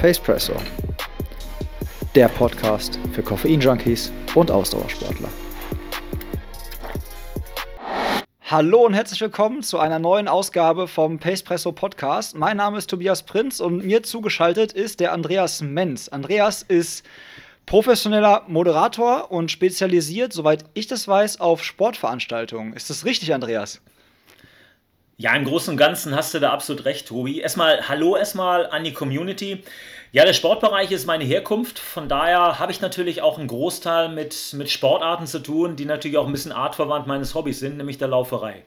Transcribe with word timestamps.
Pacepresso, 0.00 0.54
der 2.14 2.28
Podcast 2.28 2.98
für 3.12 3.22
Koffein-Junkies 3.22 4.10
und 4.34 4.50
Ausdauersportler. 4.50 5.28
Hallo 8.46 8.86
und 8.86 8.94
herzlich 8.94 9.20
willkommen 9.20 9.62
zu 9.62 9.78
einer 9.78 9.98
neuen 9.98 10.26
Ausgabe 10.26 10.88
vom 10.88 11.18
Pacepresso 11.18 11.72
Podcast. 11.72 12.34
Mein 12.34 12.56
Name 12.56 12.78
ist 12.78 12.88
Tobias 12.88 13.24
Prinz 13.24 13.60
und 13.60 13.84
mir 13.84 14.02
zugeschaltet 14.02 14.72
ist 14.72 15.00
der 15.00 15.12
Andreas 15.12 15.60
Menz. 15.60 16.08
Andreas 16.08 16.62
ist 16.62 17.04
professioneller 17.66 18.44
Moderator 18.48 19.30
und 19.30 19.50
spezialisiert, 19.50 20.32
soweit 20.32 20.64
ich 20.72 20.86
das 20.86 21.08
weiß, 21.08 21.40
auf 21.40 21.62
Sportveranstaltungen. 21.62 22.72
Ist 22.72 22.88
das 22.88 23.04
richtig, 23.04 23.34
Andreas? 23.34 23.82
Ja, 25.20 25.34
im 25.34 25.44
Großen 25.44 25.72
und 25.72 25.76
Ganzen 25.76 26.16
hast 26.16 26.32
du 26.32 26.38
da 26.38 26.50
absolut 26.50 26.86
recht, 26.86 27.08
Tobi. 27.08 27.40
Erstmal 27.40 27.90
Hallo 27.90 28.16
erstmal 28.16 28.64
an 28.70 28.84
die 28.84 28.94
Community. 28.94 29.62
Ja, 30.12 30.24
der 30.24 30.32
Sportbereich 30.32 30.90
ist 30.92 31.04
meine 31.04 31.24
Herkunft. 31.24 31.78
Von 31.78 32.08
daher 32.08 32.58
habe 32.58 32.72
ich 32.72 32.80
natürlich 32.80 33.20
auch 33.20 33.36
einen 33.36 33.46
Großteil 33.46 34.08
mit, 34.08 34.54
mit 34.54 34.70
Sportarten 34.70 35.26
zu 35.26 35.40
tun, 35.40 35.76
die 35.76 35.84
natürlich 35.84 36.16
auch 36.16 36.24
ein 36.24 36.32
bisschen 36.32 36.52
artverwandt 36.52 37.06
meines 37.06 37.34
Hobbys 37.34 37.60
sind, 37.60 37.76
nämlich 37.76 37.98
der 37.98 38.08
Lauferei. 38.08 38.64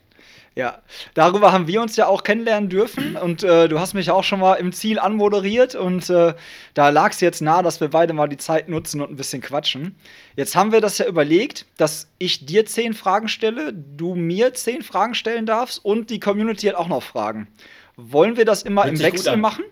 Ja, 0.55 0.83
darüber 1.15 1.51
haben 1.51 1.67
wir 1.67 1.81
uns 1.81 1.95
ja 1.95 2.05
auch 2.07 2.23
kennenlernen 2.23 2.69
dürfen 2.69 3.15
und 3.21 3.43
äh, 3.43 3.67
du 3.67 3.79
hast 3.79 3.93
mich 3.93 4.11
auch 4.11 4.23
schon 4.23 4.39
mal 4.39 4.55
im 4.55 4.71
Ziel 4.71 4.99
anmoderiert 4.99 5.75
und 5.75 6.09
äh, 6.09 6.33
da 6.73 6.89
lag 6.89 7.11
es 7.11 7.21
jetzt 7.21 7.41
nah, 7.41 7.63
dass 7.63 7.81
wir 7.81 7.89
beide 7.89 8.13
mal 8.13 8.27
die 8.27 8.37
Zeit 8.37 8.69
nutzen 8.69 9.01
und 9.01 9.11
ein 9.11 9.15
bisschen 9.15 9.41
quatschen. 9.41 9.95
Jetzt 10.35 10.55
haben 10.55 10.71
wir 10.71 10.81
das 10.81 10.97
ja 10.99 11.07
überlegt, 11.07 11.65
dass 11.77 12.07
ich 12.19 12.45
dir 12.45 12.65
zehn 12.65 12.93
Fragen 12.93 13.27
stelle, 13.27 13.73
du 13.73 14.15
mir 14.15 14.53
zehn 14.53 14.83
Fragen 14.83 15.15
stellen 15.15 15.45
darfst 15.45 15.83
und 15.83 16.09
die 16.09 16.19
Community 16.19 16.67
hat 16.67 16.75
auch 16.75 16.87
noch 16.87 17.03
Fragen. 17.03 17.47
Wollen 17.95 18.37
wir 18.37 18.45
das 18.45 18.63
immer 18.63 18.83
Hört 18.83 18.95
im 18.95 18.99
Wechsel 18.99 19.37
machen? 19.37 19.63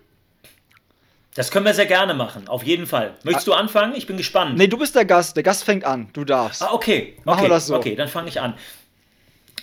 Das 1.34 1.50
können 1.50 1.64
wir 1.64 1.72
sehr 1.72 1.86
gerne 1.86 2.12
machen, 2.12 2.46
auf 2.46 2.62
jeden 2.62 2.86
Fall. 2.86 3.14
Möchtest 3.22 3.48
ah. 3.48 3.52
du 3.52 3.56
anfangen? 3.56 3.94
Ich 3.96 4.06
bin 4.06 4.18
gespannt. 4.18 4.58
Nee, 4.58 4.66
du 4.66 4.76
bist 4.76 4.94
der 4.94 5.06
Gast. 5.06 5.34
Der 5.34 5.42
Gast 5.42 5.64
fängt 5.64 5.82
an. 5.84 6.10
Du 6.12 6.24
darfst. 6.24 6.62
Ah, 6.62 6.72
okay. 6.72 7.16
Machen 7.24 7.38
okay. 7.38 7.44
wir 7.44 7.48
das 7.48 7.68
so. 7.68 7.76
Okay, 7.76 7.96
dann 7.96 8.08
fange 8.08 8.28
ich 8.28 8.38
an. 8.38 8.54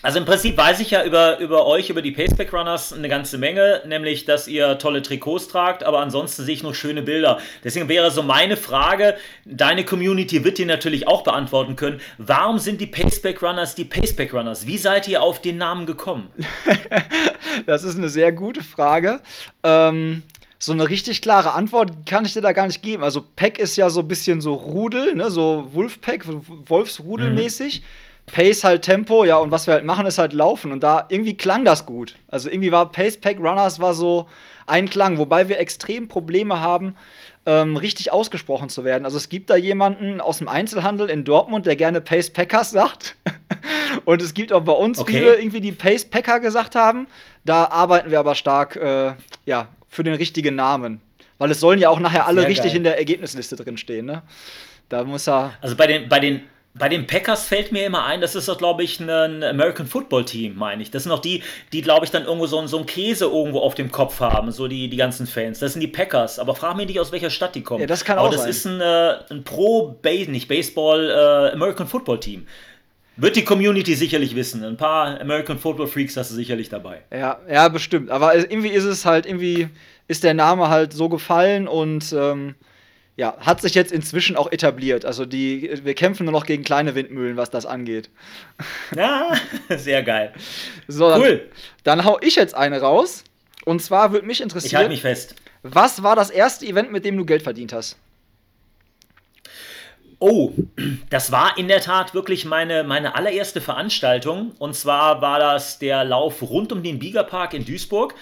Also 0.01 0.19
im 0.19 0.25
Prinzip 0.25 0.55
weiß 0.55 0.79
ich 0.79 0.91
ja 0.91 1.03
über, 1.03 1.39
über 1.39 1.65
euch, 1.65 1.89
über 1.89 2.01
die 2.01 2.11
Paceback 2.11 2.53
Runners 2.53 2.93
eine 2.93 3.09
ganze 3.09 3.37
Menge, 3.37 3.81
nämlich, 3.85 4.23
dass 4.25 4.47
ihr 4.47 4.77
tolle 4.77 5.01
Trikots 5.01 5.49
tragt, 5.49 5.83
aber 5.83 5.99
ansonsten 5.99 6.43
sehe 6.43 6.53
ich 6.53 6.63
nur 6.63 6.73
schöne 6.73 7.01
Bilder. 7.01 7.39
Deswegen 7.63 7.89
wäre 7.89 8.09
so 8.09 8.23
meine 8.23 8.55
Frage, 8.55 9.17
deine 9.45 9.83
Community 9.83 10.43
wird 10.45 10.57
dir 10.57 10.65
natürlich 10.65 11.07
auch 11.07 11.23
beantworten 11.23 11.75
können, 11.75 11.99
warum 12.17 12.59
sind 12.59 12.79
die 12.79 12.87
Paceback 12.87 13.41
Runners 13.41 13.75
die 13.75 13.85
Paceback 13.85 14.33
Runners? 14.33 14.65
Wie 14.65 14.77
seid 14.77 15.07
ihr 15.09 15.21
auf 15.21 15.41
den 15.41 15.57
Namen 15.57 15.85
gekommen? 15.85 16.29
das 17.65 17.83
ist 17.83 17.97
eine 17.97 18.09
sehr 18.09 18.31
gute 18.31 18.63
Frage. 18.63 19.19
Ähm, 19.63 20.23
so 20.59 20.71
eine 20.71 20.89
richtig 20.89 21.21
klare 21.21 21.53
Antwort 21.53 22.05
kann 22.05 22.25
ich 22.25 22.33
dir 22.33 22.41
da 22.41 22.51
gar 22.53 22.67
nicht 22.67 22.81
geben. 22.81 23.03
Also 23.03 23.23
Pack 23.35 23.59
ist 23.59 23.75
ja 23.75 23.89
so 23.89 24.01
ein 24.01 24.07
bisschen 24.07 24.39
so 24.41 24.53
Rudel, 24.53 25.15
ne? 25.15 25.29
so 25.31 25.69
Wolfpack, 25.73 26.25
Wolfsrudelmäßig. 26.27 27.81
Mhm. 27.81 27.85
Pace 28.31 28.63
halt 28.63 28.83
Tempo, 28.83 29.23
ja, 29.23 29.37
und 29.37 29.51
was 29.51 29.67
wir 29.67 29.73
halt 29.73 29.85
machen, 29.85 30.05
ist 30.05 30.17
halt 30.17 30.33
laufen. 30.33 30.71
Und 30.71 30.83
da 30.83 31.05
irgendwie 31.09 31.35
klang 31.35 31.65
das 31.65 31.85
gut. 31.85 32.15
Also 32.29 32.49
irgendwie 32.49 32.71
war 32.71 32.91
Pace 32.91 33.17
Pack 33.17 33.37
Runners 33.39 33.79
war 33.79 33.93
so 33.93 34.27
ein 34.67 34.89
Klang, 34.89 35.17
wobei 35.17 35.49
wir 35.49 35.59
extrem 35.59 36.07
Probleme 36.07 36.59
haben, 36.59 36.95
ähm, 37.45 37.75
richtig 37.77 38.11
ausgesprochen 38.11 38.69
zu 38.69 38.83
werden. 38.83 39.05
Also 39.05 39.17
es 39.17 39.29
gibt 39.29 39.49
da 39.49 39.55
jemanden 39.55 40.21
aus 40.21 40.37
dem 40.37 40.47
Einzelhandel 40.47 41.09
in 41.09 41.23
Dortmund, 41.23 41.65
der 41.65 41.75
gerne 41.75 42.01
Pace 42.01 42.29
Packers 42.29 42.71
sagt. 42.71 43.15
und 44.05 44.21
es 44.21 44.33
gibt 44.33 44.53
auch 44.53 44.61
bei 44.61 44.73
uns 44.73 44.99
okay. 44.99 45.13
viele 45.13 45.35
irgendwie, 45.35 45.61
die 45.61 45.71
Pace 45.71 46.05
Packer 46.05 46.39
gesagt 46.39 46.75
haben. 46.75 47.07
Da 47.45 47.65
arbeiten 47.65 48.11
wir 48.11 48.19
aber 48.19 48.35
stark, 48.35 48.75
äh, 48.75 49.13
ja, 49.45 49.67
für 49.87 50.03
den 50.03 50.13
richtigen 50.13 50.55
Namen. 50.55 51.01
Weil 51.39 51.51
es 51.51 51.59
sollen 51.59 51.79
ja 51.79 51.89
auch 51.89 51.99
nachher 51.99 52.27
alle 52.27 52.41
Sehr 52.41 52.49
richtig 52.49 52.67
geil. 52.67 52.77
in 52.77 52.83
der 52.83 52.97
Ergebnisliste 52.97 53.55
drinstehen, 53.55 54.05
ne? 54.05 54.23
Da 54.89 55.03
muss 55.03 55.27
er. 55.27 55.53
Also 55.61 55.75
bei 55.75 55.87
den, 55.87 56.09
bei 56.09 56.19
den 56.19 56.41
bei 56.75 56.87
den 56.87 57.07
Packers 57.07 57.45
fällt 57.45 57.71
mir 57.71 57.85
immer 57.85 58.05
ein, 58.05 58.21
das 58.21 58.35
ist 58.35 58.47
doch, 58.47 58.57
glaube 58.57 58.83
ich, 58.83 58.99
ein 58.99 59.43
American 59.43 59.87
Football 59.87 60.25
Team, 60.25 60.55
meine 60.55 60.81
ich. 60.81 60.91
Das 60.91 61.03
sind 61.03 61.11
auch 61.11 61.19
die, 61.19 61.43
die, 61.73 61.81
glaube 61.81 62.05
ich, 62.05 62.11
dann 62.11 62.25
irgendwo 62.25 62.45
so, 62.45 62.65
so 62.67 62.77
einen 62.77 62.85
Käse 62.85 63.25
irgendwo 63.25 63.59
auf 63.59 63.75
dem 63.75 63.91
Kopf 63.91 64.19
haben, 64.19 64.51
so 64.51 64.67
die, 64.67 64.87
die 64.87 64.97
ganzen 64.97 65.27
Fans. 65.27 65.59
Das 65.59 65.73
sind 65.73 65.81
die 65.81 65.87
Packers. 65.87 66.39
Aber 66.39 66.55
frag 66.55 66.77
mich 66.77 66.87
nicht, 66.87 66.99
aus 66.99 67.11
welcher 67.11 67.31
Stadt 67.31 67.55
die 67.55 67.63
kommen. 67.63 67.81
Ja, 67.81 67.87
das 67.87 68.05
kann 68.05 68.17
Aber 68.17 68.27
auch 68.27 68.31
das 68.31 68.41
sein. 68.41 68.49
ist 68.49 68.65
ein, 68.65 68.81
äh, 68.81 69.15
ein 69.29 69.43
Pro-Base, 69.43 70.29
nicht 70.31 70.47
Baseball, 70.47 71.09
äh, 71.09 71.53
American 71.53 71.87
Football 71.87 72.19
Team. 72.19 72.47
Wird 73.17 73.35
die 73.35 73.43
Community 73.43 73.95
sicherlich 73.95 74.35
wissen. 74.35 74.63
Ein 74.63 74.77
paar 74.77 75.19
American 75.19 75.57
Football 75.57 75.87
Freaks 75.87 76.15
hast 76.15 76.31
du 76.31 76.35
sicherlich 76.35 76.69
dabei. 76.69 77.01
Ja, 77.11 77.39
ja, 77.51 77.67
bestimmt. 77.67 78.11
Aber 78.11 78.33
irgendwie 78.35 78.69
ist 78.69 78.85
es 78.85 79.05
halt, 79.05 79.25
irgendwie 79.25 79.67
ist 80.07 80.23
der 80.23 80.33
Name 80.33 80.69
halt 80.69 80.93
so 80.93 81.09
gefallen 81.09 81.67
und 81.67 82.13
ähm, 82.13 82.55
ja, 83.19 83.35
hat 83.41 83.61
sich 83.61 83.75
jetzt 83.75 83.91
inzwischen 83.91 84.37
auch 84.37 84.49
etabliert. 84.49 85.03
Also 85.03 85.25
die, 85.25 85.69
wir 85.83 85.93
kämpfen 85.93 86.23
nur 86.23 86.31
noch 86.31 86.45
gegen 86.45 86.63
kleine 86.63 86.95
Windmühlen, 86.95 87.35
was 87.35 87.49
das 87.49 87.65
angeht. 87.65 88.09
Ja, 88.95 89.33
sehr 89.69 90.03
geil. 90.03 90.31
So, 90.87 91.13
cool. 91.17 91.49
Dann, 91.83 91.97
dann 91.97 92.05
hau 92.05 92.17
ich 92.21 92.37
jetzt 92.37 92.55
eine 92.55 92.79
raus. 92.79 93.25
Und 93.65 93.81
zwar 93.81 94.13
würde 94.13 94.25
mich 94.25 94.39
interessieren. 94.39 94.69
Ich 94.69 94.75
halte 94.75 94.89
mich 94.89 95.01
fest. 95.01 95.35
Was 95.63 96.01
war 96.01 96.15
das 96.15 96.29
erste 96.29 96.65
Event, 96.65 96.93
mit 96.93 97.03
dem 97.03 97.17
du 97.17 97.25
Geld 97.25 97.43
verdient 97.43 97.73
hast? 97.73 97.97
Oh, 100.19 100.53
das 101.09 101.29
war 101.33 101.57
in 101.57 101.67
der 101.67 101.81
Tat 101.81 102.13
wirklich 102.13 102.45
meine, 102.45 102.85
meine 102.85 103.15
allererste 103.15 103.59
Veranstaltung. 103.59 104.53
Und 104.59 104.75
zwar 104.75 105.21
war 105.21 105.39
das 105.39 105.77
der 105.77 106.05
Lauf 106.05 106.41
rund 106.41 106.71
um 106.71 106.83
den 106.83 106.99
Biegerpark 106.99 107.53
in 107.53 107.65
Duisburg. 107.65 108.15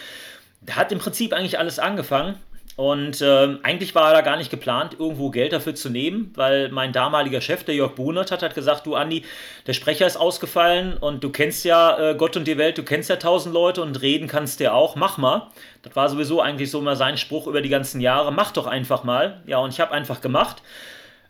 Da 0.62 0.76
hat 0.76 0.92
im 0.92 0.98
Prinzip 0.98 1.34
eigentlich 1.34 1.60
alles 1.60 1.78
angefangen. 1.78 2.36
Und 2.78 3.22
äh, 3.22 3.58
eigentlich 3.64 3.96
war 3.96 4.14
da 4.14 4.22
gar 4.22 4.38
nicht 4.38 4.52
geplant, 4.52 4.98
irgendwo 5.00 5.32
Geld 5.32 5.52
dafür 5.52 5.74
zu 5.74 5.90
nehmen, 5.90 6.32
weil 6.36 6.70
mein 6.70 6.94
damaliger 6.94 7.42
Chef, 7.42 7.64
der 7.64 7.74
Jörg 7.74 7.96
Bohnert, 7.96 8.32
hat, 8.32 8.44
hat 8.44 8.54
gesagt, 8.54 8.86
du 8.86 8.94
Andi, 8.94 9.26
der 9.66 9.74
Sprecher 9.74 10.06
ist 10.06 10.16
ausgefallen 10.16 10.96
und 10.96 11.24
du 11.24 11.32
kennst 11.32 11.66
ja 11.66 11.98
äh, 11.98 12.14
Gott 12.14 12.38
und 12.38 12.48
die 12.48 12.60
Welt, 12.60 12.78
du 12.78 12.84
kennst 12.84 13.10
ja 13.10 13.16
tausend 13.16 13.56
Leute 13.56 13.82
und 13.82 14.00
reden 14.04 14.28
kannst 14.28 14.60
ja 14.60 14.74
auch, 14.74 14.96
mach 14.96 15.18
mal. 15.18 15.48
Das 15.82 15.96
war 15.96 16.08
sowieso 16.08 16.40
eigentlich 16.40 16.70
so 16.70 16.78
immer 16.78 16.96
sein 16.96 17.18
Spruch 17.18 17.48
über 17.48 17.62
die 17.62 17.70
ganzen 17.70 18.00
Jahre, 18.00 18.32
mach 18.32 18.52
doch 18.52 18.68
einfach 18.68 19.04
mal. 19.04 19.42
Ja, 19.48 19.58
und 19.58 19.74
ich 19.74 19.80
habe 19.80 19.92
einfach 19.92 20.22
gemacht. 20.22 20.62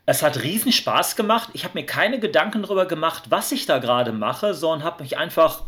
Es 0.06 0.24
hat 0.24 0.44
riesen 0.44 0.74
Spaß 0.74 1.16
gemacht. 1.16 1.52
Ich 1.54 1.64
habe 1.64 1.80
mir 1.80 1.86
keine 1.86 2.20
Gedanken 2.20 2.64
darüber 2.64 2.88
gemacht, 2.88 3.24
was 3.30 3.54
ich 3.54 3.66
da 3.66 3.78
gerade 3.78 4.12
mache, 4.12 4.54
sondern 4.54 4.86
habe 4.86 5.02
mich 5.02 5.18
einfach 5.18 5.62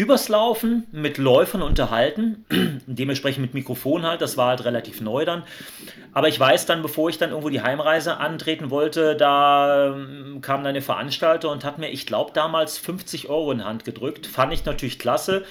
übers 0.00 0.28
Laufen 0.28 0.86
mit 0.92 1.18
Läufern 1.18 1.60
unterhalten, 1.60 2.46
dementsprechend 2.86 3.42
mit 3.42 3.54
Mikrofon 3.54 4.04
halt, 4.04 4.22
das 4.22 4.36
war 4.36 4.48
halt 4.48 4.64
relativ 4.64 5.00
neu 5.02 5.26
dann. 5.26 5.42
Aber 6.12 6.28
ich 6.28 6.40
weiß 6.40 6.64
dann, 6.66 6.80
bevor 6.80 7.10
ich 7.10 7.18
dann 7.18 7.30
irgendwo 7.30 7.50
die 7.50 7.60
Heimreise 7.60 8.16
antreten 8.16 8.70
wollte, 8.70 9.14
da 9.14 9.94
ähm, 9.94 10.40
kam 10.40 10.60
dann 10.64 10.70
eine 10.70 10.80
Veranstalter 10.80 11.50
und 11.50 11.64
hat 11.64 11.78
mir, 11.78 11.90
ich 11.90 12.06
glaube, 12.06 12.32
damals 12.32 12.78
50 12.78 13.28
Euro 13.28 13.52
in 13.52 13.58
die 13.58 13.64
Hand 13.64 13.84
gedrückt. 13.84 14.26
Fand 14.26 14.52
ich 14.54 14.64
natürlich 14.64 14.98
klasse. 14.98 15.44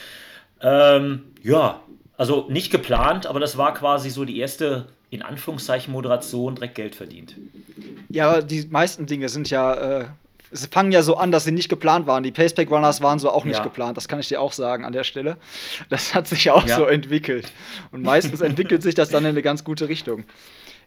Ähm, 0.62 1.26
ja, 1.44 1.82
also 2.18 2.48
nicht 2.50 2.72
geplant, 2.72 3.28
aber 3.28 3.40
das 3.40 3.58
war 3.58 3.74
quasi 3.76 4.10
so 4.10 4.26
die 4.26 4.40
erste, 4.40 4.88
in 5.12 5.22
Anführungszeichen, 5.22 5.94
Moderation, 5.94 6.56
direkt 6.56 6.76
Geld 6.76 6.96
verdient. 6.96 7.36
Ja, 8.10 8.42
die 8.42 8.68
meisten 8.70 9.06
Dinge 9.06 9.30
sind 9.30 9.50
ja 9.52 10.02
äh, 10.02 10.06
es 10.52 10.66
fangen 10.66 10.92
ja 10.92 11.02
so 11.02 11.16
an, 11.16 11.32
dass 11.32 11.44
sie 11.44 11.52
nicht 11.52 11.70
geplant 11.70 12.08
waren. 12.08 12.24
Die 12.24 12.32
Paceback 12.32 12.72
Runners 12.72 13.02
waren 13.02 13.20
so 13.20 13.30
auch 13.30 13.46
nicht 13.46 13.58
ja. 13.58 13.64
geplant. 13.64 13.98
Das 13.98 14.08
kann 14.08 14.20
ich 14.20 14.28
dir 14.28 14.42
auch 14.42 14.54
sagen 14.54 14.86
an 14.86 14.94
der 14.94 15.04
Stelle. 15.04 15.38
Das 15.90 16.16
hat 16.16 16.28
sich 16.28 16.50
auch 16.50 16.66
ja. 16.66 16.78
so 16.78 16.86
entwickelt. 16.86 17.52
Und 17.92 18.02
meistens 18.02 18.42
entwickelt 18.42 18.82
sich 18.84 18.96
das 18.96 19.10
dann 19.10 19.24
in 19.24 19.30
eine 19.30 19.42
ganz 19.42 19.64
gute 19.64 19.88
Richtung. 19.88 20.24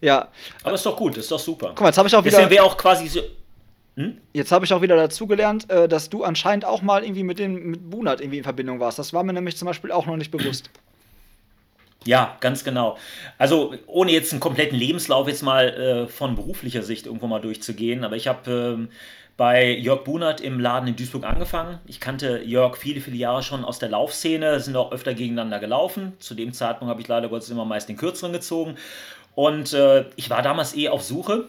Ja. 0.00 0.28
Aber 0.64 0.74
ist 0.74 0.84
doch 0.84 0.96
gut, 0.96 1.16
ist 1.16 1.30
doch 1.30 1.38
super. 1.38 1.68
Guck 1.68 1.82
mal, 1.82 1.88
jetzt 1.88 1.98
habe 1.98 2.08
ich 2.08 2.16
auch 2.16 2.24
wieder. 2.24 2.50
wäre 2.50 2.64
auch 2.64 2.76
quasi 2.76 3.08
so. 3.08 3.20
Hm? 3.96 4.18
Jetzt 4.32 4.50
habe 4.50 4.64
ich 4.64 4.72
auch 4.72 4.80
wieder 4.80 4.96
dazugelernt, 4.96 5.70
äh, 5.70 5.86
dass 5.86 6.08
du 6.08 6.24
anscheinend 6.24 6.64
auch 6.64 6.80
mal 6.80 7.04
irgendwie 7.04 7.24
mit 7.24 7.38
dem 7.38 7.70
mit 7.70 7.90
Bunat 7.90 8.20
irgendwie 8.20 8.38
in 8.38 8.44
Verbindung 8.44 8.80
warst. 8.80 8.98
Das 8.98 9.12
war 9.12 9.22
mir 9.22 9.34
nämlich 9.34 9.56
zum 9.56 9.66
Beispiel 9.66 9.92
auch 9.92 10.06
noch 10.06 10.16
nicht 10.16 10.30
bewusst. 10.30 10.70
Ja, 12.04 12.36
ganz 12.40 12.64
genau. 12.64 12.96
Also 13.38 13.74
ohne 13.86 14.12
jetzt 14.12 14.32
einen 14.32 14.40
kompletten 14.40 14.78
Lebenslauf 14.78 15.28
jetzt 15.28 15.42
mal 15.42 15.68
äh, 15.68 16.08
von 16.08 16.34
beruflicher 16.34 16.82
Sicht 16.82 17.06
irgendwo 17.06 17.26
mal 17.26 17.40
durchzugehen, 17.40 18.02
aber 18.02 18.16
ich 18.16 18.26
habe 18.26 18.50
ähm, 18.50 18.88
bei 19.36 19.70
Jörg 19.70 20.04
Bunert 20.04 20.40
im 20.40 20.60
Laden 20.60 20.88
in 20.88 20.96
Duisburg 20.96 21.24
angefangen. 21.24 21.78
Ich 21.86 22.00
kannte 22.00 22.42
Jörg 22.42 22.76
viele, 22.76 23.00
viele 23.00 23.16
Jahre 23.16 23.42
schon 23.42 23.64
aus 23.64 23.78
der 23.78 23.88
Laufszene, 23.88 24.60
sind 24.60 24.76
auch 24.76 24.92
öfter 24.92 25.14
gegeneinander 25.14 25.58
gelaufen. 25.58 26.12
Zu 26.18 26.34
dem 26.34 26.52
Zeitpunkt 26.52 26.90
habe 26.90 27.00
ich 27.00 27.08
leider 27.08 27.28
Gottes 27.28 27.50
immer 27.50 27.64
meist 27.64 27.88
den 27.88 27.96
kürzeren 27.96 28.32
gezogen. 28.32 28.76
Und 29.34 29.72
äh, 29.72 30.04
ich 30.16 30.30
war 30.30 30.42
damals 30.42 30.76
eh 30.76 30.88
auf 30.88 31.02
Suche. 31.02 31.48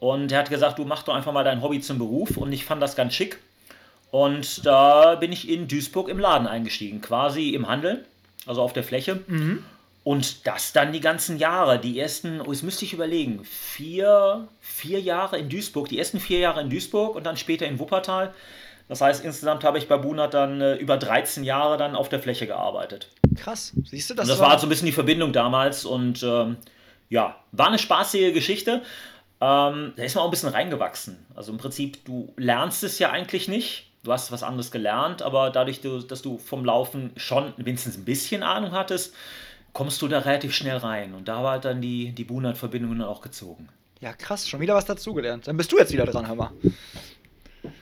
Und 0.00 0.30
er 0.30 0.38
hat 0.38 0.50
gesagt, 0.50 0.78
du 0.78 0.84
mach 0.84 1.02
doch 1.02 1.14
einfach 1.14 1.32
mal 1.32 1.44
dein 1.44 1.60
Hobby 1.62 1.80
zum 1.80 1.98
Beruf. 1.98 2.36
Und 2.36 2.52
ich 2.52 2.64
fand 2.64 2.80
das 2.80 2.94
ganz 2.94 3.14
schick. 3.14 3.38
Und 4.10 4.64
da 4.64 5.16
bin 5.16 5.32
ich 5.32 5.48
in 5.48 5.68
Duisburg 5.68 6.08
im 6.08 6.18
Laden 6.18 6.46
eingestiegen, 6.46 7.00
quasi 7.00 7.50
im 7.50 7.68
Handel, 7.68 8.04
also 8.46 8.62
auf 8.62 8.72
der 8.72 8.84
Fläche. 8.84 9.20
Mhm. 9.26 9.64
Und 10.08 10.46
das 10.46 10.72
dann 10.72 10.94
die 10.94 11.02
ganzen 11.02 11.36
Jahre, 11.36 11.78
die 11.78 12.00
ersten, 12.00 12.40
oh, 12.40 12.50
jetzt 12.50 12.62
müsste 12.62 12.86
ich 12.86 12.94
überlegen, 12.94 13.44
vier, 13.44 14.48
vier 14.58 15.00
Jahre 15.00 15.36
in 15.36 15.50
Duisburg, 15.50 15.86
die 15.90 15.98
ersten 15.98 16.18
vier 16.18 16.38
Jahre 16.38 16.62
in 16.62 16.70
Duisburg 16.70 17.14
und 17.14 17.24
dann 17.24 17.36
später 17.36 17.66
in 17.66 17.78
Wuppertal. 17.78 18.32
Das 18.88 19.02
heißt, 19.02 19.22
insgesamt 19.22 19.64
habe 19.64 19.76
ich 19.76 19.86
bei 19.86 19.98
Bunat 19.98 20.32
dann 20.32 20.62
äh, 20.62 20.76
über 20.76 20.96
13 20.96 21.44
Jahre 21.44 21.76
dann 21.76 21.94
auf 21.94 22.08
der 22.08 22.20
Fläche 22.20 22.46
gearbeitet. 22.46 23.10
Krass, 23.36 23.74
siehst 23.84 24.08
du 24.08 24.14
das? 24.14 24.24
Und 24.24 24.30
das 24.30 24.38
war 24.38 24.48
halt 24.48 24.60
so 24.60 24.66
ein 24.66 24.70
bisschen 24.70 24.86
die 24.86 24.92
Verbindung 24.92 25.34
damals 25.34 25.84
und 25.84 26.22
ähm, 26.22 26.56
ja, 27.10 27.36
war 27.52 27.66
eine 27.66 27.78
spaßige 27.78 28.32
Geschichte. 28.32 28.80
Ähm, 29.42 29.92
da 29.94 30.02
ist 30.02 30.14
man 30.14 30.22
auch 30.22 30.28
ein 30.28 30.30
bisschen 30.30 30.48
reingewachsen. 30.48 31.18
Also 31.36 31.52
im 31.52 31.58
Prinzip, 31.58 32.02
du 32.06 32.32
lernst 32.38 32.82
es 32.82 32.98
ja 32.98 33.10
eigentlich 33.10 33.46
nicht. 33.46 33.90
Du 34.04 34.12
hast 34.12 34.32
was 34.32 34.42
anderes 34.42 34.70
gelernt, 34.70 35.20
aber 35.20 35.50
dadurch, 35.50 35.82
dass 35.82 36.22
du 36.22 36.38
vom 36.38 36.64
Laufen 36.64 37.10
schon 37.16 37.52
wenigstens 37.58 37.98
ein 37.98 38.06
bisschen 38.06 38.42
Ahnung 38.42 38.72
hattest, 38.72 39.12
kommst 39.78 40.02
du 40.02 40.08
da 40.08 40.18
relativ 40.18 40.54
schnell 40.54 40.78
rein. 40.78 41.14
Und 41.14 41.28
da 41.28 41.44
war 41.44 41.60
dann 41.60 41.80
die, 41.80 42.10
die 42.10 42.24
Bunat-Verbindung 42.24 43.00
auch 43.00 43.20
gezogen. 43.20 43.68
Ja, 44.00 44.12
krass, 44.12 44.48
schon 44.48 44.58
wieder 44.58 44.74
was 44.74 44.86
dazugelernt. 44.86 45.46
Dann 45.46 45.56
bist 45.56 45.70
du 45.70 45.78
jetzt 45.78 45.92
wieder 45.92 46.04
dran, 46.04 46.36
mal. 46.36 46.50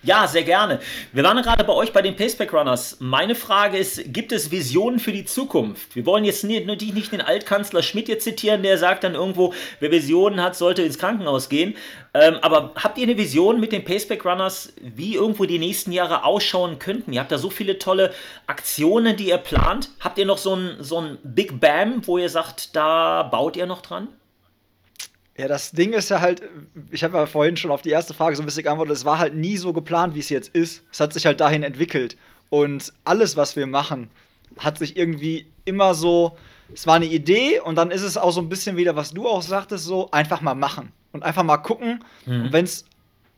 Ja, 0.02 0.26
sehr 0.26 0.42
gerne. 0.42 0.80
Wir 1.12 1.24
waren 1.24 1.40
gerade 1.42 1.64
bei 1.64 1.72
euch 1.72 1.92
bei 1.92 2.02
den 2.02 2.16
Paceback 2.16 2.52
Runners. 2.52 2.96
Meine 3.00 3.34
Frage 3.34 3.78
ist, 3.78 4.12
gibt 4.12 4.32
es 4.32 4.50
Visionen 4.50 4.98
für 4.98 5.12
die 5.12 5.24
Zukunft? 5.24 5.96
Wir 5.96 6.06
wollen 6.06 6.24
jetzt 6.24 6.44
natürlich 6.44 6.94
nicht 6.94 7.12
den 7.12 7.20
Altkanzler 7.20 7.82
Schmidt 7.82 8.08
jetzt 8.08 8.24
zitieren, 8.24 8.62
der 8.62 8.78
sagt 8.78 9.04
dann 9.04 9.14
irgendwo, 9.14 9.54
wer 9.80 9.90
Visionen 9.90 10.42
hat, 10.42 10.56
sollte 10.56 10.82
ins 10.82 10.98
Krankenhaus 10.98 11.48
gehen. 11.48 11.74
Ähm, 12.14 12.36
aber 12.42 12.72
habt 12.76 12.98
ihr 12.98 13.04
eine 13.04 13.18
Vision 13.18 13.60
mit 13.60 13.72
den 13.72 13.84
Paceback 13.84 14.24
Runners, 14.24 14.72
wie 14.80 15.14
irgendwo 15.14 15.44
die 15.44 15.58
nächsten 15.58 15.92
Jahre 15.92 16.24
ausschauen 16.24 16.78
könnten? 16.78 17.12
Ihr 17.12 17.20
habt 17.20 17.32
da 17.32 17.38
so 17.38 17.50
viele 17.50 17.78
tolle 17.78 18.12
Aktionen, 18.46 19.16
die 19.16 19.28
ihr 19.28 19.38
plant. 19.38 19.90
Habt 20.00 20.18
ihr 20.18 20.26
noch 20.26 20.38
so 20.38 20.54
ein, 20.54 20.76
so 20.80 21.00
ein 21.00 21.18
Big 21.22 21.60
Bam, 21.60 22.06
wo 22.06 22.18
ihr 22.18 22.28
sagt, 22.28 22.74
da 22.74 23.22
baut 23.22 23.56
ihr 23.56 23.66
noch 23.66 23.82
dran? 23.82 24.08
Ja, 25.38 25.48
das 25.48 25.72
Ding 25.72 25.92
ist 25.92 26.08
ja 26.08 26.20
halt, 26.20 26.42
ich 26.90 27.04
habe 27.04 27.18
ja 27.18 27.26
vorhin 27.26 27.56
schon 27.56 27.70
auf 27.70 27.82
die 27.82 27.90
erste 27.90 28.14
Frage 28.14 28.36
so 28.36 28.42
ein 28.42 28.46
bisschen 28.46 28.62
geantwortet, 28.62 28.96
es 28.96 29.04
war 29.04 29.18
halt 29.18 29.34
nie 29.34 29.58
so 29.58 29.72
geplant, 29.72 30.14
wie 30.14 30.20
es 30.20 30.30
jetzt 30.30 30.54
ist. 30.54 30.82
Es 30.90 31.00
hat 31.00 31.12
sich 31.12 31.26
halt 31.26 31.40
dahin 31.40 31.62
entwickelt. 31.62 32.16
Und 32.48 32.92
alles, 33.04 33.36
was 33.36 33.54
wir 33.54 33.66
machen, 33.66 34.10
hat 34.58 34.78
sich 34.78 34.96
irgendwie 34.96 35.46
immer 35.66 35.94
so, 35.94 36.38
es 36.72 36.86
war 36.86 36.94
eine 36.94 37.06
Idee 37.06 37.60
und 37.60 37.74
dann 37.74 37.90
ist 37.90 38.02
es 38.02 38.16
auch 38.16 38.30
so 38.30 38.40
ein 38.40 38.48
bisschen 38.48 38.76
wieder, 38.76 38.96
was 38.96 39.12
du 39.12 39.28
auch 39.28 39.42
sagtest, 39.42 39.84
so 39.84 40.10
einfach 40.10 40.40
mal 40.40 40.54
machen 40.54 40.92
und 41.12 41.22
einfach 41.22 41.42
mal 41.42 41.58
gucken. 41.58 42.02
Mhm. 42.24 42.52
wenn 42.52 42.64
es 42.64 42.86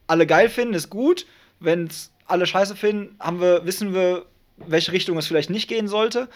alle 0.06 0.26
geil 0.26 0.48
finden, 0.48 0.74
ist 0.74 0.90
gut. 0.90 1.26
Wenn 1.60 1.88
es 1.88 2.12
alle 2.26 2.46
scheiße 2.46 2.76
finden, 2.76 3.16
haben 3.18 3.40
wir, 3.40 3.64
wissen 3.64 3.92
wir, 3.92 4.24
welche 4.56 4.92
Richtung 4.92 5.18
es 5.18 5.26
vielleicht 5.26 5.50
nicht 5.50 5.68
gehen 5.68 5.88
sollte. 5.88 6.28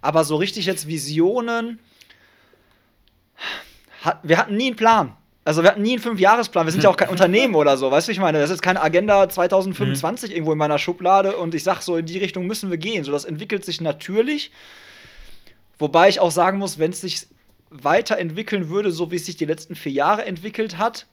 Aber 0.00 0.24
so 0.24 0.36
richtig 0.36 0.66
jetzt 0.66 0.86
Visionen 0.86 1.80
hat, 4.02 4.20
wir 4.22 4.38
hatten 4.38 4.56
nie 4.56 4.68
einen 4.68 4.76
Plan. 4.76 5.16
Also 5.44 5.62
wir 5.62 5.70
hatten 5.70 5.82
nie 5.82 5.92
einen 5.92 6.02
Fünfjahresplan. 6.02 6.66
Wir 6.66 6.72
sind 6.72 6.84
ja 6.84 6.90
auch 6.90 6.96
kein 6.96 7.08
Unternehmen 7.10 7.54
oder 7.54 7.76
so. 7.76 7.90
Weißt 7.90 8.08
du, 8.08 8.12
ich 8.12 8.20
meine, 8.20 8.40
das 8.40 8.50
ist 8.50 8.62
keine 8.62 8.80
Agenda 8.80 9.28
2025 9.28 10.30
mhm. 10.30 10.36
irgendwo 10.36 10.52
in 10.52 10.58
meiner 10.58 10.78
Schublade 10.78 11.36
und 11.36 11.54
ich 11.54 11.64
sag 11.64 11.82
so, 11.82 11.96
in 11.96 12.06
die 12.06 12.18
Richtung 12.18 12.46
müssen 12.46 12.70
wir 12.70 12.78
gehen. 12.78 13.04
So, 13.04 13.12
das 13.12 13.24
entwickelt 13.24 13.64
sich 13.64 13.80
natürlich. 13.80 14.52
Wobei 15.78 16.08
ich 16.08 16.20
auch 16.20 16.30
sagen 16.30 16.58
muss, 16.58 16.78
wenn 16.78 16.92
es 16.92 17.00
sich 17.00 17.26
weiterentwickeln 17.70 18.68
würde, 18.68 18.92
so 18.92 19.10
wie 19.10 19.16
es 19.16 19.26
sich 19.26 19.36
die 19.36 19.46
letzten 19.46 19.74
vier 19.74 19.92
Jahre 19.92 20.24
entwickelt 20.26 20.78
hat, 20.78 21.06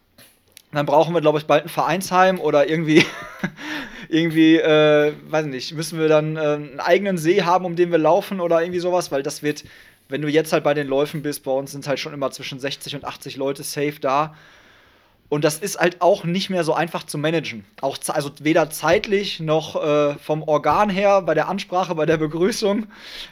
dann 0.71 0.85
brauchen 0.85 1.13
wir, 1.15 1.21
glaube 1.21 1.39
ich, 1.39 1.45
bald 1.45 1.63
ein 1.63 1.69
Vereinsheim 1.69 2.39
oder 2.39 2.69
irgendwie, 2.69 3.03
irgendwie, 4.09 4.57
äh, 4.57 5.13
weiß 5.27 5.47
nicht, 5.47 5.73
müssen 5.73 5.99
wir 5.99 6.07
dann 6.07 6.37
äh, 6.37 6.39
einen 6.39 6.79
eigenen 6.79 7.17
See 7.17 7.41
haben, 7.41 7.65
um 7.65 7.75
den 7.75 7.91
wir 7.91 7.97
laufen 7.97 8.39
oder 8.39 8.61
irgendwie 8.61 8.79
sowas, 8.79 9.11
weil 9.11 9.23
das 9.23 9.41
wird, 9.41 9.63
wenn 10.09 10.21
du 10.21 10.27
jetzt 10.27 10.51
halt 10.51 10.63
bei 10.63 10.73
den 10.73 10.87
Läufen 10.87 11.21
bist, 11.21 11.43
bei 11.43 11.51
uns 11.51 11.71
sind 11.71 11.87
halt 11.87 11.99
schon 11.99 12.13
immer 12.13 12.31
zwischen 12.31 12.59
60 12.59 12.95
und 12.95 13.05
80 13.05 13.37
Leute 13.37 13.63
safe 13.63 13.99
da. 14.01 14.35
Und 15.29 15.43
das 15.43 15.59
ist 15.59 15.79
halt 15.79 16.01
auch 16.01 16.23
nicht 16.23 16.49
mehr 16.49 16.63
so 16.63 16.73
einfach 16.73 17.03
zu 17.03 17.19
managen. 17.19 17.63
Auch 17.81 17.99
also 18.07 18.31
weder 18.41 18.71
zeitlich 18.71 19.39
noch 19.39 19.75
äh, 19.75 20.15
vom 20.15 20.41
Organ 20.41 20.89
her, 20.89 21.21
bei 21.21 21.35
der 21.35 21.47
Ansprache, 21.47 21.93
bei 21.93 22.07
der 22.07 22.17
Begrüßung. 22.17 22.87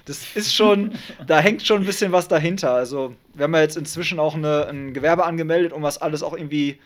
Das 0.06 0.35
ist 0.35 0.53
schon, 0.53 0.91
da 1.27 1.39
hängt 1.39 1.65
schon 1.65 1.81
ein 1.81 1.85
bisschen 1.88 2.12
was 2.12 2.27
dahinter. 2.27 2.71
Also, 2.71 3.15
wir 3.33 3.45
haben 3.45 3.56
ja 3.56 3.62
jetzt 3.62 3.77
inzwischen 3.77 4.19
auch 4.19 4.35
eine, 4.35 4.68
ein 4.68 4.94
Gewerbe 4.94 5.25
angemeldet, 5.25 5.74
um 5.74 5.81
was 5.81 5.97
alles 5.97 6.21
auch 6.21 6.33
irgendwie 6.33 6.79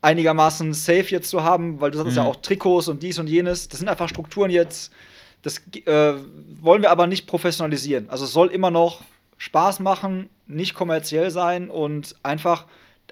einigermaßen 0.00 0.74
safe 0.74 1.06
jetzt 1.06 1.30
zu 1.30 1.44
haben, 1.44 1.80
weil 1.80 1.92
du 1.92 1.98
sagst 1.98 2.10
mhm. 2.10 2.16
ja 2.16 2.24
auch 2.24 2.36
Trikots 2.36 2.88
und 2.88 3.04
dies 3.04 3.20
und 3.20 3.28
jenes. 3.28 3.68
Das 3.68 3.78
sind 3.78 3.88
einfach 3.88 4.08
Strukturen 4.08 4.50
jetzt, 4.50 4.92
das 5.42 5.62
äh, 5.86 6.14
wollen 6.60 6.82
wir 6.82 6.90
aber 6.90 7.06
nicht 7.06 7.28
professionalisieren. 7.28 8.10
Also 8.10 8.24
es 8.24 8.32
soll 8.32 8.48
immer 8.48 8.72
noch 8.72 9.02
Spaß 9.42 9.80
machen, 9.80 10.30
nicht 10.46 10.72
kommerziell 10.72 11.32
sein 11.32 11.68
und 11.68 12.14
einfach 12.22 12.66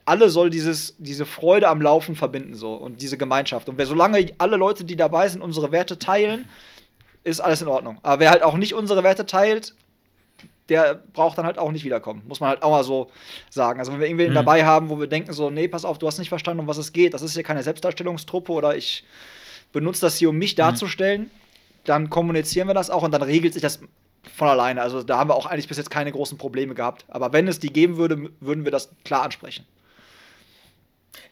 alle 0.05 0.31
soll 0.31 0.49
dieses, 0.49 0.95
diese 0.99 1.27
Freude 1.27 1.67
am 1.67 1.83
Laufen 1.83 2.15
verbinden 2.15 2.55
so 2.55 2.75
und 2.75 3.03
diese 3.03 3.19
Gemeinschaft. 3.19 3.69
Und 3.69 3.79
wer 3.79 3.87
solange 3.87 4.25
alle 4.39 4.57
Leute, 4.57 4.85
die 4.85 4.95
dabei 4.95 5.29
sind, 5.29 5.43
unsere 5.43 5.73
Werte 5.73 5.99
teilen, 5.99 6.49
ist 7.25 7.41
alles 7.41 7.63
in 7.63 7.69
Ordnung. 7.69 7.99
Aber 8.05 8.21
wer 8.21 8.31
halt 8.31 8.45
auch 8.45 8.57
nicht 8.57 8.75
unsere 8.75 9.03
Werte 9.03 9.27
teilt, 9.27 9.75
der 10.69 11.03
braucht 11.13 11.37
dann 11.37 11.47
halt 11.47 11.59
auch 11.59 11.73
nicht 11.73 11.85
wiederkommen. 11.85 12.23
Muss 12.29 12.39
man 12.39 12.51
halt 12.51 12.63
auch 12.63 12.71
mal 12.71 12.85
so 12.85 13.11
sagen. 13.51 13.81
Also 13.81 13.91
wenn 13.91 13.99
wir 13.99 14.07
irgendwen 14.07 14.31
mhm. 14.31 14.35
dabei 14.35 14.65
haben, 14.65 14.89
wo 14.89 15.01
wir 15.01 15.09
denken 15.09 15.33
so, 15.33 15.51
nee, 15.51 15.67
pass 15.67 15.85
auf, 15.85 15.99
du 15.99 16.07
hast 16.07 16.19
nicht 16.19 16.29
verstanden, 16.29 16.61
um 16.61 16.69
was 16.69 16.79
es 16.79 16.93
geht. 16.93 17.13
Das 17.13 17.23
ist 17.23 17.35
hier 17.35 17.43
keine 17.43 17.65
Selbstdarstellungstruppe 17.65 18.53
oder 18.53 18.77
ich 18.77 19.05
benutze 19.73 20.03
das 20.03 20.17
hier, 20.17 20.29
um 20.29 20.39
mich 20.39 20.53
mhm. 20.53 20.59
darzustellen. 20.59 21.31
Dann 21.83 22.09
kommunizieren 22.09 22.69
wir 22.69 22.75
das 22.75 22.89
auch 22.89 23.03
und 23.03 23.11
dann 23.11 23.23
regelt 23.23 23.55
sich 23.55 23.63
das 23.63 23.81
von 24.37 24.49
alleine. 24.49 24.83
Also 24.83 25.03
da 25.03 25.19
haben 25.19 25.31
wir 25.31 25.35
auch 25.35 25.47
eigentlich 25.47 25.69
bis 25.69 25.77
jetzt 25.77 25.91
keine 25.91 26.13
großen 26.13 26.39
Probleme 26.39 26.75
gehabt. 26.75 27.05
Aber 27.09 27.33
wenn 27.33 27.49
es 27.49 27.59
die 27.59 27.73
geben 27.73 27.97
würde, 27.97 28.31
würden 28.41 28.65
wir 28.65 28.73
das 28.73 28.91
klar 29.05 29.23
ansprechen. 29.23 29.67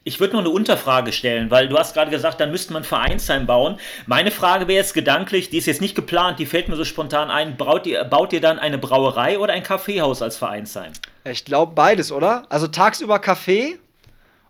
Ich 0.05 0.21
würde 0.21 0.35
noch 0.35 0.41
eine 0.41 0.51
Unterfrage 0.51 1.13
stellen, 1.13 1.51
weil 1.51 1.69
du 1.69 1.77
hast 1.77 1.93
gerade 1.93 2.11
gesagt, 2.11 2.41
dann 2.41 2.51
müsste 2.51 2.73
man 2.73 2.83
Vereinsheim 2.83 3.47
bauen. 3.47 3.79
Meine 4.07 4.31
Frage 4.31 4.67
wäre 4.67 4.79
jetzt 4.79 4.95
gedanklich, 4.95 5.51
die 5.51 5.59
ist 5.59 5.67
jetzt 5.67 5.83
nicht 5.83 5.95
geplant, 5.95 6.39
die 6.39 6.47
fällt 6.47 6.69
mir 6.69 6.77
so 6.77 6.85
spontan 6.85 7.31
ein. 7.31 7.57
Baut 7.57 7.87
ihr, 7.87 8.05
baut 8.05 8.33
ihr 8.33 8.41
dann 8.41 8.59
eine 8.59 8.79
Brauerei 8.79 9.39
oder 9.39 9.53
ein 9.53 9.63
Kaffeehaus 9.63 10.23
als 10.23 10.37
Vereinsheim? 10.37 10.93
Ich 11.25 11.45
glaube 11.45 11.75
beides, 11.75 12.11
oder? 12.11 12.47
Also 12.49 12.69
tagsüber 12.69 13.19
Kaffee 13.19 13.79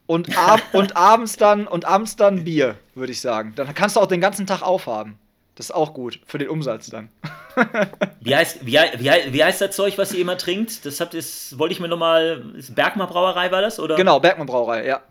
und, 0.06 0.37
ab 0.38 0.62
und 0.73 0.96
abends 0.96 1.37
dann 1.37 1.67
und 1.67 1.87
abends 1.87 2.14
dann 2.14 2.44
Bier, 2.44 2.76
würde 2.94 3.12
ich 3.12 3.20
sagen. 3.20 3.52
Dann 3.56 3.75
kannst 3.75 3.96
du 3.96 4.00
auch 4.00 4.06
den 4.06 4.20
ganzen 4.20 4.46
Tag 4.46 4.62
aufhaben. 4.62 5.19
Das 5.58 5.66
ist 5.66 5.70
auch 5.72 5.93
gut 5.93 6.20
für 6.25 6.38
den 6.38 6.50
Umsatz 6.50 6.88
dann. 6.88 7.08
wie, 8.20 8.37
heißt, 8.37 8.64
wie, 8.64 8.75
wie, 8.75 9.10
wie 9.32 9.43
heißt 9.43 9.60
das 9.60 9.75
Zeug, 9.75 9.99
was 9.99 10.12
ihr 10.12 10.20
immer 10.20 10.38
trinkt? 10.38 10.87
Das, 10.87 11.00
habt, 11.00 11.14
das 11.14 11.58
wollte 11.58 11.72
ich 11.72 11.81
mir 11.81 11.88
nochmal. 11.88 12.44
Bergmann 12.69 13.08
Brauerei 13.08 13.50
war 13.50 13.60
das? 13.60 13.81
Oder? 13.81 13.96
Genau, 13.96 14.20
Bergmann 14.20 14.46
Brauerei, 14.46 14.87
ja. 14.87 15.02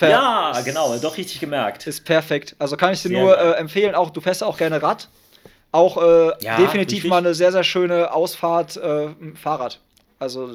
ja, 0.00 0.58
genau, 0.64 0.96
doch 0.96 1.18
richtig 1.18 1.40
gemerkt. 1.40 1.86
Ist 1.86 2.06
perfekt. 2.06 2.56
Also 2.58 2.78
kann 2.78 2.94
ich 2.94 3.02
dir 3.02 3.10
sehr 3.10 3.20
nur 3.20 3.38
äh, 3.38 3.50
empfehlen, 3.58 3.94
auch 3.94 4.08
du 4.08 4.22
fährst 4.22 4.42
auch 4.42 4.56
gerne 4.56 4.82
Rad. 4.82 5.10
Auch 5.72 6.02
äh, 6.02 6.32
ja, 6.42 6.56
definitiv 6.56 6.96
richtig. 6.96 7.10
mal 7.10 7.18
eine 7.18 7.34
sehr, 7.34 7.52
sehr 7.52 7.62
schöne 7.62 8.14
Ausfahrt 8.14 8.78
äh, 8.78 9.08
Fahrrad. 9.34 9.80
Also 10.18 10.54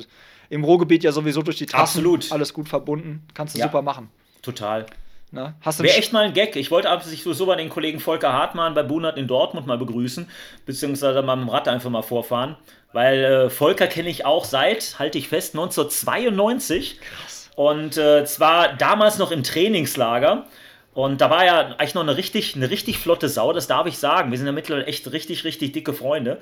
im 0.49 0.63
Ruhrgebiet 0.63 1.03
ja 1.03 1.11
sowieso 1.11 1.43
durch 1.43 1.57
die 1.57 1.67
Trassen. 1.67 1.99
Absolut. 1.99 2.31
Alles 2.31 2.55
gut 2.55 2.67
verbunden. 2.67 3.27
Kannst 3.35 3.53
du 3.53 3.59
ja. 3.59 3.67
super 3.67 3.83
machen. 3.83 4.09
Total. 4.41 4.87
Ne? 5.31 5.55
Wäre 5.63 5.97
echt 5.97 6.11
mal 6.11 6.25
ein 6.25 6.33
Gag. 6.33 6.55
Ich 6.57 6.71
wollte 6.71 6.89
sich 7.03 7.23
so 7.23 7.45
bei 7.45 7.55
den 7.55 7.69
Kollegen 7.69 7.99
Volker 8.01 8.33
Hartmann 8.33 8.73
bei 8.73 8.83
Bunert 8.83 9.17
in 9.17 9.27
Dortmund 9.27 9.65
mal 9.65 9.77
begrüßen, 9.77 10.29
beziehungsweise 10.65 11.21
mal 11.21 11.37
mit 11.37 11.47
dem 11.47 11.49
Rad 11.49 11.69
einfach 11.69 11.89
mal 11.89 12.01
vorfahren. 12.01 12.57
Weil 12.91 13.23
äh, 13.23 13.49
Volker 13.49 13.87
kenne 13.87 14.09
ich 14.09 14.25
auch 14.25 14.43
seit, 14.43 14.99
halte 14.99 15.17
ich 15.17 15.29
fest, 15.29 15.55
1992. 15.55 16.99
Krass. 16.99 17.49
Und 17.55 17.97
äh, 17.97 18.25
zwar 18.25 18.73
damals 18.73 19.17
noch 19.17 19.31
im 19.31 19.43
Trainingslager. 19.43 20.47
Und 20.93 21.21
da 21.21 21.29
war 21.29 21.45
er 21.45 21.79
eigentlich 21.79 21.93
noch 21.93 22.01
eine 22.01 22.17
richtig, 22.17 22.55
eine 22.55 22.69
richtig 22.69 22.97
flotte 22.97 23.29
Sau, 23.29 23.53
das 23.53 23.67
darf 23.67 23.87
ich 23.87 23.97
sagen. 23.97 24.31
Wir 24.31 24.37
sind 24.37 24.47
ja 24.47 24.51
mittlerweile 24.51 24.85
echt 24.87 25.09
richtig, 25.11 25.45
richtig 25.45 25.71
dicke 25.71 25.93
Freunde. 25.93 26.39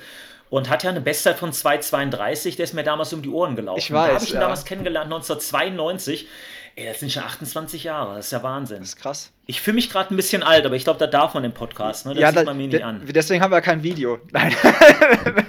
Und 0.49 0.71
hat 0.71 0.83
ja 0.83 0.89
eine 0.89 1.01
Bestzeit 1.01 1.37
von 1.37 1.51
2,32, 1.51 2.55
der 2.55 2.63
ist 2.63 2.73
mir 2.73 2.83
damals 2.83 3.13
um 3.13 3.21
die 3.21 3.29
Ohren 3.29 3.55
gelaufen. 3.55 3.77
Ich 3.77 3.91
weiß. 3.91 4.07
Da 4.07 4.13
habe 4.15 4.23
ich 4.23 4.29
ihn 4.31 4.35
ja. 4.35 4.41
damals 4.41 4.65
kennengelernt, 4.65 5.05
1992. 5.05 6.27
Ey, 6.75 6.85
das 6.85 6.99
sind 6.99 7.11
schon 7.11 7.23
28 7.23 7.83
Jahre, 7.83 8.15
das 8.15 8.27
ist 8.27 8.31
ja 8.31 8.43
Wahnsinn. 8.43 8.79
Das 8.79 8.89
ist 8.89 8.95
krass. 8.95 9.31
Ich 9.45 9.61
fühle 9.61 9.75
mich 9.75 9.89
gerade 9.89 10.13
ein 10.13 10.17
bisschen 10.17 10.43
alt, 10.43 10.65
aber 10.65 10.75
ich 10.75 10.83
glaube, 10.83 10.99
da 10.99 11.07
darf 11.07 11.33
man 11.33 11.43
im 11.43 11.53
Podcast, 11.53 12.05
ne? 12.05 12.13
Das 12.13 12.21
ja, 12.21 12.31
sieht 12.31 12.45
man 12.45 12.57
mir 12.57 12.67
nicht 12.67 12.83
an. 12.83 13.01
Deswegen 13.07 13.41
haben 13.41 13.51
wir 13.51 13.61
kein 13.61 13.83
Video. 13.83 14.19
Nein. 14.31 14.55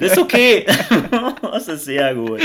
Das 0.00 0.12
ist 0.12 0.18
okay. 0.18 0.66
das 1.42 1.68
ist 1.68 1.84
sehr 1.84 2.14
gut. 2.14 2.40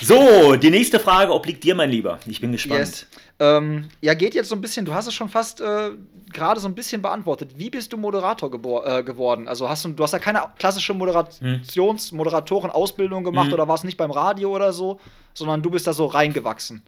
So, 0.00 0.56
die 0.56 0.70
nächste 0.70 0.98
Frage 0.98 1.32
obliegt 1.32 1.62
dir, 1.62 1.74
mein 1.74 1.90
Lieber. 1.90 2.18
Ich 2.26 2.40
bin 2.40 2.52
gespannt. 2.52 2.80
Yes. 2.80 3.06
Ähm, 3.38 3.88
ja, 4.00 4.14
geht 4.14 4.34
jetzt 4.34 4.48
so 4.48 4.54
ein 4.54 4.60
bisschen, 4.60 4.84
du 4.84 4.92
hast 4.92 5.06
es 5.06 5.14
schon 5.14 5.28
fast 5.28 5.60
äh, 5.60 5.90
gerade 6.32 6.60
so 6.60 6.68
ein 6.68 6.74
bisschen 6.74 7.00
beantwortet. 7.02 7.52
Wie 7.56 7.70
bist 7.70 7.92
du 7.92 7.96
Moderator 7.96 8.52
äh, 8.52 9.02
geworden? 9.02 9.48
Also 9.48 9.68
hast 9.68 9.84
du, 9.84 9.90
du 9.90 10.02
hast 10.02 10.12
ja 10.12 10.18
keine 10.18 10.42
klassische 10.58 10.92
Moderations-, 10.92 12.10
hm. 12.10 12.16
Moderatoren-Ausbildung 12.16 13.24
gemacht 13.24 13.48
hm. 13.48 13.54
oder 13.54 13.68
warst 13.68 13.84
nicht 13.84 13.96
beim 13.96 14.10
Radio 14.10 14.54
oder 14.54 14.72
so, 14.72 15.00
sondern 15.34 15.62
du 15.62 15.70
bist 15.70 15.86
da 15.86 15.92
so 15.92 16.06
reingewachsen. 16.06 16.82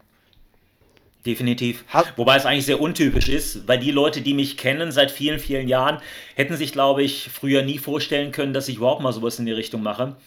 Definitiv. 1.25 1.85
Wobei 2.17 2.35
es 2.35 2.45
eigentlich 2.45 2.65
sehr 2.65 2.81
untypisch 2.81 3.29
ist, 3.29 3.65
weil 3.65 3.79
die 3.79 3.91
Leute, 3.91 4.21
die 4.21 4.33
mich 4.33 4.57
kennen 4.57 4.91
seit 4.91 5.09
vielen, 5.09 5.39
vielen 5.39 5.69
Jahren, 5.69 5.99
hätten 6.35 6.57
sich, 6.57 6.73
glaube 6.73 7.01
ich, 7.01 7.29
früher 7.31 7.61
nie 7.61 7.77
vorstellen 7.77 8.33
können, 8.33 8.53
dass 8.53 8.67
ich 8.67 8.75
überhaupt 8.77 9.01
mal 9.01 9.13
sowas 9.13 9.39
in 9.39 9.45
die 9.45 9.53
Richtung 9.53 9.83
mache. 9.83 10.17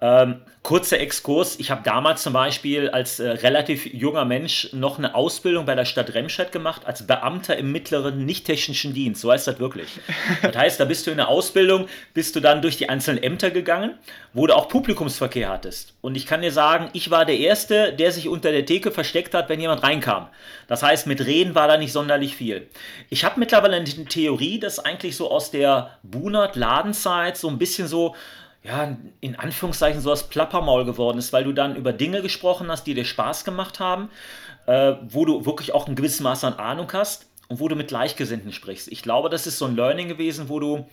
Ähm, 0.00 0.42
kurzer 0.62 1.00
Exkurs. 1.00 1.58
Ich 1.58 1.70
habe 1.70 1.82
damals 1.82 2.22
zum 2.22 2.32
Beispiel 2.32 2.90
als 2.90 3.18
äh, 3.18 3.30
relativ 3.30 3.86
junger 3.86 4.24
Mensch 4.24 4.68
noch 4.72 4.98
eine 4.98 5.14
Ausbildung 5.14 5.64
bei 5.64 5.74
der 5.74 5.86
Stadt 5.86 6.14
Remscheid 6.14 6.52
gemacht, 6.52 6.82
als 6.84 7.06
Beamter 7.06 7.56
im 7.56 7.72
mittleren 7.72 8.24
nicht-technischen 8.24 8.94
Dienst. 8.94 9.22
So 9.22 9.32
heißt 9.32 9.48
das 9.48 9.58
wirklich. 9.58 9.88
Das 10.42 10.56
heißt, 10.56 10.78
da 10.78 10.84
bist 10.84 11.06
du 11.06 11.10
in 11.10 11.16
der 11.16 11.28
Ausbildung, 11.28 11.88
bist 12.14 12.36
du 12.36 12.40
dann 12.40 12.62
durch 12.62 12.76
die 12.76 12.88
einzelnen 12.88 13.22
Ämter 13.22 13.50
gegangen, 13.50 13.94
wo 14.34 14.46
du 14.46 14.54
auch 14.54 14.68
Publikumsverkehr 14.68 15.48
hattest. 15.48 15.94
Und 16.00 16.16
ich 16.16 16.26
kann 16.26 16.42
dir 16.42 16.52
sagen, 16.52 16.90
ich 16.92 17.10
war 17.10 17.24
der 17.24 17.38
Erste, 17.38 17.92
der 17.92 18.12
sich 18.12 18.28
unter 18.28 18.52
der 18.52 18.66
Theke 18.66 18.92
versteckt 18.92 19.34
hat, 19.34 19.48
wenn 19.48 19.60
jemand 19.60 19.82
reinkam. 19.82 20.28
Das 20.68 20.82
heißt, 20.82 21.06
mit 21.06 21.24
Reden 21.24 21.54
war 21.54 21.66
da 21.66 21.76
nicht 21.76 21.92
sonderlich 21.92 22.36
viel. 22.36 22.68
Ich 23.08 23.24
habe 23.24 23.40
mittlerweile 23.40 23.76
eine 23.76 23.84
Theorie, 23.84 24.60
dass 24.60 24.78
eigentlich 24.78 25.16
so 25.16 25.30
aus 25.30 25.50
der 25.50 25.98
Bunert-Ladenzeit 26.02 27.36
so 27.36 27.48
ein 27.48 27.58
bisschen 27.58 27.88
so 27.88 28.14
ja, 28.68 28.98
in 29.20 29.34
Anführungszeichen 29.34 30.02
so 30.02 30.10
das 30.10 30.28
Plappermaul 30.28 30.84
geworden 30.84 31.16
ist, 31.16 31.32
weil 31.32 31.44
du 31.44 31.52
dann 31.52 31.74
über 31.74 31.94
Dinge 31.94 32.20
gesprochen 32.20 32.70
hast, 32.70 32.86
die 32.86 32.92
dir 32.92 33.06
Spaß 33.06 33.44
gemacht 33.44 33.80
haben, 33.80 34.10
äh, 34.66 34.94
wo 35.08 35.24
du 35.24 35.46
wirklich 35.46 35.72
auch 35.72 35.88
ein 35.88 35.96
gewisses 35.96 36.20
Maß 36.20 36.44
an 36.44 36.54
Ahnung 36.54 36.92
hast 36.92 37.26
und 37.48 37.60
wo 37.60 37.68
du 37.68 37.76
mit 37.76 37.88
Gleichgesinnten 37.88 38.52
sprichst. 38.52 38.88
Ich 38.88 39.02
glaube, 39.02 39.30
das 39.30 39.46
ist 39.46 39.56
so 39.56 39.64
ein 39.64 39.74
Learning 39.74 40.08
gewesen, 40.08 40.50
wo 40.50 40.60
du, 40.60 40.86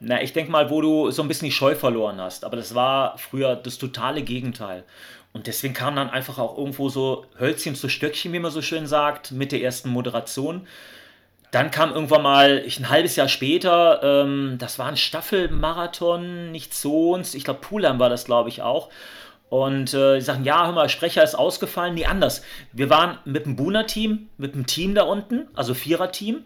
na, 0.00 0.20
ich 0.20 0.32
denke 0.32 0.50
mal, 0.50 0.68
wo 0.68 0.80
du 0.80 1.12
so 1.12 1.22
ein 1.22 1.28
bisschen 1.28 1.46
die 1.46 1.52
Scheu 1.52 1.76
verloren 1.76 2.20
hast. 2.20 2.44
Aber 2.44 2.56
das 2.56 2.74
war 2.74 3.16
früher 3.18 3.54
das 3.54 3.78
totale 3.78 4.22
Gegenteil. 4.22 4.82
Und 5.32 5.46
deswegen 5.46 5.74
kam 5.74 5.94
dann 5.94 6.10
einfach 6.10 6.40
auch 6.40 6.58
irgendwo 6.58 6.88
so 6.88 7.24
Hölzchen 7.38 7.76
zu 7.76 7.88
Stöckchen, 7.88 8.32
wie 8.32 8.40
man 8.40 8.50
so 8.50 8.62
schön 8.62 8.88
sagt, 8.88 9.30
mit 9.30 9.52
der 9.52 9.62
ersten 9.62 9.90
Moderation. 9.90 10.66
Dann 11.50 11.70
kam 11.70 11.92
irgendwann 11.92 12.22
mal, 12.22 12.62
ich, 12.66 12.78
ein 12.78 12.90
halbes 12.90 13.16
Jahr 13.16 13.28
später, 13.28 14.00
ähm, 14.02 14.56
das 14.58 14.78
war 14.78 14.86
ein 14.86 14.96
Staffelmarathon, 14.96 16.50
nicht 16.50 16.74
so 16.74 17.18
ich 17.34 17.44
glaube 17.44 17.60
Pulheim 17.60 17.98
war 17.98 18.08
das, 18.08 18.24
glaube 18.24 18.48
ich, 18.48 18.62
auch. 18.62 18.90
Und 19.48 19.94
äh, 19.94 20.16
die 20.16 20.22
sagen, 20.22 20.44
ja, 20.44 20.66
hör 20.66 20.72
mal, 20.72 20.88
Sprecher 20.88 21.22
ist 21.22 21.36
ausgefallen. 21.36 21.94
Nee, 21.94 22.06
anders. 22.06 22.42
Wir 22.72 22.90
waren 22.90 23.18
mit 23.24 23.46
dem 23.46 23.54
Buna-Team, 23.54 24.28
mit 24.38 24.54
dem 24.54 24.66
Team 24.66 24.94
da 24.94 25.04
unten, 25.04 25.48
also 25.54 25.72
Vierer-Team. 25.72 26.44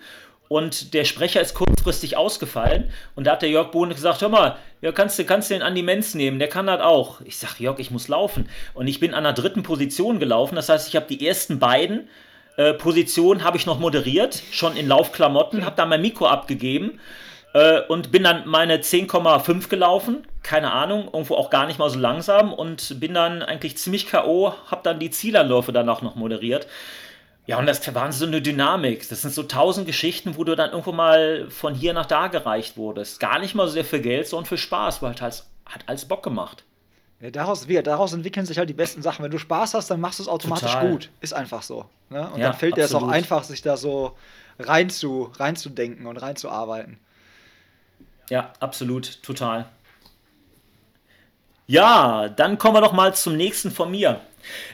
Und 0.48 0.94
der 0.94 1.04
Sprecher 1.04 1.40
ist 1.40 1.54
kurzfristig 1.54 2.16
ausgefallen. 2.16 2.90
Und 3.14 3.24
da 3.24 3.32
hat 3.32 3.42
der 3.42 3.48
Jörg 3.50 3.70
Bohne 3.70 3.94
gesagt, 3.94 4.20
hör 4.20 4.28
mal, 4.28 4.56
ja, 4.82 4.90
kannst 4.92 5.18
du 5.18 5.24
den 5.24 5.62
Andi 5.62 5.82
Menz 5.82 6.14
nehmen, 6.14 6.40
der 6.40 6.48
kann 6.48 6.66
das 6.66 6.80
auch. 6.80 7.20
Ich 7.22 7.38
sag, 7.38 7.60
Jörg, 7.60 7.78
ich 7.78 7.92
muss 7.92 8.08
laufen. 8.08 8.48
Und 8.74 8.88
ich 8.88 9.00
bin 9.00 9.14
an 9.14 9.24
der 9.24 9.32
dritten 9.32 9.62
Position 9.62 10.18
gelaufen. 10.18 10.56
Das 10.56 10.68
heißt, 10.68 10.88
ich 10.88 10.96
habe 10.96 11.06
die 11.06 11.26
ersten 11.26 11.58
beiden 11.58 12.08
äh, 12.60 12.74
Position 12.74 13.42
habe 13.42 13.56
ich 13.56 13.64
noch 13.64 13.78
moderiert, 13.78 14.42
schon 14.50 14.76
in 14.76 14.86
Laufklamotten, 14.86 15.64
habe 15.64 15.76
da 15.76 15.86
mein 15.86 16.02
Mikro 16.02 16.26
abgegeben 16.26 17.00
äh, 17.54 17.80
und 17.88 18.12
bin 18.12 18.22
dann 18.22 18.46
meine 18.46 18.76
10,5 18.76 19.68
gelaufen, 19.70 20.26
keine 20.42 20.70
Ahnung, 20.70 21.04
irgendwo 21.10 21.36
auch 21.36 21.48
gar 21.48 21.66
nicht 21.66 21.78
mal 21.78 21.88
so 21.88 21.98
langsam 21.98 22.52
und 22.52 23.00
bin 23.00 23.14
dann 23.14 23.42
eigentlich 23.42 23.78
ziemlich 23.78 24.06
K.O., 24.06 24.52
habe 24.70 24.82
dann 24.84 24.98
die 24.98 25.10
Zielanläufe 25.10 25.72
danach 25.72 26.02
noch 26.02 26.16
moderiert. 26.16 26.66
Ja, 27.46 27.58
und 27.58 27.64
das 27.64 27.94
war 27.94 28.12
so 28.12 28.26
eine 28.26 28.42
Dynamik. 28.42 29.08
Das 29.08 29.22
sind 29.22 29.32
so 29.32 29.42
tausend 29.42 29.86
Geschichten, 29.86 30.36
wo 30.36 30.44
du 30.44 30.54
dann 30.54 30.70
irgendwo 30.70 30.92
mal 30.92 31.46
von 31.48 31.74
hier 31.74 31.94
nach 31.94 32.04
da 32.04 32.28
gereicht 32.28 32.76
wurdest. 32.76 33.20
Gar 33.20 33.38
nicht 33.38 33.54
mal 33.54 33.66
so 33.66 33.72
sehr 33.72 33.86
für 33.86 34.00
Geld, 34.00 34.28
sondern 34.28 34.46
für 34.46 34.58
Spaß, 34.58 35.00
weil 35.00 35.14
halt 35.18 35.44
hat 35.64 35.84
alles 35.86 36.04
Bock 36.04 36.22
gemacht. 36.22 36.64
Ja, 37.20 37.30
daraus, 37.30 37.68
wie, 37.68 37.82
daraus 37.82 38.12
entwickeln 38.12 38.46
sich 38.46 38.56
halt 38.56 38.70
die 38.70 38.74
besten 38.74 39.02
Sachen. 39.02 39.22
Wenn 39.22 39.30
du 39.30 39.38
Spaß 39.38 39.74
hast, 39.74 39.90
dann 39.90 40.00
machst 40.00 40.18
du 40.18 40.22
es 40.22 40.28
automatisch 40.28 40.72
Total. 40.72 40.90
gut. 40.90 41.10
Ist 41.20 41.34
einfach 41.34 41.62
so. 41.62 41.84
Ne? 42.08 42.28
Und 42.30 42.40
ja, 42.40 42.48
dann 42.48 42.58
fällt 42.58 42.76
dir 42.76 42.84
es 42.84 42.94
auch 42.94 43.08
einfach, 43.08 43.44
sich 43.44 43.60
da 43.60 43.76
so 43.76 44.16
rein 44.58 44.88
zu, 44.88 45.30
reinzudenken 45.36 46.06
und 46.06 46.16
reinzuarbeiten. 46.16 46.98
Ja, 48.30 48.52
absolut, 48.60 49.22
total. 49.22 49.66
Ja, 51.66 52.28
dann 52.28 52.58
kommen 52.58 52.74
wir 52.74 52.80
doch 52.80 52.92
mal 52.92 53.14
zum 53.14 53.36
nächsten 53.36 53.70
von 53.70 53.90
mir. 53.90 54.20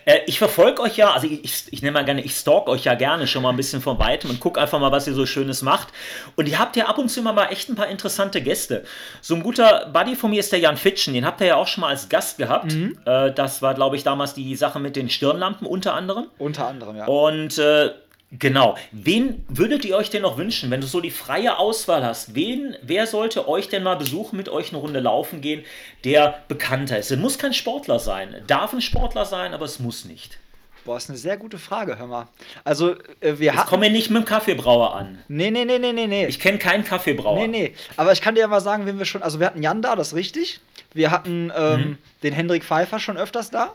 Äh, 0.04 0.20
ich 0.26 0.38
verfolge 0.38 0.82
euch 0.82 0.96
ja, 0.96 1.12
also 1.12 1.26
ich, 1.26 1.44
ich, 1.44 1.64
ich 1.70 1.82
nenne 1.82 1.92
mal 1.92 2.04
gerne, 2.04 2.22
ich 2.22 2.34
stalk 2.34 2.68
euch 2.68 2.84
ja 2.84 2.94
gerne 2.94 3.26
schon 3.26 3.42
mal 3.42 3.50
ein 3.50 3.56
bisschen 3.56 3.80
von 3.80 3.98
weitem 3.98 4.30
und 4.30 4.40
gucke 4.40 4.60
einfach 4.60 4.78
mal, 4.78 4.92
was 4.92 5.06
ihr 5.06 5.14
so 5.14 5.26
Schönes 5.26 5.62
macht. 5.62 5.88
Und 6.36 6.48
ihr 6.48 6.58
habt 6.58 6.76
ja 6.76 6.86
ab 6.86 6.98
und 6.98 7.08
zu 7.08 7.20
immer 7.20 7.32
mal 7.32 7.46
echt 7.46 7.68
ein 7.68 7.76
paar 7.76 7.88
interessante 7.88 8.40
Gäste. 8.40 8.84
So 9.20 9.34
ein 9.34 9.42
guter 9.42 9.90
Buddy 9.92 10.16
von 10.16 10.30
mir 10.30 10.40
ist 10.40 10.52
der 10.52 10.60
Jan 10.60 10.76
Fitschen, 10.76 11.14
den 11.14 11.26
habt 11.26 11.40
ihr 11.40 11.48
ja 11.48 11.56
auch 11.56 11.66
schon 11.66 11.82
mal 11.82 11.88
als 11.88 12.08
Gast 12.08 12.38
gehabt. 12.38 12.72
Mhm. 12.72 12.98
Äh, 13.04 13.32
das 13.32 13.62
war, 13.62 13.74
glaube 13.74 13.96
ich, 13.96 14.02
damals 14.02 14.34
die 14.34 14.54
Sache 14.56 14.80
mit 14.80 14.96
den 14.96 15.08
Stirnlampen 15.08 15.66
unter 15.66 15.94
anderem. 15.94 16.26
Unter 16.38 16.66
anderem, 16.66 16.96
ja. 16.96 17.06
Und 17.06 17.58
äh, 17.58 17.90
Genau. 18.32 18.76
Wen 18.90 19.44
würdet 19.48 19.84
ihr 19.84 19.96
euch 19.96 20.10
denn 20.10 20.22
noch 20.22 20.36
wünschen, 20.36 20.70
wenn 20.70 20.80
du 20.80 20.86
so 20.86 21.00
die 21.00 21.12
freie 21.12 21.58
Auswahl 21.58 22.04
hast? 22.04 22.34
Wen, 22.34 22.76
wer 22.82 23.06
sollte 23.06 23.48
euch 23.48 23.68
denn 23.68 23.84
mal 23.84 23.94
besuchen, 23.94 24.36
mit 24.36 24.48
euch 24.48 24.70
eine 24.70 24.78
Runde 24.78 25.00
laufen 25.00 25.40
gehen, 25.40 25.64
der 26.04 26.42
bekannter 26.48 26.98
ist? 26.98 27.10
Es 27.10 27.18
muss 27.18 27.38
kein 27.38 27.54
Sportler 27.54 28.00
sein. 28.00 28.42
Darf 28.46 28.72
ein 28.72 28.80
Sportler 28.80 29.24
sein, 29.24 29.54
aber 29.54 29.64
es 29.64 29.78
muss 29.78 30.04
nicht. 30.04 30.38
Boah, 30.84 30.96
ist 30.96 31.08
eine 31.08 31.18
sehr 31.18 31.36
gute 31.36 31.58
Frage, 31.58 31.98
hör 31.98 32.06
mal. 32.06 32.28
Also, 32.62 32.94
äh, 33.20 33.38
wir 33.38 33.56
haben. 33.56 33.68
kommen 33.68 33.82
wir 33.82 33.90
nicht 33.90 34.08
mit 34.08 34.22
dem 34.22 34.24
Kaffeebrauer 34.24 34.94
an. 34.94 35.18
Nee, 35.26 35.50
nee, 35.50 35.64
nee, 35.64 35.80
nee, 35.80 35.92
nee, 35.92 36.06
nee. 36.06 36.26
Ich 36.26 36.38
kenne 36.38 36.58
keinen 36.58 36.84
Kaffeebrauer. 36.84 37.40
Nee, 37.40 37.48
nee. 37.48 37.74
Aber 37.96 38.12
ich 38.12 38.20
kann 38.20 38.36
dir 38.36 38.42
ja 38.42 38.46
mal 38.46 38.60
sagen, 38.60 38.86
wen 38.86 38.98
wir 38.98 39.04
schon. 39.04 39.22
Also, 39.22 39.40
wir 39.40 39.46
hatten 39.46 39.62
Jan 39.62 39.82
da, 39.82 39.96
das 39.96 40.08
ist 40.08 40.14
richtig. 40.14 40.60
Wir 40.94 41.10
hatten 41.10 41.52
ähm, 41.56 41.80
mhm. 41.80 41.98
den 42.22 42.32
Hendrik 42.32 42.64
Pfeiffer 42.64 43.00
schon 43.00 43.16
öfters 43.16 43.50
da. 43.50 43.72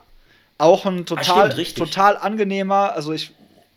Auch 0.58 0.86
ein 0.86 1.06
total, 1.06 1.50
Ach, 1.50 1.54
stimmt, 1.54 1.78
total 1.78 2.16
angenehmer. 2.16 2.94
Also, 2.94 3.12
ich 3.12 3.32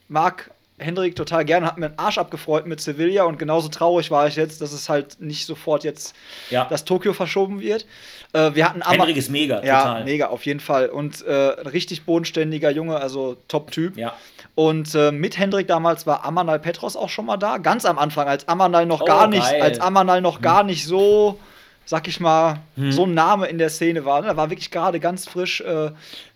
mag 0.06 0.52
Hendrik 0.76 1.14
total 1.14 1.44
gerne, 1.44 1.66
hat 1.66 1.78
mir 1.78 1.86
einen 1.86 1.98
Arsch 1.98 2.18
abgefreut 2.18 2.66
mit 2.66 2.80
Sevilla 2.80 3.24
und 3.24 3.38
genauso 3.38 3.68
traurig 3.68 4.10
war 4.10 4.26
ich 4.26 4.34
jetzt, 4.34 4.60
dass 4.60 4.72
es 4.72 4.88
halt 4.88 5.20
nicht 5.20 5.46
sofort 5.46 5.84
jetzt 5.84 6.16
ja. 6.50 6.66
das 6.68 6.84
Tokio 6.84 7.12
verschoben 7.12 7.60
wird. 7.60 7.86
Äh, 8.32 8.54
wir 8.54 8.68
hatten 8.68 8.82
Hendrik 8.82 9.16
ist 9.16 9.30
mega, 9.30 9.64
ja, 9.64 9.82
total. 9.82 10.04
mega, 10.04 10.26
auf 10.26 10.44
jeden 10.44 10.58
Fall. 10.58 10.88
Und 10.88 11.22
äh, 11.22 11.32
richtig 11.32 12.04
bodenständiger 12.04 12.70
Junge, 12.70 12.96
also 12.96 13.36
Top-Typ. 13.46 13.96
Ja. 13.96 14.14
Und 14.56 14.94
äh, 14.96 15.12
mit 15.12 15.38
Hendrik 15.38 15.68
damals 15.68 16.08
war 16.08 16.24
Amanal 16.24 16.58
Petros 16.58 16.96
auch 16.96 17.08
schon 17.08 17.26
mal 17.26 17.36
da, 17.36 17.58
ganz 17.58 17.84
am 17.84 17.96
Anfang, 17.98 18.26
als 18.26 18.48
Amanal 18.48 18.86
noch 18.86 19.02
oh, 19.02 19.04
gar 19.04 19.28
nicht, 19.28 19.48
geil. 19.48 19.62
als 19.62 19.80
Amanal 19.80 20.20
noch 20.20 20.36
hm. 20.36 20.42
gar 20.42 20.64
nicht 20.64 20.84
so 20.86 21.38
sag 21.86 22.08
ich 22.08 22.18
mal, 22.18 22.60
hm. 22.76 22.92
so 22.92 23.04
ein 23.04 23.12
Name 23.12 23.46
in 23.46 23.58
der 23.58 23.68
Szene 23.68 24.06
war. 24.06 24.24
Er 24.24 24.36
war 24.36 24.50
wirklich 24.50 24.70
gerade 24.70 25.00
ganz 25.00 25.28
frisch, 25.28 25.60
äh, 25.60 25.90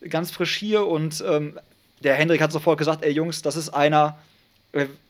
ganz 0.08 0.30
frisch 0.30 0.54
hier 0.54 0.86
und 0.86 1.24
ähm, 1.26 1.58
der 2.02 2.14
Hendrik 2.14 2.40
hat 2.40 2.52
sofort 2.52 2.78
gesagt, 2.78 3.04
ey 3.04 3.12
Jungs, 3.12 3.42
das 3.42 3.56
ist 3.56 3.70
einer, 3.70 4.18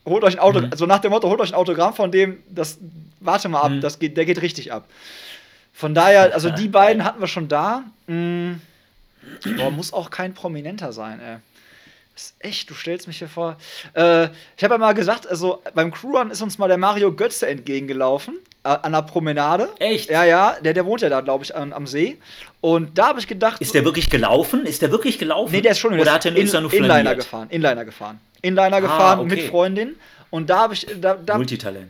holt 0.05 0.23
euch 0.23 0.35
ein 0.35 0.39
Auto, 0.39 0.61
mhm. 0.61 0.71
so 0.75 0.85
nach 0.85 0.99
dem 0.99 1.11
Motto, 1.11 1.29
holt 1.29 1.41
euch 1.41 1.51
ein 1.51 1.55
Autogramm 1.55 1.93
von 1.93 2.11
dem, 2.11 2.41
das, 2.49 2.77
warte 3.19 3.49
mal 3.49 3.61
ab, 3.61 3.71
mhm. 3.71 3.81
das 3.81 3.99
geht, 3.99 4.17
der 4.17 4.25
geht 4.25 4.41
richtig 4.41 4.71
ab. 4.71 4.87
Von 5.73 5.93
daher, 5.93 6.33
also 6.33 6.49
die 6.57 6.67
beiden 6.67 7.03
hatten 7.03 7.19
wir 7.19 7.27
schon 7.27 7.47
da. 7.47 7.83
Mhm. 8.07 8.61
Boah, 9.57 9.69
muss 9.69 9.93
auch 9.93 10.09
kein 10.09 10.33
Prominenter 10.33 10.93
sein, 10.93 11.19
ey. 11.19 11.37
ist 12.15 12.35
echt, 12.39 12.69
du 12.69 12.73
stellst 12.73 13.07
mich 13.07 13.19
hier 13.19 13.27
vor. 13.27 13.57
Äh, 13.93 14.25
ich 14.57 14.63
habe 14.63 14.75
ja 14.75 14.77
mal 14.77 14.93
gesagt, 14.93 15.27
also 15.27 15.61
beim 15.73 15.91
Crewrun 15.91 16.31
ist 16.31 16.41
uns 16.41 16.57
mal 16.57 16.67
der 16.67 16.77
Mario 16.77 17.13
Götze 17.13 17.47
entgegengelaufen, 17.47 18.37
äh, 18.63 18.69
an 18.69 18.93
der 18.93 19.01
Promenade. 19.03 19.69
Echt? 19.79 20.09
Ja, 20.09 20.23
ja, 20.23 20.55
der, 20.61 20.73
der 20.73 20.85
wohnt 20.85 21.01
ja 21.01 21.09
da, 21.09 21.21
glaube 21.21 21.43
ich, 21.43 21.55
an, 21.55 21.73
am 21.73 21.85
See. 21.85 22.17
Und 22.61 22.97
da 22.97 23.09
habe 23.09 23.19
ich 23.19 23.27
gedacht. 23.27 23.61
Ist 23.61 23.73
der 23.73 23.85
wirklich 23.85 24.09
gelaufen? 24.09 24.65
Ist 24.65 24.81
der 24.81 24.91
wirklich 24.91 25.19
gelaufen? 25.19 25.51
Nee, 25.51 25.61
der 25.61 25.73
ist 25.73 25.79
schon 25.79 25.97
Oder 25.99 26.13
hat 26.13 26.25
er 26.25 26.35
in, 26.35 26.47
nur 26.47 26.73
Inliner 26.73 27.15
gefahren. 27.15 27.49
Inliner 27.49 27.85
gefahren. 27.85 28.19
Inliner 28.41 28.77
ah, 28.77 28.79
gefahren 28.79 29.19
okay. 29.19 29.35
mit 29.35 29.41
Freundin. 29.49 29.95
Und 30.31 30.51
da 30.51 30.59
habe 30.59 30.75
ich, 30.75 30.85
da, 31.01 31.15
da, 31.15 31.39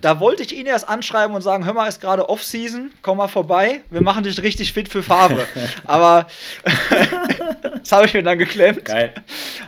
da, 0.01 0.19
wollte 0.21 0.43
ich 0.43 0.55
ihn 0.55 0.65
erst 0.65 0.87
anschreiben 0.87 1.35
und 1.35 1.41
sagen, 1.41 1.65
hör 1.65 1.73
mal, 1.73 1.87
ist 1.87 1.99
gerade 1.99 2.29
Off-Season, 2.29 2.91
komm 3.01 3.17
mal 3.17 3.27
vorbei, 3.27 3.81
wir 3.89 4.01
machen 4.01 4.23
dich 4.23 4.41
richtig 4.41 4.71
fit 4.71 4.87
für 4.87 5.03
Farbe. 5.03 5.45
Aber 5.83 6.27
das 7.79 7.91
habe 7.91 8.05
ich 8.05 8.13
mir 8.13 8.23
dann 8.23 8.37
geklemmt. 8.37 8.85
Geil. 8.85 9.13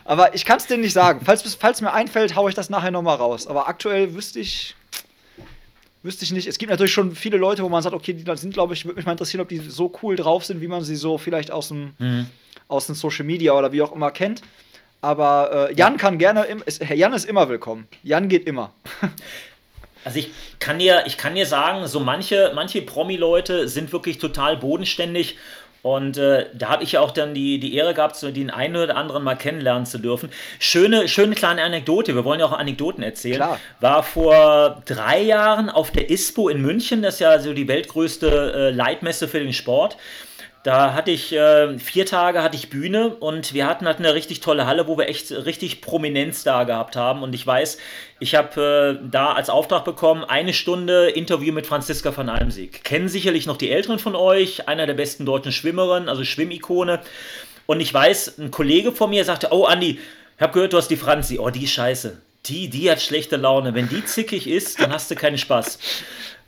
Aber 0.05 0.33
ich 0.35 0.45
kann 0.45 0.57
es 0.57 0.67
dir 0.67 0.77
nicht 0.77 0.93
sagen. 0.93 1.19
Falls, 1.25 1.43
falls 1.55 1.81
mir 1.81 1.91
einfällt, 1.91 2.35
haue 2.37 2.49
ich 2.49 2.55
das 2.55 2.69
nachher 2.69 2.91
nochmal 2.91 3.17
raus. 3.17 3.45
Aber 3.45 3.67
aktuell 3.67 4.13
wüsste 4.13 4.39
ich, 4.39 4.73
wüsste 6.01 6.23
ich 6.23 6.31
nicht. 6.31 6.47
Es 6.47 6.57
gibt 6.57 6.69
natürlich 6.69 6.93
schon 6.93 7.13
viele 7.13 7.35
Leute, 7.35 7.63
wo 7.63 7.69
man 7.69 7.83
sagt, 7.83 7.93
okay, 7.93 8.13
die 8.13 8.37
sind, 8.37 8.53
glaube 8.53 8.73
ich, 8.73 8.85
würde 8.85 8.95
mich 8.95 9.05
mal 9.05 9.11
interessieren, 9.11 9.41
ob 9.41 9.49
die 9.49 9.57
so 9.57 9.91
cool 10.01 10.15
drauf 10.15 10.45
sind, 10.45 10.61
wie 10.61 10.69
man 10.69 10.81
sie 10.85 10.95
so 10.95 11.17
vielleicht 11.17 11.51
aus 11.51 11.67
dem, 11.67 11.91
mhm. 11.99 12.27
aus 12.69 12.85
dem 12.85 12.95
Social 12.95 13.25
Media 13.25 13.51
oder 13.51 13.73
wie 13.73 13.81
auch 13.81 13.93
immer 13.93 14.11
kennt. 14.11 14.41
Aber 15.01 15.69
äh, 15.69 15.73
Jan 15.73 15.97
kann 15.97 16.17
gerne, 16.17 16.45
ist, 16.65 16.81
Jan 16.83 17.13
ist 17.13 17.25
immer 17.25 17.49
willkommen. 17.49 17.87
Jan 18.03 18.29
geht 18.29 18.47
immer. 18.47 18.71
Also 20.03 20.17
ich 20.17 20.31
kann 20.57 20.79
dir, 20.79 21.03
ich 21.05 21.15
kann 21.15 21.35
dir 21.35 21.45
sagen, 21.45 21.85
so 21.85 21.99
manche, 21.99 22.53
manche 22.55 22.81
Promi-Leute 22.81 23.67
sind 23.67 23.93
wirklich 23.93 24.17
total 24.17 24.57
bodenständig. 24.57 25.37
Und 25.83 26.17
äh, 26.17 26.45
da 26.53 26.69
habe 26.69 26.83
ich 26.83 26.91
ja 26.91 27.01
auch 27.01 27.11
dann 27.11 27.33
die, 27.33 27.59
die 27.59 27.73
Ehre 27.73 27.95
gehabt, 27.95 28.15
so 28.15 28.29
den 28.29 28.51
einen 28.51 28.75
oder 28.75 28.95
anderen 28.95 29.23
mal 29.23 29.35
kennenlernen 29.35 29.87
zu 29.87 29.97
dürfen. 29.97 30.29
Schöne, 30.59 31.07
schöne 31.07 31.33
kleine 31.33 31.63
Anekdote, 31.63 32.13
wir 32.13 32.23
wollen 32.23 32.39
ja 32.39 32.45
auch 32.45 32.51
Anekdoten 32.51 33.03
erzählen. 33.03 33.37
Klar. 33.37 33.59
War 33.79 34.03
vor 34.03 34.83
drei 34.85 35.21
Jahren 35.21 35.69
auf 35.71 35.89
der 35.89 36.11
ISPO 36.11 36.49
in 36.49 36.61
München, 36.61 37.01
das 37.01 37.15
ist 37.15 37.19
ja 37.21 37.39
so 37.39 37.53
die 37.53 37.67
weltgrößte 37.67 38.53
äh, 38.55 38.69
Leitmesse 38.69 39.27
für 39.27 39.39
den 39.39 39.53
Sport 39.53 39.97
Da 40.63 40.93
hatte 40.93 41.09
ich 41.09 41.33
äh, 41.33 41.79
vier 41.79 42.05
Tage 42.05 42.43
hatte 42.43 42.55
ich 42.55 42.69
Bühne 42.69 43.15
und 43.15 43.53
wir 43.53 43.65
hatten 43.65 43.87
halt 43.87 43.97
eine 43.97 44.13
richtig 44.13 44.41
tolle 44.41 44.67
Halle, 44.67 44.87
wo 44.87 44.95
wir 44.95 45.09
echt 45.09 45.31
richtig 45.31 45.81
Prominenz 45.81 46.43
da 46.43 46.65
gehabt 46.65 46.95
haben. 46.95 47.23
Und 47.23 47.33
ich 47.33 47.47
weiß, 47.47 47.79
ich 48.19 48.35
habe 48.35 48.99
äh, 49.01 49.09
da 49.09 49.33
als 49.33 49.49
Auftrag 49.49 49.85
bekommen, 49.85 50.23
eine 50.23 50.53
Stunde 50.53 51.09
Interview 51.09 51.51
mit 51.51 51.65
Franziska 51.65 52.15
van 52.15 52.29
Almsieg. 52.29 52.83
Kennen 52.83 53.09
sicherlich 53.09 53.47
noch 53.47 53.57
die 53.57 53.71
Älteren 53.71 53.97
von 53.97 54.15
euch, 54.15 54.67
einer 54.67 54.85
der 54.85 54.93
besten 54.93 55.25
deutschen 55.25 55.51
Schwimmerinnen, 55.51 56.09
also 56.09 56.23
Schwimmikone. 56.23 56.99
Und 57.65 57.79
ich 57.79 57.91
weiß, 57.91 58.37
ein 58.37 58.51
Kollege 58.51 58.91
von 58.91 59.09
mir 59.09 59.25
sagte, 59.25 59.47
oh 59.49 59.65
Andi, 59.65 59.99
ich 60.35 60.41
habe 60.41 60.53
gehört, 60.53 60.73
du 60.73 60.77
hast 60.77 60.89
die 60.89 60.97
Franzi. 60.97 61.39
Oh, 61.39 61.49
die 61.49 61.67
scheiße. 61.67 62.21
Die, 62.45 62.69
die 62.69 62.91
hat 62.91 63.01
schlechte 63.01 63.37
Laune. 63.37 63.73
Wenn 63.73 63.89
die 63.89 64.05
zickig 64.05 64.47
ist, 64.47 64.79
dann 64.79 64.93
hast 64.93 65.09
du 65.09 65.15
keinen 65.15 65.39
Spaß. 65.39 65.79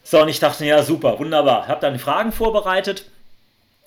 So, 0.04 0.22
und 0.22 0.30
ich 0.30 0.40
dachte, 0.40 0.66
ja, 0.66 0.84
super, 0.84 1.18
wunderbar. 1.18 1.68
Habe 1.68 1.82
dann 1.82 1.98
Fragen 1.98 2.32
vorbereitet 2.32 3.06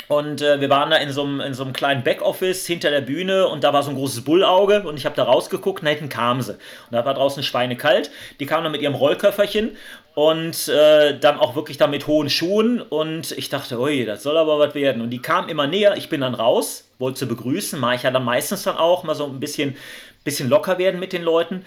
und 0.08 0.40
äh, 0.40 0.60
wir 0.60 0.70
waren 0.70 0.90
da 0.90 0.96
in 0.96 1.10
so 1.10 1.22
einem 1.22 1.72
kleinen 1.72 2.04
Backoffice 2.04 2.66
hinter 2.66 2.90
der 2.90 3.00
Bühne 3.00 3.48
und 3.48 3.64
da 3.64 3.72
war 3.72 3.82
so 3.82 3.90
ein 3.90 3.96
großes 3.96 4.22
Bullauge 4.22 4.82
und 4.82 4.96
ich 4.96 5.04
habe 5.04 5.16
da 5.16 5.24
rausgeguckt 5.24 5.80
und 5.80 5.86
da 5.86 5.90
hinten 5.90 6.08
kam 6.08 6.42
sie. 6.42 6.52
Und 6.52 6.92
da 6.92 7.04
war 7.04 7.14
draußen 7.14 7.42
schweinekalt. 7.42 8.10
Die 8.38 8.46
kam 8.46 8.62
dann 8.62 8.72
mit 8.72 8.82
ihrem 8.82 8.94
Rollköfferchen 8.94 9.76
und 10.14 10.68
äh, 10.68 11.18
dann 11.18 11.38
auch 11.38 11.56
wirklich 11.56 11.76
da 11.76 11.88
mit 11.88 12.06
hohen 12.06 12.30
Schuhen 12.30 12.80
und 12.80 13.32
ich 13.32 13.48
dachte, 13.48 13.80
ui, 13.80 14.04
das 14.04 14.22
soll 14.22 14.36
aber 14.36 14.58
was 14.58 14.74
werden. 14.74 15.02
Und 15.02 15.10
die 15.10 15.20
kam 15.20 15.48
immer 15.48 15.66
näher, 15.66 15.96
ich 15.96 16.08
bin 16.08 16.20
dann 16.20 16.34
raus, 16.34 16.88
wollte 16.98 17.18
sie 17.18 17.26
begrüßen, 17.26 17.78
mache 17.78 17.96
ich 17.96 18.02
ja 18.04 18.12
dann 18.12 18.24
meistens 18.24 18.62
dann 18.62 18.76
auch, 18.76 19.02
mal 19.02 19.14
so 19.14 19.26
ein 19.26 19.40
bisschen, 19.40 19.76
bisschen 20.22 20.48
locker 20.48 20.78
werden 20.78 21.00
mit 21.00 21.12
den 21.12 21.22
Leuten. 21.22 21.64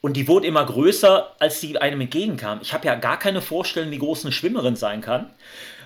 Und 0.00 0.16
die 0.16 0.28
wurde 0.28 0.46
immer 0.46 0.64
größer, 0.64 1.34
als 1.40 1.60
sie 1.60 1.76
einem 1.78 2.02
entgegenkam. 2.02 2.60
Ich 2.62 2.72
habe 2.72 2.86
ja 2.86 2.94
gar 2.94 3.18
keine 3.18 3.40
Vorstellung, 3.40 3.90
wie 3.90 3.98
groß 3.98 4.24
eine 4.24 4.32
Schwimmerin 4.32 4.76
sein 4.76 5.00
kann. 5.00 5.30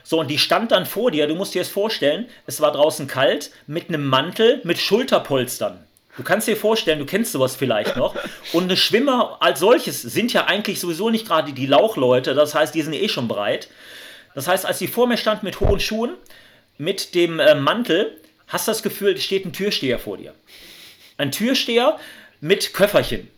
So, 0.05 0.21
und 0.21 0.29
die 0.29 0.39
stand 0.39 0.73
dann 0.73 0.87
vor 0.87 1.11
dir, 1.11 1.27
du 1.27 1.35
musst 1.35 1.55
dir 1.55 1.63
das 1.63 1.69
vorstellen, 1.69 2.27
es 2.47 2.61
war 2.61 2.73
draußen 2.73 3.07
kalt, 3.07 3.51
mit 3.67 3.89
einem 3.89 4.07
Mantel, 4.07 4.61
mit 4.65 4.79
Schulterpolstern. 4.79 5.85
Du 6.17 6.23
kannst 6.23 6.47
dir 6.47 6.57
vorstellen, 6.57 6.99
du 6.99 7.07
kennst 7.07 7.33
sowas 7.33 7.57
vielleicht 7.57 7.97
noch. 7.97 8.15
Und 8.53 8.65
eine 8.65 8.77
Schwimmer 8.77 9.39
als 9.41 9.61
solches 9.61 10.03
sind 10.03 10.33
ja 10.33 10.45
eigentlich 10.45 10.79
sowieso 10.79 11.09
nicht 11.09 11.27
gerade 11.27 11.53
die 11.53 11.67
Lauchleute, 11.67 12.35
das 12.35 12.55
heißt, 12.55 12.75
die 12.75 12.83
sind 12.83 12.93
eh 12.93 13.09
schon 13.09 13.29
breit. 13.29 13.69
Das 14.35 14.49
heißt, 14.49 14.67
als 14.67 14.79
sie 14.79 14.89
vor 14.89 15.07
mir 15.07 15.17
stand 15.17 15.43
mit 15.43 15.61
hohen 15.61 15.81
Schuhen, 15.81 16.15
mit 16.79 17.15
dem 17.15 17.39
äh, 17.39 17.55
Mantel, 17.55 18.19
hast 18.49 18.67
du 18.67 18.73
das 18.73 18.83
Gefühl, 18.83 19.17
steht 19.19 19.47
ein 19.47 19.53
Türsteher 19.53 19.99
vor 19.99 20.19
dir. 20.19 20.35
Ein 21.17 21.33
Türsteher 21.33 21.99
mit 22.41 22.75
Köfferchen. 22.75 23.29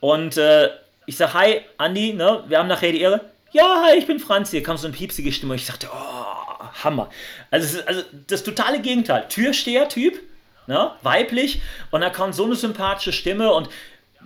Und 0.00 0.36
äh, 0.36 0.70
ich 1.06 1.16
sage, 1.16 1.34
hi, 1.34 1.60
Andi, 1.78 2.12
ne, 2.12 2.44
wir 2.46 2.58
haben 2.58 2.68
nachher 2.68 2.92
die 2.92 3.00
Ehre 3.00 3.20
ja, 3.54 3.84
hi, 3.84 3.96
ich 3.96 4.06
bin 4.06 4.18
Franz, 4.18 4.50
hier 4.50 4.62
kam 4.62 4.76
so 4.76 4.86
eine 4.86 4.96
piepsige 4.96 5.32
Stimme 5.32 5.52
und 5.52 5.60
ich 5.60 5.66
dachte, 5.66 5.88
oh, 5.92 6.64
Hammer. 6.82 7.08
Also, 7.50 7.78
also 7.86 8.02
das 8.26 8.42
totale 8.42 8.80
Gegenteil. 8.80 9.26
Türsteher-Typ, 9.28 10.20
ne, 10.66 10.90
weiblich 11.02 11.62
und 11.92 12.00
da 12.00 12.10
kam 12.10 12.32
so 12.32 12.44
eine 12.44 12.56
sympathische 12.56 13.12
Stimme 13.12 13.52
und 13.52 13.68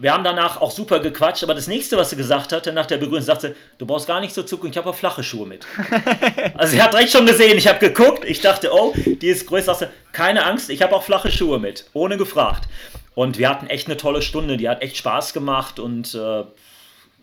wir 0.00 0.12
haben 0.12 0.25
danach 0.25 0.61
auch 0.61 0.70
super 0.70 1.00
gequatscht, 1.00 1.42
aber 1.42 1.54
das 1.54 1.66
nächste, 1.66 1.97
was 1.97 2.11
sie 2.11 2.16
gesagt 2.16 2.52
hatte, 2.52 2.73
nach 2.73 2.87
der 2.87 2.99
Begrüßung, 2.99 3.26
sagte, 3.26 3.56
du 3.78 3.85
brauchst 3.85 4.06
gar 4.06 4.20
nicht 4.20 4.32
so 4.32 4.44
zucken, 4.44 4.70
ich 4.70 4.76
habe 4.76 4.88
auch 4.88 4.94
flache 4.94 5.23
Schuhe 5.23 5.47
mit. 5.47 5.66
also 6.54 6.73
sie 6.73 6.80
hat 6.80 6.92
direkt 6.92 7.11
schon 7.11 7.26
gesehen, 7.26 7.58
ich 7.58 7.66
habe 7.66 7.80
geguckt, 7.80 8.25
ich 8.25 8.40
dachte, 8.40 8.73
oh, 8.73 8.94
die 8.94 9.26
ist 9.26 9.47
größer. 9.47 9.75
Sagte, 9.75 9.92
keine 10.12 10.47
Angst, 10.47 10.70
ich 10.70 10.82
habe 10.82 10.94
auch 10.94 11.02
flache 11.02 11.30
Schuhe 11.32 11.58
mit, 11.58 11.87
ohne 11.92 12.16
gefragt. 12.16 12.68
Und 13.16 13.38
wir 13.38 13.49
hatten 13.49 13.66
echt 13.66 13.88
eine 13.88 13.97
tolle 13.97 14.23
Stunde, 14.23 14.56
die 14.56 14.68
hat 14.68 14.80
echt 14.80 14.97
Spaß 14.97 15.32
gemacht 15.32 15.80
und 15.80 16.14
äh, 16.14 16.44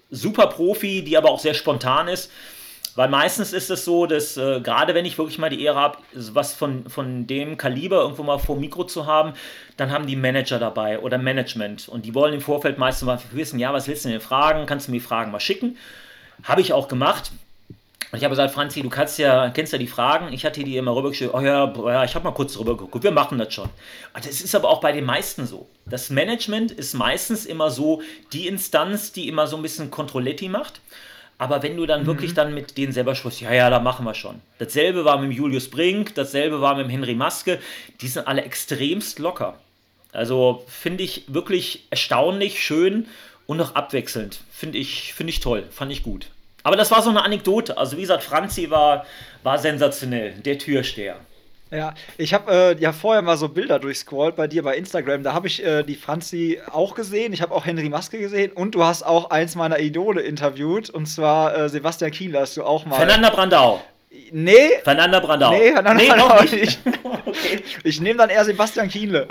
super 0.10 0.48
Profi, 0.48 1.04
die 1.04 1.18
aber 1.18 1.32
auch 1.32 1.40
sehr 1.40 1.54
spontan 1.54 2.08
ist. 2.08 2.32
Weil 2.96 3.10
meistens 3.10 3.52
ist 3.52 3.70
es 3.70 3.84
so, 3.84 4.06
dass 4.06 4.38
äh, 4.38 4.62
gerade 4.62 4.96
wenn 4.96 5.04
ich 5.04 5.18
wirklich 5.18 5.38
mal 5.38 5.50
die 5.50 5.62
Ehre 5.62 5.78
habe, 5.78 5.98
was 6.14 6.54
von, 6.54 6.90
von 6.90 7.28
dem 7.28 7.58
Kaliber 7.58 7.98
irgendwo 8.02 8.24
mal 8.24 8.38
vor 8.38 8.56
Mikro 8.56 8.86
zu 8.86 9.06
haben, 9.06 9.34
dann 9.76 9.92
haben 9.92 10.08
die 10.08 10.16
Manager 10.16 10.60
dabei 10.60 11.00
oder 11.00 11.18
Management. 11.18 11.90
Und 11.90 12.06
die 12.06 12.16
wollen 12.16 12.34
im 12.34 12.40
Vorfeld 12.40 12.78
meistens 12.78 13.06
mal 13.06 13.20
wissen, 13.32 13.60
ja, 13.60 13.74
was 13.74 13.90
willst 13.90 14.06
du 14.06 14.10
denn 14.10 14.22
fragen? 14.22 14.66
Kannst 14.66 14.88
du 14.88 14.92
mir 14.92 15.02
Fragen 15.02 15.32
mal 15.32 15.42
schicken? 15.42 15.78
Habe 16.44 16.62
ich 16.62 16.72
auch 16.72 16.88
gemacht. 16.88 17.32
Und 18.16 18.20
ich 18.20 18.24
habe 18.24 18.32
gesagt, 18.32 18.54
Franzi, 18.54 18.82
du 18.82 18.88
kannst 18.88 19.20
ja, 19.20 19.50
kennst 19.50 19.74
ja 19.74 19.78
die 19.78 19.88
Fragen. 19.88 20.32
Ich 20.32 20.46
hatte 20.46 20.64
die 20.64 20.78
immer 20.78 20.96
rübergeschickt. 20.96 21.34
Oh 21.34 21.42
ja, 21.42 21.74
ja 21.86 22.06
ich 22.06 22.16
habe 22.16 22.24
mal 22.24 22.32
kurz 22.32 22.54
drüber 22.54 22.78
geguckt. 22.78 23.04
Wir 23.04 23.12
machen 23.12 23.38
das 23.38 23.54
schon. 23.54 23.68
Das 24.14 24.40
ist 24.40 24.56
aber 24.56 24.70
auch 24.70 24.80
bei 24.80 24.94
den 24.94 25.04
meisten 25.04 25.46
so. 25.46 25.68
Das 25.86 26.10
Management 26.10 26.72
ist 26.72 26.94
meistens 26.94 27.46
immer 27.46 27.72
so 27.72 28.02
die 28.32 28.48
Instanz, 28.48 29.12
die 29.12 29.28
immer 29.28 29.48
so 29.48 29.58
ein 29.58 29.62
bisschen 29.62 29.92
Controletti 29.92 30.48
macht. 30.48 30.80
Aber 31.38 31.62
wenn 31.62 31.76
du 31.76 31.86
dann 31.86 32.04
mhm. 32.04 32.06
wirklich 32.06 32.34
dann 32.34 32.54
mit 32.54 32.78
denen 32.78 32.94
selber 32.94 33.16
sprichst, 33.16 33.42
ja, 33.42 33.54
ja, 33.54 33.70
da 33.70 33.82
machen 33.82 34.06
wir 34.06 34.14
schon. 34.14 34.42
Dasselbe 34.60 35.04
war 35.04 35.18
mit 35.18 35.34
Julius 35.34 35.70
Brink, 35.70 36.16
dasselbe 36.16 36.62
war 36.62 36.76
mit 36.76 36.90
Henry 36.90 37.16
Maske. 37.16 37.60
Die 38.00 38.08
sind 38.08 38.30
alle 38.30 38.44
extremst 38.44 39.20
locker. 39.20 39.60
Also 40.14 40.64
finde 40.70 41.04
ich 41.04 41.26
wirklich 41.28 41.86
erstaunlich, 41.90 42.64
schön 42.64 43.08
und 43.46 43.58
noch 43.58 43.76
abwechselnd. 43.76 44.40
Finde 44.54 44.78
ich, 44.78 45.14
find 45.14 45.30
ich 45.30 45.42
toll, 45.42 45.66
fand 45.70 45.92
ich 45.92 46.02
gut. 46.02 46.28
Aber 46.66 46.76
das 46.76 46.90
war 46.90 47.04
so 47.04 47.12
eine 47.12 47.24
Anekdote. 47.24 47.78
Also 47.78 47.96
wie 47.96 48.02
gesagt, 48.02 48.24
Franzi 48.24 48.72
war, 48.72 49.06
war 49.44 49.60
sensationell, 49.60 50.32
der 50.32 50.58
Türsteher. 50.58 51.18
Ja, 51.70 51.94
ich 52.18 52.34
habe 52.34 52.52
äh, 52.52 52.82
ja 52.82 52.92
vorher 52.92 53.22
mal 53.22 53.38
so 53.38 53.50
Bilder 53.50 53.78
durchscrollt 53.78 54.36
bei 54.36 54.48
dir 54.48 54.64
bei 54.64 54.76
Instagram. 54.76 55.22
Da 55.22 55.34
habe 55.34 55.46
ich 55.46 55.64
äh, 55.64 55.84
die 55.84 55.94
Franzi 55.94 56.60
auch 56.72 56.96
gesehen. 56.96 57.34
Ich 57.34 57.44
habe 57.44 57.54
auch 57.54 57.68
Henry 57.68 57.88
Maske 57.88 58.18
gesehen. 58.18 58.52
Und 58.52 58.74
du 58.74 58.84
hast 58.84 59.04
auch 59.04 59.30
eins 59.30 59.54
meiner 59.54 59.78
Idole 59.78 60.22
interviewt. 60.22 60.90
Und 60.90 61.06
zwar 61.06 61.56
äh, 61.56 61.70
Sebastian 61.70 62.10
Kiel 62.10 62.36
hast 62.36 62.58
du 62.58 62.64
auch 62.64 62.84
mal. 62.88 62.96
Fernanda 62.96 63.30
Brandau. 63.30 63.82
Nee. 64.32 64.80
Fernanda 64.84 65.20
Brandau. 65.20 65.52
Nee, 65.52 65.72
Fernanda 65.72 65.94
nee, 66.02 66.08
Brandau 66.08 66.42
nicht. 66.42 66.54
Ich, 66.54 66.80
okay. 67.26 67.64
ich 67.84 68.02
nehme 68.02 68.18
dann 68.18 68.32
eher 68.32 68.44
Sebastian 68.44 68.90
Kienle. 68.90 69.28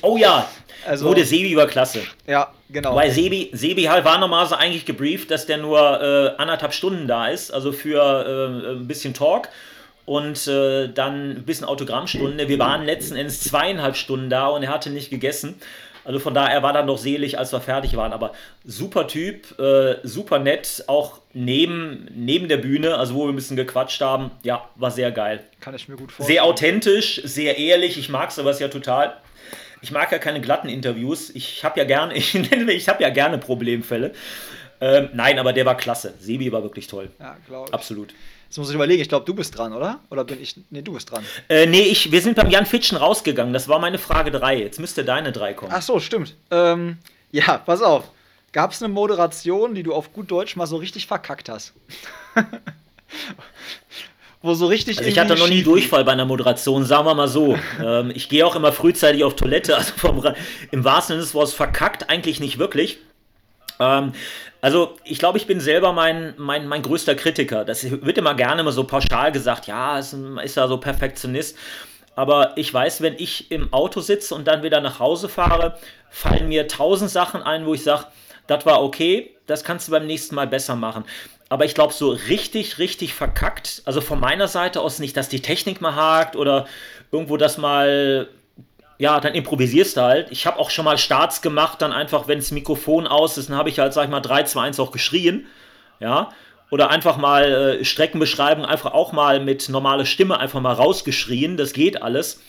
oh 0.00 0.16
ja, 0.16 0.48
also, 0.86 1.06
Wurde 1.06 1.24
Sebi 1.24 1.56
war 1.56 1.66
klasse. 1.66 2.02
Ja, 2.26 2.52
genau. 2.70 2.94
Weil 2.94 3.10
Sebi, 3.10 3.50
Sebi 3.52 3.84
halt 3.84 4.04
war 4.04 4.18
normalerweise 4.18 4.58
eigentlich 4.58 4.84
gebrieft, 4.84 5.30
dass 5.30 5.46
der 5.46 5.58
nur 5.58 6.00
äh, 6.00 6.40
anderthalb 6.40 6.74
Stunden 6.74 7.06
da 7.06 7.28
ist, 7.28 7.52
also 7.52 7.72
für 7.72 8.66
äh, 8.66 8.70
ein 8.72 8.88
bisschen 8.88 9.14
Talk 9.14 9.48
und 10.04 10.46
äh, 10.48 10.88
dann 10.88 11.30
ein 11.30 11.44
bisschen 11.44 11.66
Autogrammstunde. 11.66 12.48
Wir 12.48 12.58
waren 12.58 12.84
letzten 12.84 13.16
Endes 13.16 13.40
zweieinhalb 13.42 13.96
Stunden 13.96 14.30
da 14.30 14.48
und 14.48 14.62
er 14.62 14.70
hatte 14.70 14.90
nicht 14.90 15.10
gegessen. 15.10 15.60
Also 16.04 16.18
von 16.18 16.34
daher 16.34 16.62
war 16.62 16.72
dann 16.72 16.86
doch 16.86 16.98
selig, 16.98 17.38
als 17.38 17.52
wir 17.52 17.60
fertig 17.60 17.96
waren. 17.96 18.12
Aber 18.12 18.32
super 18.64 19.06
Typ, 19.06 19.58
äh, 19.58 19.96
super 20.02 20.38
nett, 20.38 20.84
auch 20.88 21.20
neben, 21.32 22.08
neben 22.14 22.48
der 22.48 22.56
Bühne, 22.56 22.96
also 22.96 23.14
wo 23.14 23.26
wir 23.26 23.32
ein 23.32 23.36
bisschen 23.36 23.56
gequatscht 23.56 24.00
haben. 24.00 24.32
Ja, 24.42 24.68
war 24.74 24.90
sehr 24.90 25.12
geil. 25.12 25.44
Kann 25.60 25.74
ich 25.74 25.88
mir 25.88 25.96
gut 25.96 26.10
vorstellen. 26.10 26.34
Sehr 26.34 26.44
authentisch, 26.44 27.20
sehr 27.24 27.56
ehrlich. 27.58 27.98
Ich 27.98 28.08
mag 28.08 28.32
sowas 28.32 28.58
ja 28.58 28.68
total. 28.68 29.16
Ich 29.82 29.90
mag 29.90 30.10
ja 30.12 30.18
keine 30.18 30.40
glatten 30.40 30.68
Interviews. 30.68 31.30
Ich 31.30 31.64
habe 31.64 31.78
ja 31.78 31.84
gerne, 31.84 32.14
ich 32.16 32.34
ich 32.34 32.88
habe 32.88 33.02
ja 33.02 33.10
gerne 33.10 33.38
Problemfälle. 33.38 34.12
Ähm, 34.80 35.10
nein, 35.12 35.38
aber 35.38 35.52
der 35.52 35.66
war 35.66 35.76
klasse. 35.76 36.14
Sebi 36.18 36.50
war 36.50 36.62
wirklich 36.62 36.86
toll. 36.86 37.10
Ja, 37.20 37.36
glaube 37.46 37.68
ich. 37.68 37.74
Absolut. 37.74 38.14
Jetzt 38.48 38.58
muss 38.58 38.68
ich 38.68 38.74
überlegen, 38.74 39.00
ich 39.00 39.08
glaube, 39.08 39.24
du 39.24 39.32
bist 39.32 39.56
dran, 39.56 39.72
oder? 39.72 40.00
Oder 40.10 40.24
bin 40.24 40.40
ich. 40.40 40.56
Nee, 40.70 40.82
du 40.82 40.92
bist 40.92 41.10
dran. 41.10 41.24
Äh, 41.48 41.66
nee, 41.66 41.82
ich, 41.82 42.10
wir 42.12 42.20
sind 42.20 42.36
beim 42.36 42.50
Jan 42.50 42.66
Fitschen 42.66 42.98
rausgegangen. 42.98 43.52
Das 43.52 43.68
war 43.68 43.78
meine 43.78 43.98
Frage 43.98 44.30
3. 44.30 44.58
Jetzt 44.58 44.78
müsste 44.78 45.04
deine 45.04 45.32
3 45.32 45.54
kommen. 45.54 45.72
Ach 45.74 45.82
so, 45.82 46.00
stimmt. 46.00 46.34
Ähm, 46.50 46.98
ja, 47.30 47.58
pass 47.58 47.80
auf. 47.80 48.10
Gab 48.52 48.72
es 48.72 48.82
eine 48.82 48.92
Moderation, 48.92 49.74
die 49.74 49.82
du 49.82 49.94
auf 49.94 50.12
gut 50.12 50.30
Deutsch 50.30 50.56
mal 50.56 50.66
so 50.66 50.76
richtig 50.76 51.06
verkackt 51.06 51.48
hast? 51.48 51.72
wo 54.42 54.54
so 54.54 54.66
richtig. 54.66 54.98
Also 54.98 55.08
ich 55.08 55.18
hatte 55.18 55.36
noch 55.36 55.48
nie 55.48 55.62
Durchfall 55.62 56.04
bei 56.04 56.12
einer 56.12 56.24
Moderation, 56.24 56.84
sagen 56.84 57.06
wir 57.06 57.14
mal 57.14 57.28
so. 57.28 57.56
ähm, 57.84 58.12
ich 58.14 58.28
gehe 58.28 58.46
auch 58.46 58.56
immer 58.56 58.72
frühzeitig 58.72 59.24
auf 59.24 59.36
Toilette, 59.36 59.76
also 59.76 59.92
vom, 59.96 60.22
im 60.70 60.84
wahrsten 60.84 61.14
Sinne 61.14 61.22
des 61.22 61.34
Wortes 61.34 61.54
verkackt 61.54 62.10
eigentlich 62.10 62.40
nicht 62.40 62.58
wirklich. 62.58 62.98
Ähm, 63.78 64.12
also 64.60 64.96
ich 65.04 65.18
glaube, 65.18 65.38
ich 65.38 65.46
bin 65.46 65.60
selber 65.60 65.92
mein, 65.92 66.34
mein, 66.36 66.66
mein 66.68 66.82
größter 66.82 67.14
Kritiker. 67.14 67.64
Das 67.64 67.88
wird 67.90 68.18
immer 68.18 68.34
gerne 68.34 68.60
immer 68.60 68.72
so 68.72 68.84
pauschal 68.84 69.32
gesagt, 69.32 69.66
ja, 69.66 69.98
ist, 69.98 70.14
ist 70.44 70.56
ja 70.56 70.68
so 70.68 70.76
Perfektionist. 70.76 71.56
Aber 72.14 72.52
ich 72.56 72.72
weiß, 72.72 73.00
wenn 73.00 73.14
ich 73.16 73.50
im 73.50 73.72
Auto 73.72 74.00
sitze 74.00 74.34
und 74.34 74.46
dann 74.46 74.62
wieder 74.62 74.80
nach 74.80 74.98
Hause 74.98 75.28
fahre, 75.28 75.78
fallen 76.10 76.48
mir 76.48 76.68
tausend 76.68 77.10
Sachen 77.10 77.42
ein, 77.42 77.66
wo 77.66 77.74
ich 77.74 77.82
sage, 77.82 78.06
das 78.46 78.66
war 78.66 78.82
okay, 78.82 79.34
das 79.46 79.64
kannst 79.64 79.88
du 79.88 79.92
beim 79.92 80.06
nächsten 80.06 80.34
Mal 80.34 80.46
besser 80.46 80.76
machen. 80.76 81.04
Aber 81.52 81.66
ich 81.66 81.74
glaube, 81.74 81.92
so 81.92 82.12
richtig, 82.12 82.78
richtig 82.78 83.12
verkackt, 83.12 83.82
also 83.84 84.00
von 84.00 84.18
meiner 84.18 84.48
Seite 84.48 84.80
aus 84.80 85.00
nicht, 85.00 85.18
dass 85.18 85.28
die 85.28 85.42
Technik 85.42 85.82
mal 85.82 85.94
hakt 85.94 86.34
oder 86.34 86.66
irgendwo 87.10 87.36
das 87.36 87.58
mal, 87.58 88.26
ja, 88.96 89.20
dann 89.20 89.34
improvisierst 89.34 89.98
du 89.98 90.00
halt. 90.00 90.28
Ich 90.30 90.46
habe 90.46 90.58
auch 90.58 90.70
schon 90.70 90.86
mal 90.86 90.96
Starts 90.96 91.42
gemacht, 91.42 91.82
dann 91.82 91.92
einfach, 91.92 92.26
wenn 92.26 92.38
das 92.38 92.52
Mikrofon 92.52 93.06
aus 93.06 93.36
ist, 93.36 93.50
dann 93.50 93.58
habe 93.58 93.68
ich 93.68 93.78
halt, 93.78 93.92
sag 93.92 94.04
ich 94.04 94.10
mal, 94.10 94.20
3, 94.20 94.44
2, 94.44 94.62
1 94.62 94.80
auch 94.80 94.92
geschrien, 94.92 95.46
ja. 96.00 96.30
Oder 96.70 96.88
einfach 96.88 97.18
mal 97.18 97.44
äh, 97.44 97.84
Streckenbeschreibung, 97.84 98.64
einfach 98.64 98.94
auch 98.94 99.12
mal 99.12 99.38
mit 99.38 99.68
normaler 99.68 100.06
Stimme 100.06 100.38
einfach 100.40 100.62
mal 100.62 100.72
rausgeschrien, 100.72 101.58
das 101.58 101.74
geht 101.74 102.00
alles. 102.00 102.40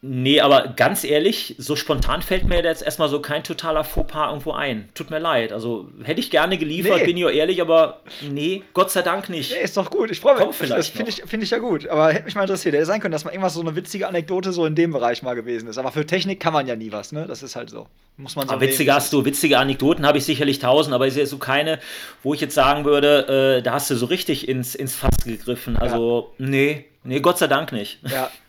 Nee, 0.00 0.40
aber 0.40 0.74
ganz 0.76 1.02
ehrlich, 1.02 1.56
so 1.58 1.74
spontan 1.74 2.22
fällt 2.22 2.44
mir 2.44 2.62
jetzt 2.62 2.82
erstmal 2.82 3.08
so 3.08 3.20
kein 3.20 3.42
totaler 3.42 3.82
Fauxpas 3.82 4.28
irgendwo 4.28 4.52
ein. 4.52 4.88
Tut 4.94 5.10
mir 5.10 5.18
leid. 5.18 5.52
Also 5.52 5.88
hätte 6.04 6.20
ich 6.20 6.30
gerne 6.30 6.56
geliefert, 6.56 6.98
nee. 6.98 7.06
bin 7.06 7.16
ich 7.16 7.24
auch 7.24 7.30
ehrlich, 7.30 7.60
aber 7.60 8.00
nee, 8.30 8.62
Gott 8.74 8.92
sei 8.92 9.02
Dank 9.02 9.28
nicht. 9.28 9.50
Nee, 9.50 9.64
ist 9.64 9.76
doch 9.76 9.90
gut. 9.90 10.12
Ich 10.12 10.20
freue 10.20 10.46
mich. 10.46 10.54
Vielleicht 10.54 10.78
das 10.78 10.88
finde 10.88 11.10
ich, 11.10 11.22
find 11.24 11.42
ich 11.42 11.50
ja 11.50 11.58
gut. 11.58 11.88
Aber 11.88 12.12
hätte 12.12 12.26
mich 12.26 12.36
mal 12.36 12.42
interessiert. 12.42 12.76
Hätte 12.76 12.86
sein 12.86 13.00
können, 13.00 13.10
dass 13.10 13.24
mal 13.24 13.32
irgendwas 13.32 13.54
so 13.54 13.60
eine 13.60 13.74
witzige 13.74 14.06
Anekdote 14.06 14.52
so 14.52 14.66
in 14.66 14.76
dem 14.76 14.92
Bereich 14.92 15.24
mal 15.24 15.34
gewesen 15.34 15.68
ist. 15.68 15.78
Aber 15.78 15.90
für 15.90 16.06
Technik 16.06 16.38
kann 16.38 16.52
man 16.52 16.68
ja 16.68 16.76
nie 16.76 16.92
was, 16.92 17.10
ne? 17.10 17.26
Das 17.26 17.42
ist 17.42 17.56
halt 17.56 17.68
so. 17.68 17.88
Muss 18.16 18.36
man 18.36 18.46
so. 18.46 18.52
Aber 18.52 18.60
witzige 18.60 18.94
hast 18.94 19.12
du, 19.12 19.24
witzige 19.24 19.58
Anekdoten 19.58 20.06
habe 20.06 20.18
ich 20.18 20.24
sicherlich 20.24 20.60
tausend, 20.60 20.94
aber 20.94 21.08
ist 21.08 21.16
ja 21.16 21.26
so 21.26 21.38
keine, 21.38 21.80
wo 22.22 22.34
ich 22.34 22.40
jetzt 22.40 22.54
sagen 22.54 22.84
würde, 22.84 23.58
äh, 23.58 23.62
da 23.62 23.72
hast 23.72 23.90
du 23.90 23.96
so 23.96 24.06
richtig 24.06 24.48
ins, 24.48 24.76
ins 24.76 24.94
Fass 24.94 25.24
gegriffen. 25.24 25.76
Also, 25.76 26.32
ja. 26.38 26.46
nee, 26.46 26.84
nee, 27.02 27.18
Gott 27.18 27.38
sei 27.38 27.48
Dank 27.48 27.72
nicht. 27.72 27.98
Ja. 28.08 28.30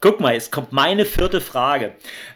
Guck 0.00 0.20
mal, 0.20 0.34
jetzt 0.34 0.52
kommt 0.52 0.70
meine 0.70 1.04
vierte 1.04 1.40
Frage. 1.40 1.92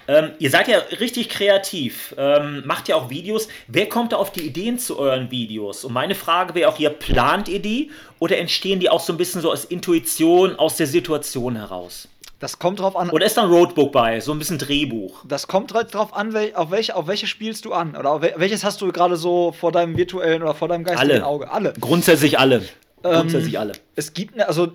Ähm, 0.08 0.32
ihr 0.40 0.50
seid 0.50 0.66
ja 0.66 0.78
richtig 0.98 1.28
kreativ, 1.28 2.12
ähm, 2.18 2.64
macht 2.66 2.88
ja 2.88 2.96
auch 2.96 3.08
Videos. 3.08 3.46
Wer 3.68 3.88
kommt 3.88 4.10
da 4.10 4.16
auf 4.16 4.32
die 4.32 4.40
Ideen 4.40 4.80
zu 4.80 4.98
euren 4.98 5.30
Videos? 5.30 5.84
Und 5.84 5.92
meine 5.92 6.16
Frage 6.16 6.56
wäre 6.56 6.68
auch, 6.68 6.80
ihr 6.80 6.90
plant 6.90 7.48
ihr 7.48 7.62
die 7.62 7.92
oder 8.18 8.36
entstehen 8.38 8.80
die 8.80 8.90
auch 8.90 8.98
so 8.98 9.12
ein 9.12 9.16
bisschen 9.16 9.42
so 9.42 9.52
aus 9.52 9.64
Intuition, 9.64 10.56
aus 10.56 10.74
der 10.76 10.88
Situation 10.88 11.54
heraus? 11.54 12.08
Das 12.40 12.58
kommt 12.58 12.80
drauf 12.80 12.96
an. 12.96 13.10
Oder 13.10 13.26
ist 13.26 13.36
da 13.36 13.44
ein 13.44 13.50
Roadbook 13.50 13.92
bei, 13.92 14.18
so 14.18 14.32
ein 14.32 14.40
bisschen 14.40 14.58
Drehbuch? 14.58 15.24
Das 15.24 15.46
kommt 15.46 15.72
drauf 15.72 16.12
an, 16.12 16.34
auf 16.54 16.72
welche, 16.72 16.96
auf 16.96 17.06
welche 17.06 17.28
spielst 17.28 17.64
du 17.64 17.72
an? 17.72 17.94
Oder 17.94 18.20
welches 18.20 18.64
hast 18.64 18.80
du 18.80 18.90
gerade 18.90 19.16
so 19.16 19.52
vor 19.52 19.70
deinem 19.70 19.96
virtuellen 19.96 20.42
oder 20.42 20.56
vor 20.56 20.66
deinem 20.66 20.82
geistigen 20.82 21.12
alle. 21.12 21.24
Auge? 21.26 21.48
Alle. 21.48 21.74
Grundsätzlich 21.78 22.40
alle. 22.40 22.56
Ähm, 23.04 23.12
Grundsätzlich 23.12 23.56
alle. 23.56 23.74
Es 23.94 24.14
gibt, 24.14 24.34
ne, 24.34 24.48
also 24.48 24.72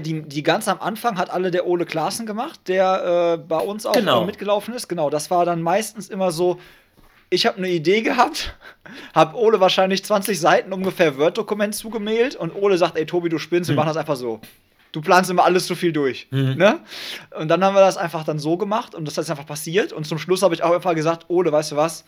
die, 0.00 0.22
die 0.22 0.42
ganz 0.42 0.68
am 0.68 0.80
Anfang 0.80 1.16
hat 1.18 1.30
alle 1.30 1.50
der 1.50 1.66
Ole 1.66 1.86
Klaassen 1.86 2.26
gemacht, 2.26 2.60
der 2.68 3.38
äh, 3.38 3.38
bei 3.38 3.58
uns 3.58 3.86
auch 3.86 3.94
genau. 3.94 4.24
mitgelaufen 4.24 4.74
ist. 4.74 4.88
Genau, 4.88 5.10
das 5.10 5.30
war 5.30 5.44
dann 5.44 5.62
meistens 5.62 6.08
immer 6.08 6.32
so, 6.32 6.60
ich 7.30 7.46
habe 7.46 7.58
eine 7.58 7.68
Idee 7.68 8.02
gehabt, 8.02 8.54
habe 9.14 9.36
Ole 9.36 9.60
wahrscheinlich 9.60 10.04
20 10.04 10.38
Seiten 10.38 10.72
ungefähr 10.72 11.16
Word-Dokument 11.16 11.74
zugemailt 11.74 12.36
und 12.36 12.54
Ole 12.54 12.76
sagt, 12.76 12.98
ey 12.98 13.06
Tobi, 13.06 13.28
du 13.30 13.38
spinnst, 13.38 13.68
wir 13.68 13.72
hm. 13.72 13.76
machen 13.76 13.88
das 13.88 13.96
einfach 13.96 14.16
so. 14.16 14.40
Du 14.92 15.00
planst 15.00 15.30
immer 15.30 15.44
alles 15.44 15.66
zu 15.66 15.76
viel 15.76 15.92
durch. 15.92 16.26
Mhm. 16.32 16.56
Ne? 16.56 16.80
Und 17.38 17.46
dann 17.46 17.62
haben 17.62 17.74
wir 17.74 17.80
das 17.80 17.96
einfach 17.96 18.24
dann 18.24 18.40
so 18.40 18.56
gemacht 18.56 18.94
und 18.94 19.04
das 19.04 19.16
ist 19.18 19.30
einfach 19.30 19.46
passiert. 19.46 19.92
Und 19.92 20.04
zum 20.04 20.18
Schluss 20.18 20.42
habe 20.42 20.52
ich 20.52 20.64
auch 20.64 20.74
einfach 20.74 20.96
gesagt, 20.96 21.26
Ole, 21.28 21.52
weißt 21.52 21.72
du 21.72 21.76
was? 21.76 22.04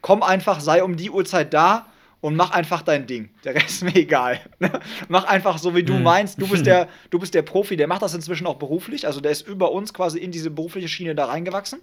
Komm 0.00 0.22
einfach, 0.22 0.60
sei 0.60 0.82
um 0.82 0.96
die 0.96 1.10
Uhrzeit 1.10 1.52
da 1.52 1.91
und 2.22 2.36
mach 2.36 2.52
einfach 2.52 2.82
dein 2.82 3.06
Ding. 3.06 3.28
Der 3.44 3.54
Rest 3.54 3.68
ist 3.68 3.82
mir 3.82 3.96
egal. 3.96 4.40
mach 5.08 5.24
einfach 5.24 5.58
so, 5.58 5.74
wie 5.74 5.82
du 5.82 5.94
mhm. 5.94 6.04
meinst. 6.04 6.40
Du 6.40 6.48
bist, 6.48 6.64
der, 6.66 6.88
du 7.10 7.18
bist 7.18 7.34
der 7.34 7.42
Profi, 7.42 7.76
der 7.76 7.88
macht 7.88 8.00
das 8.00 8.14
inzwischen 8.14 8.46
auch 8.46 8.56
beruflich. 8.56 9.06
Also 9.06 9.20
der 9.20 9.32
ist 9.32 9.46
über 9.46 9.72
uns 9.72 9.92
quasi 9.92 10.18
in 10.20 10.30
diese 10.30 10.50
berufliche 10.50 10.88
Schiene 10.88 11.14
da 11.14 11.26
reingewachsen. 11.26 11.80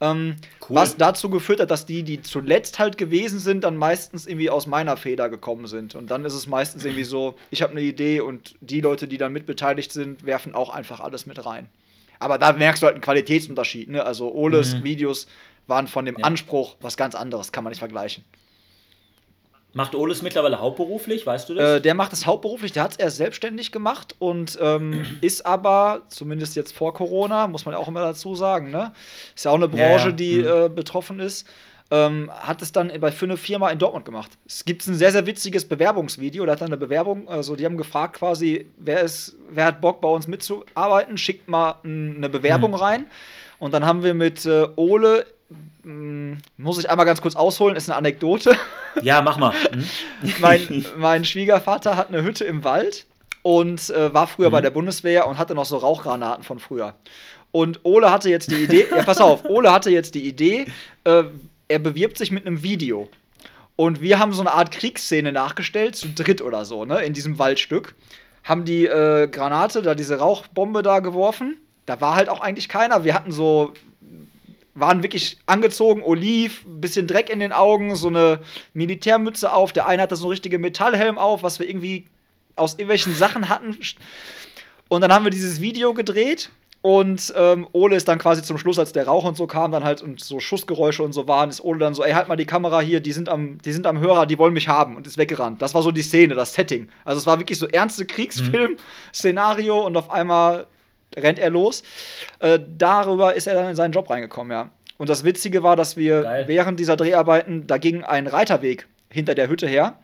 Ähm, 0.00 0.36
cool. 0.68 0.76
Was 0.76 0.96
dazu 0.96 1.30
geführt 1.30 1.58
hat, 1.58 1.70
dass 1.70 1.84
die, 1.84 2.04
die 2.04 2.22
zuletzt 2.22 2.78
halt 2.78 2.96
gewesen 2.96 3.40
sind, 3.40 3.64
dann 3.64 3.76
meistens 3.76 4.26
irgendwie 4.26 4.50
aus 4.50 4.68
meiner 4.68 4.96
Feder 4.96 5.28
gekommen 5.28 5.66
sind. 5.66 5.96
Und 5.96 6.12
dann 6.12 6.24
ist 6.24 6.34
es 6.34 6.46
meistens 6.46 6.84
irgendwie 6.84 7.04
so, 7.04 7.34
ich 7.50 7.60
habe 7.60 7.72
eine 7.72 7.80
Idee 7.80 8.20
und 8.20 8.54
die 8.60 8.80
Leute, 8.80 9.08
die 9.08 9.18
dann 9.18 9.32
mitbeteiligt 9.32 9.92
sind, 9.92 10.24
werfen 10.24 10.54
auch 10.54 10.70
einfach 10.70 11.00
alles 11.00 11.26
mit 11.26 11.44
rein. 11.44 11.68
Aber 12.20 12.38
da 12.38 12.52
merkst 12.52 12.82
du 12.82 12.86
halt 12.86 12.94
einen 12.94 13.02
Qualitätsunterschied. 13.02 13.90
Ne? 13.90 14.04
Also 14.04 14.32
Oles 14.32 14.76
mhm. 14.76 14.84
Videos 14.84 15.26
waren 15.66 15.88
von 15.88 16.04
dem 16.04 16.18
ja. 16.18 16.24
Anspruch 16.24 16.76
was 16.80 16.96
ganz 16.96 17.16
anderes, 17.16 17.50
kann 17.50 17.64
man 17.64 17.72
nicht 17.72 17.80
vergleichen. 17.80 18.24
Macht 19.76 19.94
Oles 19.94 20.22
mittlerweile 20.22 20.58
hauptberuflich, 20.58 21.26
weißt 21.26 21.50
du 21.50 21.54
das? 21.54 21.76
Äh, 21.76 21.80
der 21.82 21.92
macht 21.92 22.14
es 22.14 22.24
hauptberuflich, 22.24 22.72
der 22.72 22.82
hat 22.84 22.92
es 22.92 22.96
erst 22.96 23.18
selbstständig 23.18 23.72
gemacht 23.72 24.14
und 24.18 24.58
ähm, 24.58 25.04
ist 25.20 25.44
aber, 25.44 26.00
zumindest 26.08 26.56
jetzt 26.56 26.74
vor 26.74 26.94
Corona, 26.94 27.46
muss 27.46 27.66
man 27.66 27.74
ja 27.74 27.78
auch 27.78 27.88
immer 27.88 28.00
dazu 28.00 28.34
sagen, 28.34 28.70
ne? 28.70 28.94
Ist 29.34 29.44
ja 29.44 29.50
auch 29.50 29.56
eine 29.56 29.68
Branche, 29.68 30.04
ja, 30.04 30.06
ja. 30.06 30.12
die 30.12 30.38
mhm. 30.38 30.46
äh, 30.46 30.68
betroffen 30.70 31.20
ist. 31.20 31.46
Ähm, 31.90 32.30
hat 32.32 32.62
es 32.62 32.72
dann 32.72 32.90
bei 32.98 33.12
für 33.12 33.26
eine 33.26 33.36
Firma 33.36 33.68
in 33.68 33.78
Dortmund 33.78 34.06
gemacht. 34.06 34.30
Es 34.46 34.64
gibt 34.64 34.86
ein 34.86 34.94
sehr, 34.94 35.12
sehr 35.12 35.26
witziges 35.26 35.68
Bewerbungsvideo. 35.68 36.46
Da 36.46 36.52
hat 36.52 36.62
dann 36.62 36.68
eine 36.68 36.78
Bewerbung, 36.78 37.28
also 37.28 37.54
die 37.54 37.66
haben 37.66 37.76
gefragt 37.76 38.16
quasi, 38.16 38.70
wer, 38.78 39.02
ist, 39.02 39.36
wer 39.50 39.66
hat 39.66 39.82
Bock 39.82 40.00
bei 40.00 40.08
uns 40.08 40.26
mitzuarbeiten, 40.26 41.18
schickt 41.18 41.48
mal 41.50 41.74
eine 41.84 42.30
Bewerbung 42.30 42.70
mhm. 42.70 42.76
rein. 42.76 43.06
Und 43.58 43.74
dann 43.74 43.84
haben 43.84 44.02
wir 44.02 44.14
mit 44.14 44.46
äh, 44.46 44.68
Ole 44.76 45.26
muss 46.56 46.78
ich 46.78 46.90
einmal 46.90 47.06
ganz 47.06 47.20
kurz 47.20 47.36
ausholen, 47.36 47.76
ist 47.76 47.88
eine 47.88 47.96
Anekdote. 47.96 48.56
Ja, 49.02 49.22
mach 49.22 49.36
mal. 49.36 49.54
Mhm. 49.72 49.84
mein, 50.40 50.84
mein, 50.96 51.24
Schwiegervater 51.24 51.96
hat 51.96 52.08
eine 52.08 52.22
Hütte 52.22 52.44
im 52.44 52.64
Wald 52.64 53.06
und 53.42 53.90
äh, 53.90 54.12
war 54.12 54.26
früher 54.26 54.48
mhm. 54.48 54.52
bei 54.52 54.60
der 54.60 54.70
Bundeswehr 54.70 55.26
und 55.28 55.38
hatte 55.38 55.54
noch 55.54 55.66
so 55.66 55.76
Rauchgranaten 55.76 56.42
von 56.42 56.58
früher. 56.58 56.94
Und 57.52 57.80
Ole 57.84 58.10
hatte 58.10 58.28
jetzt 58.28 58.50
die 58.50 58.64
Idee, 58.64 58.86
ja, 58.90 59.02
pass 59.02 59.20
auf, 59.20 59.44
Ole 59.44 59.72
hatte 59.72 59.90
jetzt 59.90 60.14
die 60.14 60.26
Idee, 60.26 60.66
äh, 61.04 61.24
er 61.68 61.78
bewirbt 61.78 62.18
sich 62.18 62.30
mit 62.30 62.46
einem 62.46 62.62
Video. 62.62 63.08
Und 63.76 64.00
wir 64.00 64.18
haben 64.18 64.32
so 64.32 64.40
eine 64.40 64.52
Art 64.52 64.72
Kriegsszene 64.72 65.32
nachgestellt, 65.32 65.96
zu 65.96 66.08
dritt 66.08 66.42
oder 66.42 66.64
so, 66.64 66.84
ne, 66.84 67.02
in 67.02 67.12
diesem 67.12 67.38
Waldstück. 67.38 67.94
Haben 68.42 68.64
die 68.64 68.86
äh, 68.86 69.28
Granate, 69.28 69.82
da 69.82 69.94
diese 69.94 70.18
Rauchbombe 70.18 70.82
da 70.82 71.00
geworfen. 71.00 71.58
Da 71.84 72.00
war 72.00 72.14
halt 72.14 72.28
auch 72.28 72.40
eigentlich 72.40 72.68
keiner. 72.68 73.04
Wir 73.04 73.14
hatten 73.14 73.32
so 73.32 73.74
waren 74.76 75.02
wirklich 75.02 75.38
angezogen, 75.46 76.02
oliv, 76.02 76.64
bisschen 76.66 77.06
Dreck 77.06 77.30
in 77.30 77.40
den 77.40 77.52
Augen, 77.52 77.96
so 77.96 78.08
eine 78.08 78.40
Militärmütze 78.74 79.52
auf. 79.52 79.72
Der 79.72 79.86
eine 79.86 80.02
hatte 80.02 80.16
so 80.16 80.24
einen 80.26 80.30
richtigen 80.30 80.60
Metallhelm 80.60 81.18
auf, 81.18 81.42
was 81.42 81.58
wir 81.58 81.68
irgendwie 81.68 82.06
aus 82.54 82.74
irgendwelchen 82.74 83.14
Sachen 83.14 83.48
hatten. 83.48 83.76
Und 84.88 85.00
dann 85.00 85.12
haben 85.12 85.24
wir 85.24 85.30
dieses 85.30 85.60
Video 85.60 85.94
gedreht 85.94 86.50
und 86.86 87.34
ähm, 87.36 87.66
Ole 87.72 87.96
ist 87.96 88.06
dann 88.06 88.18
quasi 88.18 88.44
zum 88.44 88.58
Schluss, 88.58 88.78
als 88.78 88.92
der 88.92 89.06
Rauch 89.06 89.24
und 89.24 89.36
so 89.36 89.48
kam, 89.48 89.72
dann 89.72 89.82
halt 89.82 90.02
und 90.02 90.20
so 90.20 90.38
Schussgeräusche 90.38 91.02
und 91.02 91.12
so 91.12 91.26
waren, 91.26 91.50
ist 91.50 91.64
Ole 91.64 91.80
dann 91.80 91.94
so, 91.94 92.04
ey, 92.04 92.12
halt 92.12 92.28
mal 92.28 92.36
die 92.36 92.46
Kamera 92.46 92.80
hier, 92.80 93.00
die 93.00 93.10
sind 93.10 93.28
am, 93.28 93.58
die 93.58 93.72
sind 93.72 93.88
am 93.88 93.98
Hörer, 93.98 94.24
die 94.26 94.38
wollen 94.38 94.54
mich 94.54 94.68
haben 94.68 94.94
und 94.94 95.04
ist 95.04 95.18
weggerannt. 95.18 95.60
Das 95.60 95.74
war 95.74 95.82
so 95.82 95.90
die 95.90 96.02
Szene, 96.02 96.36
das 96.36 96.54
Setting. 96.54 96.88
Also 97.04 97.18
es 97.18 97.26
war 97.26 97.40
wirklich 97.40 97.58
so 97.58 97.66
ernste 97.66 98.06
Kriegsfilm-Szenario 98.06 99.84
und 99.84 99.96
auf 99.96 100.10
einmal 100.10 100.68
rennt 101.16 101.38
er 101.38 101.50
los. 101.50 101.82
Äh, 102.38 102.58
darüber 102.78 103.34
ist 103.34 103.46
er 103.46 103.54
dann 103.54 103.70
in 103.70 103.76
seinen 103.76 103.92
Job 103.92 104.08
reingekommen, 104.10 104.52
ja. 104.52 104.70
Und 104.98 105.10
das 105.10 105.24
Witzige 105.24 105.62
war, 105.62 105.76
dass 105.76 105.96
wir 105.96 106.22
Geil. 106.22 106.48
während 106.48 106.80
dieser 106.80 106.96
Dreharbeiten, 106.96 107.66
da 107.66 107.78
ging 107.78 108.02
ein 108.02 108.26
Reiterweg 108.26 108.86
hinter 109.10 109.34
der 109.34 109.48
Hütte 109.48 109.66
her. 109.66 109.98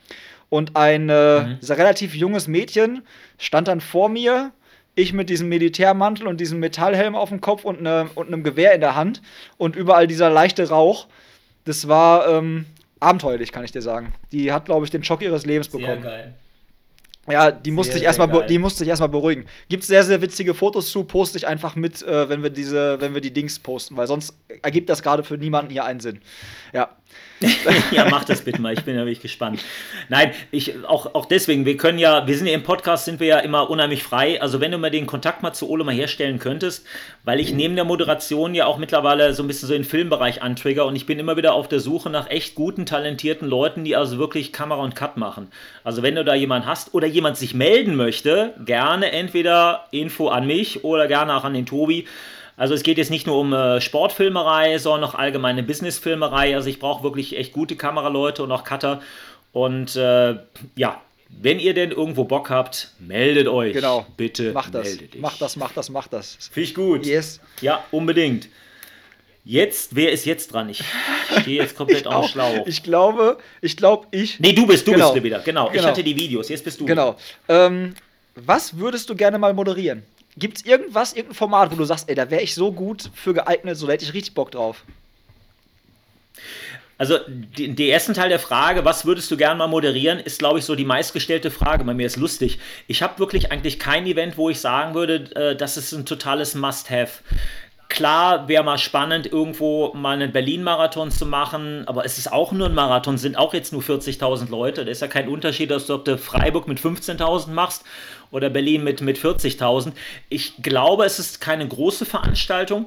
Und 0.50 0.76
ein 0.76 1.08
äh, 1.08 1.40
mhm. 1.40 1.58
relativ 1.70 2.14
junges 2.14 2.46
Mädchen 2.46 3.02
stand 3.38 3.68
dann 3.68 3.80
vor 3.80 4.10
mir, 4.10 4.52
ich 4.94 5.14
mit 5.14 5.30
diesem 5.30 5.48
Militärmantel 5.48 6.26
und 6.26 6.40
diesem 6.40 6.60
Metallhelm 6.60 7.14
auf 7.14 7.30
dem 7.30 7.40
Kopf 7.40 7.64
und, 7.64 7.80
ne, 7.80 8.10
und 8.14 8.26
einem 8.26 8.42
Gewehr 8.42 8.74
in 8.74 8.82
der 8.82 8.94
Hand 8.94 9.22
und 9.56 9.76
überall 9.76 10.06
dieser 10.06 10.28
leichte 10.28 10.68
Rauch. 10.68 11.06
Das 11.64 11.88
war 11.88 12.28
ähm, 12.28 12.66
abenteuerlich, 13.00 13.52
kann 13.52 13.64
ich 13.64 13.72
dir 13.72 13.80
sagen. 13.80 14.12
Die 14.32 14.52
hat, 14.52 14.66
glaube 14.66 14.84
ich, 14.84 14.90
den 14.90 15.02
Schock 15.04 15.22
ihres 15.22 15.46
Lebens 15.46 15.68
bekommen. 15.68 16.02
Sehr 16.02 16.10
geil. 16.10 16.34
Ja, 17.30 17.52
die 17.52 17.70
musste, 17.70 17.98
ich 17.98 18.02
erstmal, 18.02 18.46
die 18.46 18.58
musste 18.58 18.82
ich 18.82 18.90
erstmal 18.90 19.08
beruhigen. 19.08 19.46
Gibt 19.68 19.84
sehr, 19.84 20.02
sehr 20.02 20.20
witzige 20.20 20.54
Fotos 20.54 20.90
zu, 20.90 21.04
poste 21.04 21.38
ich 21.38 21.46
einfach 21.46 21.76
mit, 21.76 22.02
äh, 22.02 22.28
wenn 22.28 22.42
wir 22.42 22.50
diese, 22.50 23.00
wenn 23.00 23.14
wir 23.14 23.20
die 23.20 23.32
Dings 23.32 23.60
posten, 23.60 23.96
weil 23.96 24.08
sonst 24.08 24.34
ergibt 24.62 24.90
das 24.90 25.02
gerade 25.02 25.22
für 25.22 25.38
niemanden 25.38 25.70
hier 25.70 25.84
einen 25.84 26.00
Sinn. 26.00 26.20
Ja. 26.72 26.96
ja, 27.90 28.08
mach 28.08 28.24
das 28.24 28.42
bitte 28.42 28.60
mal. 28.60 28.72
Ich 28.72 28.84
bin 28.84 28.96
nämlich 28.96 29.20
gespannt. 29.20 29.60
Nein, 30.08 30.32
ich 30.50 30.84
auch, 30.84 31.14
auch 31.14 31.26
deswegen, 31.26 31.64
wir 31.64 31.76
können 31.76 31.98
ja, 31.98 32.26
wir 32.26 32.36
sind 32.36 32.46
ja 32.46 32.54
im 32.54 32.62
Podcast, 32.62 33.04
sind 33.04 33.20
wir 33.20 33.26
ja 33.26 33.38
immer 33.38 33.70
unheimlich 33.70 34.02
frei. 34.02 34.40
Also 34.40 34.60
wenn 34.60 34.70
du 34.70 34.78
mal 34.78 34.90
den 34.90 35.06
Kontakt 35.06 35.42
mal 35.42 35.52
zu 35.52 35.68
Ole 35.68 35.84
mal 35.84 35.94
herstellen 35.94 36.38
könntest, 36.38 36.86
weil 37.24 37.40
ich 37.40 37.52
neben 37.52 37.76
der 37.76 37.84
Moderation 37.84 38.54
ja 38.54 38.66
auch 38.66 38.78
mittlerweile 38.78 39.34
so 39.34 39.42
ein 39.42 39.46
bisschen 39.46 39.68
so 39.68 39.74
den 39.74 39.84
Filmbereich 39.84 40.42
antrigger 40.42 40.86
und 40.86 40.96
ich 40.96 41.06
bin 41.06 41.18
immer 41.18 41.36
wieder 41.36 41.54
auf 41.54 41.68
der 41.68 41.80
Suche 41.80 42.10
nach 42.10 42.30
echt 42.30 42.54
guten, 42.54 42.86
talentierten 42.86 43.48
Leuten, 43.48 43.84
die 43.84 43.96
also 43.96 44.18
wirklich 44.18 44.52
Kamera 44.52 44.82
und 44.82 44.96
Cut 44.96 45.16
machen. 45.16 45.48
Also 45.84 46.02
wenn 46.02 46.14
du 46.14 46.24
da 46.24 46.34
jemanden 46.34 46.66
hast 46.66 46.94
oder 46.94 47.06
jemand 47.06 47.36
sich 47.36 47.54
melden 47.54 47.96
möchte, 47.96 48.54
gerne 48.64 49.12
entweder 49.12 49.86
Info 49.90 50.28
an 50.28 50.46
mich 50.46 50.84
oder 50.84 51.08
gerne 51.08 51.36
auch 51.36 51.44
an 51.44 51.54
den 51.54 51.66
Tobi. 51.66 52.06
Also 52.56 52.74
es 52.74 52.82
geht 52.82 52.98
jetzt 52.98 53.10
nicht 53.10 53.26
nur 53.26 53.38
um 53.38 53.52
äh, 53.52 53.80
Sportfilmerei, 53.80 54.78
sondern 54.78 55.10
auch 55.10 55.14
allgemeine 55.14 55.62
Businessfilmerei. 55.62 56.54
Also 56.54 56.68
ich 56.68 56.78
brauche 56.78 57.02
wirklich 57.02 57.36
echt 57.36 57.52
gute 57.52 57.76
Kameraleute 57.76 58.42
und 58.42 58.52
auch 58.52 58.64
Cutter. 58.64 59.00
Und 59.52 59.96
äh, 59.96 60.36
ja, 60.76 61.00
wenn 61.28 61.58
ihr 61.58 61.74
denn 61.74 61.90
irgendwo 61.90 62.24
Bock 62.24 62.50
habt, 62.50 62.92
meldet 62.98 63.48
euch. 63.48 63.72
Genau. 63.72 64.06
Bitte 64.16 64.52
macht 64.52 64.74
das. 64.74 64.98
Macht 65.18 65.40
das, 65.40 65.56
macht 65.56 65.76
das, 65.76 65.90
macht 65.90 66.12
das. 66.12 66.36
Finde 66.52 66.68
ich 66.68 66.74
gut. 66.74 67.06
Yes. 67.06 67.40
Ja, 67.60 67.84
unbedingt. 67.90 68.48
Jetzt, 69.44 69.96
wer 69.96 70.12
ist 70.12 70.24
jetzt 70.24 70.52
dran? 70.52 70.68
Ich 70.68 70.84
stehe 71.40 71.62
jetzt 71.62 71.76
komplett 71.76 72.06
auf 72.06 72.28
Schlauch. 72.28 72.66
Ich 72.66 72.82
glaube, 72.84 73.38
ich 73.60 73.76
glaube, 73.76 74.06
ich. 74.12 74.38
Nee, 74.38 74.52
du 74.52 74.66
bist, 74.66 74.86
du 74.86 74.92
genau. 74.92 75.12
bist 75.12 75.24
wieder. 75.24 75.40
Genau. 75.40 75.68
genau. 75.68 75.80
Ich 75.80 75.84
hatte 75.84 76.04
die 76.04 76.14
Videos, 76.14 76.48
jetzt 76.48 76.64
bist 76.64 76.80
du. 76.80 76.86
Genau. 76.86 77.16
Ähm, 77.48 77.94
was 78.36 78.76
würdest 78.76 79.10
du 79.10 79.16
gerne 79.16 79.38
mal 79.38 79.52
moderieren? 79.52 80.04
Gibt 80.36 80.58
es 80.58 80.64
irgendwas, 80.64 81.12
irgendein 81.12 81.36
Format, 81.36 81.70
wo 81.70 81.76
du 81.76 81.84
sagst, 81.84 82.08
ey, 82.08 82.14
da 82.14 82.30
wäre 82.30 82.42
ich 82.42 82.54
so 82.54 82.72
gut 82.72 83.10
für 83.14 83.34
geeignet, 83.34 83.76
so 83.76 83.88
hätte 83.88 84.04
ich 84.04 84.14
richtig 84.14 84.34
Bock 84.34 84.50
drauf? 84.50 84.84
Also 87.02 87.18
die 87.26 87.90
ersten 87.90 88.14
Teil 88.14 88.28
der 88.28 88.38
Frage, 88.38 88.84
was 88.84 89.04
würdest 89.04 89.28
du 89.30 89.36
gerne 89.36 89.56
mal 89.58 89.66
moderieren, 89.66 90.20
ist, 90.20 90.38
glaube 90.38 90.60
ich, 90.60 90.64
so 90.64 90.76
die 90.76 90.84
meistgestellte 90.84 91.50
Frage. 91.50 91.82
Bei 91.82 91.94
mir 91.94 92.06
ist 92.06 92.16
lustig. 92.16 92.60
Ich 92.86 93.02
habe 93.02 93.18
wirklich 93.18 93.50
eigentlich 93.50 93.80
kein 93.80 94.06
Event, 94.06 94.36
wo 94.36 94.50
ich 94.50 94.60
sagen 94.60 94.94
würde, 94.94 95.28
äh, 95.34 95.56
das 95.56 95.76
ist 95.76 95.92
ein 95.92 96.06
totales 96.06 96.54
Must-Have. 96.54 97.24
Klar, 97.88 98.46
wäre 98.46 98.62
mal 98.62 98.78
spannend, 98.78 99.26
irgendwo 99.26 99.92
mal 99.94 100.12
einen 100.14 100.32
Berlin-Marathon 100.32 101.10
zu 101.10 101.26
machen, 101.26 101.82
aber 101.88 102.04
es 102.04 102.18
ist 102.18 102.32
auch 102.32 102.52
nur 102.52 102.68
ein 102.68 102.74
Marathon, 102.74 103.18
sind 103.18 103.36
auch 103.36 103.52
jetzt 103.52 103.72
nur 103.72 103.82
40.000 103.82 104.48
Leute. 104.48 104.84
Da 104.84 104.90
ist 104.90 105.02
ja 105.02 105.08
kein 105.08 105.28
Unterschied, 105.28 105.72
dass 105.72 105.86
du, 105.86 105.94
ob 105.94 106.04
du 106.04 106.16
Freiburg 106.16 106.68
mit 106.68 106.78
15.000 106.78 107.50
machst 107.50 107.84
oder 108.32 108.50
Berlin 108.50 108.82
mit, 108.82 109.00
mit 109.00 109.18
40.000. 109.18 109.92
Ich 110.28 110.54
glaube, 110.62 111.04
es 111.04 111.20
ist 111.20 111.40
keine 111.40 111.68
große 111.68 112.04
Veranstaltung. 112.04 112.86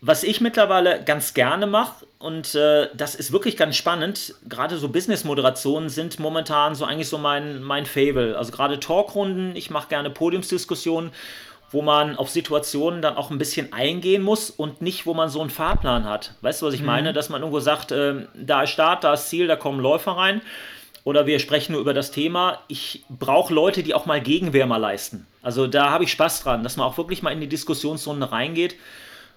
Was 0.00 0.22
ich 0.22 0.40
mittlerweile 0.40 1.02
ganz 1.04 1.34
gerne 1.34 1.66
mache, 1.66 2.06
und 2.18 2.54
äh, 2.54 2.88
das 2.94 3.14
ist 3.14 3.32
wirklich 3.32 3.56
ganz 3.56 3.76
spannend, 3.76 4.34
gerade 4.48 4.78
so 4.78 4.88
Business-Moderationen 4.88 5.90
sind 5.90 6.18
momentan 6.18 6.74
so 6.74 6.84
eigentlich 6.84 7.08
so 7.08 7.18
mein, 7.18 7.62
mein 7.62 7.84
Fable. 7.84 8.36
Also 8.36 8.52
gerade 8.52 8.80
Talkrunden, 8.80 9.56
ich 9.56 9.70
mache 9.70 9.88
gerne 9.88 10.10
Podiumsdiskussionen 10.10 11.10
wo 11.74 11.82
man 11.82 12.16
auf 12.16 12.30
Situationen 12.30 13.02
dann 13.02 13.16
auch 13.16 13.30
ein 13.30 13.38
bisschen 13.38 13.72
eingehen 13.72 14.22
muss 14.22 14.48
und 14.48 14.80
nicht, 14.80 15.06
wo 15.06 15.12
man 15.12 15.28
so 15.28 15.40
einen 15.40 15.50
Fahrplan 15.50 16.04
hat. 16.04 16.34
Weißt 16.40 16.62
du, 16.62 16.66
was 16.66 16.74
ich 16.74 16.80
mhm. 16.80 16.86
meine? 16.86 17.12
Dass 17.12 17.28
man 17.28 17.42
irgendwo 17.42 17.58
sagt, 17.58 17.90
äh, 17.90 18.26
da 18.32 18.62
ist 18.62 18.70
Start, 18.70 19.02
da 19.02 19.14
ist 19.14 19.28
Ziel, 19.28 19.48
da 19.48 19.56
kommen 19.56 19.80
Läufer 19.80 20.12
rein. 20.12 20.40
Oder 21.04 21.26
wir 21.26 21.38
sprechen 21.38 21.72
nur 21.72 21.80
über 21.82 21.92
das 21.92 22.10
Thema. 22.10 22.60
Ich 22.66 23.04
brauche 23.10 23.52
Leute, 23.52 23.82
die 23.82 23.92
auch 23.92 24.06
mal 24.06 24.22
Gegenwehr 24.22 24.66
mal 24.66 24.78
leisten. 24.78 25.26
Also 25.42 25.66
da 25.66 25.90
habe 25.90 26.04
ich 26.04 26.10
Spaß 26.10 26.42
dran, 26.42 26.62
dass 26.62 26.78
man 26.78 26.86
auch 26.86 26.96
wirklich 26.96 27.22
mal 27.22 27.30
in 27.30 27.40
die 27.40 27.46
Diskussionsrunde 27.46 28.32
reingeht. 28.32 28.76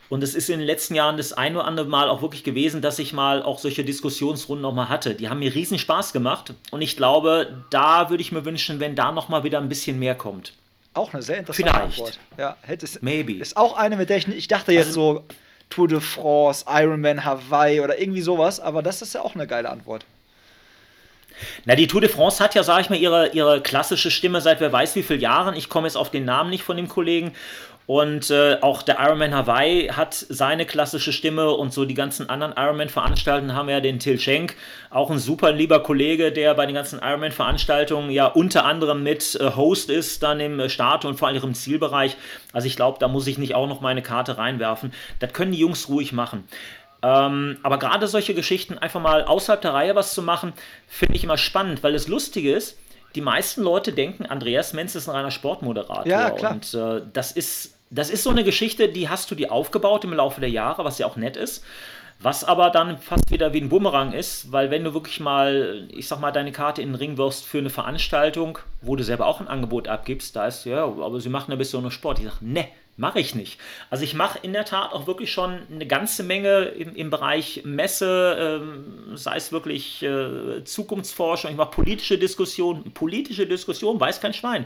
Und 0.10 0.24
es 0.24 0.36
ist 0.36 0.50
in 0.50 0.60
den 0.60 0.66
letzten 0.66 0.96
Jahren 0.96 1.18
das 1.18 1.34
ein 1.34 1.58
oder 1.58 1.66
andere 1.66 1.88
Mal 1.88 2.08
auch 2.08 2.22
wirklich 2.22 2.46
gewesen, 2.46 2.82
dass 2.82 2.98
ich 2.98 3.12
mal 3.12 3.44
auch 3.44 3.60
solche 3.60 3.84
Diskussionsrunden 3.84 4.62
nochmal 4.62 4.88
hatte. 4.88 5.16
Die 5.16 5.28
haben 5.28 5.40
mir 5.40 5.54
riesen 5.54 5.78
Spaß 5.78 6.14
gemacht. 6.14 6.54
Und 6.72 6.82
ich 6.82 6.96
glaube, 6.96 7.66
da 7.70 8.10
würde 8.10 8.22
ich 8.22 8.32
mir 8.32 8.46
wünschen, 8.46 8.80
wenn 8.80 8.96
da 8.96 9.12
nochmal 9.12 9.44
wieder 9.44 9.60
ein 9.60 9.68
bisschen 9.68 10.00
mehr 10.00 10.16
kommt. 10.16 10.54
Auch 10.94 11.14
eine 11.14 11.22
sehr 11.22 11.40
interessante 11.40 11.72
Vielleicht. 11.72 12.00
Antwort. 12.00 12.20
Ja, 12.38 12.56
hätte 12.62 12.86
es, 12.86 13.02
Maybe. 13.02 13.34
Ist 13.34 13.58
auch 13.58 13.76
eine, 13.76 13.98
mit 13.98 14.10
der 14.10 14.18
ich, 14.18 14.30
ich 14.30 14.48
dachte 14.48 14.72
jetzt 14.72 14.88
also, 14.88 15.16
so 15.16 15.24
Tour 15.70 15.90
de 15.90 16.00
France, 16.00 16.64
Ironman 16.70 17.26
Hawaii 17.26 17.82
oder 17.82 18.00
irgendwie 18.00 18.22
sowas, 18.22 18.62
aber 18.62 18.82
das 18.82 19.02
ist 19.02 19.14
ja 19.14 19.22
auch 19.22 19.36
eine 19.36 19.46
geile 19.46 19.70
Antwort. 19.70 20.06
Na, 21.66 21.76
die 21.76 21.88
Tour 21.88 22.02
de 22.02 22.10
France 22.10 22.44
hat 22.44 22.56
ja, 22.56 22.64
sag 22.64 22.82
ich 22.82 22.90
mal, 22.90 23.00
ihre, 23.00 23.30
ihre 23.30 23.62
klassische 23.62 24.12
Stimme 24.12 24.42
seit 24.42 24.60
wer 24.60 24.72
weiß 24.72 24.96
wie 24.96 25.04
vielen 25.04 25.22
Jahren. 25.22 25.56
Ich 25.56 25.70
komme 25.70 25.88
jetzt 25.88 25.98
auf 25.98 26.12
den 26.12 26.26
Namen 26.26 26.50
nicht 26.50 26.64
von 26.64 26.78
dem 26.78 26.88
Kollegen. 26.88 27.34
Und 27.88 28.32
äh, 28.32 28.58
auch 28.60 28.82
der 28.82 29.00
Ironman 29.00 29.34
Hawaii 29.34 29.88
hat 29.88 30.14
seine 30.14 30.66
klassische 30.66 31.14
Stimme 31.14 31.52
und 31.52 31.74
so 31.74 31.86
die 31.86 31.94
ganzen 31.94 32.30
anderen 32.30 32.54
Ironman-Veranstaltungen 32.58 33.56
haben 33.56 33.70
ja 33.70 33.80
den 33.80 33.98
Till 33.98 34.20
Schenk, 34.20 34.58
auch 34.90 35.10
ein 35.10 35.20
super 35.20 35.54
lieber 35.54 35.82
Kollege, 35.82 36.34
der 36.34 36.54
bei 36.54 36.66
den 36.66 36.76
ganzen 36.76 37.00
Ironman-Veranstaltungen 37.02 38.12
ja 38.12 38.28
unter 38.28 38.66
anderem 38.66 39.04
mit 39.04 39.36
äh, 39.40 39.52
Host 39.56 39.90
ist, 39.90 40.22
dann 40.22 40.42
im 40.42 40.68
Start 40.68 41.06
und 41.06 41.16
vor 41.18 41.30
allem 41.30 41.42
im 41.42 41.54
Zielbereich. 41.54 42.18
Also 42.52 42.68
ich 42.68 42.76
glaube, 42.76 42.98
da 43.00 43.08
muss 43.08 43.26
ich 43.26 43.38
nicht 43.38 43.56
auch 43.56 43.70
noch 43.70 43.80
meine 43.80 44.02
Karte 44.02 44.38
reinwerfen. 44.38 44.92
Das 45.20 45.32
können 45.32 45.54
die 45.54 45.60
Jungs 45.60 45.88
ruhig 45.88 46.12
machen. 46.12 46.44
Ähm, 47.02 47.58
aber 47.64 47.78
gerade 47.78 48.08
solche 48.08 48.34
Geschichten, 48.34 48.78
einfach 48.78 49.02
mal 49.02 49.24
außerhalb 49.24 49.62
der 49.62 49.74
Reihe 49.74 49.96
was 49.96 50.14
zu 50.14 50.22
machen, 50.22 50.54
finde 50.88 51.16
ich 51.16 51.24
immer 51.24 51.38
spannend, 51.38 51.84
weil 51.84 51.94
das 51.94 52.08
Lustige 52.08 52.54
ist, 52.54 52.78
die 53.16 53.22
meisten 53.22 53.64
Leute 53.64 53.94
denken, 53.94 54.26
Andreas 54.26 54.74
Menz 54.74 54.96
ist 54.96 55.08
ein 55.08 55.16
reiner 55.16 55.32
Sportmoderator. 55.32 56.08
Ja, 56.08 56.30
klar. 56.32 56.54
Und 56.54 56.74
äh, 56.74 57.02
das 57.14 57.32
ist 57.32 57.78
das 57.90 58.10
ist 58.10 58.24
so 58.24 58.30
eine 58.30 58.44
Geschichte, 58.44 58.90
die 58.90 59.10
hast 59.10 59.32
du 59.32 59.36
dir 59.36 59.52
aufgebaut 59.52 60.04
im 60.04 60.14
Laufe 60.14 60.42
der 60.42 60.50
Jahre, 60.50 60.84
was 60.84 60.98
ja 60.98 61.06
auch 61.06 61.16
nett 61.16 61.38
ist. 61.38 61.64
Was 62.20 62.44
aber 62.44 62.72
dann 62.72 62.98
fast 62.98 63.30
wieder 63.30 63.54
wie 63.54 63.62
ein 63.62 63.70
Bumerang 63.70 64.12
ist, 64.12 64.52
weil 64.52 64.72
wenn 64.72 64.84
du 64.84 64.96
wirklich 64.96 65.20
mal, 65.20 65.88
ich 65.92 66.08
sag 66.08 66.20
mal, 66.20 66.32
deine 66.32 66.52
Karte 66.52 66.82
in 66.82 66.90
den 66.90 66.96
Ring 66.96 67.18
wirfst 67.18 67.46
für 67.46 67.60
eine 67.60 67.70
Veranstaltung, 67.70 68.58
wo 68.82 68.96
du 68.96 69.04
selber 69.04 69.28
auch 69.28 69.40
ein 69.40 69.48
Angebot 69.48 69.88
abgibst, 69.88 70.36
da 70.36 70.48
ist 70.48 70.66
ja, 70.66 70.84
aber 70.84 71.20
sie 71.22 71.30
machen 71.30 71.52
ein 71.52 71.60
bisschen 71.60 71.82
nur 71.82 71.92
Sport. 71.92 72.18
Ich 72.18 72.26
sage, 72.26 72.38
ne, 72.42 72.68
mache 72.98 73.20
ich 73.20 73.36
nicht. 73.36 73.60
Also 73.90 74.04
ich 74.04 74.14
mache 74.16 74.40
in 74.42 74.54
der 74.54 74.66
Tat 74.66 74.92
auch 74.92 75.08
wirklich 75.08 75.32
schon 75.32 75.62
eine 75.72 75.86
ganze 75.86 76.24
Menge 76.24 76.66
im, 76.66 76.96
im 76.96 77.10
Bereich 77.10 77.62
Messe, 77.64 78.60
ähm, 78.62 79.16
sei 79.16 79.38
es 79.38 79.52
wirklich 79.52 80.04
äh, 80.04 80.64
Zukunftsforschung, 80.64 81.52
ich 81.52 81.58
mache 81.58 81.72
politische 81.72 82.18
Diskussionen, 82.18 82.92
politische 82.94 83.48
Diskussion, 83.48 84.00
weiß 84.00 84.20
kein 84.20 84.34
Schwein. 84.34 84.66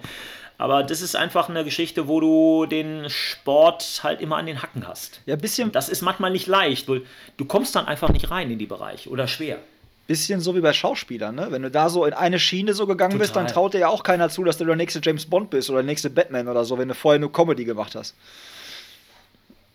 Aber 0.58 0.84
das 0.84 1.02
ist 1.02 1.16
einfach 1.16 1.50
eine 1.50 1.64
Geschichte, 1.64 2.08
wo 2.08 2.20
du 2.20 2.68
den 2.68 3.10
Sport 3.10 4.02
halt 4.04 4.22
immer 4.22 4.38
an 4.38 4.46
den 4.46 4.62
Hacken 4.62 4.88
hast. 4.88 5.22
Ja, 5.26 5.36
bisschen. 5.36 5.70
Und 5.70 5.76
das 5.76 5.90
ist 5.90 6.02
manchmal 6.02 6.32
nicht 6.32 6.46
leicht, 6.46 6.88
weil 6.88 7.02
du 7.38 7.46
kommst 7.46 7.76
dann 7.76 7.88
einfach 7.88 8.10
nicht 8.10 8.30
rein 8.30 8.52
in 8.52 8.60
die 8.60 8.68
Bereiche 8.68 9.10
oder 9.10 9.28
schwer. 9.28 9.60
Bisschen 10.12 10.42
so 10.42 10.56
wie 10.58 10.60
bei 10.60 10.74
Schauspielern, 10.74 11.34
ne? 11.34 11.48
Wenn 11.52 11.62
du 11.62 11.72
da 11.72 11.88
so 11.88 12.04
in 12.06 12.12
eine 12.12 12.38
Schiene 12.38 12.74
so 12.74 12.86
gegangen 12.86 13.14
Total. 13.14 13.24
bist, 13.24 13.36
dann 13.38 13.48
traut 13.48 13.74
dir 13.74 13.80
ja 13.80 13.88
auch 13.88 14.04
keiner 14.04 14.28
zu, 14.28 14.44
dass 14.44 14.58
du 14.58 14.66
der 14.66 14.76
nächste 14.76 15.00
James 15.02 15.26
Bond 15.26 15.50
bist 15.50 15.70
oder 15.70 15.80
der 15.80 15.86
nächste 15.86 16.10
Batman 16.10 16.50
oder 16.50 16.66
so, 16.66 16.78
wenn 16.78 16.90
du 16.90 16.94
vorher 16.94 17.18
nur 17.18 17.32
Comedy 17.32 17.64
gemacht 17.64 17.96
hast. 17.96 18.14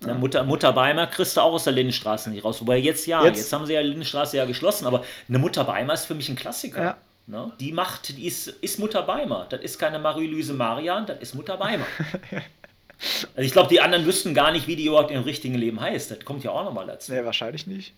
Ja. 0.07 0.12
Mutter, 0.12 0.44
Mutter 0.44 0.75
Beimer 0.75 1.07
kriegst 1.07 1.38
du 1.38 1.40
auch 1.40 1.55
aus 1.55 1.64
der 1.64 1.72
Lindenstraße 1.72 2.29
nicht 2.29 2.44
raus. 2.44 2.61
Wobei 2.61 2.77
jetzt 2.77 3.07
ja, 3.07 3.25
jetzt, 3.25 3.38
jetzt 3.38 3.53
haben 3.55 3.64
sie 3.64 3.72
ja 3.72 3.81
die 3.81 3.88
Lindenstraße 3.88 4.37
ja 4.37 4.44
geschlossen, 4.44 4.87
aber 4.87 5.05
eine 5.27 5.38
Mutter 5.38 5.64
Beimer 5.64 5.94
ist 5.94 6.05
für 6.05 6.14
mich 6.14 6.29
ein 6.29 6.37
Klassiker. 6.37 6.83
Ja. 6.83 6.96
Ne? 7.27 7.51
Die 7.59 7.72
macht, 7.72 8.14
die 8.14 8.27
ist, 8.27 8.49
ist 8.49 8.79
Mutter 8.79 9.03
Beimer. 9.05 9.46
Das 9.49 9.62
ist 9.62 9.79
keine 9.79 9.99
Marie-Louise 9.99 10.53
Marian, 10.53 11.07
das 11.07 11.18
ist 11.20 11.35
Mutter 11.35 11.57
Beimer. 11.57 11.87
also 13.35 13.46
ich 13.46 13.53
glaube, 13.53 13.70
die 13.70 13.81
anderen 13.81 14.05
wüssten 14.05 14.35
gar 14.35 14.53
nicht, 14.53 14.66
wie 14.66 14.77
die 14.77 14.85
überhaupt 14.85 15.11
im 15.11 15.22
richtigen 15.22 15.55
Leben 15.55 15.81
heißt. 15.81 16.11
Das 16.11 16.25
kommt 16.27 16.44
ja 16.44 16.51
auch 16.51 16.64
nochmal 16.64 16.87
dazu. 16.87 17.12
Nee, 17.12 17.25
wahrscheinlich 17.25 17.66
nicht. 17.66 17.94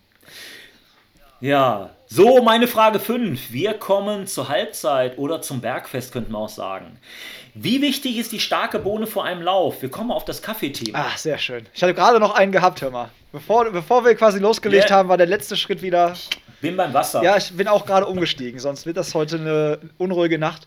Ja, 1.40 1.90
so 2.07 2.42
meine 2.42 2.66
Frage 2.66 2.98
5. 2.98 3.53
Wir 3.53 3.74
kommen 3.74 4.27
zur 4.27 4.48
Halbzeit 4.48 5.18
oder 5.18 5.40
zum 5.40 5.61
Bergfest, 5.61 6.12
könnten 6.12 6.33
wir 6.33 6.38
auch 6.38 6.48
sagen. 6.48 6.98
Wie 7.55 7.81
wichtig 7.81 8.18
ist 8.18 8.33
die 8.33 8.40
starke 8.40 8.81
Bohne 8.81 9.07
vor 9.07 9.24
einem 9.24 9.42
Lauf? 9.42 9.81
Wir 9.81 9.88
kommen 9.88 10.11
auf 10.11 10.24
das 10.24 10.42
Kaffeethema. 10.42 10.98
Ach, 11.01 11.16
sehr 11.16 11.38
schön. 11.38 11.66
Ich 11.72 11.83
hatte 11.83 11.94
gerade 11.94 12.18
noch 12.18 12.35
einen 12.35 12.51
gehabt, 12.51 12.83
hör 12.83 12.90
mal. 12.90 13.11
Bevor, 13.31 13.70
bevor 13.70 14.05
wir 14.05 14.16
quasi 14.16 14.40
losgelegt 14.40 14.90
ja. 14.90 14.96
haben, 14.96 15.09
war 15.09 15.16
der 15.16 15.27
letzte 15.27 15.57
Schritt 15.57 15.81
wieder 15.81 16.14
bin 16.61 16.77
beim 16.77 16.92
Wasser. 16.92 17.23
Ja, 17.23 17.37
ich 17.37 17.53
bin 17.53 17.68
auch 17.68 17.87
gerade 17.87 18.07
umgestiegen, 18.07 18.59
sonst 18.59 18.87
wird 18.87 18.97
das 18.97 19.14
heute 19.14 19.37
eine 19.37 19.79
unruhige 19.97 20.38
Nacht. 20.38 20.66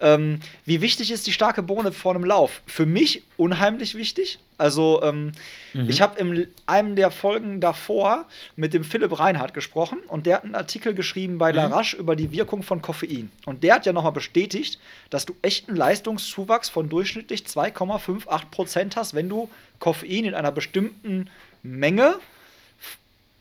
Ähm, 0.00 0.40
wie 0.64 0.80
wichtig 0.80 1.10
ist 1.10 1.26
die 1.26 1.32
starke 1.32 1.62
Bohne 1.62 1.92
vor 1.92 2.14
einem 2.14 2.24
Lauf? 2.24 2.62
Für 2.66 2.86
mich 2.86 3.24
unheimlich 3.36 3.94
wichtig. 3.94 4.38
Also, 4.58 5.02
ähm, 5.02 5.32
mhm. 5.72 5.88
ich 5.88 6.00
habe 6.00 6.20
in 6.20 6.46
einem 6.66 6.94
der 6.94 7.10
Folgen 7.10 7.60
davor 7.60 8.26
mit 8.54 8.74
dem 8.74 8.84
Philipp 8.84 9.18
Reinhardt 9.18 9.54
gesprochen 9.54 9.98
und 10.06 10.26
der 10.26 10.36
hat 10.36 10.44
einen 10.44 10.54
Artikel 10.54 10.94
geschrieben 10.94 11.38
bei 11.38 11.50
mhm. 11.50 11.56
Larache 11.56 11.96
über 11.96 12.14
die 12.14 12.30
Wirkung 12.30 12.62
von 12.62 12.80
Koffein. 12.80 13.32
Und 13.44 13.64
der 13.64 13.74
hat 13.74 13.86
ja 13.86 13.92
nochmal 13.92 14.12
bestätigt, 14.12 14.78
dass 15.10 15.26
du 15.26 15.34
echten 15.42 15.74
Leistungszuwachs 15.74 16.68
von 16.68 16.88
durchschnittlich 16.88 17.42
2,58% 17.42 18.94
hast, 18.94 19.14
wenn 19.14 19.28
du 19.28 19.50
Koffein 19.80 20.24
in 20.24 20.34
einer 20.34 20.52
bestimmten 20.52 21.28
Menge 21.64 22.16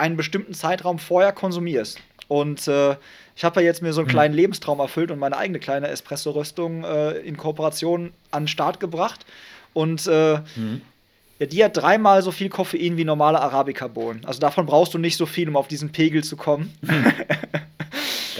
einen 0.01 0.17
bestimmten 0.17 0.53
Zeitraum 0.53 0.99
vorher 0.99 1.31
konsumierst. 1.31 1.99
Und 2.27 2.67
äh, 2.67 2.95
ich 3.35 3.43
habe 3.43 3.61
ja 3.61 3.67
jetzt 3.67 3.81
mir 3.81 3.93
so 3.93 4.01
einen 4.01 4.07
mhm. 4.07 4.11
kleinen 4.11 4.33
Lebenstraum 4.33 4.79
erfüllt 4.79 5.11
und 5.11 5.19
meine 5.19 5.37
eigene 5.37 5.59
kleine 5.59 5.87
Espresso-Röstung 5.87 6.83
äh, 6.83 7.11
in 7.19 7.37
Kooperation 7.37 8.11
an 8.31 8.43
den 8.43 8.47
Start 8.47 8.79
gebracht. 8.79 9.25
Und 9.73 10.07
äh, 10.07 10.39
mhm. 10.55 10.81
ja, 11.39 11.45
die 11.45 11.63
hat 11.63 11.77
dreimal 11.77 12.23
so 12.23 12.31
viel 12.31 12.49
Koffein 12.49 12.97
wie 12.97 13.05
normale 13.05 13.39
Arabica-Bohnen. 13.41 14.25
Also 14.25 14.39
davon 14.39 14.65
brauchst 14.65 14.93
du 14.93 14.97
nicht 14.97 15.17
so 15.17 15.25
viel, 15.25 15.47
um 15.47 15.55
auf 15.55 15.67
diesen 15.67 15.91
Pegel 15.91 16.23
zu 16.23 16.35
kommen. 16.35 16.73
Mhm. 16.81 17.13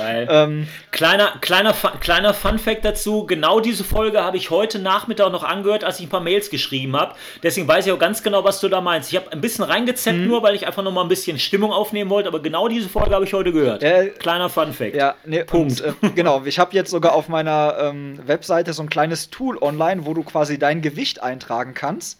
Geil. 0.01 0.27
Ähm, 0.29 0.67
kleiner, 0.91 1.37
kleiner, 1.41 1.73
kleiner 1.99 2.33
Fun-Fact 2.33 2.83
dazu: 2.83 3.25
Genau 3.25 3.59
diese 3.59 3.83
Folge 3.83 4.23
habe 4.23 4.37
ich 4.37 4.49
heute 4.49 4.79
Nachmittag 4.79 5.31
noch 5.31 5.43
angehört, 5.43 5.83
als 5.83 5.99
ich 5.99 6.07
ein 6.07 6.09
paar 6.09 6.21
Mails 6.21 6.49
geschrieben 6.49 6.95
habe. 6.95 7.15
Deswegen 7.43 7.67
weiß 7.67 7.85
ich 7.85 7.91
auch 7.91 7.99
ganz 7.99 8.23
genau, 8.23 8.43
was 8.43 8.59
du 8.59 8.69
da 8.69 8.81
meinst. 8.81 9.11
Ich 9.11 9.17
habe 9.17 9.31
ein 9.31 9.41
bisschen 9.41 9.63
reingezeppt, 9.63 10.17
mhm. 10.17 10.27
nur 10.27 10.43
weil 10.43 10.55
ich 10.55 10.65
einfach 10.65 10.83
noch 10.83 10.91
mal 10.91 11.03
ein 11.03 11.09
bisschen 11.09 11.37
Stimmung 11.37 11.71
aufnehmen 11.71 12.09
wollte, 12.09 12.29
aber 12.29 12.41
genau 12.41 12.67
diese 12.67 12.89
Folge 12.89 13.13
habe 13.13 13.25
ich 13.25 13.33
heute 13.33 13.51
gehört. 13.51 13.83
Äh, 13.83 14.07
kleiner 14.09 14.49
Fun-Fact. 14.49 14.95
Ja, 14.95 15.15
nee, 15.25 15.43
Punkt. 15.43 15.81
Und, 15.81 16.03
äh, 16.03 16.09
genau, 16.15 16.43
ich 16.45 16.57
habe 16.57 16.73
jetzt 16.73 16.89
sogar 16.89 17.13
auf 17.13 17.29
meiner 17.29 17.77
ähm, 17.79 18.19
Webseite 18.25 18.73
so 18.73 18.81
ein 18.81 18.89
kleines 18.89 19.29
Tool 19.29 19.57
online, 19.61 20.05
wo 20.05 20.13
du 20.13 20.23
quasi 20.23 20.57
dein 20.57 20.81
Gewicht 20.81 21.21
eintragen 21.21 21.73
kannst. 21.73 22.19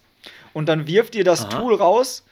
Und 0.53 0.67
dann 0.67 0.87
wirft 0.87 1.13
dir 1.13 1.23
das 1.23 1.45
Aha. 1.45 1.59
Tool 1.59 1.75
raus, 1.75 2.25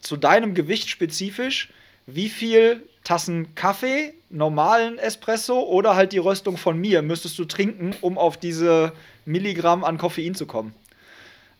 zu 0.00 0.16
deinem 0.16 0.54
Gewicht 0.54 0.88
spezifisch, 0.88 1.70
wie 2.06 2.28
viel 2.28 2.82
Tassen 3.04 3.54
Kaffee, 3.54 4.14
normalen 4.34 4.98
Espresso 4.98 5.60
oder 5.60 5.94
halt 5.94 6.12
die 6.12 6.18
Röstung 6.18 6.56
von 6.56 6.78
mir 6.78 7.02
müsstest 7.02 7.38
du 7.38 7.44
trinken, 7.44 7.94
um 8.00 8.18
auf 8.18 8.36
diese 8.36 8.92
Milligramm 9.24 9.84
an 9.84 9.96
Koffein 9.96 10.34
zu 10.34 10.46
kommen. 10.46 10.74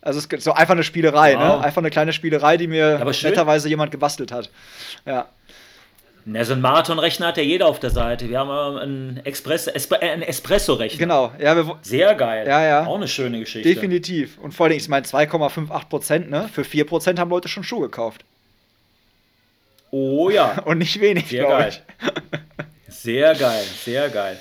Also 0.01 0.19
es 0.19 0.25
ist 0.25 0.43
so 0.43 0.53
einfach 0.53 0.73
eine 0.73 0.83
Spielerei, 0.83 1.33
ne? 1.33 1.39
wow. 1.39 1.57
ne? 1.57 1.63
Einfach 1.63 1.81
eine 1.81 1.89
kleine 1.89 2.13
Spielerei, 2.13 2.57
die 2.57 2.67
mir 2.67 3.03
netterweise 3.03 3.69
jemand 3.69 3.91
gebastelt 3.91 4.31
hat. 4.31 4.51
Ja. 5.05 5.27
Na, 6.27 6.43
so 6.43 6.53
ein 6.53 6.61
Marathonrechner 6.61 7.27
hat 7.27 7.37
ja 7.37 7.43
jeder 7.43 7.67
auf 7.67 7.79
der 7.79 7.91
Seite. 7.91 8.29
Wir 8.29 8.39
haben 8.39 8.77
einen, 8.77 9.21
Express, 9.25 9.67
Espre 9.67 10.01
äh, 10.01 10.09
einen 10.09 10.23
Espresso-Rechner. 10.23 10.97
Genau, 10.97 11.31
ja. 11.39 11.77
Sehr 11.83 12.15
geil. 12.15 12.47
Ja, 12.47 12.63
ja. 12.63 12.85
Auch 12.85 12.95
eine 12.95 13.07
schöne 13.07 13.39
Geschichte. 13.39 13.69
Definitiv. 13.69 14.39
Und 14.39 14.53
vor 14.53 14.65
allem, 14.65 14.75
ich 14.75 14.89
meine, 14.89 15.05
2,58 15.05 15.87
Prozent, 15.87 16.29
ne? 16.31 16.49
Für 16.51 16.63
4 16.63 16.85
Prozent 16.85 17.19
haben 17.19 17.29
Leute 17.29 17.47
schon 17.47 17.63
Schuhe 17.63 17.83
gekauft. 17.83 18.25
Oh 19.91 20.31
ja. 20.31 20.59
Und 20.65 20.79
nicht 20.79 20.99
wenig, 20.99 21.29
geil. 21.29 21.69
Ich. 21.69 21.81
Sehr 22.87 23.35
geil, 23.35 23.63
sehr 23.83 24.09
geil. 24.09 24.39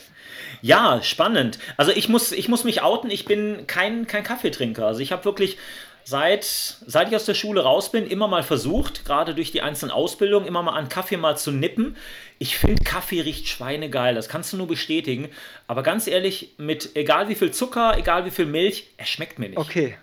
Ja, 0.63 1.03
spannend. 1.03 1.59
Also 1.77 1.93
ich 1.93 2.09
muss, 2.09 2.33
ich 2.33 2.49
muss 2.49 2.65
mich 2.65 2.81
outen, 2.81 3.11
ich 3.11 3.27
bin 3.27 3.67
kein, 3.67 4.07
kein 4.07 4.23
Kaffeetrinker. 4.23 4.87
Also 4.87 5.01
ich 5.01 5.13
habe 5.13 5.27
wirklich 5.27 5.59
seit, 6.05 6.45
seit 6.45 7.09
ich 7.09 7.17
aus 7.17 7.25
der 7.25 7.35
Schule 7.35 7.63
raus 7.63 7.91
bin, 7.91 8.07
immer 8.07 8.29
mal 8.29 8.43
versucht, 8.43 9.05
gerade 9.05 9.35
durch 9.35 9.53
die 9.53 9.63
einzelnen 9.63 9.91
Ausbildungen, 9.91 10.47
immer 10.47 10.63
mal 10.63 10.73
an 10.73 10.89
Kaffee 10.89 11.17
mal 11.17 11.37
zu 11.37 11.51
nippen. 11.51 11.97
Ich 12.39 12.57
finde, 12.57 12.85
Kaffee 12.85 13.21
riecht 13.21 13.49
schweinegeil, 13.49 14.15
das 14.15 14.29
kannst 14.29 14.53
du 14.53 14.57
nur 14.57 14.67
bestätigen. 14.67 15.29
Aber 15.67 15.83
ganz 15.83 16.07
ehrlich, 16.07 16.55
mit 16.57 16.95
egal 16.95 17.29
wie 17.29 17.35
viel 17.35 17.51
Zucker, 17.51 17.99
egal 17.99 18.25
wie 18.25 18.31
viel 18.31 18.47
Milch, 18.47 18.89
er 18.97 19.07
schmeckt 19.07 19.39
mir 19.39 19.49
nicht. 19.49 19.59
Okay. 19.59 19.97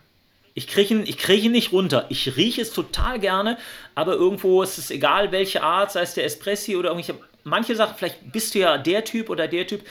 Ich 0.53 0.67
kriege 0.67 0.93
ihn, 0.93 1.05
krieg 1.17 1.43
ihn 1.43 1.53
nicht 1.53 1.71
runter. 1.71 2.07
Ich 2.09 2.35
rieche 2.35 2.61
es 2.61 2.73
total 2.73 3.19
gerne, 3.19 3.57
aber 3.95 4.13
irgendwo 4.13 4.61
ist 4.63 4.77
es 4.77 4.91
egal, 4.91 5.31
welche 5.31 5.63
Art, 5.63 5.91
sei 5.93 6.01
es 6.01 6.13
der 6.13 6.25
Espressi 6.25 6.75
oder 6.75 6.89
irgendwelche. 6.89 7.19
Manche 7.43 7.75
Sachen, 7.75 7.95
vielleicht 7.97 8.31
bist 8.31 8.55
du 8.55 8.59
ja 8.59 8.77
der 8.77 9.03
Typ 9.03 9.29
oder 9.29 9.47
der 9.47 9.65
Typ. 9.67 9.81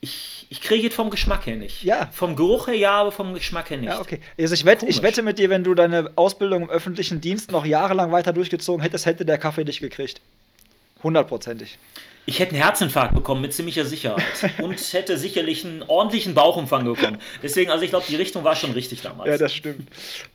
Ich, 0.00 0.46
ich 0.50 0.60
kriege 0.60 0.88
es 0.88 0.94
vom 0.94 1.10
Geschmack 1.10 1.46
her 1.46 1.56
nicht. 1.56 1.82
Ja. 1.82 2.08
Vom 2.12 2.36
Geruch 2.36 2.68
her 2.68 2.76
ja, 2.76 2.92
aber 2.92 3.10
vom 3.10 3.34
Geschmack 3.34 3.70
her 3.70 3.78
nicht. 3.78 3.88
Ja, 3.88 4.00
okay. 4.00 4.20
Also 4.38 4.54
ich, 4.54 4.64
wette, 4.64 4.86
ich 4.86 5.02
wette 5.02 5.22
mit 5.22 5.38
dir, 5.38 5.50
wenn 5.50 5.64
du 5.64 5.74
deine 5.74 6.12
Ausbildung 6.14 6.62
im 6.62 6.70
öffentlichen 6.70 7.20
Dienst 7.20 7.50
noch 7.50 7.66
jahrelang 7.66 8.12
weiter 8.12 8.32
durchgezogen 8.32 8.82
hättest, 8.82 9.06
hätte 9.06 9.24
der 9.24 9.38
Kaffee 9.38 9.64
dich 9.64 9.80
gekriegt. 9.80 10.20
Hundertprozentig. 11.02 11.78
Ich 12.26 12.40
hätte 12.40 12.52
einen 12.52 12.62
Herzinfarkt 12.62 13.14
bekommen 13.14 13.40
mit 13.40 13.54
ziemlicher 13.54 13.86
Sicherheit 13.86 14.22
und 14.62 14.78
hätte 14.92 15.16
sicherlich 15.16 15.64
einen 15.64 15.82
ordentlichen 15.82 16.34
Bauchumfang 16.34 16.84
bekommen. 16.84 17.18
Deswegen, 17.42 17.70
also 17.70 17.82
ich 17.84 17.90
glaube, 17.90 18.04
die 18.06 18.16
Richtung 18.16 18.44
war 18.44 18.54
schon 18.54 18.72
richtig 18.72 19.00
damals. 19.00 19.30
Ja, 19.30 19.38
das 19.38 19.54
stimmt. 19.54 19.88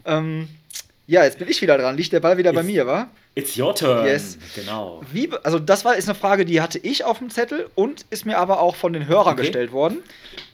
Ähm, 0.03 0.49
ja, 1.05 1.23
jetzt 1.23 1.37
bin 1.37 1.49
ich 1.49 1.61
wieder 1.61 1.77
dran. 1.77 1.97
Liegt 1.97 2.13
der 2.13 2.21
Ball 2.21 2.37
wieder 2.37 2.51
it's, 2.51 2.59
bei 2.59 2.63
mir, 2.63 2.87
wa? 2.87 3.07
It's 3.35 3.57
your 3.57 3.75
turn. 3.75 4.05
Yes. 4.05 4.37
Genau. 4.55 5.01
Wie, 5.11 5.29
also 5.43 5.59
das 5.59 5.83
war 5.83 5.95
ist 5.97 6.07
eine 6.07 6.15
Frage, 6.15 6.45
die 6.45 6.61
hatte 6.61 6.79
ich 6.79 7.03
auf 7.03 7.17
dem 7.17 7.29
Zettel 7.29 7.69
und 7.75 8.05
ist 8.09 8.25
mir 8.25 8.37
aber 8.37 8.61
auch 8.61 8.75
von 8.75 8.93
den 8.93 9.07
Hörern 9.07 9.33
okay. 9.33 9.41
gestellt 9.41 9.71
worden. 9.73 9.97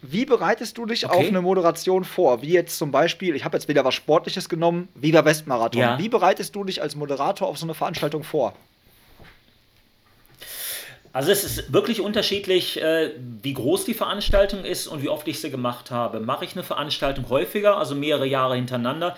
Wie 0.01 0.25
bereitest 0.25 0.77
du 0.77 0.85
dich 0.85 1.05
okay. 1.05 1.15
auf 1.15 1.27
eine 1.27 1.41
Moderation 1.41 2.03
vor? 2.03 2.41
Wie 2.41 2.51
jetzt 2.51 2.77
zum 2.77 2.91
Beispiel, 2.91 3.35
ich 3.35 3.45
habe 3.45 3.57
jetzt 3.57 3.67
wieder 3.67 3.85
was 3.85 3.93
Sportliches 3.93 4.49
genommen, 4.49 4.87
Viva 4.95 5.23
Westmarathon. 5.23 5.81
Ja. 5.81 5.99
Wie 5.99 6.09
bereitest 6.09 6.55
du 6.55 6.63
dich 6.63 6.81
als 6.81 6.95
Moderator 6.95 7.47
auf 7.47 7.57
so 7.57 7.65
eine 7.65 7.75
Veranstaltung 7.75 8.23
vor? 8.23 8.55
Also 11.11 11.31
es 11.31 11.43
ist 11.43 11.73
wirklich 11.73 12.01
unterschiedlich, 12.01 12.81
äh, 12.81 13.11
wie 13.41 13.53
groß 13.53 13.85
die 13.85 13.95
Veranstaltung 13.95 14.63
ist 14.63 14.87
und 14.87 15.01
wie 15.01 15.09
oft 15.09 15.27
ich 15.27 15.41
sie 15.41 15.49
gemacht 15.49 15.89
habe. 15.91 16.19
Mache 16.19 16.45
ich 16.45 16.53
eine 16.53 16.63
Veranstaltung 16.63 17.27
häufiger, 17.29 17.77
also 17.77 17.95
mehrere 17.95 18.27
Jahre 18.27 18.55
hintereinander, 18.55 19.17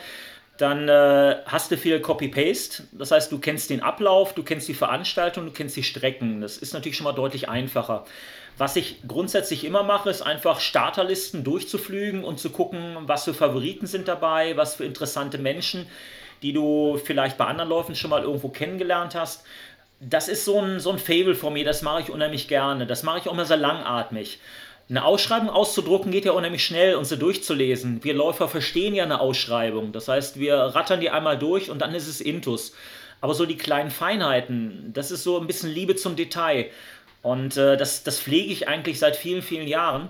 dann 0.62 0.88
äh, 0.88 1.38
hast 1.46 1.72
du 1.72 1.78
viel 1.78 2.00
Copy-Paste. 2.00 2.84
Das 2.92 3.12
heißt, 3.12 3.32
du 3.32 3.40
kennst 3.40 3.70
den 3.70 3.82
Ablauf, 3.82 4.34
du 4.34 4.44
kennst 4.44 4.68
die 4.68 4.74
Veranstaltung, 4.74 5.46
du 5.46 5.52
kennst 5.52 5.76
die 5.76 5.84
Strecken. 5.84 6.42
Das 6.42 6.58
ist 6.58 6.74
natürlich 6.74 6.98
schon 6.98 7.06
mal 7.06 7.14
deutlich 7.14 7.50
einfacher. 7.50 8.06
Was 8.58 8.76
ich 8.76 8.98
grundsätzlich 9.08 9.64
immer 9.64 9.84
mache, 9.84 10.10
ist 10.10 10.22
einfach 10.22 10.60
Starterlisten 10.60 11.44
durchzuflügen 11.44 12.24
und 12.24 12.40
zu 12.40 12.52
gucken, 12.52 12.98
was 13.02 13.24
für 13.24 13.34
Favoriten 13.34 13.88
sind 13.88 14.08
dabei, 14.08 14.56
was 14.56 14.76
für 14.76 14.86
interessante 14.86 15.38
Menschen, 15.38 15.88
die 16.44 16.54
du 16.54 17.00
vielleicht 17.04 17.38
bei 17.38 17.46
anderen 17.46 17.70
Läufen 17.70 17.96
schon 17.96 18.10
mal 18.10 18.24
irgendwo 18.24 18.50
kennengelernt 18.50 19.16
hast 19.16 19.44
das 20.02 20.28
ist 20.28 20.46
so 20.46 20.60
ein, 20.60 20.80
so 20.80 20.92
ein 20.92 20.98
Fable 20.98 21.36
von 21.36 21.54
mir, 21.54 21.64
das 21.64 21.84
mache 21.84 22.02
ich 22.02 22.10
unheimlich 22.10 22.48
gerne. 22.48 22.88
Das 22.88 23.04
mache 23.04 23.20
ich 23.20 23.30
auch 23.30 23.34
immer 23.34 23.46
sehr 23.46 23.58
langatmig. 23.58 24.40
Eine 24.92 25.06
Ausschreibung 25.06 25.50
auszudrucken 25.50 26.12
geht 26.12 26.26
ja 26.26 26.34
unheimlich 26.34 26.66
schnell 26.66 26.96
und 26.96 27.06
sie 27.06 27.18
durchzulesen. 27.18 28.04
Wir 28.04 28.14
Läufer 28.14 28.50
verstehen 28.50 28.94
ja 28.94 29.06
eine 29.06 29.22
Ausschreibung. 29.22 29.94
Das 29.94 30.10
heißt, 30.10 30.38
wir 30.38 30.58
rattern 30.58 31.00
die 31.00 31.10
einmal 31.10 31.40
durch 31.40 31.70
und 31.70 31.80
dann 31.80 31.96
ist 31.96 32.10
es 32.10 32.20
Intus. 32.20 32.74
Aber 33.22 33.34
so 33.34 33.46
die 33.46 33.56
kleinen 33.56 33.90
Feinheiten, 33.90 34.92
das 34.94 35.10
ist 35.10 35.24
so 35.24 35.40
ein 35.40 35.48
bisschen 35.48 35.70
Liebe 35.70 35.96
zum 35.96 36.18
Detail. 36.18 36.70
Und 37.22 37.56
äh, 37.56 37.78
das, 37.78 38.04
das 38.04 38.20
pflege 38.20 38.52
ich 38.52 38.68
eigentlich 38.68 39.00
seit 39.00 39.16
vielen, 39.16 39.42
vielen 39.42 39.66
Jahren, 39.66 40.10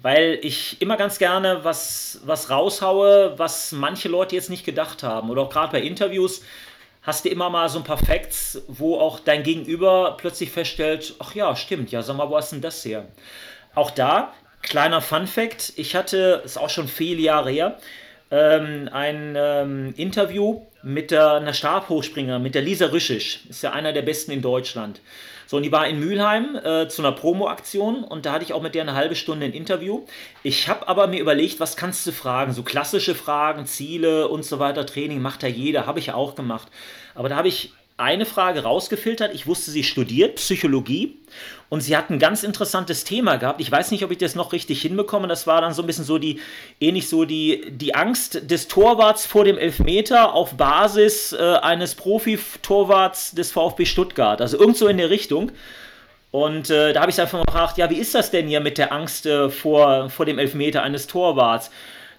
weil 0.00 0.38
ich 0.42 0.80
immer 0.80 0.96
ganz 0.96 1.18
gerne 1.18 1.64
was, 1.64 2.20
was 2.24 2.50
raushaue, 2.50 3.34
was 3.36 3.72
manche 3.72 4.08
Leute 4.08 4.36
jetzt 4.36 4.48
nicht 4.48 4.64
gedacht 4.64 5.02
haben. 5.02 5.30
Oder 5.30 5.42
auch 5.42 5.50
gerade 5.50 5.72
bei 5.72 5.82
Interviews 5.82 6.42
hast 7.02 7.24
du 7.24 7.30
immer 7.30 7.50
mal 7.50 7.68
so 7.68 7.78
ein 7.78 7.84
paar 7.84 7.98
Facts, 7.98 8.62
wo 8.68 8.96
auch 8.96 9.18
dein 9.18 9.42
Gegenüber 9.42 10.14
plötzlich 10.16 10.52
feststellt, 10.52 11.16
ach 11.18 11.34
ja, 11.34 11.56
stimmt, 11.56 11.90
ja, 11.90 12.02
sag 12.02 12.16
mal, 12.16 12.30
wo 12.30 12.36
hast 12.36 12.52
denn 12.52 12.60
das 12.60 12.84
her? 12.84 13.08
Auch 13.74 13.90
da, 13.90 14.32
kleiner 14.62 15.00
Fun 15.00 15.26
Fact, 15.26 15.72
ich 15.76 15.94
hatte, 15.94 16.42
ist 16.44 16.58
auch 16.58 16.70
schon 16.70 16.88
viele 16.88 17.20
Jahre 17.20 17.50
her, 17.50 17.78
ähm, 18.30 18.88
ein 18.92 19.34
ähm, 19.36 19.94
Interview 19.96 20.62
mit 20.82 21.10
der, 21.10 21.34
einer 21.34 21.54
Stabhochspringer, 21.54 22.38
mit 22.38 22.54
der 22.54 22.62
Lisa 22.62 22.86
Rüschisch, 22.86 23.40
ist 23.48 23.62
ja 23.62 23.72
einer 23.72 23.92
der 23.92 24.02
besten 24.02 24.32
in 24.32 24.42
Deutschland. 24.42 25.00
So, 25.46 25.56
und 25.56 25.64
die 25.64 25.72
war 25.72 25.88
in 25.88 25.98
Mülheim 25.98 26.54
äh, 26.56 26.86
zu 26.88 27.02
einer 27.02 27.10
Promo-Aktion 27.10 28.04
und 28.04 28.24
da 28.24 28.32
hatte 28.32 28.44
ich 28.44 28.52
auch 28.52 28.62
mit 28.62 28.76
der 28.76 28.82
eine 28.82 28.94
halbe 28.94 29.16
Stunde 29.16 29.46
ein 29.46 29.52
Interview. 29.52 30.04
Ich 30.44 30.68
habe 30.68 30.86
aber 30.86 31.08
mir 31.08 31.20
überlegt, 31.20 31.58
was 31.58 31.76
kannst 31.76 32.06
du 32.06 32.12
fragen? 32.12 32.52
So 32.52 32.62
klassische 32.62 33.16
Fragen, 33.16 33.66
Ziele 33.66 34.28
und 34.28 34.44
so 34.44 34.60
weiter, 34.60 34.86
Training 34.86 35.20
macht 35.20 35.42
ja 35.42 35.48
jeder, 35.48 35.86
habe 35.86 35.98
ich 35.98 36.06
ja 36.06 36.14
auch 36.14 36.36
gemacht. 36.36 36.68
Aber 37.16 37.28
da 37.28 37.34
habe 37.34 37.48
ich 37.48 37.72
eine 37.96 38.26
Frage 38.26 38.62
rausgefiltert. 38.62 39.34
Ich 39.34 39.48
wusste, 39.48 39.72
sie 39.72 39.82
studiert 39.82 40.36
Psychologie 40.36 41.18
und 41.70 41.80
sie 41.80 41.96
hat 41.96 42.10
ein 42.10 42.18
ganz 42.18 42.42
interessantes 42.42 43.04
Thema 43.04 43.36
gehabt. 43.36 43.60
Ich 43.60 43.70
weiß 43.70 43.92
nicht, 43.92 44.04
ob 44.04 44.10
ich 44.10 44.18
das 44.18 44.34
noch 44.34 44.52
richtig 44.52 44.82
hinbekomme. 44.82 45.28
Das 45.28 45.46
war 45.46 45.60
dann 45.60 45.72
so 45.72 45.82
ein 45.82 45.86
bisschen 45.86 46.04
so 46.04 46.18
die, 46.18 46.40
ähnlich 46.80 47.08
so 47.08 47.24
die, 47.24 47.70
die 47.70 47.94
Angst 47.94 48.50
des 48.50 48.66
Torwarts 48.66 49.24
vor 49.24 49.44
dem 49.44 49.56
Elfmeter 49.56 50.34
auf 50.34 50.54
Basis 50.54 51.32
äh, 51.32 51.38
eines 51.38 51.94
Profi-Torwarts 51.94 53.36
des 53.36 53.52
VfB 53.52 53.86
Stuttgart. 53.86 54.40
Also 54.40 54.58
irgend 54.58 54.76
so 54.78 54.88
in 54.88 54.98
der 54.98 55.10
Richtung. 55.10 55.52
Und 56.32 56.70
äh, 56.70 56.92
da 56.92 57.02
habe 57.02 57.10
ich 57.12 57.20
einfach 57.20 57.38
mal 57.38 57.44
gefragt, 57.44 57.78
ja, 57.78 57.88
wie 57.88 57.98
ist 57.98 58.16
das 58.16 58.32
denn 58.32 58.48
hier 58.48 58.60
mit 58.60 58.76
der 58.76 58.92
Angst 58.92 59.26
äh, 59.26 59.48
vor, 59.48 60.10
vor 60.10 60.26
dem 60.26 60.40
Elfmeter 60.40 60.82
eines 60.82 61.06
Torwarts? 61.06 61.70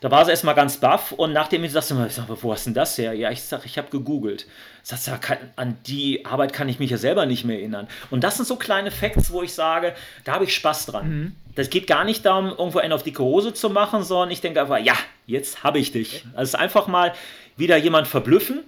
Da 0.01 0.09
war 0.09 0.25
sie 0.25 0.31
erstmal 0.31 0.55
ganz 0.55 0.77
baff 0.77 1.11
und 1.11 1.31
nachdem 1.31 1.63
ich 1.63 1.71
sagte, 1.71 1.95
ich 2.07 2.15
sag, 2.15 2.25
wo 2.27 2.51
hast 2.51 2.65
denn 2.65 2.73
das 2.73 2.97
her? 2.97 3.13
Ja, 3.13 3.29
ich 3.29 3.43
sag, 3.43 3.65
ich 3.65 3.77
habe 3.77 3.89
gegoogelt. 3.91 4.47
Sagst 4.81 5.07
du, 5.07 5.11
an 5.57 5.77
die 5.85 6.25
Arbeit 6.25 6.53
kann 6.53 6.67
ich 6.67 6.79
mich 6.79 6.89
ja 6.89 6.97
selber 6.97 7.27
nicht 7.27 7.45
mehr 7.45 7.59
erinnern. 7.59 7.87
Und 8.09 8.23
das 8.23 8.37
sind 8.37 8.47
so 8.47 8.55
kleine 8.55 8.89
Facts, 8.89 9.31
wo 9.31 9.43
ich 9.43 9.53
sage, 9.53 9.93
da 10.23 10.33
habe 10.33 10.45
ich 10.45 10.55
Spaß 10.55 10.87
dran. 10.87 11.07
Mhm. 11.09 11.35
Das 11.53 11.69
geht 11.69 11.85
gar 11.85 12.03
nicht 12.03 12.25
darum, 12.25 12.47
irgendwo 12.49 12.79
einen 12.79 12.93
auf 12.93 13.03
dicke 13.03 13.21
Hose 13.21 13.53
zu 13.53 13.69
machen, 13.69 14.01
sondern 14.01 14.31
ich 14.31 14.41
denke 14.41 14.61
einfach, 14.61 14.79
ja, 14.79 14.95
jetzt 15.27 15.63
habe 15.63 15.77
ich 15.77 15.91
dich. 15.91 16.25
Also 16.33 16.57
einfach 16.57 16.87
mal 16.87 17.13
wieder 17.55 17.77
jemand 17.77 18.07
verblüffen 18.07 18.61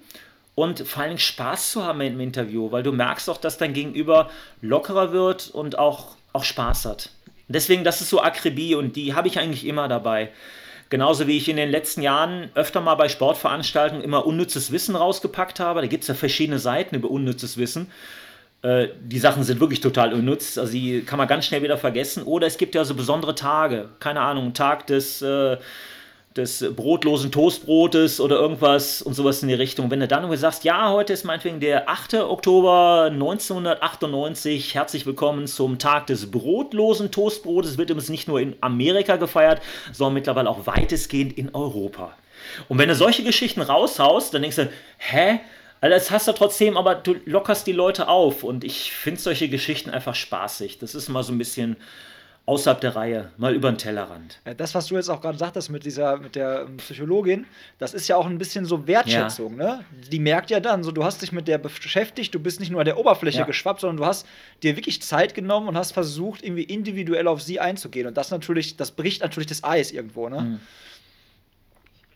und 0.54 0.88
vor 0.88 1.02
allem 1.02 1.18
Spaß 1.18 1.72
zu 1.72 1.84
haben 1.84 2.02
im 2.02 2.20
Interview, 2.20 2.72
weil 2.72 2.84
du 2.84 2.92
merkst 2.92 3.28
auch, 3.28 3.38
dass 3.38 3.58
dein 3.58 3.74
Gegenüber 3.74 4.30
lockerer 4.62 5.12
wird 5.12 5.50
und 5.50 5.80
auch, 5.80 6.16
auch 6.32 6.44
Spaß 6.44 6.86
hat. 6.86 7.10
Deswegen, 7.48 7.84
das 7.84 8.02
ist 8.02 8.12
so 8.12 8.22
Akribie 8.22 8.76
und 8.76 8.96
die 8.96 9.16
habe 9.16 9.28
ich 9.28 9.40
eigentlich 9.40 9.66
immer 9.66 9.88
dabei. 9.88 10.30
Genauso 10.90 11.28
wie 11.28 11.38
ich 11.38 11.50
in 11.50 11.58
den 11.58 11.70
letzten 11.70 12.02
Jahren 12.02 12.50
öfter 12.56 12.82
mal 12.82 12.96
bei 12.96 13.10
Sportveranstaltungen 13.10 14.04
immer 14.04 14.26
unnützes 14.26 14.72
Wissen 14.72 14.96
rausgepackt 14.96 15.60
habe. 15.60 15.82
Da 15.82 15.88
gibt 15.88 16.04
es 16.04 16.08
ja 16.08 16.14
verschiedene 16.14 16.60
Seiten 16.60 16.96
über 16.96 17.10
unnützes 17.10 17.58
Wissen. 17.58 17.90
Äh, 18.62 18.90
die 19.02 19.20
Sachen 19.20 19.44
sind 19.44 19.60
wirklich 19.60 19.82
total 19.82 20.14
unnütz. 20.14 20.58
Also 20.58 20.74
die 20.74 21.02
kann 21.02 21.18
man 21.18 21.28
ganz 21.28 21.46
schnell 21.46 21.64
wieder 21.64 21.78
vergessen. 21.78 22.24
Oder 22.24 22.48
es 22.48 22.58
gibt 22.58 22.76
ja 22.76 22.86
so 22.86 22.96
besondere 22.96 23.36
Tage. 23.36 23.90
Keine 24.00 24.22
Ahnung, 24.22 24.54
Tag 24.54 24.88
des 24.88 25.22
äh, 25.22 25.58
des 26.36 26.66
brotlosen 26.76 27.32
Toastbrotes 27.32 28.20
oder 28.20 28.38
irgendwas 28.38 29.02
und 29.02 29.14
sowas 29.14 29.44
in 29.44 29.50
die 29.50 29.54
Richtung. 29.54 29.92
Wenn 29.92 30.00
du 30.00 30.08
dann 30.08 30.24
irgendwie 30.24 30.40
sagst, 30.40 30.64
ja, 30.64 30.90
heute 30.90 31.14
ist 31.14 31.26
meinetwegen 31.26 31.60
der 31.60 31.90
8. 31.90 32.16
Oktober 32.16 33.10
1998, 33.12 34.74
herzlich 34.74 35.06
willkommen 35.06 35.46
zum 35.46 35.78
Tag 35.78 36.08
des 36.08 36.32
brotlosen 36.32 37.12
Toastbrotes, 37.12 37.78
wird 37.78 37.92
übrigens 37.92 38.10
nicht 38.10 38.28
nur 38.28 38.40
in 38.40 38.56
Amerika 38.62 39.18
gefeiert, 39.18 39.62
sondern 39.92 40.16
mittlerweile 40.16 40.50
auch 40.50 40.66
weitestgehend 40.66 41.38
in 41.38 41.54
Europa. 41.54 42.14
Und 42.68 42.80
wenn 42.80 42.90
du 42.90 42.96
solche 42.96 43.24
Geschichten 43.24 43.62
raushaust, 43.62 44.34
dann 44.34 44.42
denkst 44.42 44.58
du, 44.58 44.70
hä? 44.98 45.40
Also 45.82 45.96
das 45.96 46.12
hast 46.12 46.28
du 46.28 46.32
trotzdem, 46.32 46.78
aber 46.78 46.96
du 46.96 47.16
lockerst 47.26 47.68
die 47.68 47.74
Leute 47.74 48.08
auf 48.08 48.44
und 48.44 48.64
ich 48.64 48.92
finde 48.92 49.20
solche 49.20 49.50
Geschichten 49.50 49.90
einfach 49.90 50.16
spaßig. 50.16 50.80
Das 50.80 50.96
ist 50.96 51.10
mal 51.10 51.24
so 51.24 51.34
ein 51.34 51.38
bisschen 51.38 51.76
außerhalb 52.46 52.82
der 52.82 52.96
Reihe, 52.96 53.32
mal 53.38 53.56
über 53.56 53.72
den 53.72 53.78
Tellerrand. 53.78 54.40
Das, 54.58 54.76
was 54.76 54.88
du 54.88 54.96
jetzt 54.96 55.10
auch 55.10 55.22
gerade 55.22 55.38
sagtest 55.38 55.70
mit 55.70 55.86
dieser, 55.86 56.18
mit 56.18 56.36
der 56.36 56.66
ähm, 56.68 56.78
Psychologin, 56.78 57.46
das 57.80 57.94
ist 57.94 58.08
ja 58.08 58.18
auch 58.18 58.26
ein 58.26 58.38
bisschen 58.38 58.66
so 58.66 58.86
Wertschätzung, 58.86 59.60
ja. 59.60 59.78
ne? 59.78 59.86
Die 60.12 60.20
merkt 60.20 60.50
ja 60.50 60.60
dann, 60.60 60.84
so 60.84 60.92
du 60.92 61.04
hast 61.04 61.22
dich 61.22 61.32
mit 61.32 61.48
der 61.48 61.58
beschäftigt, 61.58 62.36
du 62.36 62.40
bist 62.40 62.60
nicht 62.60 62.70
nur 62.70 62.82
an 62.82 62.86
der 62.86 62.98
Oberfläche 62.98 63.40
ja. 63.40 63.46
geschwappt, 63.46 63.80
sondern 63.80 63.98
du 63.98 64.06
hast 64.06 64.28
dir 64.62 64.76
wirklich 64.76 65.02
Zeit 65.02 65.34
genommen 65.34 65.70
und 65.70 65.78
hast 65.78 65.94
versucht, 65.94 66.44
irgendwie 66.44 66.64
individuell 66.64 67.28
auf 67.28 67.42
sie 67.42 67.62
einzugehen. 67.62 68.08
Und 68.08 68.18
das 68.18 68.30
natürlich, 68.30 68.76
das 68.76 68.92
bricht 68.92 69.22
natürlich 69.22 69.48
das 69.48 69.64
Eis 69.64 69.92
irgendwo, 69.92 70.28
ne? 70.28 70.42
Mhm 70.42 70.60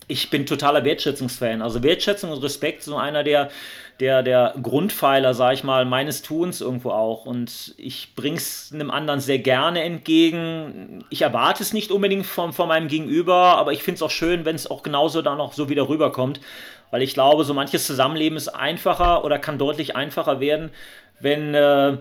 ich 0.07 0.29
bin 0.29 0.45
totaler 0.45 0.85
Wertschätzungsfan. 0.85 1.61
Also 1.61 1.83
Wertschätzung 1.83 2.31
und 2.31 2.41
Respekt 2.41 2.83
sind 2.83 2.93
einer 2.93 3.23
der, 3.23 3.49
der, 3.99 4.23
der 4.23 4.55
Grundpfeiler, 4.61 5.33
sag 5.33 5.53
ich 5.53 5.63
mal, 5.63 5.83
meines 5.85 6.21
Tuns 6.21 6.61
irgendwo 6.61 6.91
auch. 6.91 7.25
Und 7.25 7.75
ich 7.77 8.15
bringe 8.15 8.37
es 8.37 8.71
einem 8.73 8.89
anderen 8.89 9.19
sehr 9.19 9.39
gerne 9.39 9.83
entgegen. 9.83 11.03
Ich 11.09 11.23
erwarte 11.23 11.61
es 11.61 11.73
nicht 11.73 11.91
unbedingt 11.91 12.25
von, 12.25 12.53
von 12.53 12.69
meinem 12.69 12.87
Gegenüber, 12.87 13.57
aber 13.57 13.73
ich 13.73 13.83
finde 13.83 13.95
es 13.95 14.01
auch 14.01 14.11
schön, 14.11 14.45
wenn 14.45 14.55
es 14.55 14.69
auch 14.69 14.81
genauso 14.81 15.21
dann 15.21 15.41
auch 15.41 15.53
so 15.53 15.67
wieder 15.67 15.89
rüberkommt. 15.89 16.39
Weil 16.89 17.01
ich 17.01 17.13
glaube, 17.13 17.43
so 17.43 17.53
manches 17.53 17.85
Zusammenleben 17.85 18.37
ist 18.37 18.47
einfacher 18.47 19.25
oder 19.25 19.39
kann 19.39 19.57
deutlich 19.57 19.97
einfacher 19.97 20.39
werden, 20.39 20.69
wenn, 21.19 21.53
äh, 21.53 21.97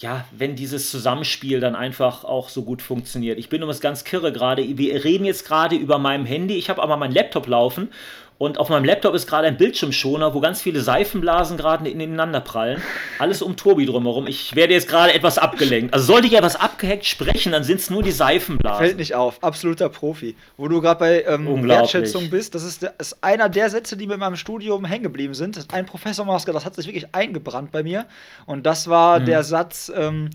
ja, 0.00 0.24
wenn 0.30 0.56
dieses 0.56 0.90
Zusammenspiel 0.90 1.60
dann 1.60 1.76
einfach 1.76 2.24
auch 2.24 2.48
so 2.48 2.62
gut 2.62 2.80
funktioniert. 2.80 3.38
Ich 3.38 3.50
bin 3.50 3.60
übrigens 3.60 3.82
ganz 3.82 4.04
kirre 4.04 4.32
gerade. 4.32 4.78
Wir 4.78 5.04
reden 5.04 5.26
jetzt 5.26 5.46
gerade 5.46 5.76
über 5.76 5.98
meinem 5.98 6.24
Handy. 6.24 6.54
Ich 6.54 6.70
habe 6.70 6.82
aber 6.82 6.96
meinen 6.96 7.12
Laptop 7.12 7.46
laufen 7.46 7.90
und 8.40 8.56
auf 8.56 8.70
meinem 8.70 8.86
Laptop 8.86 9.14
ist 9.14 9.26
gerade 9.26 9.48
ein 9.48 9.58
Bildschirmschoner, 9.58 10.32
wo 10.32 10.40
ganz 10.40 10.62
viele 10.62 10.80
Seifenblasen 10.80 11.58
gerade 11.58 11.86
ineinander 11.86 12.40
prallen. 12.40 12.80
Alles 13.18 13.42
um 13.42 13.54
Tobi 13.54 13.84
drumherum. 13.84 14.26
Ich 14.26 14.56
werde 14.56 14.72
jetzt 14.72 14.88
gerade 14.88 15.12
etwas 15.12 15.36
abgelenkt. 15.36 15.92
Also 15.92 16.06
sollte 16.06 16.26
ich 16.26 16.32
etwas 16.32 16.56
abgehackt 16.56 17.04
sprechen, 17.04 17.52
dann 17.52 17.64
sind 17.64 17.80
es 17.80 17.90
nur 17.90 18.02
die 18.02 18.12
Seifenblasen. 18.12 18.82
Fällt 18.82 18.96
nicht 18.96 19.14
auf. 19.14 19.44
Absoluter 19.44 19.90
Profi. 19.90 20.36
Wo 20.56 20.68
du 20.68 20.80
gerade 20.80 20.98
bei 20.98 21.24
ähm, 21.24 21.68
Wertschätzung 21.68 22.30
bist, 22.30 22.54
das 22.54 22.64
ist, 22.64 22.82
ist, 22.98 23.22
einer 23.22 23.50
der 23.50 23.68
Sätze, 23.68 23.94
die 23.98 24.06
mir 24.06 24.14
in 24.14 24.20
meinem 24.20 24.36
Studium 24.36 24.86
hängen 24.86 25.02
geblieben 25.02 25.34
sind. 25.34 25.62
Ein 25.70 25.84
Professor 25.84 26.24
Masker, 26.24 26.54
das 26.54 26.64
hat 26.64 26.74
sich 26.74 26.86
wirklich 26.86 27.14
eingebrannt 27.14 27.70
bei 27.72 27.82
mir. 27.82 28.06
Und 28.46 28.64
das 28.64 28.88
war 28.88 29.20
mhm. 29.20 29.26
der 29.26 29.44
Satz. 29.44 29.92
Ähm, 29.94 30.30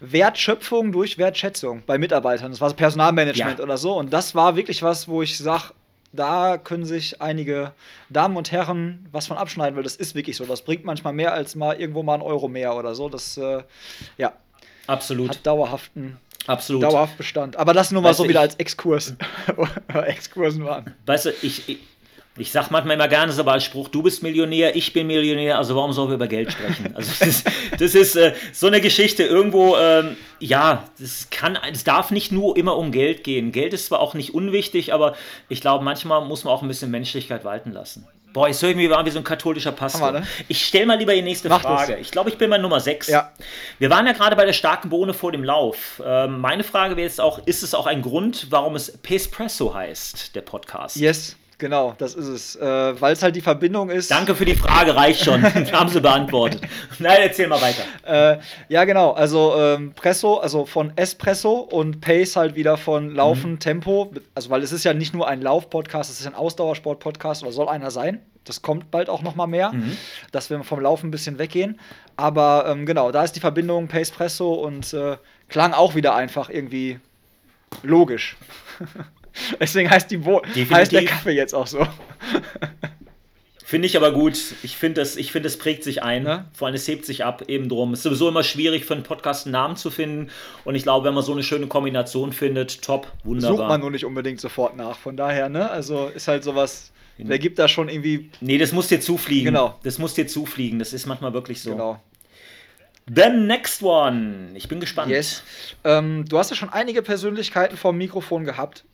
Wertschöpfung 0.00 0.92
durch 0.92 1.16
Wertschätzung 1.16 1.82
bei 1.86 1.96
Mitarbeitern. 1.96 2.50
Das 2.50 2.60
war 2.60 2.68
so 2.68 2.76
Personalmanagement 2.76 3.58
ja. 3.58 3.64
oder 3.64 3.78
so. 3.78 3.96
Und 3.96 4.12
das 4.12 4.34
war 4.34 4.56
wirklich 4.56 4.82
was, 4.82 5.08
wo 5.08 5.22
ich 5.22 5.38
sage, 5.38 5.72
da 6.16 6.58
können 6.58 6.84
sich 6.84 7.20
einige 7.20 7.72
Damen 8.08 8.36
und 8.36 8.50
Herren 8.52 9.06
was 9.12 9.26
von 9.26 9.36
abschneiden, 9.36 9.76
weil 9.76 9.82
das 9.84 9.96
ist 9.96 10.14
wirklich 10.14 10.36
so. 10.36 10.44
Das 10.44 10.62
bringt 10.62 10.84
manchmal 10.84 11.12
mehr 11.12 11.32
als 11.32 11.54
mal 11.54 11.78
irgendwo 11.78 12.02
mal 12.02 12.14
ein 12.14 12.22
Euro 12.22 12.48
mehr 12.48 12.74
oder 12.74 12.94
so. 12.94 13.08
Das, 13.08 13.36
äh, 13.36 13.62
ja. 14.18 14.32
Absolut. 14.86 15.30
Hat 15.30 15.46
dauerhaften 15.46 16.18
Absolut. 16.46 16.82
Dauerhaft 16.84 17.16
Bestand. 17.16 17.56
Aber 17.56 17.72
das 17.72 17.90
nur 17.90 18.02
mal 18.02 18.10
weißt 18.10 18.18
so 18.18 18.28
wieder 18.28 18.40
als 18.40 18.54
Exkurs. 18.56 19.14
Exkursen 20.06 20.64
waren. 20.64 20.94
Weißt 21.06 21.26
du, 21.26 21.30
ich, 21.42 21.68
ich, 21.68 21.78
ich 22.36 22.52
sag 22.52 22.70
manchmal 22.70 22.94
immer 22.94 23.08
gerne 23.08 23.32
so 23.32 23.42
als 23.44 23.64
Spruch, 23.64 23.88
du 23.88 24.02
bist 24.02 24.22
Millionär, 24.22 24.76
ich 24.76 24.92
bin 24.92 25.06
Millionär, 25.06 25.58
also 25.58 25.76
warum 25.76 25.92
sollen 25.92 26.08
wir 26.08 26.16
über 26.16 26.28
Geld 26.28 26.52
sprechen? 26.52 26.94
Also 26.94 27.10
das 27.18 27.28
ist, 27.28 27.50
das 27.78 27.94
ist 27.94 28.16
äh, 28.16 28.34
so 28.52 28.66
eine 28.66 28.80
Geschichte 28.80 29.22
irgendwo, 29.22 29.76
ähm, 29.76 30.16
ja, 30.38 30.84
das 30.98 31.28
kann, 31.30 31.58
es 31.72 31.84
darf 31.84 32.10
nicht 32.10 32.32
nur 32.32 32.56
immer 32.56 32.76
um 32.76 32.92
Geld 32.92 33.24
gehen. 33.24 33.52
Geld 33.52 33.72
ist 33.72 33.86
zwar 33.86 34.00
auch 34.00 34.14
nicht 34.14 34.34
unwichtig, 34.34 34.92
aber 34.92 35.14
ich 35.48 35.60
glaube, 35.60 35.84
manchmal 35.84 36.24
muss 36.24 36.44
man 36.44 36.52
auch 36.52 36.62
ein 36.62 36.68
bisschen 36.68 36.90
Menschlichkeit 36.90 37.44
walten 37.44 37.72
lassen. 37.72 38.06
Boah, 38.36 38.50
ich 38.50 38.58
soll 38.58 38.68
irgendwie 38.70 38.90
waren 38.90 39.06
wie 39.06 39.10
so 39.10 39.16
ein 39.18 39.24
katholischer 39.24 39.72
Pastor. 39.72 40.12
ne? 40.12 40.26
Ich 40.46 40.62
stelle 40.66 40.84
mal 40.84 40.98
lieber 40.98 41.14
die 41.14 41.22
nächste 41.22 41.48
Mach 41.48 41.62
Frage. 41.62 41.92
Das. 41.92 42.02
Ich 42.02 42.10
glaube, 42.10 42.28
ich 42.28 42.36
bin 42.36 42.50
bei 42.50 42.58
Nummer 42.58 42.80
6. 42.80 43.06
Ja. 43.06 43.32
Wir 43.78 43.88
waren 43.88 44.06
ja 44.06 44.12
gerade 44.12 44.36
bei 44.36 44.44
der 44.44 44.52
starken 44.52 44.90
Bohne 44.90 45.14
vor 45.14 45.32
dem 45.32 45.42
Lauf. 45.42 46.02
Ähm, 46.04 46.38
meine 46.38 46.62
Frage 46.62 46.96
wäre 46.96 47.06
jetzt 47.06 47.18
auch, 47.18 47.46
ist 47.46 47.62
es 47.62 47.72
auch 47.72 47.86
ein 47.86 48.02
Grund, 48.02 48.48
warum 48.50 48.76
es 48.76 48.94
Pespresso 48.98 49.72
heißt, 49.72 50.34
der 50.36 50.42
Podcast? 50.42 50.96
Yes. 50.96 51.34
Genau, 51.58 51.94
das 51.96 52.14
ist 52.14 52.26
es. 52.26 52.56
Äh, 52.56 53.00
Weil 53.00 53.14
es 53.14 53.22
halt 53.22 53.34
die 53.34 53.40
Verbindung 53.40 53.88
ist. 53.88 54.10
Danke 54.10 54.34
für 54.34 54.44
die 54.44 54.56
Frage, 54.56 54.94
reicht 54.94 55.24
schon. 55.24 55.42
haben 55.72 55.88
sie 55.88 56.02
beantwortet. 56.02 56.60
Nein, 56.98 57.18
erzähl 57.22 57.48
mal 57.48 57.60
weiter. 57.62 57.82
Äh, 58.04 58.38
ja, 58.68 58.84
genau. 58.84 59.12
Also 59.12 59.54
ähm, 59.56 59.94
Presso, 59.94 60.36
also 60.36 60.66
von 60.66 60.92
Espresso 60.96 61.54
und 61.54 62.02
Pace 62.02 62.36
halt 62.36 62.56
wieder 62.56 62.76
von 62.76 63.14
Laufen, 63.14 63.52
mhm. 63.52 63.58
Tempo. 63.58 64.12
Also, 64.34 64.50
weil 64.50 64.62
es 64.62 64.72
ist 64.72 64.84
ja 64.84 64.92
nicht 64.92 65.14
nur 65.14 65.28
ein 65.28 65.40
Lauf-Podcast, 65.40 66.10
es 66.10 66.20
ist 66.20 66.26
ein 66.26 66.34
Ausdauersport-Podcast 66.34 67.42
oder 67.42 67.52
soll 67.52 67.68
einer 67.68 67.90
sein. 67.90 68.20
Das 68.44 68.60
kommt 68.60 68.90
bald 68.90 69.08
auch 69.08 69.22
noch 69.22 69.34
mal 69.34 69.46
mehr, 69.46 69.72
mhm. 69.72 69.96
dass 70.32 70.50
wir 70.50 70.62
vom 70.62 70.80
Laufen 70.80 71.08
ein 71.08 71.10
bisschen 71.10 71.38
weggehen. 71.38 71.80
Aber 72.16 72.66
ähm, 72.68 72.84
genau, 72.84 73.10
da 73.12 73.24
ist 73.24 73.32
die 73.32 73.40
Verbindung 73.40 73.88
Pace 73.88 74.10
Presso 74.10 74.52
und 74.52 74.92
äh, 74.92 75.16
klang 75.48 75.72
auch 75.72 75.94
wieder 75.94 76.14
einfach 76.14 76.50
irgendwie 76.50 77.00
logisch. 77.82 78.36
Deswegen 79.60 79.90
heißt, 79.90 80.10
die 80.10 80.18
Bo 80.18 80.42
heißt 80.54 80.92
der 80.92 81.04
Kaffee 81.04 81.32
jetzt 81.32 81.54
auch 81.54 81.66
so. 81.66 81.86
Finde 83.66 83.86
ich 83.86 83.96
aber 83.96 84.12
gut. 84.12 84.38
Ich 84.62 84.76
finde, 84.76 85.00
es 85.00 85.14
find, 85.14 85.58
prägt 85.58 85.82
sich 85.82 86.00
ein. 86.00 86.24
Ja? 86.24 86.44
Vor 86.52 86.68
allem, 86.68 86.76
es 86.76 86.86
hebt 86.86 87.04
sich 87.04 87.24
ab, 87.24 87.42
eben 87.48 87.68
drum. 87.68 87.94
Es 87.94 87.98
ist 87.98 88.02
sowieso 88.04 88.28
immer 88.28 88.44
schwierig, 88.44 88.84
für 88.84 88.94
einen 88.94 89.02
Podcast 89.02 89.44
einen 89.44 89.54
Namen 89.54 89.74
zu 89.74 89.90
finden. 89.90 90.30
Und 90.64 90.76
ich 90.76 90.84
glaube, 90.84 91.04
wenn 91.04 91.14
man 91.14 91.24
so 91.24 91.32
eine 91.32 91.42
schöne 91.42 91.66
Kombination 91.66 92.32
findet, 92.32 92.80
top, 92.82 93.10
wunderbar. 93.24 93.56
Sucht 93.56 93.68
man 93.68 93.80
nur 93.80 93.90
nicht 93.90 94.04
unbedingt 94.04 94.40
sofort 94.40 94.76
nach. 94.76 94.96
Von 94.96 95.16
daher, 95.16 95.48
ne? 95.48 95.68
Also 95.68 96.06
ist 96.06 96.28
halt 96.28 96.44
sowas. 96.44 96.92
Wer 97.18 97.40
gibt 97.40 97.58
da 97.58 97.66
schon 97.66 97.88
irgendwie. 97.88 98.30
Nee, 98.40 98.58
das 98.58 98.70
muss 98.70 98.86
dir 98.86 99.00
zufliegen. 99.00 99.46
Genau. 99.46 99.80
Das 99.82 99.98
muss 99.98 100.14
dir 100.14 100.28
zufliegen. 100.28 100.78
Das 100.78 100.92
ist 100.92 101.06
manchmal 101.06 101.32
wirklich 101.32 101.60
so. 101.60 101.70
Genau. 101.72 102.00
The 103.12 103.30
next 103.30 103.82
one. 103.82 104.50
Ich 104.54 104.68
bin 104.68 104.78
gespannt. 104.78 105.10
Yes. 105.10 105.42
Ähm, 105.82 106.24
du 106.28 106.38
hast 106.38 106.50
ja 106.50 106.56
schon 106.56 106.68
einige 106.68 107.02
Persönlichkeiten 107.02 107.76
vom 107.76 107.98
Mikrofon 107.98 108.44
gehabt. 108.44 108.84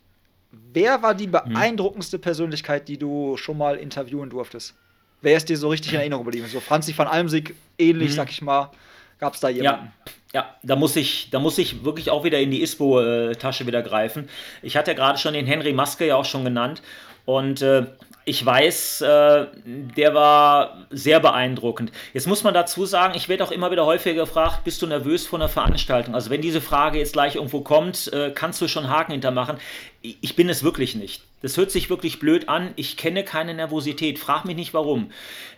Wer 0.52 1.02
war 1.02 1.14
die 1.14 1.26
mhm. 1.26 1.32
beeindruckendste 1.32 2.18
Persönlichkeit, 2.18 2.88
die 2.88 2.98
du 2.98 3.36
schon 3.36 3.58
mal 3.58 3.76
interviewen 3.76 4.30
durftest? 4.30 4.74
Wer 5.22 5.36
ist 5.36 5.48
dir 5.48 5.56
so 5.56 5.68
richtig 5.68 5.92
in 5.92 5.98
Erinnerung 6.00 6.24
geblieben? 6.24 6.46
So 6.48 6.60
Franzi 6.60 6.96
van 6.96 7.08
Almsig, 7.08 7.54
ähnlich, 7.78 8.10
mhm. 8.10 8.14
sag 8.14 8.30
ich 8.30 8.42
mal. 8.42 8.70
Gab 9.18 9.34
es 9.34 9.40
da 9.40 9.48
jemanden? 9.48 9.92
Ja, 10.04 10.12
ja, 10.34 10.56
da 10.62 10.76
muss 10.76 10.96
ich, 10.96 11.28
da 11.30 11.38
muss 11.38 11.58
ich 11.58 11.84
wirklich 11.84 12.10
auch 12.10 12.24
wieder 12.24 12.40
in 12.40 12.50
die 12.50 12.62
ISPO-Tasche 12.62 13.66
wieder 13.66 13.82
greifen. 13.82 14.28
Ich 14.62 14.76
hatte 14.76 14.90
ja 14.90 14.96
gerade 14.96 15.18
schon 15.18 15.34
den 15.34 15.46
Henry 15.46 15.72
Maske 15.72 16.06
ja 16.06 16.16
auch 16.16 16.24
schon 16.24 16.44
genannt. 16.44 16.82
Und 17.24 17.62
äh, 17.62 17.86
ich 18.24 18.44
weiß, 18.44 19.00
äh, 19.00 19.46
der 19.64 20.14
war 20.14 20.86
sehr 20.90 21.18
beeindruckend. 21.18 21.90
Jetzt 22.14 22.28
muss 22.28 22.44
man 22.44 22.54
dazu 22.54 22.86
sagen, 22.86 23.14
ich 23.16 23.28
werde 23.28 23.42
auch 23.42 23.50
immer 23.50 23.70
wieder 23.70 23.84
häufiger 23.84 24.24
gefragt, 24.24 24.62
bist 24.64 24.80
du 24.80 24.86
nervös 24.86 25.26
vor 25.26 25.38
einer 25.38 25.48
Veranstaltung? 25.48 26.14
Also 26.14 26.30
wenn 26.30 26.40
diese 26.40 26.60
Frage 26.60 26.98
jetzt 26.98 27.14
gleich 27.14 27.34
irgendwo 27.34 27.62
kommt, 27.62 28.12
äh, 28.12 28.30
kannst 28.30 28.60
du 28.60 28.68
schon 28.68 28.88
Haken 28.88 29.12
hintermachen. 29.12 29.56
Ich 30.02 30.36
bin 30.36 30.48
es 30.48 30.62
wirklich 30.62 30.94
nicht. 30.94 31.22
Das 31.42 31.56
hört 31.56 31.72
sich 31.72 31.90
wirklich 31.90 32.20
blöd 32.20 32.48
an. 32.48 32.72
Ich 32.76 32.96
kenne 32.96 33.24
keine 33.24 33.54
Nervosität. 33.54 34.18
Frag 34.18 34.44
mich 34.44 34.56
nicht 34.56 34.74
warum. 34.74 35.10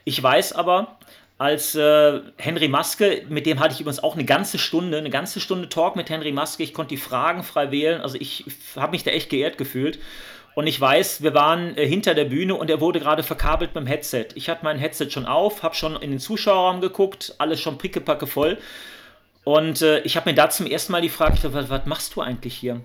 Ich 0.04 0.22
weiß 0.22 0.54
aber, 0.54 0.98
als 1.36 1.74
äh, 1.74 2.20
Henry 2.36 2.68
Maske, 2.68 3.24
mit 3.28 3.44
dem 3.44 3.60
hatte 3.60 3.74
ich 3.74 3.80
übrigens 3.80 4.02
auch 4.02 4.14
eine 4.14 4.24
ganze 4.24 4.56
Stunde, 4.56 4.98
eine 4.98 5.10
ganze 5.10 5.40
Stunde 5.40 5.68
Talk 5.68 5.96
mit 5.96 6.08
Henry 6.08 6.32
Maske. 6.32 6.62
Ich 6.62 6.72
konnte 6.72 6.90
die 6.90 7.00
Fragen 7.00 7.42
frei 7.42 7.70
wählen. 7.70 8.00
Also 8.00 8.16
ich 8.18 8.44
habe 8.76 8.92
mich 8.92 9.02
da 9.02 9.10
echt 9.10 9.28
geehrt 9.28 9.58
gefühlt. 9.58 9.98
Und 10.54 10.66
ich 10.68 10.80
weiß, 10.80 11.22
wir 11.22 11.34
waren 11.34 11.76
äh, 11.76 11.86
hinter 11.86 12.14
der 12.14 12.26
Bühne 12.26 12.54
und 12.54 12.70
er 12.70 12.80
wurde 12.80 13.00
gerade 13.00 13.22
verkabelt 13.22 13.74
mit 13.74 13.84
dem 13.84 13.88
Headset. 13.88 14.28
Ich 14.34 14.48
hatte 14.48 14.64
mein 14.64 14.78
Headset 14.78 15.10
schon 15.10 15.26
auf, 15.26 15.62
habe 15.62 15.74
schon 15.74 15.96
in 15.96 16.10
den 16.10 16.20
Zuschauerraum 16.20 16.80
geguckt, 16.80 17.34
alles 17.38 17.60
schon 17.60 17.78
pickepacke 17.78 18.26
voll. 18.26 18.58
Und 19.42 19.82
äh, 19.82 20.00
ich 20.00 20.16
habe 20.16 20.30
mir 20.30 20.34
da 20.34 20.48
zum 20.48 20.66
ersten 20.66 20.92
Mal 20.92 21.02
die 21.02 21.08
Frage, 21.08 21.36
was, 21.52 21.68
was 21.68 21.86
machst 21.86 22.14
du 22.16 22.20
eigentlich 22.20 22.54
hier? 22.54 22.80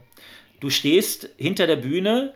Du 0.59 0.69
stehst 0.69 1.29
hinter 1.37 1.67
der 1.67 1.77
Bühne, 1.77 2.33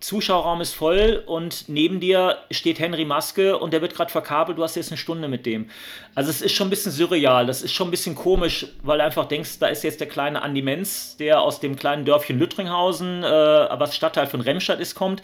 Zuschauerraum 0.00 0.62
ist 0.62 0.74
voll 0.74 1.22
und 1.26 1.68
neben 1.68 2.00
dir 2.00 2.38
steht 2.50 2.78
Henry 2.78 3.04
Maske 3.04 3.58
und 3.58 3.72
der 3.72 3.82
wird 3.82 3.94
gerade 3.94 4.10
verkabelt, 4.10 4.56
du 4.56 4.62
hast 4.62 4.74
jetzt 4.74 4.90
eine 4.90 4.96
Stunde 4.96 5.28
mit 5.28 5.44
dem. 5.44 5.68
Also 6.14 6.30
es 6.30 6.40
ist 6.40 6.52
schon 6.52 6.68
ein 6.68 6.70
bisschen 6.70 6.90
surreal, 6.90 7.46
das 7.46 7.60
ist 7.60 7.72
schon 7.72 7.88
ein 7.88 7.90
bisschen 7.90 8.14
komisch, 8.14 8.66
weil 8.82 8.98
du 8.98 9.04
einfach 9.04 9.26
denkst, 9.26 9.58
da 9.58 9.66
ist 9.66 9.84
jetzt 9.84 10.00
der 10.00 10.08
kleine 10.08 10.40
Andi 10.42 10.62
Menz, 10.62 11.16
der 11.18 11.42
aus 11.42 11.60
dem 11.60 11.76
kleinen 11.76 12.06
Dörfchen 12.06 12.38
Lüttringhausen, 12.38 13.22
äh, 13.22 13.26
was 13.26 13.94
Stadtteil 13.94 14.26
von 14.26 14.40
Remstadt 14.40 14.80
ist, 14.80 14.94
kommt. 14.94 15.22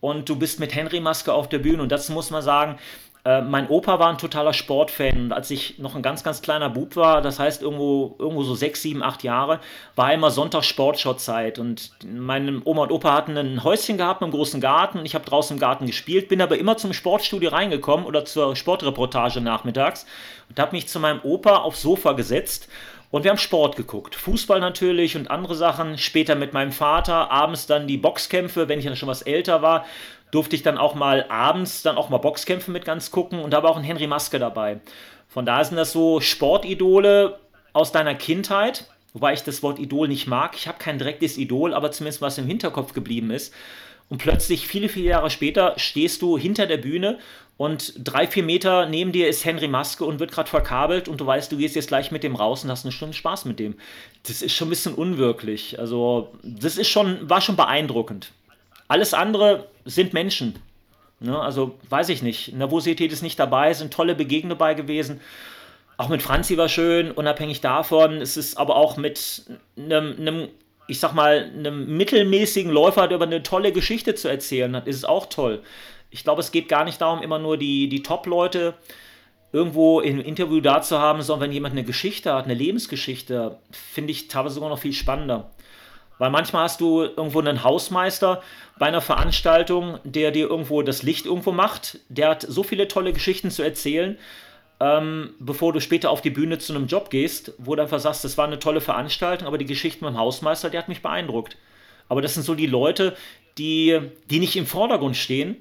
Und 0.00 0.28
du 0.28 0.36
bist 0.36 0.60
mit 0.60 0.74
Henry 0.74 1.00
Maske 1.00 1.32
auf 1.32 1.48
der 1.48 1.58
Bühne. 1.58 1.82
Und 1.82 1.90
das 1.90 2.08
muss 2.10 2.30
man 2.30 2.42
sagen, 2.42 2.78
äh, 3.24 3.40
mein 3.40 3.68
Opa 3.68 3.98
war 3.98 4.10
ein 4.10 4.18
totaler 4.18 4.52
Sportfan 4.52 5.24
und 5.24 5.32
als 5.32 5.50
ich 5.50 5.78
noch 5.78 5.94
ein 5.94 6.02
ganz, 6.02 6.22
ganz 6.22 6.42
kleiner 6.42 6.68
Bub 6.68 6.94
war, 6.96 7.22
das 7.22 7.38
heißt 7.38 7.62
irgendwo, 7.62 8.16
irgendwo 8.18 8.42
so 8.42 8.54
sechs, 8.54 8.82
sieben, 8.82 9.02
acht 9.02 9.22
Jahre, 9.22 9.60
war 9.96 10.12
immer 10.12 10.30
Sonntag 10.30 10.64
Sportschau-Zeit 10.64 11.58
und 11.58 11.92
meine 12.04 12.60
Oma 12.64 12.82
und 12.82 12.92
Opa 12.92 13.14
hatten 13.14 13.36
ein 13.38 13.64
Häuschen 13.64 13.96
gehabt 13.96 14.20
mit 14.20 14.26
einem 14.26 14.36
großen 14.36 14.60
Garten 14.60 14.98
und 14.98 15.06
ich 15.06 15.14
habe 15.14 15.24
draußen 15.24 15.56
im 15.56 15.60
Garten 15.60 15.86
gespielt, 15.86 16.28
bin 16.28 16.42
aber 16.42 16.58
immer 16.58 16.76
zum 16.76 16.92
Sportstudio 16.92 17.50
reingekommen 17.50 18.04
oder 18.04 18.26
zur 18.26 18.56
Sportreportage 18.56 19.40
nachmittags 19.40 20.04
und 20.50 20.58
habe 20.58 20.76
mich 20.76 20.88
zu 20.88 21.00
meinem 21.00 21.20
Opa 21.22 21.56
aufs 21.56 21.80
Sofa 21.80 22.12
gesetzt 22.12 22.68
und 23.10 23.22
wir 23.22 23.30
haben 23.30 23.38
Sport 23.38 23.76
geguckt. 23.76 24.16
Fußball 24.16 24.58
natürlich 24.58 25.16
und 25.16 25.30
andere 25.30 25.54
Sachen. 25.54 25.98
Später 25.98 26.34
mit 26.34 26.52
meinem 26.52 26.72
Vater. 26.72 27.30
Abends 27.30 27.68
dann 27.68 27.86
die 27.86 27.96
Boxkämpfe, 27.96 28.68
wenn 28.68 28.80
ich 28.80 28.86
dann 28.86 28.96
schon 28.96 29.08
was 29.08 29.22
älter 29.22 29.62
war 29.62 29.84
durfte 30.34 30.56
ich 30.56 30.62
dann 30.62 30.78
auch 30.78 30.94
mal 30.94 31.26
abends 31.28 31.82
dann 31.82 31.96
auch 31.96 32.08
mal 32.08 32.18
Boxkämpfe 32.18 32.70
mit 32.70 32.84
ganz 32.84 33.10
gucken 33.10 33.38
und 33.38 33.52
da 33.52 33.62
war 33.62 33.70
auch 33.70 33.76
ein 33.76 33.84
Henry 33.84 34.08
Maske 34.08 34.38
dabei. 34.38 34.80
Von 35.28 35.46
da 35.46 35.62
sind 35.62 35.76
das 35.76 35.92
so 35.92 36.20
Sportidole 36.20 37.38
aus 37.72 37.92
deiner 37.92 38.14
Kindheit, 38.14 38.86
wobei 39.12 39.32
ich 39.32 39.42
das 39.42 39.62
Wort 39.62 39.78
Idol 39.78 40.08
nicht 40.08 40.26
mag. 40.26 40.54
Ich 40.56 40.66
habe 40.66 40.78
kein 40.78 40.98
direktes 40.98 41.38
Idol, 41.38 41.72
aber 41.72 41.92
zumindest 41.92 42.20
was 42.20 42.38
im 42.38 42.46
Hinterkopf 42.46 42.94
geblieben 42.94 43.30
ist. 43.30 43.54
Und 44.08 44.18
plötzlich, 44.18 44.66
viele, 44.66 44.88
viele 44.88 45.08
Jahre 45.08 45.30
später, 45.30 45.74
stehst 45.76 46.20
du 46.20 46.36
hinter 46.36 46.66
der 46.66 46.76
Bühne 46.76 47.18
und 47.56 47.94
drei, 47.96 48.26
vier 48.26 48.42
Meter 48.42 48.86
neben 48.86 49.12
dir 49.12 49.28
ist 49.28 49.44
Henry 49.44 49.68
Maske 49.68 50.04
und 50.04 50.18
wird 50.18 50.32
gerade 50.32 50.50
verkabelt 50.50 51.08
und 51.08 51.20
du 51.20 51.26
weißt, 51.26 51.50
du 51.52 51.56
gehst 51.56 51.76
jetzt 51.76 51.88
gleich 51.88 52.10
mit 52.10 52.24
dem 52.24 52.34
raus 52.34 52.64
und 52.64 52.70
hast 52.70 52.84
eine 52.84 52.92
Stunde 52.92 53.14
Spaß 53.14 53.44
mit 53.44 53.60
dem. 53.60 53.76
Das 54.26 54.42
ist 54.42 54.52
schon 54.52 54.66
ein 54.66 54.70
bisschen 54.70 54.94
unwirklich. 54.94 55.78
Also, 55.78 56.32
das 56.42 56.76
ist 56.76 56.88
schon, 56.88 57.30
war 57.30 57.40
schon 57.40 57.56
beeindruckend. 57.56 58.32
Alles 58.88 59.14
andere 59.14 59.68
sind 59.84 60.12
Menschen. 60.12 60.56
Ne? 61.20 61.38
Also 61.38 61.78
weiß 61.88 62.08
ich 62.10 62.22
nicht. 62.22 62.54
Nervosität 62.54 63.12
ist 63.12 63.22
nicht 63.22 63.38
dabei, 63.38 63.72
sind 63.72 63.92
tolle 63.92 64.14
Begegnungen 64.14 64.58
dabei 64.58 64.74
gewesen. 64.74 65.20
Auch 65.96 66.08
mit 66.08 66.22
Franzi 66.22 66.56
war 66.56 66.68
schön, 66.68 67.10
unabhängig 67.10 67.60
davon. 67.60 68.20
Es 68.20 68.36
ist 68.36 68.58
aber 68.58 68.76
auch 68.76 68.96
mit 68.96 69.44
einem, 69.76 70.16
einem 70.18 70.48
ich 70.86 71.00
sag 71.00 71.14
mal, 71.14 71.50
einem 71.56 71.96
mittelmäßigen 71.96 72.70
Läufer, 72.70 73.08
der 73.08 73.16
über 73.16 73.26
eine 73.26 73.42
tolle 73.42 73.72
Geschichte 73.72 74.14
zu 74.14 74.28
erzählen 74.28 74.74
hat, 74.76 74.86
ist 74.86 74.96
es 74.96 75.04
auch 75.04 75.26
toll. 75.26 75.62
Ich 76.10 76.24
glaube, 76.24 76.40
es 76.40 76.52
geht 76.52 76.68
gar 76.68 76.84
nicht 76.84 77.00
darum, 77.00 77.22
immer 77.22 77.38
nur 77.38 77.56
die, 77.56 77.88
die 77.88 78.02
Top-Leute 78.02 78.74
irgendwo 79.52 80.00
im 80.00 80.20
Interview 80.20 80.60
da 80.60 80.82
zu 80.82 80.98
haben, 80.98 81.22
sondern 81.22 81.48
wenn 81.48 81.54
jemand 81.54 81.72
eine 81.72 81.84
Geschichte 81.84 82.34
hat, 82.34 82.44
eine 82.44 82.54
Lebensgeschichte, 82.54 83.58
finde 83.70 84.10
ich 84.10 84.28
teilweise 84.28 84.56
sogar 84.56 84.68
noch 84.68 84.80
viel 84.80 84.92
spannender. 84.92 85.50
Weil 86.18 86.30
manchmal 86.30 86.64
hast 86.64 86.80
du 86.80 87.02
irgendwo 87.02 87.40
einen 87.40 87.64
Hausmeister 87.64 88.42
bei 88.78 88.86
einer 88.86 89.00
Veranstaltung, 89.00 89.98
der 90.04 90.30
dir 90.30 90.48
irgendwo 90.48 90.82
das 90.82 91.02
Licht 91.02 91.26
irgendwo 91.26 91.52
macht. 91.52 91.98
Der 92.08 92.30
hat 92.30 92.42
so 92.42 92.62
viele 92.62 92.88
tolle 92.88 93.12
Geschichten 93.12 93.50
zu 93.50 93.62
erzählen, 93.62 94.18
ähm, 94.80 95.34
bevor 95.38 95.72
du 95.72 95.80
später 95.80 96.10
auf 96.10 96.20
die 96.20 96.30
Bühne 96.30 96.58
zu 96.58 96.74
einem 96.74 96.86
Job 96.86 97.10
gehst, 97.10 97.52
wo 97.58 97.74
du 97.74 97.82
einfach 97.82 98.00
sagst, 98.00 98.24
das 98.24 98.38
war 98.38 98.46
eine 98.46 98.58
tolle 98.58 98.80
Veranstaltung, 98.80 99.46
aber 99.46 99.58
die 99.58 99.64
Geschichte 99.64 100.04
mit 100.04 100.14
dem 100.14 100.18
Hausmeister, 100.18 100.70
der 100.70 100.80
hat 100.80 100.88
mich 100.88 101.02
beeindruckt. 101.02 101.56
Aber 102.08 102.22
das 102.22 102.34
sind 102.34 102.42
so 102.42 102.54
die 102.54 102.66
Leute, 102.66 103.16
die, 103.58 104.00
die 104.30 104.40
nicht 104.40 104.56
im 104.56 104.66
Vordergrund 104.66 105.16
stehen. 105.16 105.56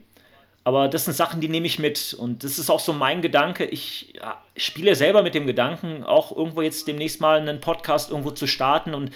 Aber 0.66 0.88
das 0.88 1.06
sind 1.06 1.14
Sachen, 1.14 1.42
die 1.42 1.50
nehme 1.50 1.68
ich 1.68 1.80
mit. 1.80 2.14
Und 2.14 2.44
das 2.44 2.58
ist 2.58 2.70
auch 2.70 2.80
so 2.80 2.94
mein 2.94 3.22
Gedanke. 3.22 3.66
Ich 3.66 4.14
ja, 4.16 4.42
spiele 4.56 4.96
selber 4.96 5.22
mit 5.22 5.36
dem 5.36 5.46
Gedanken, 5.46 6.04
auch 6.04 6.36
irgendwo 6.36 6.62
jetzt 6.62 6.88
demnächst 6.88 7.22
mal 7.22 7.40
einen 7.40 7.60
Podcast 7.60 8.12
irgendwo 8.12 8.32
zu 8.32 8.48
starten 8.48 8.94
und 8.94 9.12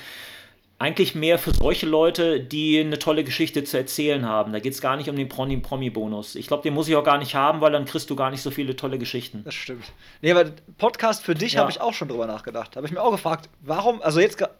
eigentlich 0.80 1.15
mehr 1.15 1.39
für 1.39 1.53
solche 1.53 1.88
Leute, 1.88 2.39
die 2.39 2.80
eine 2.80 2.99
tolle 2.99 3.23
Geschichte 3.23 3.63
zu 3.63 3.78
erzählen 3.78 4.25
haben. 4.28 4.53
Da 4.53 4.59
geht 4.59 4.73
es 4.73 4.82
gar 4.82 4.95
nicht 4.95 5.09
um 5.09 5.15
den 5.15 5.28
Promi-Bonus. 5.28 6.36
Ich 6.36 6.47
glaube, 6.47 6.61
den 6.61 6.75
muss 6.75 6.88
ich 6.88 6.95
auch 6.95 7.03
gar 7.03 7.17
nicht 7.17 7.34
haben, 7.34 7.61
weil 7.61 7.71
dann 7.71 7.86
kriegst 7.86 8.09
du 8.11 8.15
gar 8.15 8.30
nicht 8.30 8.43
so 8.43 8.51
viele 8.51 8.75
tolle 8.75 8.99
Geschichten. 8.99 9.41
Das 9.43 9.55
stimmt. 9.55 9.86
Nee, 10.21 10.32
aber 10.32 10.51
Podcast 10.78 11.23
für 11.23 11.34
dich 11.34 11.53
ja. 11.53 11.61
habe 11.61 11.71
ich 11.71 11.82
auch 11.82 11.93
schon 11.93 12.09
drüber 12.09 12.28
nachgedacht. 12.28 12.75
Habe 12.75 12.86
ich 12.86 12.93
mir 12.93 13.01
auch 13.01 13.11
gefragt, 13.11 13.49
warum, 13.61 14.03
also 14.03 14.19
jetzt 14.19 14.39
hat 14.39 14.51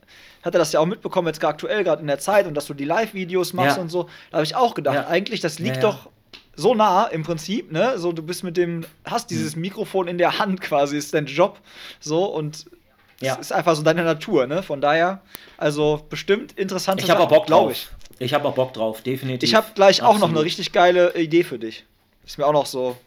er 0.44 0.52
das 0.60 0.72
ja 0.72 0.80
auch 0.80 0.88
mitbekommen, 0.88 1.28
jetzt 1.28 1.44
aktuell, 1.44 1.84
gerade 1.84 2.02
in 2.02 2.08
der 2.08 2.20
Zeit 2.20 2.48
und 2.48 2.56
dass 2.56 2.66
du 2.66 2.74
die 2.74 2.86
Live-Videos 2.86 3.54
machst 3.54 3.78
ja. 3.78 3.84
und 3.84 3.90
so. 3.90 4.10
Da 4.32 4.38
habe 4.38 4.46
ich 4.46 4.56
auch 4.56 4.74
gedacht, 4.74 4.96
ja. 4.96 5.08
eigentlich, 5.08 5.40
das 5.42 5.60
liegt 5.60 5.84
doch 5.84 6.10
so 6.56 6.74
nah 6.74 7.06
im 7.06 7.22
Prinzip, 7.22 7.72
ne? 7.72 8.00
So, 8.00 8.12
du 8.12 8.24
bist 8.24 8.44
mit 8.44 8.58
dem, 8.58 8.84
hast 9.06 9.30
dieses 9.30 9.56
mhm. 9.56 9.62
Mikrofon 9.62 10.08
in 10.08 10.18
der 10.18 10.40
Hand 10.40 10.62
quasi, 10.62 10.98
ist 10.98 11.14
dein 11.14 11.28
Job. 11.28 11.60
So, 12.00 12.26
und 12.26 12.66
ja. 13.22 13.34
Es 13.34 13.48
ist 13.48 13.52
einfach 13.52 13.76
so 13.76 13.84
deine 13.84 14.04
Natur, 14.04 14.48
ne? 14.48 14.64
Von 14.64 14.82
daher, 14.82 15.22
also 15.58 16.06
bestimmt 16.10 16.52
interessante 16.54 17.04
Ich 17.04 17.10
habe 17.10 17.22
auch 17.22 17.30
Bock 17.30 17.48
drauf. 17.48 17.72
Ich, 17.72 17.90
ich 18.20 18.34
habe 18.34 18.48
auch 18.48 18.56
Bock 18.56 18.74
drauf, 18.74 19.02
definitiv. 19.02 19.48
Ich 19.48 19.56
habe 19.56 19.68
gleich 19.74 20.02
Absolut. 20.02 20.16
auch 20.16 20.28
noch 20.28 20.36
eine 20.36 20.44
richtig 20.44 20.72
geile 20.72 21.16
Idee 21.16 21.44
für 21.44 21.60
dich. 21.60 21.86
Ist 22.26 22.38
mir 22.38 22.46
auch 22.46 22.54
noch 22.54 22.66
so 22.66 22.98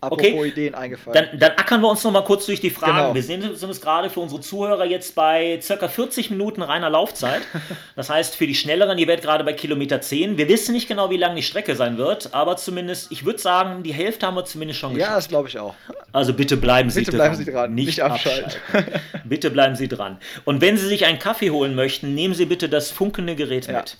Apropos 0.00 0.26
okay. 0.26 0.48
Ideen 0.48 0.74
eingefallen. 0.76 1.26
Dann, 1.30 1.40
dann, 1.40 1.50
ackern 1.56 1.80
wir 1.80 1.88
uns 1.88 2.04
noch 2.04 2.12
mal 2.12 2.22
kurz 2.22 2.46
durch 2.46 2.60
die 2.60 2.70
Fragen. 2.70 2.96
Genau. 2.96 3.14
Wir 3.14 3.22
sind, 3.22 3.58
sind 3.58 3.68
uns 3.68 3.80
gerade 3.80 4.08
für 4.10 4.20
unsere 4.20 4.40
Zuhörer 4.40 4.84
jetzt 4.84 5.16
bei 5.16 5.58
circa 5.60 5.88
40 5.88 6.30
Minuten 6.30 6.62
reiner 6.62 6.90
Laufzeit. 6.90 7.42
Das 7.96 8.10
heißt, 8.10 8.36
für 8.36 8.46
die 8.46 8.54
Schnelleren, 8.54 8.96
ihr 8.98 9.08
werdet 9.08 9.24
gerade 9.24 9.42
bei 9.42 9.52
Kilometer 9.52 10.00
10. 10.00 10.38
Wir 10.38 10.48
wissen 10.48 10.72
nicht 10.72 10.86
genau, 10.86 11.10
wie 11.10 11.16
lang 11.16 11.34
die 11.34 11.42
Strecke 11.42 11.74
sein 11.74 11.98
wird, 11.98 12.32
aber 12.32 12.56
zumindest, 12.56 13.10
ich 13.10 13.24
würde 13.24 13.40
sagen, 13.40 13.82
die 13.82 13.92
Hälfte 13.92 14.26
haben 14.26 14.36
wir 14.36 14.44
zumindest 14.44 14.78
schon 14.78 14.94
geschafft. 14.94 15.10
Ja, 15.10 15.16
das 15.16 15.28
glaube 15.28 15.48
ich 15.48 15.58
auch. 15.58 15.74
Also 16.12 16.32
bitte 16.32 16.56
bleiben 16.56 16.90
Sie 16.90 17.00
bitte 17.00 17.16
dran. 17.16 17.36
Bitte 17.36 17.44
bleiben 17.44 17.44
Sie 17.44 17.52
dran, 17.52 17.74
nicht, 17.74 17.86
nicht 17.86 18.02
abschalten. 18.02 18.52
bitte 19.24 19.50
bleiben 19.50 19.74
Sie 19.74 19.88
dran. 19.88 20.18
Und 20.44 20.60
wenn 20.60 20.76
Sie 20.76 20.86
sich 20.86 21.06
einen 21.06 21.18
Kaffee 21.18 21.50
holen 21.50 21.74
möchten, 21.74 22.14
nehmen 22.14 22.34
Sie 22.34 22.46
bitte 22.46 22.68
das 22.68 22.90
funkende 22.90 23.34
Gerät 23.34 23.66
ja. 23.66 23.78
mit. 23.78 23.96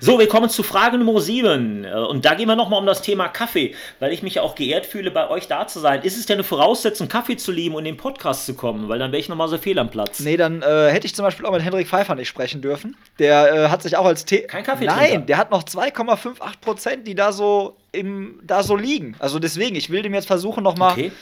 So, 0.00 0.18
wir 0.18 0.28
kommen 0.28 0.48
zu 0.48 0.62
Frage 0.62 0.98
Nummer 0.98 1.20
7. 1.20 1.84
Und 1.84 2.24
da 2.24 2.34
gehen 2.34 2.48
wir 2.48 2.56
nochmal 2.56 2.80
um 2.80 2.86
das 2.86 3.02
Thema 3.02 3.28
Kaffee, 3.28 3.74
weil 4.00 4.12
ich 4.12 4.22
mich 4.22 4.40
auch 4.40 4.54
geehrt 4.54 4.86
fühle, 4.86 5.10
bei 5.10 5.28
euch 5.28 5.37
da 5.46 5.66
zu 5.66 5.78
sein. 5.78 6.02
Ist 6.02 6.18
es 6.18 6.26
denn 6.26 6.36
eine 6.36 6.44
Voraussetzung, 6.44 7.08
Kaffee 7.08 7.36
zu 7.36 7.52
lieben 7.52 7.74
und 7.74 7.86
in 7.86 7.94
den 7.94 7.96
Podcast 7.96 8.46
zu 8.46 8.54
kommen? 8.54 8.88
Weil 8.88 8.98
dann 8.98 9.12
wäre 9.12 9.20
ich 9.20 9.28
nochmal 9.28 9.48
so 9.48 9.58
fehl 9.58 9.78
am 9.78 9.90
Platz. 9.90 10.20
Nee, 10.20 10.36
dann 10.36 10.62
äh, 10.62 10.90
hätte 10.90 11.06
ich 11.06 11.14
zum 11.14 11.24
Beispiel 11.24 11.46
auch 11.46 11.52
mit 11.52 11.62
Hendrik 11.62 11.86
Pfeiffer 11.86 12.14
nicht 12.14 12.28
sprechen 12.28 12.60
dürfen. 12.60 12.96
Der 13.18 13.52
äh, 13.54 13.68
hat 13.68 13.82
sich 13.82 13.96
auch 13.96 14.06
als 14.06 14.24
Tee. 14.24 14.40
Kein 14.42 14.64
Kaffee 14.64 14.86
Nein, 14.86 15.26
der 15.26 15.38
hat 15.38 15.50
noch 15.50 15.62
2,58 15.62 16.60
Prozent, 16.60 17.06
die 17.06 17.14
da 17.14 17.32
so, 17.32 17.76
im, 17.92 18.40
da 18.42 18.62
so 18.62 18.76
liegen. 18.76 19.14
Also 19.18 19.38
deswegen, 19.38 19.76
ich 19.76 19.90
will 19.90 20.02
dem 20.02 20.14
jetzt 20.14 20.26
versuchen, 20.26 20.64
nochmal. 20.64 20.92
Okay. 20.92 21.12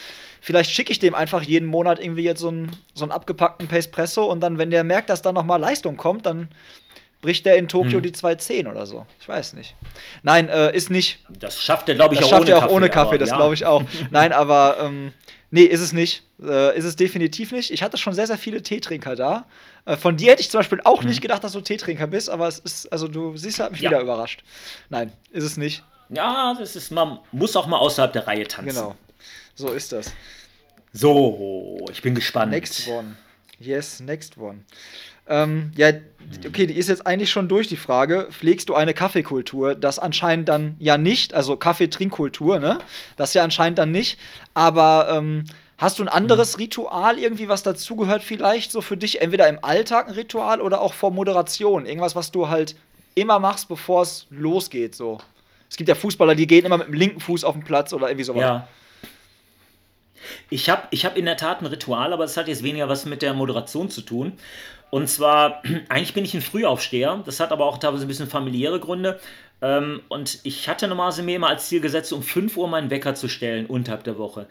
Vielleicht 0.40 0.70
schicke 0.70 0.92
ich 0.92 1.00
dem 1.00 1.14
einfach 1.14 1.42
jeden 1.42 1.66
Monat 1.66 1.98
irgendwie 1.98 2.22
jetzt 2.22 2.40
so 2.40 2.48
einen, 2.48 2.70
so 2.94 3.04
einen 3.04 3.12
abgepackten 3.12 3.66
Pacepresso 3.66 4.24
und 4.24 4.40
dann, 4.40 4.58
wenn 4.58 4.70
der 4.70 4.84
merkt, 4.84 5.10
dass 5.10 5.20
da 5.20 5.32
nochmal 5.32 5.60
Leistung 5.60 5.96
kommt, 5.96 6.24
dann 6.24 6.48
bricht 7.20 7.46
der 7.46 7.56
in 7.56 7.68
Tokio 7.68 7.94
hm. 7.94 8.02
die 8.02 8.12
210 8.12 8.66
oder 8.66 8.86
so. 8.86 9.06
Ich 9.20 9.28
weiß 9.28 9.54
nicht. 9.54 9.74
Nein, 10.22 10.48
äh, 10.48 10.74
ist 10.74 10.90
nicht. 10.90 11.20
Das 11.28 11.60
schafft 11.60 11.88
er, 11.88 11.94
glaube 11.94 12.14
ich, 12.14 12.20
das 12.20 12.28
auch, 12.28 12.30
schafft 12.30 12.42
ohne 12.42 12.50
er 12.52 12.66
auch 12.66 12.70
ohne 12.70 12.88
Kaffee. 12.88 13.04
Kaffee 13.04 13.18
das 13.18 13.30
ja. 13.30 13.36
glaube 13.36 13.54
ich 13.54 13.66
auch. 13.66 13.82
Nein, 14.10 14.32
aber 14.32 14.76
ähm, 14.80 15.12
nee, 15.50 15.64
ist 15.64 15.80
es 15.80 15.92
nicht. 15.92 16.22
Äh, 16.42 16.76
ist 16.76 16.84
es 16.84 16.96
definitiv 16.96 17.52
nicht. 17.52 17.70
Ich 17.70 17.82
hatte 17.82 17.96
schon 17.96 18.12
sehr, 18.12 18.26
sehr 18.26 18.38
viele 18.38 18.62
Teetrinker 18.62 19.16
da. 19.16 19.46
Äh, 19.86 19.96
von 19.96 20.16
dir 20.16 20.32
hätte 20.32 20.42
ich 20.42 20.50
zum 20.50 20.60
Beispiel 20.60 20.80
auch 20.84 21.00
hm. 21.00 21.08
nicht 21.08 21.20
gedacht, 21.20 21.42
dass 21.42 21.52
du 21.52 21.60
Teetrinker 21.60 22.06
bist, 22.06 22.28
aber 22.30 22.48
es 22.48 22.58
ist, 22.58 22.92
also 22.92 23.08
du 23.08 23.36
siehst, 23.36 23.60
hat 23.60 23.72
mich 23.72 23.80
ja. 23.80 23.90
wieder 23.90 24.00
überrascht. 24.00 24.44
Nein, 24.90 25.12
ist 25.30 25.44
es 25.44 25.56
nicht. 25.56 25.82
Ja, 26.08 26.54
das 26.58 26.76
ist, 26.76 26.90
man 26.92 27.18
muss 27.32 27.56
auch 27.56 27.66
mal 27.66 27.78
außerhalb 27.78 28.12
der 28.12 28.26
Reihe 28.26 28.46
tanzen. 28.46 28.74
Genau. 28.74 28.94
So 29.54 29.72
ist 29.72 29.92
das. 29.92 30.12
So, 30.92 31.78
ich 31.90 32.02
bin 32.02 32.14
gespannt. 32.14 32.52
Next 32.52 32.88
one. 32.88 33.16
Yes, 33.58 34.00
next 34.00 34.36
one. 34.38 34.64
Ähm, 35.28 35.72
ja, 35.76 35.92
okay, 36.46 36.66
die 36.66 36.74
ist 36.74 36.88
jetzt 36.88 37.06
eigentlich 37.06 37.30
schon 37.30 37.48
durch 37.48 37.68
die 37.68 37.76
Frage. 37.76 38.28
Pflegst 38.30 38.68
du 38.68 38.74
eine 38.74 38.94
Kaffeekultur? 38.94 39.74
Das 39.74 39.98
anscheinend 39.98 40.48
dann 40.48 40.76
ja 40.78 40.98
nicht, 40.98 41.34
also 41.34 41.56
Kaffeetrinkkultur, 41.56 42.58
ne? 42.58 42.78
Das 43.16 43.34
ja 43.34 43.42
anscheinend 43.42 43.78
dann 43.78 43.90
nicht. 43.90 44.18
Aber 44.54 45.08
ähm, 45.10 45.44
hast 45.78 45.98
du 45.98 46.02
ein 46.02 46.08
anderes 46.08 46.56
mhm. 46.56 46.62
Ritual 46.62 47.18
irgendwie, 47.18 47.48
was 47.48 47.62
dazugehört, 47.62 48.22
vielleicht 48.22 48.72
so 48.72 48.80
für 48.80 48.96
dich? 48.96 49.20
Entweder 49.20 49.48
im 49.48 49.62
Alltag 49.62 50.08
ein 50.08 50.14
Ritual 50.14 50.60
oder 50.60 50.80
auch 50.80 50.94
vor 50.94 51.10
Moderation? 51.10 51.86
Irgendwas, 51.86 52.16
was 52.16 52.30
du 52.30 52.48
halt 52.48 52.76
immer 53.14 53.38
machst, 53.38 53.68
bevor 53.68 54.02
es 54.02 54.26
losgeht, 54.30 54.94
so. 54.94 55.18
Es 55.68 55.76
gibt 55.76 55.88
ja 55.88 55.94
Fußballer, 55.94 56.34
die 56.34 56.46
gehen 56.46 56.64
immer 56.64 56.78
mit 56.78 56.86
dem 56.86 56.94
linken 56.94 57.20
Fuß 57.20 57.42
auf 57.42 57.54
den 57.54 57.64
Platz 57.64 57.92
oder 57.92 58.08
irgendwie 58.08 58.24
sowas. 58.24 58.42
Ja. 58.42 58.68
Ich 60.50 60.70
habe 60.70 60.82
ich 60.90 61.04
hab 61.04 61.16
in 61.16 61.24
der 61.24 61.36
Tat 61.36 61.60
ein 61.60 61.66
Ritual, 61.66 62.12
aber 62.12 62.24
es 62.24 62.36
hat 62.36 62.48
jetzt 62.48 62.62
weniger 62.62 62.88
was 62.88 63.04
mit 63.04 63.22
der 63.22 63.34
Moderation 63.34 63.90
zu 63.90 64.00
tun. 64.00 64.32
Und 64.90 65.08
zwar, 65.08 65.62
eigentlich 65.88 66.14
bin 66.14 66.24
ich 66.24 66.34
ein 66.34 66.42
Frühaufsteher, 66.42 67.22
das 67.24 67.40
hat 67.40 67.52
aber 67.52 67.66
auch 67.66 67.78
teilweise 67.78 68.04
ein 68.04 68.08
bisschen 68.08 68.28
familiäre 68.28 68.80
Gründe. 68.80 69.20
Ähm, 69.62 70.02
und 70.08 70.40
ich 70.44 70.68
hatte 70.68 70.86
normalerweise 70.86 71.22
mir 71.22 71.36
immer 71.36 71.48
als 71.48 71.68
Ziel 71.68 71.80
gesetzt, 71.80 72.12
um 72.12 72.22
5 72.22 72.56
Uhr 72.56 72.68
meinen 72.68 72.90
Wecker 72.90 73.14
zu 73.14 73.28
stellen, 73.28 73.66
unterhalb 73.66 74.04
der 74.04 74.18
Woche. 74.18 74.46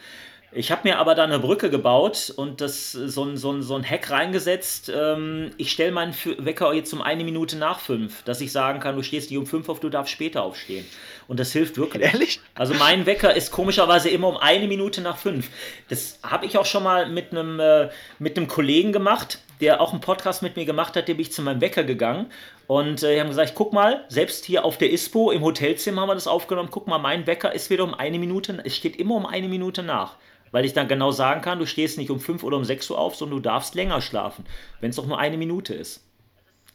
Ich 0.58 0.72
habe 0.72 0.88
mir 0.88 1.00
aber 1.00 1.16
da 1.16 1.26
eine 1.26 1.38
Brücke 1.38 1.70
gebaut 1.70 2.32
und 2.34 2.62
das, 2.62 2.94
so, 2.94 3.26
ein, 3.26 3.36
so, 3.36 3.52
ein, 3.52 3.62
so 3.62 3.76
ein 3.76 3.84
Hack 3.84 4.10
reingesetzt. 4.10 4.90
Ähm, 4.94 5.52
ich 5.58 5.70
stelle 5.70 5.92
meinen 5.92 6.16
Wecker 6.38 6.72
jetzt 6.72 6.94
um 6.94 7.02
eine 7.02 7.26
Minute 7.26 7.58
nach 7.58 7.82
fünf, 7.82 8.24
dass 8.24 8.40
ich 8.40 8.54
sagen 8.54 8.80
kann, 8.80 8.96
du 8.96 9.04
stehst 9.04 9.30
nicht 9.30 9.38
um 9.38 9.46
fünf 9.46 9.68
auf, 9.68 9.82
du 9.82 9.90
darfst 9.90 10.14
später 10.14 10.44
aufstehen. 10.44 10.86
Und 11.28 11.42
das 11.42 11.52
hilft 11.52 11.76
wirklich. 11.76 12.04
Ehrlich? 12.04 12.40
Also 12.54 12.74
mein 12.74 13.06
Wecker 13.06 13.36
ist 13.36 13.52
komischerweise 13.52 14.08
immer 14.08 14.30
um 14.30 14.38
eine 14.38 14.70
Minute 14.70 15.02
nach 15.02 15.18
fünf. 15.18 15.50
Das 15.90 16.20
habe 16.24 16.46
ich 16.46 16.58
auch 16.58 16.66
schon 16.66 16.84
mal 16.84 17.10
mit 17.10 17.32
einem, 17.32 17.60
äh, 17.60 17.90
mit 18.20 18.38
einem 18.38 18.48
Kollegen 18.48 18.94
gemacht, 18.94 19.40
der 19.60 19.82
auch 19.82 19.92
einen 19.92 20.00
Podcast 20.00 20.42
mit 20.42 20.56
mir 20.56 20.64
gemacht 20.64 20.96
hat, 20.96 21.10
der 21.10 21.16
bin 21.16 21.24
ich 21.24 21.34
zu 21.34 21.42
meinem 21.42 21.60
Wecker 21.60 21.84
gegangen 21.84 22.28
und 22.68 23.04
äh, 23.04 23.20
haben 23.20 23.28
gesagt, 23.28 23.56
guck 23.56 23.74
mal, 23.74 24.06
selbst 24.08 24.46
hier 24.46 24.64
auf 24.64 24.78
der 24.78 24.90
ISPO 24.90 25.32
im 25.32 25.42
Hotelzimmer 25.42 26.04
haben 26.04 26.10
wir 26.10 26.16
das 26.16 26.28
aufgenommen, 26.28 26.70
guck 26.72 26.88
mal, 26.88 26.98
mein 26.98 27.28
Wecker 27.28 27.54
ist 27.54 27.70
wieder 27.70 27.84
um 27.84 27.94
eine 27.94 28.20
Minute, 28.20 28.62
es 28.64 28.74
steht 28.74 28.96
immer 28.96 29.16
um 29.16 29.26
eine 29.26 29.50
Minute 29.50 29.84
nach 29.84 30.16
weil 30.56 30.64
ich 30.64 30.72
dann 30.72 30.88
genau 30.88 31.12
sagen 31.12 31.42
kann, 31.42 31.60
du 31.60 31.66
stehst 31.66 31.98
nicht 31.98 32.10
um 32.10 32.22
5 32.22 32.42
oder 32.42 32.56
um 32.56 32.64
6 32.64 32.90
Uhr 32.90 32.98
auf, 32.98 33.18
sondern 33.18 33.40
du 33.40 33.42
darfst 33.42 33.76
länger 33.76 34.00
schlafen, 34.00 34.46
wenn 34.80 34.92
es 34.92 34.96
doch 34.96 35.06
nur 35.06 35.20
eine 35.20 35.36
Minute 35.36 35.74
ist. 35.74 36.06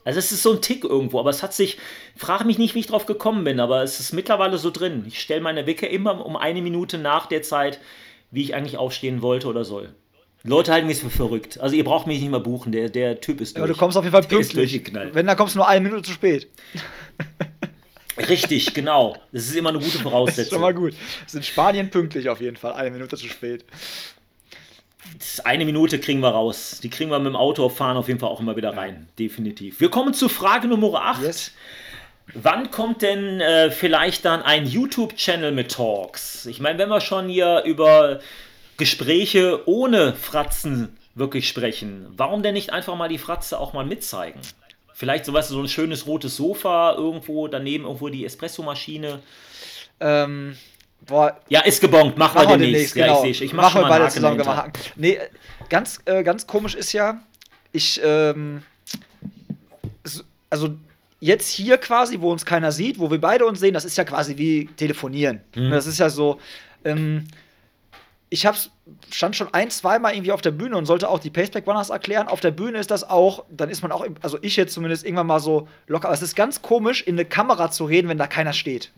Also 0.05 0.19
es 0.19 0.33
ist 0.33 0.43
so 0.43 0.53
ein 0.53 0.61
Tick 0.61 0.85
irgendwo, 0.85 1.19
aber 1.19 1.31
es 1.31 1.43
hat 1.43 1.55
sich, 1.55 1.79
frage 2.15 2.45
mich 2.45 2.59
nicht, 2.59 2.75
wie 2.75 2.81
ich 2.81 2.89
drauf 2.89 3.07
gekommen 3.07 3.43
bin, 3.43 3.59
aber 3.59 3.83
es 3.83 3.99
ist 3.99 4.13
mittlerweile 4.13 4.59
so 4.59 4.71
drin. 4.71 5.05
Ich 5.09 5.19
stelle 5.19 5.41
meine 5.41 5.67
Wecker 5.67 5.89
immer 5.89 6.27
um 6.27 6.37
eine 6.37 6.61
Minute 6.61 6.99
nach 6.99 7.25
der 7.25 7.41
Zeit, 7.41 7.81
wie 8.31 8.43
ich 8.43 8.55
eigentlich 8.55 8.77
aufstehen 8.77 9.23
wollte 9.23 9.49
oder 9.49 9.65
soll. 9.65 9.95
Leute 10.43 10.73
halten 10.73 10.87
mich 10.87 10.99
für 10.99 11.09
verrückt. 11.09 11.59
Also 11.59 11.75
ihr 11.75 11.85
braucht 11.85 12.07
mich 12.07 12.21
nicht 12.21 12.31
mehr 12.31 12.41
buchen, 12.41 12.73
der, 12.73 12.91
der 12.91 13.23
Typ 13.23 13.41
ist 13.41 13.57
durch. 13.57 13.65
Aber 13.65 13.73
du 13.73 13.79
kommst 13.79 13.97
auf 13.97 14.05
jeden 14.05 14.13
Fall 14.13 14.25
pünktlich. 14.25 14.93
Wenn, 14.93 15.27
dann 15.27 15.39
kommst 15.39 15.55
du 15.55 15.61
nur 15.61 15.69
eine 15.69 15.81
Minute 15.81 16.03
zu 16.03 16.13
spät. 16.13 16.51
Richtig, 18.29 18.75
genau. 18.75 19.17
Das 19.33 19.47
ist 19.47 19.55
immer 19.55 19.71
eine 19.71 19.79
gute 19.79 19.99
Voraussetzung. 19.99 20.37
Das 20.37 20.47
ist 20.47 20.53
schon 20.53 20.61
mal 20.61 20.75
gut. 20.75 20.95
Es 21.27 21.35
ist 21.35 21.35
in 21.35 21.43
Spanien 21.43 21.91
pünktlich 21.91 22.29
auf 22.29 22.41
jeden 22.41 22.57
Fall, 22.57 22.75
eine 22.75 22.91
Minute 22.91 23.17
zu 23.17 23.29
spät. 23.29 23.65
Eine 25.45 25.65
Minute 25.65 25.99
kriegen 25.99 26.21
wir 26.21 26.29
raus. 26.29 26.81
Die 26.83 26.91
kriegen 26.91 27.11
wir 27.11 27.19
mit 27.19 27.29
dem 27.29 27.37
Auto 27.37 27.69
fahren 27.69 27.97
auf 27.97 28.09
jeden 28.09 28.21
Fall 28.21 28.29
auch 28.29 28.41
immer 28.41 28.57
wieder 28.57 28.77
rein. 28.77 29.09
Definitiv. 29.19 29.81
Wir 29.81 29.91
kommen 29.91 30.15
zu 30.15 30.29
Frage 30.29 30.69
Nummer 30.69 31.03
8. 31.03 31.23
Yes. 31.23 31.53
Wann 32.35 32.71
kommt 32.71 33.03
denn 33.03 33.41
äh, 33.41 33.71
vielleicht 33.71 34.25
dann 34.25 34.43
ein 34.43 34.67
YouTube-Channel 34.67 35.53
mit 35.53 35.73
Talks? 35.73 36.47
Ich 36.47 36.61
meine, 36.61 36.79
wenn 36.79 36.89
wir 36.89 37.01
schon 37.01 37.29
hier 37.29 37.63
über 37.65 38.21
Gespräche 38.77 39.69
ohne 39.69 40.15
Fratzen 40.15 40.97
wirklich 41.15 41.49
sprechen, 41.49 42.07
warum 42.17 42.43
denn 42.43 42.55
nicht 42.55 42.73
einfach 42.73 42.95
mal 42.95 43.09
die 43.09 43.19
Fratze 43.19 43.59
auch 43.59 43.73
mal 43.73 43.85
mitzeigen? 43.85 44.41
Vielleicht 45.01 45.25
so, 45.25 45.33
weißt 45.33 45.49
du, 45.49 45.55
so 45.55 45.63
ein 45.63 45.69
schönes 45.69 46.07
rotes 46.07 46.37
Sofa 46.37 46.93
irgendwo, 46.93 47.49
daneben 47.49 47.85
irgendwo 47.85 48.11
die 48.11 48.27
Espressomaschine. 48.27 49.21
Ähm, 49.99 50.59
boah. 51.07 51.41
Ja, 51.49 51.63
ist 51.63 51.81
gebongt, 51.81 52.19
machen, 52.19 52.35
machen 52.35 52.49
wir 52.51 52.59
demnächst. 52.59 52.95
demnächst 52.95 52.95
genau. 52.95 53.23
Ja, 53.25 53.31
ich 53.31 53.39
sehe 53.39 53.47
Ich 53.47 53.55
mach 53.55 53.73
machen 53.73 53.81
wir 53.81 53.89
beide 53.89 54.09
zusammen 54.11 54.37
gemacht. 54.37 54.93
Nee, 54.97 55.19
ganz, 55.71 56.01
äh, 56.05 56.23
ganz 56.23 56.47
komisch 56.47 56.75
ist 56.75 56.93
ja, 56.93 57.19
ich, 57.73 57.99
ähm, 58.05 58.63
also 60.51 60.69
jetzt 61.19 61.49
hier 61.49 61.79
quasi, 61.79 62.21
wo 62.21 62.31
uns 62.31 62.45
keiner 62.45 62.71
sieht, 62.71 62.99
wo 62.99 63.11
wir 63.11 63.23
beide 63.23 63.47
uns 63.47 63.59
sehen, 63.59 63.73
das 63.73 63.87
ist 63.87 63.97
ja 63.97 64.05
quasi 64.05 64.37
wie 64.37 64.67
telefonieren. 64.77 65.41
Mhm. 65.55 65.71
Das 65.71 65.87
ist 65.87 65.99
ja 65.99 66.11
so, 66.11 66.39
ähm, 66.85 67.27
ich 68.31 68.47
hab's, 68.47 68.71
stand 69.11 69.35
schon 69.35 69.53
ein, 69.53 69.71
zweimal 69.71 70.15
irgendwie 70.15 70.31
auf 70.31 70.41
der 70.41 70.53
Bühne 70.53 70.77
und 70.77 70.87
sollte 70.87 71.09
auch 71.09 71.19
die 71.19 71.31
Paceback 71.31 71.67
Runners 71.67 71.91
erklären. 71.91 72.29
Auf 72.29 72.41
der 72.41 72.53
Bühne 72.53 72.79
ist 72.79 72.91
das 72.91 73.09
auch, 73.09 73.45
dann 73.51 73.69
ist 73.69 73.83
man 73.83 73.91
auch, 73.91 74.07
also 74.23 74.39
ich 74.41 74.57
jetzt 74.57 74.73
zumindest 74.73 75.05
irgendwann 75.05 75.27
mal 75.27 75.41
so 75.41 75.69
locker. 75.89 76.07
Aber 76.07 76.15
es 76.15 76.23
ist 76.23 76.37
ganz 76.37 76.63
komisch, 76.63 77.03
in 77.03 77.17
eine 77.17 77.25
Kamera 77.25 77.73
zu 77.73 77.85
reden, 77.85 78.09
wenn 78.09 78.19
da 78.19 78.29
keiner 78.29 78.53
steht. 78.53 78.93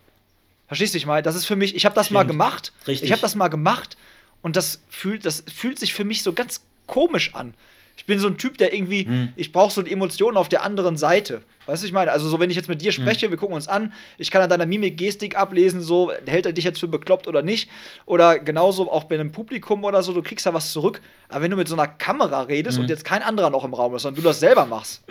Verstehst 0.66 0.93
du 0.93 0.99
dich 0.99 1.07
mal? 1.07 1.22
Das 1.22 1.35
ist 1.35 1.47
für 1.47 1.57
mich, 1.57 1.74
ich 1.74 1.87
habe 1.87 1.95
das 1.95 2.07
Stimmt. 2.07 2.16
mal 2.16 2.26
gemacht. 2.26 2.72
Richtig. 2.87 3.07
Ich 3.07 3.12
habe 3.12 3.22
das 3.22 3.35
mal 3.35 3.49
gemacht 3.49 3.97
und 4.43 4.57
das 4.57 4.83
fühlt, 4.91 5.24
das 5.24 5.45
fühlt 5.53 5.78
sich 5.78 5.95
für 5.95 6.05
mich 6.05 6.22
so 6.22 6.35
ganz 6.35 6.61
komisch 6.87 7.35
an. 7.35 7.55
Ich 8.03 8.07
bin 8.07 8.18
so 8.18 8.26
ein 8.26 8.36
Typ, 8.36 8.59
der 8.59 8.74
irgendwie, 8.74 9.05
hm. 9.05 9.28
ich 9.36 9.53
brauche 9.53 9.72
so 9.72 9.80
die 9.80 9.92
Emotionen 9.92 10.36
auf 10.36 10.48
der 10.48 10.64
anderen 10.64 10.96
Seite. 10.96 11.42
Weißt 11.66 11.84
du, 11.84 11.86
ich 11.86 11.92
meine? 11.92 12.11
Also, 12.11 12.28
so, 12.28 12.40
wenn 12.40 12.50
ich 12.50 12.57
jetzt 12.57 12.68
mit 12.68 12.82
dir 12.82 12.90
hm. 12.90 13.00
spreche, 13.00 13.26
hm. 13.26 13.30
wir 13.30 13.38
gucken 13.38 13.55
uns 13.55 13.68
an, 13.68 13.92
ich 14.18 14.32
kann 14.32 14.42
an 14.42 14.50
deiner 14.50 14.66
Mimik, 14.66 14.96
Gestik 14.96 15.36
ablesen, 15.36 15.80
so, 15.80 16.11
hält 16.26 16.44
er 16.44 16.53
dich 16.53 16.64
jetzt 16.64 16.80
für 16.80 16.88
bekloppt 16.88 17.28
oder 17.28 17.42
nicht. 17.42 17.70
Oder 18.05 18.40
genauso 18.40 18.90
auch 18.90 19.05
bei 19.05 19.14
einem 19.14 19.30
Publikum 19.30 19.84
oder 19.84 20.03
so, 20.03 20.12
du 20.12 20.20
kriegst 20.20 20.44
da 20.46 20.53
was 20.53 20.72
zurück. 20.72 21.00
Aber 21.28 21.42
wenn 21.42 21.53
du 21.53 21.57
mit 21.57 21.68
so 21.68 21.76
einer 21.76 21.86
Kamera 21.86 22.42
redest 22.42 22.76
hm. 22.76 22.82
und 22.82 22.90
jetzt 22.90 23.05
kein 23.05 23.22
anderer 23.22 23.50
noch 23.50 23.64
im 23.64 23.72
Raum 23.72 23.94
ist, 23.94 24.03
sondern 24.03 24.20
du 24.20 24.28
das 24.28 24.40
selber 24.40 24.66
machst, 24.66 25.05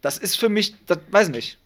das 0.00 0.16
ist 0.16 0.36
für 0.36 0.48
mich, 0.48 0.74
das 0.86 0.98
weiß 1.10 1.28
ich 1.28 1.34
nicht. 1.34 1.58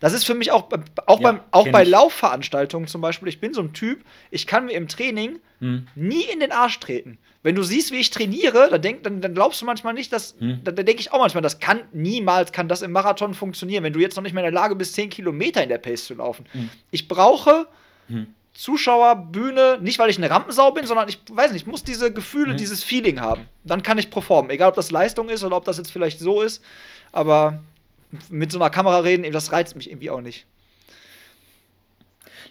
Das 0.00 0.14
ist 0.14 0.24
für 0.24 0.34
mich 0.34 0.50
auch, 0.50 0.68
auch, 1.06 1.20
ja, 1.20 1.32
beim, 1.32 1.40
auch 1.50 1.68
bei 1.68 1.82
ich. 1.82 1.88
Laufveranstaltungen 1.88 2.88
zum 2.88 3.02
Beispiel. 3.02 3.28
Ich 3.28 3.38
bin 3.38 3.52
so 3.52 3.60
ein 3.60 3.74
Typ, 3.74 4.02
ich 4.30 4.46
kann 4.46 4.64
mir 4.64 4.72
im 4.72 4.88
Training 4.88 5.38
hm. 5.60 5.86
nie 5.94 6.24
in 6.24 6.40
den 6.40 6.52
Arsch 6.52 6.80
treten. 6.80 7.18
Wenn 7.42 7.54
du 7.54 7.62
siehst, 7.62 7.92
wie 7.92 7.98
ich 7.98 8.10
trainiere, 8.10 8.68
dann, 8.70 8.82
denk, 8.82 9.02
dann, 9.02 9.20
dann 9.20 9.34
glaubst 9.34 9.60
du 9.60 9.66
manchmal 9.66 9.94
nicht, 9.94 10.12
dass. 10.12 10.34
Hm. 10.38 10.60
Da, 10.64 10.72
da 10.72 10.82
denke 10.82 11.00
ich 11.00 11.12
auch 11.12 11.20
manchmal, 11.20 11.42
das 11.42 11.58
kann 11.58 11.82
niemals 11.92 12.52
kann 12.52 12.66
das 12.66 12.82
im 12.82 12.92
Marathon 12.92 13.34
funktionieren, 13.34 13.84
wenn 13.84 13.92
du 13.92 14.00
jetzt 14.00 14.16
noch 14.16 14.22
nicht 14.22 14.32
mehr 14.32 14.44
in 14.44 14.52
der 14.52 14.60
Lage 14.60 14.74
bist, 14.74 14.94
10 14.94 15.10
Kilometer 15.10 15.62
in 15.62 15.68
der 15.68 15.78
Pace 15.78 16.06
zu 16.06 16.14
laufen. 16.14 16.46
Hm. 16.52 16.70
Ich 16.90 17.06
brauche. 17.06 17.66
Hm. 18.08 18.26
Zuschauer, 18.52 19.14
Bühne, 19.16 19.78
nicht 19.80 19.98
weil 19.98 20.10
ich 20.10 20.18
eine 20.18 20.28
Rampensau 20.28 20.72
bin, 20.72 20.84
sondern 20.84 21.08
ich 21.08 21.20
weiß 21.30 21.52
nicht, 21.52 21.62
ich 21.62 21.66
muss 21.70 21.84
diese 21.84 22.12
Gefühle, 22.12 22.52
mhm. 22.52 22.56
dieses 22.56 22.82
Feeling 22.82 23.20
haben. 23.20 23.46
Dann 23.64 23.82
kann 23.82 23.96
ich 23.96 24.10
performen. 24.10 24.50
Egal, 24.50 24.68
ob 24.68 24.74
das 24.74 24.90
Leistung 24.90 25.28
ist 25.28 25.44
oder 25.44 25.56
ob 25.56 25.64
das 25.64 25.78
jetzt 25.78 25.92
vielleicht 25.92 26.18
so 26.18 26.42
ist. 26.42 26.62
Aber 27.12 27.62
mit 28.28 28.52
so 28.52 28.58
einer 28.58 28.70
Kamera 28.70 28.98
reden, 29.00 29.30
das 29.32 29.52
reizt 29.52 29.76
mich 29.76 29.90
irgendwie 29.90 30.10
auch 30.10 30.20
nicht. 30.20 30.46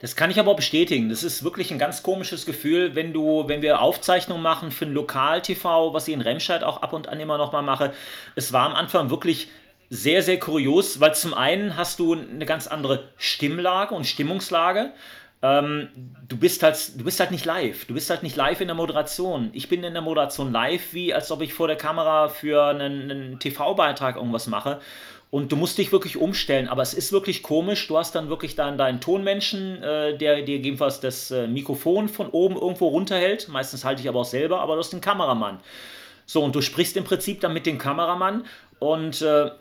Das 0.01 0.15
kann 0.15 0.31
ich 0.31 0.39
aber 0.39 0.55
bestätigen. 0.55 1.09
Das 1.09 1.23
ist 1.23 1.43
wirklich 1.43 1.71
ein 1.71 1.79
ganz 1.79 2.03
komisches 2.03 2.45
Gefühl, 2.45 2.95
wenn 2.95 3.11
du, 3.11 3.47
wenn 3.47 3.61
wir 3.61 3.81
Aufzeichnungen 3.81 4.41
machen 4.41 4.71
für 4.71 4.85
ein 4.85 4.93
Lokal-TV, 4.93 5.93
was 5.93 6.07
ich 6.07 6.13
in 6.13 6.21
Remscheid 6.21 6.63
auch 6.63 6.81
ab 6.81 6.93
und 6.93 7.09
an 7.09 7.19
immer 7.19 7.37
noch 7.37 7.51
mal 7.51 7.61
mache. 7.61 7.93
Es 8.35 8.53
war 8.53 8.65
am 8.65 8.75
Anfang 8.75 9.09
wirklich 9.09 9.49
sehr, 9.89 10.21
sehr 10.21 10.39
kurios, 10.39 10.99
weil 11.01 11.15
zum 11.15 11.33
einen 11.33 11.75
hast 11.75 11.99
du 11.99 12.13
eine 12.13 12.45
ganz 12.45 12.67
andere 12.67 13.09
Stimmlage 13.17 13.93
und 13.93 14.05
Stimmungslage. 14.05 14.93
Ähm, 15.41 15.89
du, 16.27 16.37
bist 16.37 16.63
halt, 16.63 16.97
du 16.97 17.03
bist 17.03 17.19
halt 17.19 17.31
nicht 17.31 17.45
live. 17.45 17.85
Du 17.85 17.93
bist 17.93 18.09
halt 18.09 18.23
nicht 18.23 18.35
live 18.35 18.61
in 18.61 18.67
der 18.67 18.75
Moderation. 18.75 19.49
Ich 19.53 19.67
bin 19.67 19.83
in 19.83 19.93
der 19.93 20.01
Moderation 20.01 20.51
live, 20.51 20.93
wie 20.93 21.13
als 21.13 21.31
ob 21.31 21.41
ich 21.41 21.53
vor 21.53 21.67
der 21.67 21.77
Kamera 21.77 22.29
für 22.29 22.65
einen, 22.65 23.09
einen 23.09 23.39
TV-Beitrag 23.39 24.15
irgendwas 24.15 24.47
mache. 24.47 24.79
Und 25.31 25.51
du 25.51 25.55
musst 25.55 25.77
dich 25.77 25.91
wirklich 25.91 26.17
umstellen, 26.17 26.67
aber 26.67 26.81
es 26.81 26.95
ist 26.95 27.11
wirklich 27.11 27.43
komisch. 27.43 27.87
Du 27.87 27.97
hast 27.97 28.15
dann 28.15 28.29
wirklich 28.29 28.55
dann 28.55 28.79
deinen 28.79 28.99
Tonmenschen, 28.99 29.81
äh, 29.83 30.17
der 30.17 30.41
dir 30.41 30.57
jedenfalls 30.57 30.99
das 31.01 31.29
äh, 31.29 31.47
Mikrofon 31.47 32.09
von 32.09 32.29
oben 32.29 32.55
irgendwo 32.55 32.87
runterhält. 32.87 33.47
Meistens 33.47 33.85
halte 33.85 34.01
ich 34.01 34.09
aber 34.09 34.21
auch 34.21 34.25
selber, 34.25 34.61
aber 34.61 34.73
du 34.73 34.79
hast 34.79 34.91
den 34.91 35.01
Kameramann. 35.01 35.59
So, 36.25 36.43
und 36.43 36.55
du 36.55 36.61
sprichst 36.61 36.97
im 36.97 37.03
Prinzip 37.03 37.41
dann 37.41 37.53
mit 37.53 37.67
dem 37.67 37.77
Kameramann 37.77 38.45
und 38.79 39.21
äh, 39.21 39.51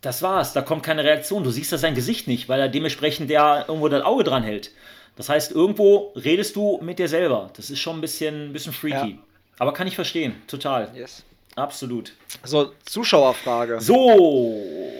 das 0.00 0.22
war's. 0.22 0.54
Da 0.54 0.62
kommt 0.62 0.82
keine 0.82 1.04
Reaktion. 1.04 1.44
Du 1.44 1.50
siehst 1.50 1.72
da 1.72 1.78
sein 1.78 1.94
Gesicht 1.94 2.26
nicht, 2.26 2.48
weil 2.48 2.60
er 2.60 2.68
dementsprechend 2.68 3.30
ja 3.30 3.66
irgendwo 3.66 3.88
das 3.88 4.04
Auge 4.04 4.24
dran 4.24 4.42
hält. 4.42 4.70
Das 5.16 5.28
heißt, 5.28 5.52
irgendwo 5.52 6.12
redest 6.16 6.56
du 6.56 6.78
mit 6.82 6.98
dir 6.98 7.08
selber. 7.08 7.50
Das 7.56 7.68
ist 7.70 7.80
schon 7.80 7.98
ein 7.98 8.00
bisschen, 8.00 8.50
ein 8.50 8.52
bisschen 8.52 8.72
freaky. 8.72 9.10
Ja. 9.10 9.18
Aber 9.58 9.72
kann 9.72 9.86
ich 9.86 9.94
verstehen, 9.94 10.40
total. 10.46 10.90
Yes. 10.94 11.24
Absolut. 11.56 12.12
So, 12.44 12.72
Zuschauerfrage. 12.84 13.80
So. 13.80 14.92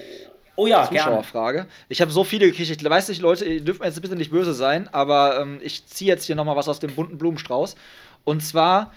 Oh 0.58 0.66
ja, 0.66 0.88
Zuschauerfrage. 0.88 1.58
Gerne. 1.58 1.70
Ich 1.88 2.00
habe 2.00 2.10
so 2.10 2.24
viele 2.24 2.46
gekriegt. 2.46 2.68
Ich 2.68 2.84
weiß 2.84 3.08
nicht, 3.10 3.22
Leute, 3.22 3.44
ihr 3.44 3.60
dürft 3.60 3.78
mir 3.78 3.86
jetzt 3.86 4.02
bitte 4.02 4.16
nicht 4.16 4.32
böse 4.32 4.52
sein, 4.52 4.88
aber 4.92 5.40
ähm, 5.40 5.60
ich 5.62 5.86
ziehe 5.86 6.10
jetzt 6.10 6.24
hier 6.24 6.34
nochmal 6.34 6.56
was 6.56 6.68
aus 6.68 6.80
dem 6.80 6.96
bunten 6.96 7.16
Blumenstrauß. 7.16 7.76
Und 8.24 8.42
zwar 8.42 8.92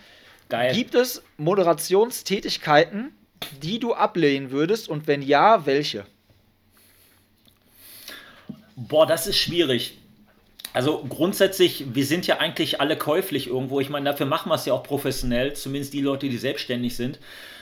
Geil. 0.49 0.73
gibt 0.73 0.95
es 0.95 1.21
Moderationstätigkeiten, 1.37 3.15
die 3.61 3.77
du 3.77 3.93
ablehnen 3.93 4.49
würdest 4.49 4.89
und 4.89 5.05
wenn 5.05 5.21
ja, 5.21 5.67
welche? 5.67 6.05
Boah, 8.75 9.05
das 9.05 9.27
ist 9.27 9.37
schwierig. 9.37 9.99
Also 10.73 11.05
grundsätzlich, 11.07 11.93
wir 11.93 12.07
sind 12.07 12.25
ja 12.25 12.39
eigentlich 12.39 12.81
alle 12.81 12.97
käuflich 12.97 13.45
irgendwo. 13.45 13.79
Ich 13.79 13.91
meine, 13.91 14.09
dafür 14.09 14.25
machen 14.25 14.49
wir 14.49 14.55
es 14.55 14.65
ja 14.65 14.73
auch 14.73 14.81
professionell, 14.81 15.53
zumindest 15.53 15.93
die 15.93 16.01
Leute, 16.01 16.27
die 16.27 16.39
selbstständig 16.39 16.95
sind. 16.95 17.19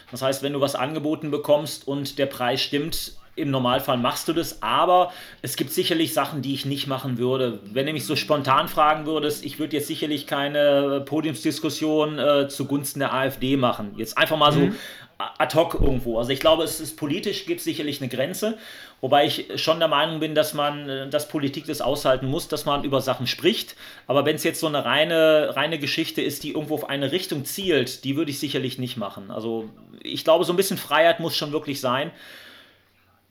Das 0.10 0.22
heißt, 0.22 0.42
wenn 0.42 0.54
du 0.54 0.62
was 0.62 0.76
angeboten 0.76 1.32
bekommst 1.32 1.86
und 1.86 2.18
der 2.18 2.28
Preis 2.28 2.62
stimmt, 2.62 3.20
im 3.40 3.52
Normalfall 3.52 3.98
machst 3.98 4.28
du 4.28 4.34
das, 4.34 4.62
aber 4.62 5.12
es 5.42 5.56
gibt 5.56 5.72
sicherlich 5.72 6.14
Sachen, 6.14 6.42
die 6.42 6.54
ich 6.54 6.66
nicht 6.66 6.88
machen 6.88 7.18
würde. 7.18 7.60
Wenn 7.72 7.86
du 7.86 7.94
mich 7.94 8.06
so 8.06 8.16
spontan 8.16 8.68
fragen 8.68 9.06
würdest, 9.06 9.46
ich 9.46 9.60
würde 9.60 9.78
jetzt 9.78 9.88
sicherlich 9.88 10.28
keine 10.28 11.02
Podiumsdiskussion 11.06 12.20
äh, 12.20 12.48
zugunsten 12.50 13.00
der 13.00 13.14
AfD 13.14 13.58
machen. 13.58 13.94
Jetzt 13.98 14.18
einfach 14.18 14.38
mal 14.38 14.52
so 14.52 14.60
mhm. 14.60 14.76
ad 15.18 15.56
hoc 15.58 15.76
irgendwo. 15.76 16.18
Also 16.18 16.32
ich 16.32 16.40
glaube, 16.40 16.64
es 16.64 16.80
ist 16.80 16.98
politisch, 16.98 17.46
gibt 17.46 17.60
es 17.60 17.66
sicherlich 17.66 18.02
eine 18.02 18.10
Grenze, 18.10 18.58
wobei 19.02 19.26
ich 19.26 19.48
schon 19.56 19.80
der 19.80 19.88
Meinung 19.88 20.20
bin, 20.20 20.36
dass 20.36 20.54
man, 20.54 20.90
äh, 20.90 21.10
dass 21.10 21.28
Politik 21.28 21.66
das 21.66 21.82
aushalten 21.82 22.28
muss, 22.28 22.48
dass 22.48 22.66
man 22.66 22.84
über 22.84 23.02
Sachen 23.02 23.28
spricht. 23.28 23.76
Aber 24.08 24.26
wenn 24.26 24.36
es 24.36 24.44
jetzt 24.44 24.60
so 24.60 24.68
eine 24.68 24.86
reine, 24.86 25.56
reine 25.56 25.80
Geschichte 25.80 26.22
ist, 26.22 26.44
die 26.44 26.52
irgendwo 26.52 26.76
auf 26.76 26.90
eine 26.90 27.12
Richtung 27.12 27.46
zielt, 27.46 28.04
die 28.04 28.16
würde 28.16 28.32
ich 28.32 28.40
sicherlich 28.40 28.78
nicht 28.78 28.98
machen. 28.98 29.32
Also 29.32 29.70
ich 30.04 30.24
glaube, 30.24 30.46
so 30.46 30.54
ein 30.54 30.58
bisschen 30.58 30.78
Freiheit 30.78 31.20
muss 31.20 31.36
schon 31.36 31.52
wirklich 31.52 31.82
sein. 31.82 32.12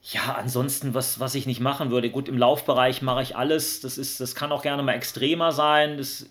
Ja, 0.03 0.37
ansonsten, 0.39 0.95
was, 0.95 1.21
was 1.21 1.35
ich 1.35 1.47
nicht 1.47 1.61
machen 1.61 1.91
würde. 1.91 2.11
Gut, 2.11 2.29
im 2.29 2.39
Laufbereich 2.39 3.03
mache 3.03 3.23
ich 3.23 3.37
alles. 3.37 3.81
Das, 3.81 3.99
ist, 3.99 4.21
das 4.21 4.35
kann 4.35 4.53
auch 4.53 4.63
gerne 4.63 4.83
mal 4.83 4.95
extremer 4.95 5.53
sein. 5.53 5.99
Das, 5.99 6.27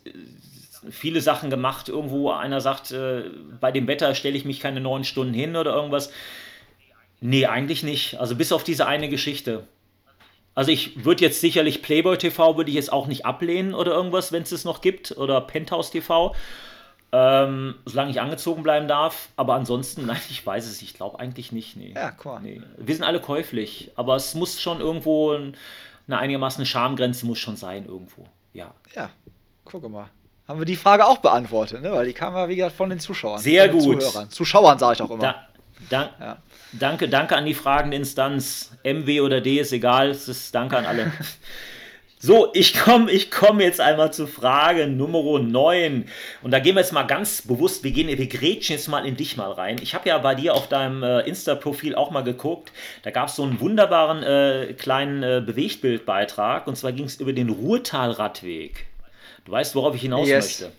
viele 0.89 1.21
Sachen 1.21 1.49
gemacht. 1.49 1.89
Irgendwo 1.89 2.31
einer 2.31 2.61
sagt, 2.61 2.91
äh, 2.91 3.23
bei 3.59 3.71
dem 3.71 3.87
Wetter 3.87 4.15
stelle 4.15 4.37
ich 4.37 4.45
mich 4.45 4.59
keine 4.59 4.79
neun 4.79 5.03
Stunden 5.03 5.33
hin 5.33 5.55
oder 5.55 5.75
irgendwas. 5.75 6.11
Nee, 7.19 7.45
eigentlich 7.45 7.83
nicht. 7.83 8.19
Also 8.19 8.35
bis 8.35 8.51
auf 8.51 8.63
diese 8.63 8.87
eine 8.87 9.09
Geschichte. 9.09 9.67
Also 10.55 10.71
ich 10.71 11.05
würde 11.05 11.23
jetzt 11.23 11.41
sicherlich 11.41 11.81
Playboy 11.81 12.17
TV 12.17 12.57
würde 12.57 12.69
ich 12.69 12.75
jetzt 12.75 12.91
auch 12.91 13.07
nicht 13.07 13.25
ablehnen 13.25 13.73
oder 13.73 13.91
irgendwas, 13.91 14.31
wenn 14.31 14.43
es 14.43 14.51
es 14.51 14.65
noch 14.65 14.81
gibt. 14.81 15.15
Oder 15.17 15.41
Penthouse 15.41 15.91
TV. 15.91 16.33
Ähm, 17.11 17.75
solange 17.85 18.11
ich 18.11 18.19
angezogen 18.19 18.63
bleiben 18.63 18.87
darf. 18.87 19.29
Aber 19.35 19.55
ansonsten, 19.55 20.05
nein, 20.07 20.19
ich 20.29 20.45
weiß 20.45 20.65
es. 20.67 20.81
Ich 20.81 20.93
glaube 20.93 21.19
eigentlich 21.19 21.51
nicht. 21.51 21.77
Nee. 21.77 21.93
Ja, 21.95 22.13
cool. 22.25 22.39
Nee. 22.41 22.61
Wir 22.77 22.95
sind 22.95 23.03
alle 23.03 23.19
käuflich. 23.19 23.91
Aber 23.95 24.15
es 24.15 24.35
muss 24.35 24.61
schon 24.61 24.79
irgendwo 24.79 25.33
eine 25.33 26.17
einigermaßen 26.17 26.65
Schamgrenze 26.65 27.25
muss 27.25 27.39
schon 27.39 27.55
sein 27.55 27.85
irgendwo. 27.85 28.25
Ja. 28.53 28.73
Ja, 28.95 29.09
gucke 29.65 29.89
mal. 29.89 30.09
Haben 30.47 30.59
wir 30.59 30.65
die 30.65 30.77
Frage 30.77 31.05
auch 31.05 31.17
beantwortet, 31.17 31.81
ne? 31.81 31.91
Weil 31.91 32.05
die 32.05 32.13
kam 32.13 32.33
ja, 32.33 32.47
wie 32.47 32.55
gesagt, 32.55 32.75
von 32.75 32.89
den 32.89 32.99
Zuschauern. 32.99 33.39
Sehr 33.39 33.67
gut. 33.67 34.01
Zuhörern. 34.01 34.29
Zuschauern 34.29 34.79
sage 34.79 34.93
ich 34.95 35.01
auch 35.01 35.11
immer. 35.11 35.21
Da, 35.21 35.47
da, 35.89 36.09
ja. 36.19 36.37
Danke, 36.71 37.09
danke 37.09 37.35
an 37.35 37.45
die 37.45 37.53
fragende 37.53 37.97
Instanz. 37.97 38.71
MW 38.83 39.21
oder 39.21 39.41
D 39.41 39.59
ist 39.59 39.73
egal. 39.73 40.09
Es 40.09 40.29
ist 40.29 40.55
Danke 40.55 40.77
an 40.77 40.85
alle. 40.85 41.11
So, 42.19 42.49
ich 42.55 42.73
komme 42.73 43.11
ich 43.11 43.29
komm 43.29 43.59
jetzt 43.59 43.79
einmal 43.79 44.11
zu 44.11 44.25
Frage 44.25 44.87
Nummer 44.87 45.39
9. 45.39 46.05
Und 46.41 46.51
da 46.51 46.57
gehen 46.57 46.73
wir 46.73 46.81
jetzt 46.81 46.91
mal 46.91 47.03
ganz 47.03 47.43
bewusst, 47.43 47.83
wir, 47.83 47.91
gehen, 47.91 48.07
wir 48.07 48.27
grätschen 48.27 48.75
jetzt 48.75 48.87
mal 48.87 49.05
in 49.05 49.15
dich 49.15 49.37
mal 49.37 49.51
rein. 49.51 49.77
Ich 49.83 49.93
habe 49.93 50.09
ja 50.09 50.17
bei 50.17 50.33
dir 50.33 50.55
auf 50.55 50.67
deinem 50.67 51.03
äh, 51.03 51.21
Insta-Profil 51.21 51.93
auch 51.93 52.09
mal 52.09 52.23
geguckt. 52.23 52.71
Da 53.03 53.11
gab 53.11 53.27
es 53.27 53.35
so 53.35 53.43
einen 53.43 53.59
wunderbaren 53.59 54.23
äh, 54.23 54.73
kleinen 54.73 55.21
äh, 55.21 55.43
Bewegtbildbeitrag. 55.45 56.65
Und 56.65 56.75
zwar 56.75 56.91
ging 56.91 57.05
es 57.05 57.17
über 57.17 57.33
den 57.33 57.49
Ruhrtal-Radweg. 57.49 58.87
Du 59.45 59.51
weißt, 59.51 59.75
worauf 59.75 59.93
ich 59.93 60.01
hinaus 60.01 60.27
yes. 60.27 60.61
möchte. 60.61 60.75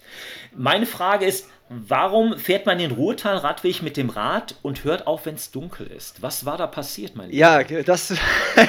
Meine 0.56 0.86
Frage 0.86 1.24
ist, 1.24 1.48
warum 1.68 2.36
fährt 2.36 2.66
man 2.66 2.78
den 2.78 2.90
Ruhrtal-Radweg 2.90 3.84
mit 3.84 3.96
dem 3.96 4.10
Rad 4.10 4.56
und 4.62 4.82
hört 4.82 5.06
auf, 5.06 5.26
wenn 5.26 5.36
es 5.36 5.52
dunkel 5.52 5.86
ist? 5.86 6.20
Was 6.20 6.44
war 6.44 6.56
da 6.56 6.66
passiert, 6.66 7.14
mein 7.14 7.30
Lieber? 7.30 7.38
Ja, 7.38 7.82
das 7.84 8.12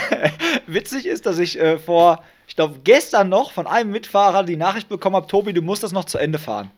witzig 0.67 1.07
ist, 1.07 1.25
dass 1.25 1.39
ich 1.39 1.59
äh, 1.59 1.79
vor 1.79 2.23
ich 2.49 2.55
glaube, 2.55 2.79
gestern 2.83 3.29
noch 3.29 3.51
von 3.51 3.67
einem 3.67 3.91
Mitfahrer 3.91 4.43
die 4.43 4.57
Nachricht 4.57 4.89
bekommen 4.89 5.15
habe, 5.15 5.27
Tobi, 5.27 5.53
du 5.53 5.61
musst 5.61 5.83
das 5.83 5.91
noch 5.91 6.05
zu 6.05 6.17
Ende 6.17 6.39
fahren. 6.39 6.71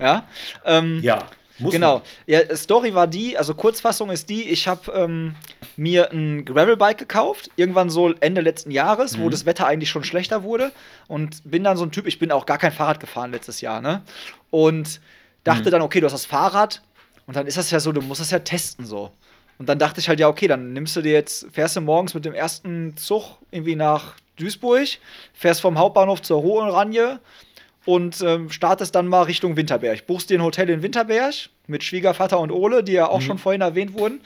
Ja. 0.00 0.26
Ähm, 0.64 0.98
ja. 1.00 1.26
genau. 1.58 1.98
Man. 1.98 2.02
Ja, 2.26 2.56
Story 2.56 2.92
war 2.92 3.06
die, 3.06 3.38
also 3.38 3.54
Kurzfassung 3.54 4.10
ist 4.10 4.28
die, 4.28 4.50
ich 4.50 4.66
habe 4.66 4.90
ähm, 4.92 5.36
mir 5.76 6.10
ein 6.10 6.44
Gravelbike 6.44 6.98
gekauft, 6.98 7.50
irgendwann 7.54 7.88
so 7.88 8.12
Ende 8.14 8.40
letzten 8.40 8.72
Jahres, 8.72 9.16
mhm. 9.16 9.22
wo 9.22 9.28
das 9.30 9.46
Wetter 9.46 9.64
eigentlich 9.68 9.90
schon 9.90 10.02
schlechter 10.02 10.42
wurde. 10.42 10.72
Und 11.06 11.48
bin 11.48 11.62
dann 11.62 11.76
so 11.76 11.84
ein 11.84 11.92
Typ, 11.92 12.08
ich 12.08 12.18
bin 12.18 12.32
auch 12.32 12.44
gar 12.44 12.58
kein 12.58 12.72
Fahrrad 12.72 12.98
gefahren 12.98 13.30
letztes 13.30 13.60
Jahr, 13.60 13.80
ne? 13.80 14.02
Und 14.50 15.00
dachte 15.44 15.66
mhm. 15.66 15.70
dann, 15.70 15.82
okay, 15.82 16.00
du 16.00 16.06
hast 16.06 16.14
das 16.14 16.26
Fahrrad 16.26 16.82
und 17.28 17.36
dann 17.36 17.46
ist 17.46 17.56
das 17.56 17.70
ja 17.70 17.78
so, 17.78 17.92
du 17.92 18.02
musst 18.02 18.20
das 18.20 18.32
ja 18.32 18.40
testen 18.40 18.84
so. 18.84 19.12
Und 19.58 19.68
dann 19.68 19.78
dachte 19.78 20.00
ich 20.00 20.08
halt, 20.08 20.18
ja, 20.18 20.26
okay, 20.26 20.48
dann 20.48 20.72
nimmst 20.72 20.96
du 20.96 21.02
dir 21.02 21.12
jetzt, 21.12 21.46
fährst 21.52 21.76
du 21.76 21.80
morgens 21.80 22.12
mit 22.14 22.24
dem 22.24 22.34
ersten 22.34 22.96
Zug 22.96 23.38
irgendwie 23.52 23.76
nach 23.76 24.16
Duisburg, 24.36 24.98
fährst 25.32 25.60
vom 25.60 25.78
Hauptbahnhof 25.78 26.22
zur 26.22 26.42
Hohenranje 26.42 27.20
und 27.84 28.20
ähm, 28.22 28.50
startest 28.50 28.94
dann 28.94 29.08
mal 29.08 29.22
Richtung 29.22 29.56
Winterberg. 29.56 30.06
Buchst 30.06 30.30
dir 30.30 30.38
ein 30.38 30.44
Hotel 30.44 30.70
in 30.70 30.82
Winterberg 30.82 31.34
mit 31.66 31.84
Schwiegervater 31.84 32.38
und 32.38 32.50
Ole, 32.50 32.84
die 32.84 32.92
ja 32.92 33.08
auch 33.08 33.20
mhm. 33.20 33.24
schon 33.24 33.38
vorhin 33.38 33.60
erwähnt 33.60 33.94
wurden. 33.94 34.20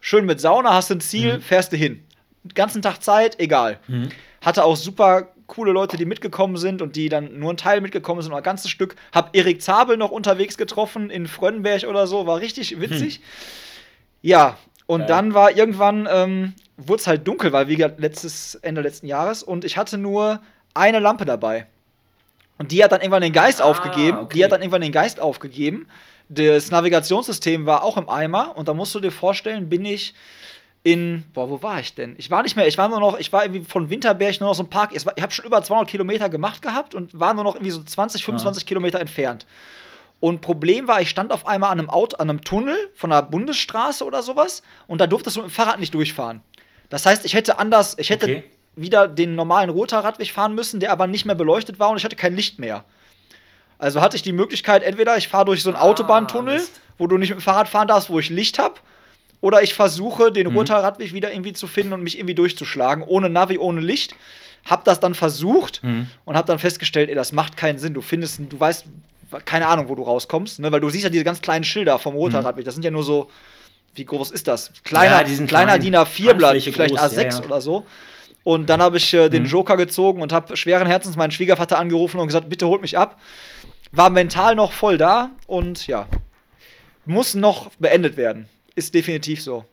Schön 0.00 0.26
mit 0.26 0.40
Sauna, 0.40 0.74
hast 0.74 0.90
ein 0.90 1.00
Ziel, 1.00 1.38
mhm. 1.38 1.42
fährst 1.42 1.72
du 1.72 1.76
hin. 1.76 2.04
Den 2.44 2.54
ganzen 2.54 2.82
Tag 2.82 3.02
Zeit, 3.02 3.38
egal. 3.38 3.78
Mhm. 3.88 4.08
Hatte 4.40 4.64
auch 4.64 4.76
super 4.76 5.28
coole 5.46 5.72
Leute, 5.72 5.96
die 5.96 6.06
mitgekommen 6.06 6.56
sind 6.56 6.80
und 6.80 6.96
die 6.96 7.08
dann 7.08 7.38
nur 7.38 7.52
ein 7.52 7.56
Teil 7.56 7.80
mitgekommen 7.80 8.22
sind, 8.22 8.32
ein 8.32 8.42
ganzes 8.42 8.70
Stück. 8.70 8.96
Hab 9.12 9.36
Erik 9.36 9.60
Zabel 9.60 9.96
noch 9.96 10.10
unterwegs 10.10 10.56
getroffen 10.56 11.10
in 11.10 11.26
Frönnenberg 11.26 11.84
oder 11.84 12.06
so, 12.06 12.26
war 12.26 12.40
richtig 12.40 12.80
witzig. 12.80 13.16
Hm. 13.16 13.22
Ja, 14.22 14.58
und 14.92 15.00
Geil. 15.00 15.08
dann 15.08 15.32
war 15.32 15.56
irgendwann, 15.56 16.06
ähm, 16.12 16.52
wurde 16.76 17.00
es 17.00 17.06
halt 17.06 17.26
dunkel, 17.26 17.50
weil 17.54 17.66
wie 17.66 17.76
letztes, 17.76 18.56
Ende 18.56 18.82
letzten 18.82 19.06
Jahres 19.06 19.42
und 19.42 19.64
ich 19.64 19.78
hatte 19.78 19.96
nur 19.96 20.42
eine 20.74 20.98
Lampe 20.98 21.24
dabei. 21.24 21.66
Und 22.58 22.72
die 22.72 22.84
hat 22.84 22.92
dann 22.92 23.00
irgendwann 23.00 23.22
den 23.22 23.32
Geist 23.32 23.62
ah, 23.62 23.64
aufgegeben. 23.64 24.18
Okay. 24.18 24.36
Die 24.36 24.44
hat 24.44 24.52
dann 24.52 24.60
irgendwann 24.60 24.82
den 24.82 24.92
Geist 24.92 25.18
aufgegeben. 25.18 25.86
Das 26.28 26.70
Navigationssystem 26.70 27.64
war 27.64 27.82
auch 27.84 27.96
im 27.96 28.10
Eimer. 28.10 28.54
Und 28.54 28.68
da 28.68 28.74
musst 28.74 28.94
du 28.94 29.00
dir 29.00 29.10
vorstellen, 29.10 29.70
bin 29.70 29.86
ich 29.86 30.12
in, 30.82 31.24
boah, 31.32 31.48
wo 31.48 31.62
war 31.62 31.80
ich 31.80 31.94
denn? 31.94 32.14
Ich 32.18 32.30
war 32.30 32.42
nicht 32.42 32.56
mehr, 32.56 32.66
ich 32.66 32.76
war 32.76 32.90
nur 32.90 33.00
noch, 33.00 33.18
ich 33.18 33.32
war 33.32 33.44
irgendwie 33.44 33.64
von 33.64 33.88
Winterberg 33.88 34.40
nur 34.40 34.50
noch 34.50 34.54
so 34.54 34.62
ein 34.62 34.68
Park. 34.68 34.90
Ich, 34.92 35.06
habe 35.06 35.32
schon 35.32 35.46
über 35.46 35.62
200 35.62 35.88
Kilometer 35.88 36.28
gemacht 36.28 36.60
gehabt 36.60 36.94
und 36.94 37.18
war 37.18 37.32
nur 37.32 37.44
noch 37.44 37.54
irgendwie 37.54 37.70
so 37.70 37.82
20, 37.82 38.22
25 38.22 38.62
ja. 38.62 38.68
Kilometer 38.68 39.00
entfernt. 39.00 39.46
Und 40.22 40.40
Problem 40.40 40.86
war, 40.86 41.00
ich 41.00 41.10
stand 41.10 41.32
auf 41.32 41.46
einmal 41.46 41.72
an 41.72 41.80
einem 41.80 41.90
Auto, 41.90 42.16
an 42.16 42.30
einem 42.30 42.42
Tunnel 42.42 42.76
von 42.94 43.10
einer 43.10 43.22
Bundesstraße 43.22 44.04
oder 44.04 44.22
sowas 44.22 44.62
und 44.86 45.00
da 45.00 45.08
durftest 45.08 45.36
du 45.36 45.42
mit 45.42 45.50
dem 45.50 45.52
Fahrrad 45.52 45.80
nicht 45.80 45.92
durchfahren. 45.94 46.42
Das 46.90 47.06
heißt, 47.06 47.24
ich 47.24 47.34
hätte 47.34 47.58
anders, 47.58 47.96
ich 47.98 48.10
hätte 48.10 48.26
okay 48.26 48.44
wieder 48.76 49.08
den 49.08 49.34
normalen 49.34 49.70
roter 49.70 49.98
Radweg 49.98 50.30
fahren 50.30 50.54
müssen, 50.54 50.80
der 50.80 50.92
aber 50.92 51.06
nicht 51.06 51.24
mehr 51.24 51.34
beleuchtet 51.34 51.78
war 51.78 51.90
und 51.90 51.98
ich 51.98 52.04
hatte 52.04 52.16
kein 52.16 52.34
Licht 52.34 52.58
mehr. 52.58 52.84
Also 53.78 54.00
hatte 54.00 54.16
ich 54.16 54.22
die 54.22 54.32
Möglichkeit, 54.32 54.82
entweder 54.82 55.16
ich 55.16 55.28
fahre 55.28 55.44
durch 55.44 55.62
so 55.62 55.70
einen 55.70 55.76
ah, 55.76 55.82
Autobahntunnel, 55.82 56.54
Mist. 56.54 56.80
wo 56.98 57.06
du 57.06 57.18
nicht 57.18 57.30
mit 57.30 57.40
dem 57.40 57.42
Fahrrad 57.42 57.68
fahren 57.68 57.88
darfst, 57.88 58.10
wo 58.10 58.18
ich 58.18 58.30
Licht 58.30 58.58
habe, 58.58 58.76
oder 59.40 59.62
ich 59.62 59.74
versuche, 59.74 60.30
den 60.30 60.48
mhm. 60.48 60.56
roter 60.56 60.76
Radweg 60.76 61.12
wieder 61.12 61.32
irgendwie 61.32 61.52
zu 61.52 61.66
finden 61.66 61.92
und 61.92 62.02
mich 62.02 62.16
irgendwie 62.16 62.36
durchzuschlagen, 62.36 63.02
ohne 63.02 63.28
Navi, 63.28 63.58
ohne 63.58 63.80
Licht. 63.80 64.14
Hab 64.64 64.84
das 64.84 65.00
dann 65.00 65.16
versucht 65.16 65.82
mhm. 65.82 66.06
und 66.24 66.36
hab 66.36 66.46
dann 66.46 66.60
festgestellt, 66.60 67.08
ey, 67.08 67.16
das 67.16 67.32
macht 67.32 67.56
keinen 67.56 67.80
Sinn. 67.80 67.94
Du 67.94 68.00
findest, 68.00 68.40
du 68.48 68.60
weißt, 68.60 68.84
keine 69.44 69.66
Ahnung, 69.66 69.88
wo 69.88 69.94
du 69.94 70.02
rauskommst, 70.02 70.60
ne? 70.60 70.70
weil 70.72 70.80
du 70.80 70.90
siehst 70.90 71.04
ja 71.04 71.10
diese 71.10 71.24
ganz 71.24 71.40
kleinen 71.40 71.64
Schilder 71.64 71.98
vom 71.98 72.14
roter 72.14 72.40
mhm. 72.40 72.64
Das 72.64 72.74
sind 72.74 72.84
ja 72.84 72.90
nur 72.90 73.04
so, 73.04 73.30
wie 73.94 74.04
groß 74.04 74.30
ist 74.30 74.48
das? 74.48 74.72
Kleiner, 74.84 75.26
ja, 75.26 75.46
kleiner 75.46 75.78
DIN 75.78 75.96
A4-Blatt, 75.96 76.62
vielleicht 76.62 76.96
groß, 76.96 77.12
A6 77.12 77.22
ja, 77.22 77.28
ja. 77.28 77.44
oder 77.44 77.60
so. 77.60 77.86
Und 78.44 78.68
dann 78.68 78.82
habe 78.82 78.96
ich 78.96 79.14
äh, 79.14 79.28
den 79.28 79.44
mhm. 79.44 79.48
Joker 79.48 79.76
gezogen 79.76 80.20
und 80.20 80.32
habe 80.32 80.56
schweren 80.56 80.86
Herzens 80.86 81.16
meinen 81.16 81.30
Schwiegervater 81.30 81.78
angerufen 81.78 82.18
und 82.18 82.26
gesagt, 82.26 82.48
bitte 82.48 82.66
holt 82.66 82.82
mich 82.82 82.98
ab. 82.98 83.20
War 83.92 84.10
mental 84.10 84.54
noch 84.54 84.72
voll 84.72 84.98
da 84.98 85.30
und 85.46 85.86
ja, 85.86 86.08
muss 87.04 87.34
noch 87.34 87.70
beendet 87.78 88.16
werden. 88.16 88.48
Ist 88.74 88.94
definitiv 88.94 89.42
so. 89.42 89.64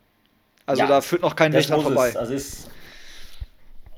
Also 0.66 0.84
ja, 0.84 0.88
da 0.88 1.01
führt 1.01 1.22
noch 1.22 1.36
kein 1.36 1.53
Weg 1.53 1.66
dran 1.66 1.82
vorbei. 1.82 2.10
Es. 2.10 2.18
Also 2.18 2.34
ist 2.34 2.70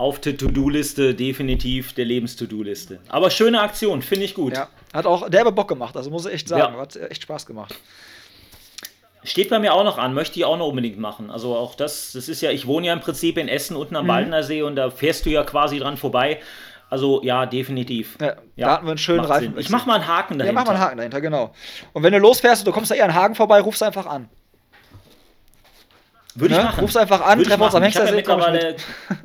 auf 0.01 0.19
der 0.19 0.35
To-Do-Liste 0.35 1.13
definitiv 1.13 1.93
der 1.93 2.05
Lebens-To-Do-Liste. 2.05 2.99
Aber 3.07 3.29
schöne 3.29 3.61
Aktion, 3.61 4.01
finde 4.01 4.25
ich 4.25 4.33
gut. 4.33 4.53
Ja, 4.57 4.67
hat 4.93 5.05
auch 5.05 5.29
derbe 5.29 5.51
Bock 5.51 5.67
gemacht, 5.67 5.95
also 5.95 6.09
muss 6.09 6.25
ich 6.25 6.33
echt 6.33 6.47
sagen, 6.47 6.73
ja. 6.73 6.81
hat 6.81 6.95
echt 6.95 7.21
Spaß 7.21 7.45
gemacht. 7.45 7.75
Steht 9.23 9.49
bei 9.51 9.59
mir 9.59 9.75
auch 9.75 9.83
noch 9.83 9.99
an, 9.99 10.15
möchte 10.15 10.39
ich 10.39 10.45
auch 10.45 10.57
noch 10.57 10.69
unbedingt 10.69 10.97
machen. 10.97 11.29
Also 11.29 11.55
auch 11.55 11.75
das, 11.75 12.13
das 12.13 12.27
ist 12.27 12.41
ja, 12.41 12.49
ich 12.49 12.65
wohne 12.65 12.87
ja 12.87 12.93
im 12.93 12.99
Prinzip 12.99 13.37
in 13.37 13.47
Essen 13.47 13.77
unten 13.77 13.95
am 13.95 14.05
mhm. 14.05 14.07
Baldener 14.07 14.41
See 14.41 14.63
und 14.63 14.75
da 14.75 14.89
fährst 14.89 15.27
du 15.27 15.29
ja 15.29 15.43
quasi 15.43 15.77
dran 15.77 15.97
vorbei. 15.97 16.39
Also 16.89 17.21
ja, 17.21 17.45
definitiv. 17.45 18.17
Ja, 18.19 18.27
ja, 18.27 18.35
da 18.55 18.73
hatten 18.73 18.85
wir 18.87 18.91
einen 18.91 18.97
schönen 18.97 19.23
Reifen. 19.23 19.55
Ich 19.59 19.69
mach 19.69 19.85
mal 19.85 19.95
einen 19.95 20.07
Haken 20.07 20.39
dahinter. 20.39 20.45
Ja, 20.47 20.51
mach 20.51 20.65
mal 20.65 20.71
einen 20.71 20.83
Haken 20.83 20.97
dahinter, 20.97 21.21
genau. 21.21 21.53
Und 21.93 22.01
wenn 22.01 22.11
du 22.11 22.17
losfährst 22.17 22.65
du 22.65 22.71
kommst 22.71 22.89
da 22.89 22.95
eher 22.95 23.05
an 23.05 23.13
Hagen 23.13 23.35
vorbei, 23.35 23.61
rufst 23.61 23.83
einfach 23.83 24.07
an. 24.07 24.29
Würde 26.33 26.55
ne? 26.55 26.59
ich 26.59 26.65
machen. 26.65 26.79
Rufst 26.79 26.97
einfach 26.97 27.21
an, 27.21 27.43
treffen 27.43 27.61
uns 27.61 27.75
am 27.75 27.83
Hengstersee. 27.83 28.23
Ja 28.27 29.17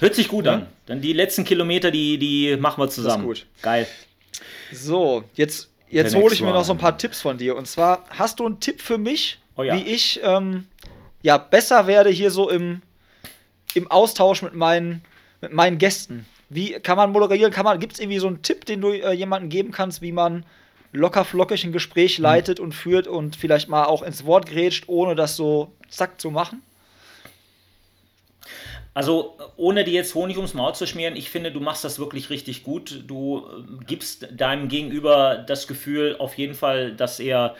Hört 0.00 0.14
sich 0.14 0.28
gut 0.28 0.46
ja? 0.46 0.54
an. 0.54 0.66
Dann 0.86 1.00
die 1.00 1.12
letzten 1.12 1.44
Kilometer, 1.44 1.90
die, 1.90 2.18
die 2.18 2.56
machen 2.56 2.82
wir 2.82 2.88
zusammen. 2.88 3.28
Das 3.28 3.38
ist 3.38 3.44
gut. 3.44 3.62
Geil. 3.62 3.86
So, 4.72 5.24
jetzt 5.34 5.70
Jetzt 5.90 6.14
hole 6.14 6.32
ich 6.32 6.40
mir 6.40 6.52
noch 6.52 6.64
so 6.64 6.72
ein 6.72 6.78
paar 6.78 6.96
Tipps 6.96 7.20
von 7.20 7.36
dir. 7.36 7.56
Und 7.56 7.66
zwar, 7.66 8.04
hast 8.10 8.38
du 8.38 8.46
einen 8.46 8.60
Tipp 8.60 8.80
für 8.80 8.96
mich, 8.96 9.38
oh 9.56 9.62
ja. 9.62 9.74
wie 9.74 9.82
ich 9.82 10.20
ähm, 10.22 10.66
ja, 11.22 11.36
besser 11.36 11.86
werde 11.86 12.10
hier 12.10 12.30
so 12.30 12.48
im, 12.48 12.82
im 13.74 13.90
Austausch 13.90 14.42
mit 14.42 14.54
meinen, 14.54 15.02
mit 15.40 15.52
meinen 15.52 15.78
Gästen? 15.78 16.26
Wie 16.48 16.72
kann 16.74 16.96
man 16.96 17.10
moderieren? 17.10 17.52
Kann 17.52 17.64
man, 17.64 17.80
gibt 17.80 17.94
es 17.94 17.98
irgendwie 17.98 18.18
so 18.18 18.28
einen 18.28 18.42
Tipp, 18.42 18.64
den 18.66 18.80
du 18.80 18.92
äh, 18.92 19.12
jemandem 19.12 19.50
geben 19.50 19.72
kannst, 19.72 20.00
wie 20.00 20.12
man 20.12 20.44
locker 20.92 21.24
flockig 21.24 21.64
ein 21.64 21.72
Gespräch 21.72 22.16
hm. 22.16 22.22
leitet 22.22 22.60
und 22.60 22.72
führt 22.72 23.06
und 23.06 23.36
vielleicht 23.36 23.68
mal 23.68 23.84
auch 23.84 24.02
ins 24.02 24.24
Wort 24.24 24.46
grätscht, 24.46 24.84
ohne 24.86 25.16
das 25.16 25.36
so 25.36 25.72
zack 25.88 26.20
zu 26.20 26.30
machen? 26.30 26.62
Also 28.92 29.36
ohne 29.56 29.84
dir 29.84 29.92
jetzt 29.92 30.14
Honig 30.14 30.36
ums 30.36 30.54
Maul 30.54 30.74
zu 30.74 30.86
schmieren, 30.86 31.14
ich 31.14 31.30
finde, 31.30 31.52
du 31.52 31.60
machst 31.60 31.84
das 31.84 31.98
wirklich 31.98 32.28
richtig 32.30 32.64
gut. 32.64 33.04
Du 33.06 33.46
äh, 33.46 33.84
gibst 33.84 34.28
deinem 34.32 34.68
Gegenüber 34.68 35.36
das 35.36 35.68
Gefühl 35.68 36.16
auf 36.18 36.36
jeden 36.36 36.54
Fall, 36.54 36.92
dass 36.94 37.20
er 37.20 37.54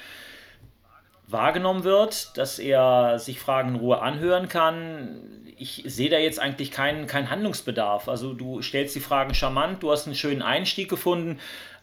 wahrgenommen 1.28 1.85
wird, 1.85 2.37
dass 2.37 2.59
er 2.59 3.18
sich 3.20 3.39
Fragen 3.39 3.70
in 3.70 3.76
Ruhe 3.76 4.03
anhören 4.03 4.49
kann. 4.49 5.20
Ich 5.57 5.85
sehe 5.87 6.11
da 6.11 6.18
jetzt 6.18 6.41
eigentlich 6.41 6.72
keinen, 6.72 7.07
keinen 7.07 7.31
Handlungsbedarf. 7.31 8.09
Also 8.09 8.33
du 8.33 8.62
stellst 8.62 8.97
die 8.97 9.01
Fragen 9.01 9.33
charmant, 9.35 9.83
du 9.83 9.93
hast 9.93 10.07
einen 10.07 10.16
schönen 10.16 10.43
Einstieg 10.43 10.89
gefunden 10.89 11.39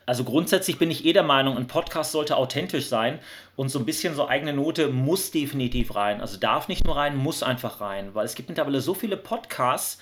also 0.07 0.23
grundsätzlich 0.23 0.79
bin 0.79 0.89
ich 0.89 1.05
eh 1.05 1.11
der 1.11 1.23
Meinung, 1.23 1.57
ein 1.57 1.67
Podcast 1.67 2.13
sollte 2.13 2.37
authentisch 2.37 2.87
sein 2.87 3.19
und 3.57 3.67
so 3.67 3.77
ein 3.77 3.85
bisschen 3.85 4.15
so 4.15 4.25
eigene 4.25 4.53
Note 4.53 4.87
muss 4.87 5.31
definitiv 5.31 5.95
rein. 5.95 6.21
Also 6.21 6.37
darf 6.39 6.69
nicht 6.69 6.85
nur 6.85 6.95
rein, 6.95 7.17
muss 7.17 7.43
einfach 7.43 7.81
rein, 7.81 8.15
weil 8.15 8.25
es 8.25 8.33
gibt 8.33 8.47
mittlerweile 8.47 8.79
so 8.79 8.93
viele 8.93 9.17
Podcasts. 9.17 9.99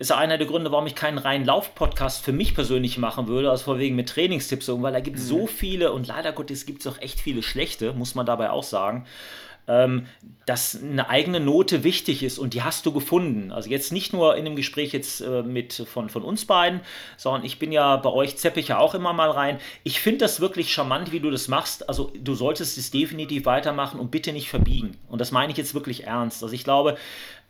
Ist 0.00 0.10
ja 0.10 0.18
einer 0.18 0.36
der 0.36 0.48
Gründe, 0.48 0.72
warum 0.72 0.88
ich 0.88 0.96
keinen 0.96 1.18
reinen 1.18 1.46
Lauf-Podcast 1.46 2.24
für 2.24 2.32
mich 2.32 2.56
persönlich 2.56 2.98
machen 2.98 3.28
würde, 3.28 3.48
also 3.50 3.64
vorwiegend 3.64 3.96
mit 3.96 4.08
Trainingstipps, 4.08 4.68
weil 4.68 4.92
da 4.92 5.00
gibt 5.00 5.16
es 5.16 5.24
mhm. 5.26 5.28
so 5.28 5.46
viele 5.46 5.92
und 5.92 6.08
leider 6.08 6.32
Gottes 6.32 6.66
gibt 6.66 6.80
es 6.80 6.86
auch 6.88 7.00
echt 7.00 7.20
viele 7.20 7.44
schlechte, 7.44 7.92
muss 7.92 8.16
man 8.16 8.26
dabei 8.26 8.50
auch 8.50 8.64
sagen 8.64 9.06
ähm, 9.68 10.06
dass 10.44 10.80
eine 10.80 11.08
eigene 11.08 11.40
Note 11.40 11.82
wichtig 11.82 12.22
ist 12.22 12.38
und 12.38 12.54
die 12.54 12.62
hast 12.62 12.86
du 12.86 12.92
gefunden. 12.92 13.50
Also 13.50 13.68
jetzt 13.68 13.92
nicht 13.92 14.12
nur 14.12 14.36
in 14.36 14.44
dem 14.44 14.56
Gespräch 14.56 14.92
jetzt 14.92 15.20
äh, 15.20 15.42
mit 15.42 15.72
von, 15.72 16.08
von 16.08 16.22
uns 16.22 16.44
beiden, 16.44 16.80
sondern 17.16 17.44
ich 17.44 17.58
bin 17.58 17.72
ja 17.72 17.96
bei 17.96 18.10
euch 18.10 18.36
zeppe 18.36 18.60
ich 18.60 18.68
ja 18.68 18.78
auch 18.78 18.94
immer 18.94 19.12
mal 19.12 19.30
rein. 19.30 19.58
Ich 19.82 20.00
finde 20.00 20.18
das 20.18 20.40
wirklich 20.40 20.72
charmant, 20.72 21.12
wie 21.12 21.20
du 21.20 21.30
das 21.30 21.48
machst. 21.48 21.88
Also 21.88 22.12
du 22.16 22.34
solltest 22.34 22.78
es 22.78 22.90
definitiv 22.90 23.46
weitermachen 23.46 23.98
und 23.98 24.10
bitte 24.10 24.32
nicht 24.32 24.48
verbiegen. 24.48 24.96
Und 25.08 25.20
das 25.20 25.32
meine 25.32 25.50
ich 25.50 25.58
jetzt 25.58 25.74
wirklich 25.74 26.04
ernst. 26.04 26.42
Also 26.42 26.54
ich 26.54 26.64
glaube, 26.64 26.96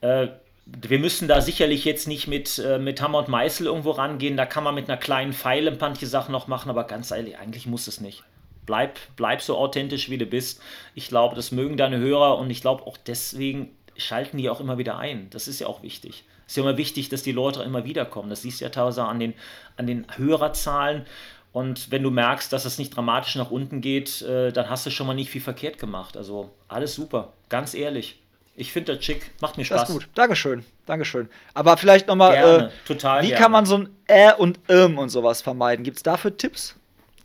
äh, 0.00 0.28
wir 0.64 0.98
müssen 0.98 1.28
da 1.28 1.40
sicherlich 1.42 1.84
jetzt 1.84 2.08
nicht 2.08 2.26
mit, 2.26 2.58
äh, 2.58 2.78
mit 2.78 3.00
Hammer 3.00 3.18
und 3.18 3.28
Meißel 3.28 3.66
irgendwo 3.66 3.92
rangehen. 3.92 4.36
Da 4.36 4.46
kann 4.46 4.64
man 4.64 4.74
mit 4.74 4.88
einer 4.88 4.98
kleinen 4.98 5.32
Pfeile 5.32 5.76
manche 5.78 6.06
Sachen 6.06 6.32
noch 6.32 6.48
machen, 6.48 6.70
aber 6.70 6.84
ganz 6.84 7.10
ehrlich, 7.10 7.38
eigentlich 7.38 7.66
muss 7.66 7.86
es 7.86 8.00
nicht 8.00 8.24
bleib, 8.66 8.98
bleib 9.16 9.40
so 9.40 9.56
authentisch, 9.56 10.10
wie 10.10 10.18
du 10.18 10.26
bist. 10.26 10.60
Ich 10.94 11.08
glaube, 11.08 11.34
das 11.34 11.52
mögen 11.52 11.76
deine 11.76 11.98
Hörer 11.98 12.38
und 12.38 12.50
ich 12.50 12.60
glaube 12.60 12.86
auch 12.86 12.96
deswegen 12.96 13.70
schalten 13.96 14.36
die 14.38 14.50
auch 14.50 14.60
immer 14.60 14.78
wieder 14.78 14.98
ein. 14.98 15.28
Das 15.30 15.48
ist 15.48 15.60
ja 15.60 15.66
auch 15.66 15.82
wichtig. 15.82 16.24
Es 16.46 16.52
ist 16.52 16.56
ja 16.56 16.62
immer 16.62 16.76
wichtig, 16.76 17.08
dass 17.08 17.22
die 17.22 17.32
Leute 17.32 17.62
immer 17.62 17.84
wiederkommen. 17.84 18.30
Das 18.30 18.42
siehst 18.42 18.60
du 18.60 18.64
ja 18.64 18.70
teilweise 18.70 19.04
an 19.04 19.18
den, 19.18 19.34
an 19.76 19.86
den 19.86 20.06
Hörerzahlen. 20.16 21.06
Und 21.52 21.90
wenn 21.90 22.02
du 22.02 22.10
merkst, 22.10 22.52
dass 22.52 22.66
es 22.66 22.78
nicht 22.78 22.94
dramatisch 22.94 23.34
nach 23.36 23.50
unten 23.50 23.80
geht, 23.80 24.20
äh, 24.22 24.52
dann 24.52 24.68
hast 24.68 24.84
du 24.84 24.90
schon 24.90 25.06
mal 25.06 25.14
nicht 25.14 25.30
viel 25.30 25.40
verkehrt 25.40 25.78
gemacht. 25.78 26.16
Also 26.16 26.50
alles 26.68 26.94
super, 26.94 27.32
ganz 27.48 27.72
ehrlich. 27.74 28.20
Ich 28.54 28.72
finde 28.72 28.94
das 28.94 29.04
schick, 29.04 29.30
macht 29.40 29.56
mir 29.56 29.64
Spaß. 29.64 29.80
Das 29.82 29.88
ist 29.90 29.94
gut, 29.94 30.08
Dankeschön, 30.14 30.64
Dankeschön. 30.86 31.28
Aber 31.52 31.76
vielleicht 31.76 32.06
nochmal, 32.08 32.34
äh, 32.34 32.86
total. 32.86 33.22
Wie 33.22 33.28
gerne. 33.28 33.42
kann 33.42 33.52
man 33.52 33.66
so 33.66 33.78
ein 33.78 33.88
Ä 34.08 34.32
und 34.36 34.60
Irm 34.68 34.98
und 34.98 35.10
sowas 35.10 35.42
vermeiden? 35.42 35.84
Gibt 35.84 35.98
es 35.98 36.02
dafür 36.02 36.36
Tipps? 36.36 36.74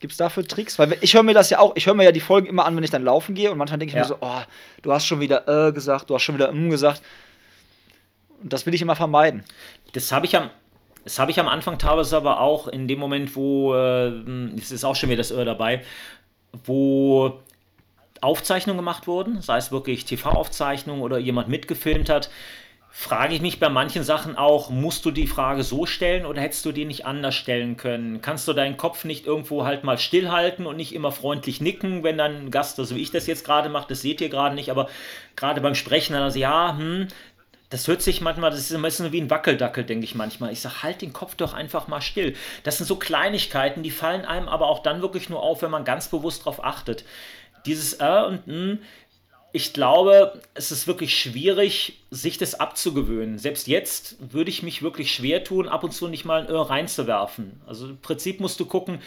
Gibt 0.02 0.14
es 0.14 0.18
dafür 0.18 0.44
Tricks? 0.44 0.80
Weil 0.80 0.98
ich 1.00 1.14
höre 1.14 1.22
mir 1.22 1.36
das 1.36 1.52
ja 1.52 1.60
auch, 1.60 1.74
ich 1.76 1.86
höre 1.86 1.94
mir 1.94 2.04
ja 2.04 2.12
die 2.12 2.20
Folgen 2.20 2.48
immer 2.48 2.66
an, 2.66 2.76
wenn 2.76 2.84
ich 2.84 2.90
dann 2.90 3.04
laufen 3.04 3.36
gehe 3.36 3.52
und 3.52 3.58
manchmal 3.60 3.78
denke 3.78 3.92
ich 3.92 3.96
ja. 3.96 4.02
mir 4.02 4.08
so, 4.08 4.18
oh, 4.20 4.42
du 4.82 4.92
hast 4.92 5.06
schon 5.06 5.20
wieder 5.20 5.48
äh 5.48 5.72
gesagt, 5.72 6.10
du 6.10 6.16
hast 6.16 6.24
schon 6.24 6.36
wieder 6.36 6.52
mm 6.52 6.72
gesagt. 6.72 7.04
Und 8.42 8.52
das 8.52 8.66
will 8.66 8.74
ich 8.74 8.82
immer 8.82 8.96
vermeiden. 8.96 9.44
Das 9.94 10.12
habe 10.12 10.26
ich 10.26 10.36
am, 10.36 10.50
das 11.04 11.20
habe 11.20 11.30
ich 11.30 11.40
am 11.40 11.48
Anfang 11.48 11.78
teilweise 11.78 12.18
aber 12.18 12.40
auch 12.40 12.68
in 12.68 12.88
dem 12.88 12.98
Moment, 12.98 13.36
wo, 13.36 13.76
äh, 13.76 14.08
es 14.58 14.72
ist 14.72 14.84
auch 14.84 14.96
schon 14.96 15.10
wieder 15.10 15.18
das 15.18 15.30
Irr 15.30 15.46
dabei, 15.46 15.84
wo 16.66 17.40
Aufzeichnungen 18.22 18.80
gemacht 18.80 19.06
wurden, 19.06 19.40
sei 19.42 19.58
es 19.58 19.72
wirklich 19.72 20.06
TV-Aufzeichnungen 20.06 21.04
oder 21.04 21.20
jemand 21.20 21.48
mitgefilmt 21.48 22.10
hat, 22.10 22.32
frage 22.94 23.34
ich 23.34 23.42
mich 23.42 23.60
bei 23.60 23.70
manchen 23.70 24.04
Sachen 24.04 24.38
auch, 24.38 24.70
musst 24.70 25.06
du 25.06 25.12
die 25.12 25.28
Frage 25.28 25.64
so 25.64 25.86
stellen 25.86 26.26
oder 26.26 26.42
hättest 26.42 26.66
du 26.66 26.72
die 26.72 26.86
nicht 26.86 27.06
anders 27.06 27.36
stellen 27.36 27.78
können? 27.78 28.22
Kannst 28.22 28.48
du 28.48 28.54
deinen 28.54 28.78
Kopf 28.78 29.06
nicht 29.06 29.26
irgendwo 29.26 29.64
halt 29.66 29.84
mal 29.84 29.98
stillhalten 29.98 30.66
und 30.66 30.76
nicht 30.76 30.94
immer 30.94 31.12
freundlich 31.12 31.62
nicken, 31.62 32.04
wenn 32.04 32.18
dann 32.18 32.36
ein 32.46 32.52
Gast, 32.52 32.76
so 32.76 32.82
also 32.84 32.96
wie 32.96 33.02
ich 33.02 33.12
das 33.12 33.28
jetzt 33.28 33.46
gerade 33.46 33.70
mache, 33.70 33.88
das 33.90 34.02
seht 34.02 34.22
ihr 34.22 34.30
gerade 34.30 34.56
nicht, 34.56 34.70
aber 34.70 34.90
gerade 35.36 35.62
beim 35.62 35.76
Sprechen 35.76 36.16
also, 36.16 36.38
ja, 36.38 36.76
hm, 36.78 37.08
Das 37.70 37.88
hört 37.88 38.02
sich 38.02 38.20
manchmal, 38.20 38.52
das 38.52 38.60
ist 38.60 38.74
ein 38.76 38.82
bisschen 38.82 39.14
wie 39.14 39.22
ein 39.22 39.30
Wackeldackel, 39.30 39.86
denke 39.86 40.04
ich 40.04 40.14
manchmal. 40.16 40.52
Ich 40.52 40.60
sage, 40.62 40.84
halt 40.84 41.02
den 41.02 41.14
Kopf 41.14 41.36
doch 41.36 41.54
einfach 41.54 41.88
mal 41.88 42.02
still. 42.02 42.36
Das 42.64 42.78
sind 42.78 42.86
so 42.86 42.98
Kleinigkeiten, 42.98 43.82
die 43.84 43.92
fallen 43.92 44.26
einem 44.26 44.50
aber 44.50 44.68
auch 44.68 44.80
dann 44.84 45.02
wirklich 45.02 45.30
nur 45.30 45.42
auf, 45.42 45.62
wenn 45.62 45.72
man 45.72 45.86
ganz 45.86 46.10
bewusst 46.10 46.42
darauf 46.42 46.64
achtet. 46.64 47.06
Dieses 47.66 47.94
R 47.94 48.28
und 48.28 48.48
N, 48.48 48.82
ich 49.54 49.74
glaube, 49.74 50.42
es 50.54 50.72
ist 50.72 50.88
wirklich 50.88 51.20
schwierig, 51.20 52.00
sich 52.10 52.38
das 52.38 52.60
abzugewöhnen. 52.60 53.38
Selbst 53.38 53.68
jetzt 53.68 54.16
würde 54.20 54.50
ich 54.50 54.64
mich 54.64 54.82
wirklich 54.82 55.14
schwer 55.14 55.44
tun, 55.44 55.68
ab 55.68 55.84
und 55.84 55.92
zu 55.92 56.08
nicht 56.08 56.26
mal 56.26 56.42
ein 56.42 56.50
Ö 56.50 56.60
reinzuwerfen. 56.60 57.62
Also 57.66 57.88
im 57.88 57.98
Prinzip 57.98 58.40
musst 58.40 58.60
du 58.60 58.66
gucken, 58.66 59.02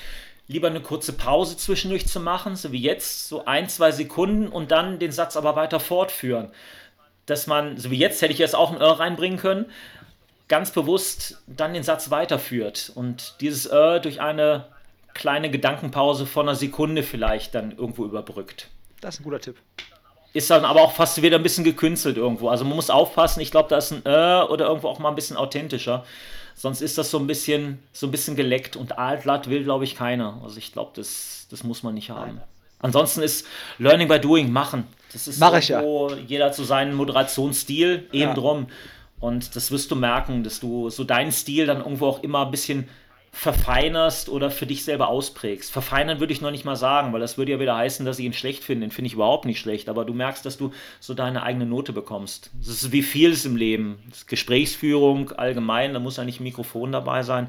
lieber 0.46 0.68
eine 0.68 0.82
kurze 0.82 1.14
Pause 1.14 1.56
zwischendurch 1.56 2.06
zu 2.06 2.20
machen, 2.20 2.56
so 2.56 2.72
wie 2.72 2.80
jetzt, 2.80 3.28
so 3.28 3.46
ein, 3.46 3.68
zwei 3.68 3.92
Sekunden 3.92 4.48
und 4.48 4.70
dann 4.70 4.98
den 4.98 5.12
Satz 5.12 5.36
aber 5.36 5.56
weiter 5.56 5.80
fortführen 5.80 6.50
dass 7.26 7.46
man, 7.46 7.76
so 7.76 7.90
wie 7.90 7.98
jetzt 7.98 8.20
hätte 8.22 8.32
ich 8.32 8.38
jetzt 8.38 8.54
auch 8.54 8.72
ein 8.72 8.80
Ör 8.80 9.00
reinbringen 9.00 9.38
können, 9.38 9.66
ganz 10.48 10.70
bewusst 10.70 11.42
dann 11.46 11.72
den 11.74 11.82
Satz 11.82 12.10
weiterführt 12.10 12.92
und 12.94 13.36
dieses 13.40 13.70
Ör 13.70 14.00
durch 14.00 14.20
eine 14.20 14.66
kleine 15.14 15.50
Gedankenpause 15.50 16.26
von 16.26 16.48
einer 16.48 16.56
Sekunde 16.56 17.02
vielleicht 17.02 17.54
dann 17.54 17.72
irgendwo 17.72 18.04
überbrückt. 18.04 18.68
Das 19.00 19.14
ist 19.14 19.20
ein 19.20 19.24
guter 19.24 19.40
Tipp. 19.40 19.56
Ist 20.34 20.50
dann 20.50 20.64
aber 20.64 20.82
auch 20.82 20.92
fast 20.92 21.22
wieder 21.22 21.36
ein 21.36 21.42
bisschen 21.42 21.64
gekünstelt 21.64 22.18
irgendwo. 22.18 22.48
Also 22.48 22.64
man 22.64 22.74
muss 22.74 22.90
aufpassen, 22.90 23.40
ich 23.40 23.50
glaube, 23.50 23.68
da 23.70 23.78
ist 23.78 23.92
ein 23.92 24.02
Ö 24.04 24.42
oder 24.42 24.66
irgendwo 24.66 24.88
auch 24.88 24.98
mal 24.98 25.08
ein 25.08 25.14
bisschen 25.14 25.36
authentischer. 25.36 26.04
Sonst 26.54 26.82
ist 26.82 26.98
das 26.98 27.10
so 27.10 27.18
ein 27.18 27.26
bisschen, 27.26 27.78
so 27.92 28.06
ein 28.06 28.10
bisschen 28.10 28.36
geleckt 28.36 28.76
und 28.76 28.98
altlatt 28.98 29.48
will, 29.48 29.64
glaube 29.64 29.84
ich, 29.84 29.96
keiner. 29.96 30.40
Also 30.42 30.58
ich 30.58 30.72
glaube, 30.72 30.90
das, 30.94 31.46
das 31.50 31.64
muss 31.64 31.82
man 31.82 31.94
nicht 31.94 32.10
haben. 32.10 32.40
Ansonsten 32.80 33.22
ist 33.22 33.46
Learning 33.78 34.08
by 34.08 34.20
Doing 34.20 34.52
machen. 34.52 34.86
Das 35.12 35.26
ist 35.26 35.38
Mach 35.38 35.56
ich 35.56 35.68
ja. 35.68 35.82
jeder 36.26 36.52
zu 36.52 36.64
seinem 36.64 36.94
Moderationsstil 36.96 38.08
eben 38.12 38.30
ja. 38.30 38.34
drum. 38.34 38.66
Und 39.20 39.56
das 39.56 39.70
wirst 39.70 39.90
du 39.90 39.96
merken, 39.96 40.44
dass 40.44 40.60
du 40.60 40.90
so 40.90 41.04
deinen 41.04 41.32
Stil 41.32 41.66
dann 41.66 41.78
irgendwo 41.78 42.08
auch 42.08 42.22
immer 42.22 42.44
ein 42.44 42.50
bisschen 42.50 42.88
verfeinerst 43.34 44.28
oder 44.28 44.48
für 44.48 44.64
dich 44.64 44.84
selber 44.84 45.08
ausprägst. 45.08 45.72
Verfeinern 45.72 46.20
würde 46.20 46.32
ich 46.32 46.40
noch 46.40 46.52
nicht 46.52 46.64
mal 46.64 46.76
sagen, 46.76 47.12
weil 47.12 47.20
das 47.20 47.36
würde 47.36 47.50
ja 47.50 47.58
wieder 47.58 47.76
heißen, 47.76 48.06
dass 48.06 48.20
ich 48.20 48.24
ihn 48.24 48.32
schlecht 48.32 48.62
finde. 48.62 48.86
Den 48.86 48.92
finde 48.92 49.08
ich 49.08 49.14
überhaupt 49.14 49.44
nicht 49.44 49.58
schlecht, 49.58 49.88
aber 49.88 50.04
du 50.04 50.14
merkst, 50.14 50.46
dass 50.46 50.56
du 50.56 50.70
so 51.00 51.14
deine 51.14 51.42
eigene 51.42 51.66
Note 51.66 51.92
bekommst. 51.92 52.52
Das 52.56 52.68
ist 52.68 52.92
wie 52.92 53.02
vieles 53.02 53.44
im 53.44 53.56
Leben. 53.56 53.98
Gesprächsführung 54.28 55.32
allgemein, 55.32 55.94
da 55.94 55.98
muss 55.98 56.16
nicht 56.18 56.38
ein 56.38 56.44
Mikrofon 56.44 56.92
dabei 56.92 57.24
sein. 57.24 57.48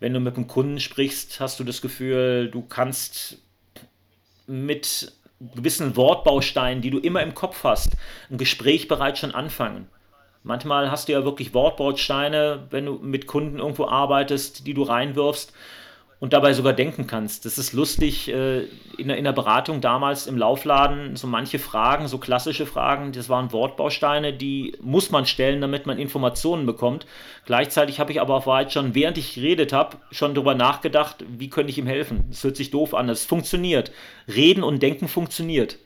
Wenn 0.00 0.14
du 0.14 0.18
mit 0.18 0.34
einem 0.36 0.46
Kunden 0.46 0.80
sprichst, 0.80 1.40
hast 1.40 1.60
du 1.60 1.64
das 1.64 1.82
Gefühl, 1.82 2.50
du 2.50 2.62
kannst 2.62 3.38
mit 4.46 5.12
gewissen 5.54 5.94
Wortbausteinen, 5.94 6.80
die 6.80 6.90
du 6.90 6.98
immer 6.98 7.22
im 7.22 7.34
Kopf 7.34 7.64
hast, 7.64 7.92
ein 8.30 8.38
Gespräch 8.38 8.88
bereits 8.88 9.20
schon 9.20 9.34
anfangen. 9.34 9.88
Manchmal 10.44 10.90
hast 10.90 11.08
du 11.08 11.12
ja 11.12 11.24
wirklich 11.24 11.54
Wortbausteine, 11.54 12.66
wenn 12.70 12.86
du 12.86 12.94
mit 12.94 13.26
Kunden 13.26 13.58
irgendwo 13.58 13.86
arbeitest, 13.86 14.66
die 14.66 14.74
du 14.74 14.82
reinwirfst 14.82 15.52
und 16.22 16.32
dabei 16.32 16.52
sogar 16.52 16.72
denken 16.72 17.08
kannst. 17.08 17.46
Das 17.46 17.58
ist 17.58 17.72
lustig. 17.72 18.28
Äh, 18.28 18.68
in 18.96 19.08
der, 19.08 19.32
Beratung 19.32 19.80
damals 19.80 20.28
im 20.28 20.38
Laufladen, 20.38 21.16
so 21.16 21.26
manche 21.26 21.58
Fragen, 21.58 22.06
so 22.06 22.18
klassische 22.18 22.64
Fragen, 22.64 23.10
das 23.10 23.28
waren 23.28 23.50
Wortbausteine, 23.52 24.32
die 24.32 24.76
muss 24.80 25.10
man 25.10 25.26
stellen, 25.26 25.60
damit 25.60 25.86
man 25.86 25.98
Informationen 25.98 26.64
bekommt. 26.64 27.06
Gleichzeitig 27.44 27.98
habe 27.98 28.12
ich 28.12 28.20
aber 28.20 28.36
auch 28.36 28.46
weit 28.46 28.72
schon, 28.72 28.94
während 28.94 29.18
ich 29.18 29.34
geredet 29.34 29.72
habe, 29.72 29.96
schon 30.12 30.34
darüber 30.34 30.54
nachgedacht, 30.54 31.24
wie 31.26 31.50
könnte 31.50 31.70
ich 31.70 31.78
ihm 31.78 31.88
helfen. 31.88 32.24
Das 32.28 32.44
hört 32.44 32.56
sich 32.56 32.70
doof 32.70 32.94
an, 32.94 33.08
es 33.08 33.24
funktioniert. 33.24 33.90
Reden 34.28 34.62
und 34.62 34.80
Denken 34.80 35.08
funktioniert. 35.08 35.76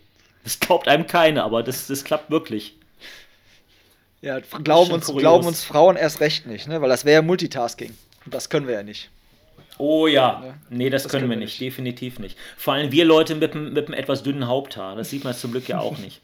Das 0.45 0.61
glaubt 0.61 0.87
einem 0.87 1.07
keiner, 1.07 1.45
aber 1.45 1.63
das, 1.63 1.87
das 1.87 2.05
klappt 2.05 2.31
wirklich. 2.31 2.76
Ja, 4.27 4.41
glauben 4.41 4.91
uns, 4.91 5.07
glauben 5.07 5.47
uns 5.47 5.63
Frauen 5.63 5.95
erst 5.95 6.19
recht 6.19 6.47
nicht, 6.47 6.67
ne? 6.67 6.83
weil 6.83 6.89
das 6.89 7.05
wäre 7.05 7.15
ja 7.15 7.23
Multitasking. 7.23 7.97
Und 8.25 8.35
das 8.35 8.51
können 8.51 8.67
wir 8.67 8.75
ja 8.75 8.83
nicht. 8.83 9.09
Oh 9.79 10.09
ja, 10.09 10.41
ne? 10.41 10.55
nee, 10.69 10.91
das, 10.91 11.05
das 11.05 11.13
können, 11.13 11.29
können 11.29 11.31
wir 11.31 11.37
nicht. 11.37 11.61
nicht, 11.61 11.71
definitiv 11.71 12.19
nicht. 12.19 12.37
Vor 12.57 12.75
allem 12.75 12.91
wir 12.91 13.05
Leute 13.05 13.37
mit, 13.37 13.55
mit 13.55 13.87
einem 13.87 13.95
etwas 13.95 14.25
dünnen 14.25 14.49
Haupthaar, 14.49 14.97
das 14.97 15.11
sieht 15.11 15.23
man 15.23 15.33
zum 15.33 15.53
Glück 15.53 15.69
ja 15.69 15.79
auch 15.79 15.99
nicht. 15.99 16.23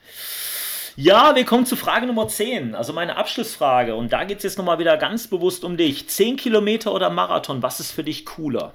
Ja, 0.97 1.37
wir 1.37 1.45
kommen 1.45 1.65
zu 1.65 1.77
Frage 1.77 2.07
Nummer 2.07 2.27
10, 2.27 2.75
also 2.75 2.93
meine 2.93 3.17
Abschlussfrage. 3.17 3.95
Und 3.95 4.13
da 4.13 4.25
geht 4.25 4.39
es 4.39 4.43
jetzt 4.43 4.59
nochmal 4.59 4.81
wieder 4.81 4.97
ganz 4.97 5.29
bewusst 5.29 5.63
um 5.63 5.77
dich. 5.77 6.09
10 6.09 6.37
Kilometer 6.37 6.93
oder 6.93 7.09
Marathon, 7.09 7.63
was 7.63 7.79
ist 7.79 7.93
für 7.93 8.03
dich 8.03 8.27
cooler? 8.27 8.75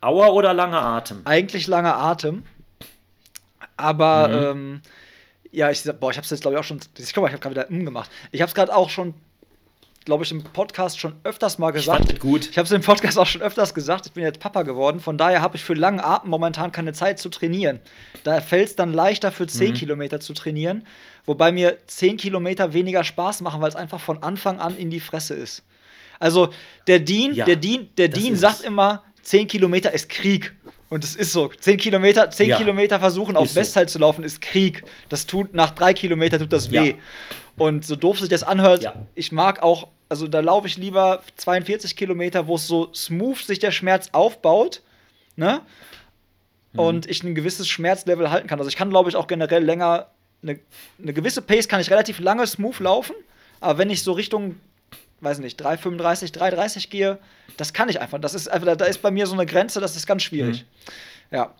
Auer 0.00 0.34
oder 0.34 0.52
langer 0.52 0.82
Atem? 0.82 1.20
Eigentlich 1.26 1.68
langer 1.68 1.96
Atem. 1.96 2.42
Aber, 3.76 4.28
mhm. 4.28 4.34
ähm, 4.34 4.82
ja, 5.54 5.70
ich, 5.70 5.82
boah, 6.00 6.10
ich 6.10 6.16
habe 6.16 6.24
es 6.24 6.30
jetzt 6.30 6.40
glaube 6.42 6.56
ich 6.56 6.60
auch 6.60 6.64
schon, 6.64 6.80
ich 6.98 7.04
ich 7.04 7.16
habe 7.16 7.38
gerade 7.38 7.50
wieder 7.50 7.70
M 7.70 7.84
gemacht. 7.84 8.10
Ich 8.32 8.40
habe 8.40 8.48
es 8.48 8.54
gerade 8.54 8.74
auch 8.74 8.90
schon 8.90 9.14
glaube 10.04 10.24
ich, 10.24 10.30
im 10.30 10.42
Podcast 10.42 11.00
schon 11.00 11.14
öfters 11.24 11.58
mal 11.58 11.70
gesagt. 11.70 12.12
Ich 12.12 12.20
gut. 12.20 12.48
Ich 12.50 12.58
habe 12.58 12.66
es 12.66 12.72
im 12.72 12.82
Podcast 12.82 13.18
auch 13.18 13.26
schon 13.26 13.42
öfters 13.42 13.74
gesagt. 13.74 14.06
Ich 14.06 14.12
bin 14.12 14.22
jetzt 14.22 14.38
Papa 14.38 14.62
geworden. 14.62 15.00
Von 15.00 15.16
daher 15.16 15.40
habe 15.40 15.56
ich 15.56 15.64
für 15.64 15.74
langen 15.74 16.00
Atem 16.00 16.30
momentan 16.30 16.72
keine 16.72 16.92
Zeit 16.92 17.18
zu 17.18 17.30
trainieren. 17.30 17.80
Da 18.22 18.40
fällt 18.40 18.68
es 18.68 18.76
dann 18.76 18.92
leichter, 18.92 19.32
für 19.32 19.46
10 19.46 19.70
mhm. 19.70 19.74
Kilometer 19.74 20.20
zu 20.20 20.34
trainieren. 20.34 20.86
Wobei 21.24 21.52
mir 21.52 21.78
10 21.86 22.18
Kilometer 22.18 22.72
weniger 22.74 23.02
Spaß 23.02 23.40
machen, 23.40 23.60
weil 23.62 23.70
es 23.70 23.76
einfach 23.76 24.00
von 24.00 24.22
Anfang 24.22 24.60
an 24.60 24.76
in 24.76 24.90
die 24.90 25.00
Fresse 25.00 25.34
ist. 25.34 25.62
Also, 26.18 26.50
der 26.86 27.00
Dean, 27.00 27.34
ja, 27.34 27.44
der 27.44 27.56
Dean, 27.56 27.88
der 27.96 28.08
Dean 28.08 28.36
sagt 28.36 28.60
immer, 28.60 29.02
10 29.22 29.48
Kilometer 29.48 29.92
ist 29.92 30.08
Krieg. 30.08 30.54
Und 30.94 31.02
es 31.02 31.16
ist 31.16 31.32
so. 31.32 31.48
10 31.48 31.76
Kilometer, 31.78 32.30
10 32.30 32.50
ja. 32.50 32.56
Kilometer 32.56 33.00
versuchen, 33.00 33.36
auf 33.36 33.56
Westzeit 33.56 33.90
so. 33.90 33.94
zu 33.94 33.98
laufen, 33.98 34.22
ist 34.22 34.40
Krieg. 34.40 34.84
Das 35.08 35.26
tut, 35.26 35.52
nach 35.52 35.72
drei 35.72 35.92
Kilometern 35.92 36.38
tut 36.38 36.52
das 36.52 36.70
weh. 36.70 36.90
Ja. 36.90 36.94
Und 37.56 37.84
so 37.84 37.96
doof 37.96 38.20
sich 38.20 38.28
das 38.28 38.44
anhört, 38.44 38.84
ja. 38.84 38.94
ich 39.16 39.32
mag 39.32 39.60
auch, 39.60 39.88
also 40.08 40.28
da 40.28 40.38
laufe 40.38 40.68
ich 40.68 40.76
lieber 40.76 41.20
42 41.34 41.96
Kilometer, 41.96 42.46
wo 42.46 42.54
es 42.54 42.68
so 42.68 42.94
smooth 42.94 43.38
sich 43.38 43.58
der 43.58 43.72
Schmerz 43.72 44.10
aufbaut, 44.12 44.82
ne? 45.34 45.62
Mhm. 46.74 46.78
Und 46.78 47.10
ich 47.10 47.24
ein 47.24 47.34
gewisses 47.34 47.66
Schmerzlevel 47.66 48.30
halten 48.30 48.46
kann. 48.46 48.60
Also 48.60 48.68
ich 48.68 48.76
kann, 48.76 48.90
glaube 48.90 49.10
ich, 49.10 49.16
auch 49.16 49.26
generell 49.26 49.64
länger, 49.64 50.10
eine, 50.44 50.60
eine 51.02 51.12
gewisse 51.12 51.42
Pace 51.42 51.66
kann 51.66 51.80
ich 51.80 51.90
relativ 51.90 52.20
lange 52.20 52.46
smooth 52.46 52.78
laufen, 52.78 53.16
aber 53.60 53.78
wenn 53.78 53.90
ich 53.90 54.04
so 54.04 54.12
Richtung, 54.12 54.60
weiß 55.20 55.38
nicht, 55.38 55.60
3,35, 55.60 56.34
3,30 56.34 56.90
gehe, 56.90 57.18
das 57.56 57.72
kann 57.72 57.88
ich 57.88 58.00
einfach. 58.00 58.18
Das 58.20 58.34
ist 58.34 58.48
einfach, 58.48 58.76
da 58.76 58.84
ist 58.84 59.02
bei 59.02 59.10
mir 59.10 59.26
so 59.26 59.34
eine 59.34 59.46
Grenze, 59.46 59.80
das 59.80 59.96
ist 59.96 60.06
ganz 60.06 60.22
schwierig. 60.22 60.64
Mhm. 61.30 61.36
Ja 61.36 61.54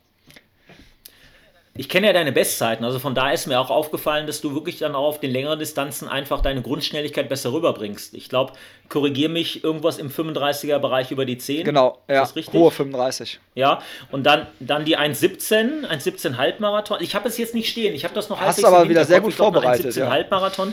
ich 1.77 1.89
kenne 1.89 2.07
ja 2.07 2.13
deine 2.13 2.31
Bestzeiten, 2.31 2.85
also 2.85 3.01
von 3.01 3.17
da 3.17 3.33
ist 3.33 3.49
mir 3.49 3.59
auch 3.59 3.71
aufgefallen, 3.71 4.29
dass 4.29 4.41
du 4.41 4.55
wirklich 4.55 4.79
dann 4.79 4.95
auch 4.95 5.09
auf 5.09 5.19
den 5.19 5.33
längeren 5.33 5.59
Distanzen 5.59 6.09
einfach 6.09 6.41
deine 6.41 6.63
Grundschnelligkeit 6.63 7.29
besser 7.29 7.53
rüberbringst. 7.53 8.15
Ich 8.15 8.29
glaube, 8.29 8.53
korrigier 8.89 9.29
mich, 9.29 9.65
irgendwas 9.65 9.99
im 9.99 10.09
35er 10.09 10.79
Bereich 10.79 11.11
über 11.11 11.25
die 11.25 11.37
10. 11.37 11.65
Genau, 11.65 11.99
ja, 12.09 12.23
ist 12.23 12.29
das 12.29 12.37
richtig? 12.37 12.55
hohe 12.55 12.71
35. 12.71 13.41
Ja, 13.57 13.83
und 14.13 14.25
dann, 14.25 14.47
dann 14.61 14.85
die 14.85 14.97
1,17, 14.97 15.85
1,17 15.85 16.37
Halbmarathon. 16.37 16.99
Ich 17.01 17.17
habe 17.17 17.29
es 17.29 17.37
jetzt 17.39 17.55
nicht 17.55 17.69
stehen, 17.69 17.93
ich 17.93 18.05
habe 18.05 18.15
das 18.15 18.29
noch 18.29 18.41
Hast 18.41 18.65
aber 18.65 18.89
wieder 18.89 19.05
sehr 19.05 19.21
gut 19.21 19.35
vorbereitet. 19.35 19.87
1,17 19.87 19.99
ja. 19.99 20.11
Halbmarathon 20.11 20.73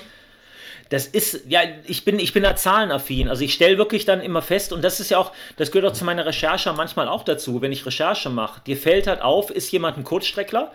das 0.91 1.07
ist, 1.07 1.45
ja, 1.47 1.61
ich 1.87 2.03
bin, 2.03 2.19
ich 2.19 2.33
bin 2.33 2.43
da 2.43 2.57
zahlenaffin. 2.57 3.29
Also 3.29 3.45
ich 3.45 3.53
stelle 3.53 3.77
wirklich 3.77 4.03
dann 4.03 4.19
immer 4.19 4.41
fest, 4.41 4.73
und 4.73 4.83
das 4.83 4.99
ist 4.99 5.09
ja 5.09 5.19
auch, 5.19 5.31
das 5.55 5.71
gehört 5.71 5.89
auch 5.89 5.95
zu 5.95 6.03
meiner 6.03 6.25
Recherche 6.25 6.73
manchmal 6.73 7.07
auch 7.07 7.23
dazu, 7.23 7.61
wenn 7.61 7.71
ich 7.71 7.85
Recherche 7.85 8.29
mache. 8.29 8.59
Dir 8.67 8.75
fällt 8.75 9.07
halt 9.07 9.21
auf, 9.21 9.51
ist 9.51 9.71
jemand 9.71 9.97
ein 9.97 10.03
Kurzstreckler, 10.03 10.69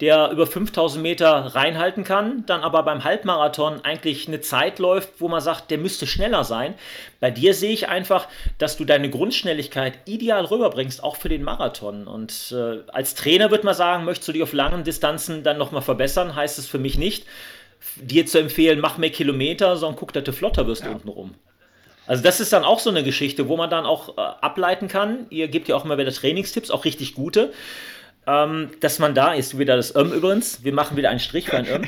der 0.00 0.30
über 0.30 0.46
5000 0.46 1.02
Meter 1.02 1.54
reinhalten 1.54 2.02
kann, 2.02 2.46
dann 2.46 2.62
aber 2.62 2.82
beim 2.82 3.04
Halbmarathon 3.04 3.84
eigentlich 3.84 4.26
eine 4.26 4.40
Zeit 4.40 4.78
läuft, 4.78 5.20
wo 5.20 5.28
man 5.28 5.42
sagt, 5.42 5.70
der 5.70 5.76
müsste 5.76 6.06
schneller 6.06 6.44
sein. 6.44 6.72
Bei 7.20 7.30
dir 7.30 7.52
sehe 7.52 7.72
ich 7.72 7.88
einfach, 7.88 8.26
dass 8.56 8.78
du 8.78 8.86
deine 8.86 9.10
Grundschnelligkeit 9.10 9.98
ideal 10.06 10.46
rüberbringst, 10.46 11.04
auch 11.04 11.16
für 11.16 11.28
den 11.28 11.42
Marathon. 11.42 12.06
Und 12.06 12.54
äh, 12.56 12.90
als 12.90 13.14
Trainer 13.14 13.50
würde 13.50 13.66
man 13.66 13.74
sagen, 13.74 14.06
möchtest 14.06 14.28
du 14.28 14.32
dich 14.32 14.42
auf 14.42 14.54
langen 14.54 14.84
Distanzen 14.84 15.42
dann 15.42 15.58
nochmal 15.58 15.82
verbessern, 15.82 16.34
heißt 16.34 16.58
es 16.58 16.66
für 16.66 16.78
mich 16.78 16.96
nicht 16.96 17.26
dir 17.96 18.26
zu 18.26 18.38
empfehlen, 18.38 18.80
mach 18.80 18.98
mehr 18.98 19.10
Kilometer, 19.10 19.76
sondern 19.76 19.98
guck, 19.98 20.12
dass 20.12 20.24
du 20.24 20.32
flotter 20.32 20.66
wirst 20.66 20.84
ja. 20.84 20.90
unten 20.90 21.08
rum. 21.08 21.34
Also 22.06 22.22
das 22.22 22.40
ist 22.40 22.52
dann 22.52 22.64
auch 22.64 22.78
so 22.80 22.88
eine 22.90 23.04
Geschichte, 23.04 23.48
wo 23.48 23.56
man 23.56 23.68
dann 23.68 23.84
auch 23.84 24.16
äh, 24.16 24.20
ableiten 24.20 24.88
kann. 24.88 25.26
Ihr 25.28 25.48
gebt 25.48 25.68
ja 25.68 25.76
auch 25.76 25.84
immer 25.84 25.98
wieder 25.98 26.10
Trainingstipps, 26.10 26.70
auch 26.70 26.84
richtig 26.84 27.14
gute. 27.14 27.52
Ähm, 28.26 28.70
dass 28.80 28.98
man 28.98 29.14
da 29.14 29.34
ist, 29.34 29.58
wieder 29.58 29.76
das 29.76 29.94
Öm 29.94 30.12
übrigens, 30.12 30.64
wir 30.64 30.72
machen 30.72 30.96
wieder 30.96 31.10
einen 31.10 31.20
Strich 31.20 31.48
für 31.48 31.58
ein 31.58 31.66
Öm, 31.66 31.82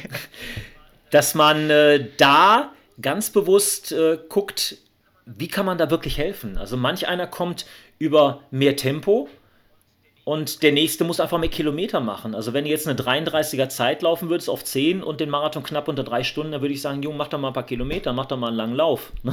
dass 1.10 1.34
man 1.34 1.70
äh, 1.70 2.06
da 2.18 2.72
ganz 3.00 3.30
bewusst 3.30 3.92
äh, 3.92 4.18
guckt, 4.28 4.76
wie 5.26 5.48
kann 5.48 5.66
man 5.66 5.78
da 5.78 5.90
wirklich 5.90 6.18
helfen. 6.18 6.58
Also 6.58 6.76
manch 6.76 7.08
einer 7.08 7.26
kommt 7.26 7.66
über 7.98 8.42
mehr 8.50 8.76
Tempo, 8.76 9.28
Und 10.30 10.62
der 10.62 10.70
nächste 10.70 11.02
muss 11.02 11.18
einfach 11.18 11.38
mehr 11.38 11.50
Kilometer 11.50 11.98
machen. 11.98 12.36
Also 12.36 12.52
wenn 12.52 12.62
du 12.62 12.70
jetzt 12.70 12.86
eine 12.86 12.96
33er 12.96 13.68
Zeit 13.68 14.00
laufen 14.00 14.30
würdest 14.30 14.48
auf 14.48 14.62
10 14.62 15.02
und 15.02 15.18
den 15.18 15.28
Marathon 15.28 15.64
knapp 15.64 15.88
unter 15.88 16.04
drei 16.04 16.22
Stunden, 16.22 16.52
dann 16.52 16.60
würde 16.60 16.72
ich 16.72 16.80
sagen, 16.80 17.02
Junge, 17.02 17.16
mach 17.16 17.26
doch 17.26 17.40
mal 17.40 17.48
ein 17.48 17.52
paar 17.52 17.66
Kilometer, 17.66 18.12
mach 18.12 18.26
doch 18.26 18.36
mal 18.36 18.46
einen 18.46 18.56
langen 18.56 18.76
Lauf. 18.76 19.10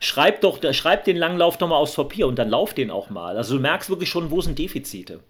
Schreib 0.00 0.42
doch, 0.42 0.58
schreib 0.74 1.04
den 1.04 1.16
langen 1.16 1.38
Lauf 1.38 1.56
doch 1.56 1.66
mal 1.66 1.76
aufs 1.76 1.94
Papier 1.94 2.26
und 2.26 2.38
dann 2.38 2.50
lauf 2.50 2.74
den 2.74 2.90
auch 2.90 3.08
mal. 3.08 3.38
Also 3.38 3.54
du 3.54 3.62
merkst 3.62 3.88
wirklich 3.88 4.10
schon, 4.10 4.30
wo 4.30 4.42
sind 4.42 4.58
Defizite. 4.58 5.20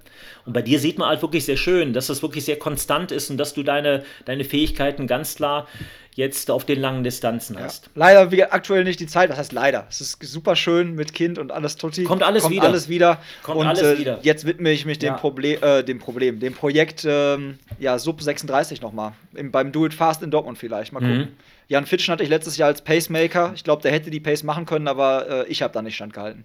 Und 0.47 0.53
bei 0.53 0.63
dir 0.63 0.81
sieht 0.81 0.99
man 0.99 1.09
halt 1.09 1.23
wirklich 1.23 1.45
sehr 1.45 1.59
schön, 1.59 1.93
dass 1.93 2.09
das 2.09 2.21
wirklich 2.21 2.45
sehr 2.45 2.59
konstant 2.59 3.13
ist 3.13 3.31
und 3.31 3.37
dass 3.37 3.55
du 3.55 3.63
deine, 3.63 4.03
deine 4.25 4.43
Fähigkeiten 4.43 5.07
ganz 5.07 5.37
klar 5.37 5.69
jetzt 6.15 6.51
auf 6.51 6.65
den 6.65 6.81
langen 6.81 7.03
Distanzen 7.05 7.59
hast. 7.59 7.87
Ja. 7.87 7.91
Leider 7.97 8.31
wie 8.31 8.45
aktuell 8.45 8.85
nicht 8.85 9.01
die 9.01 9.07
Zeit. 9.07 9.31
Was 9.31 9.39
heißt 9.39 9.53
leider? 9.53 9.87
Es 9.91 10.01
ist 10.01 10.23
super 10.23 10.55
schön 10.57 10.95
mit 10.95 11.13
Kind 11.13 11.39
und 11.39 11.51
alles 11.53 11.77
tutti. 11.77 12.05
Kommt 12.05 12.23
alles 12.23 12.45
Kommt 12.45 12.55
wieder. 12.55 12.65
Alles 12.65 12.89
wieder. 12.89 13.19
Kommt 13.43 13.59
und 13.59 13.67
alles 13.67 13.83
äh, 13.83 13.99
wieder. 13.99 14.19
jetzt 14.23 14.47
widme 14.47 14.71
ich 14.71 14.85
mich 14.87 14.99
dem, 15.01 15.09
Ja. 15.09 15.15
Problem, 15.19 15.63
äh, 15.63 15.83
dem 15.83 15.99
Problem, 15.99 16.39
dem 16.41 16.55
Projekt 16.55 17.05
ähm, 17.07 17.59
ja, 17.81 17.99
Sub 17.99 18.23
36 18.23 18.81
nochmal. 18.81 19.13
Im- 19.35 19.51
Beim 19.51 19.73
Do 19.73 19.87
It 19.87 19.95
Fast 19.95 20.23
in 20.23 20.31
Dortmund 20.31 20.57
vielleicht. 20.57 20.93
Mal 20.93 21.01
gucken. 21.01 21.19
Mhm. 21.19 21.29
Jan 21.67 21.87
Fitschen 21.87 22.13
hatte 22.13 22.23
ich 22.23 22.29
letztes 22.29 22.57
Jahr 22.59 22.69
als 22.69 22.83
Pacemaker. 22.83 23.53
Ich 23.57 23.65
glaube, 23.65 23.83
der 23.83 23.91
hätte 23.91 24.11
die 24.11 24.21
Pace 24.21 24.43
machen 24.45 24.67
können, 24.67 24.87
aber 24.87 25.47
äh, 25.47 25.49
ich 25.49 25.63
habe 25.63 25.73
da 25.73 25.83
nicht 25.83 25.97
standgehalten. 25.97 26.45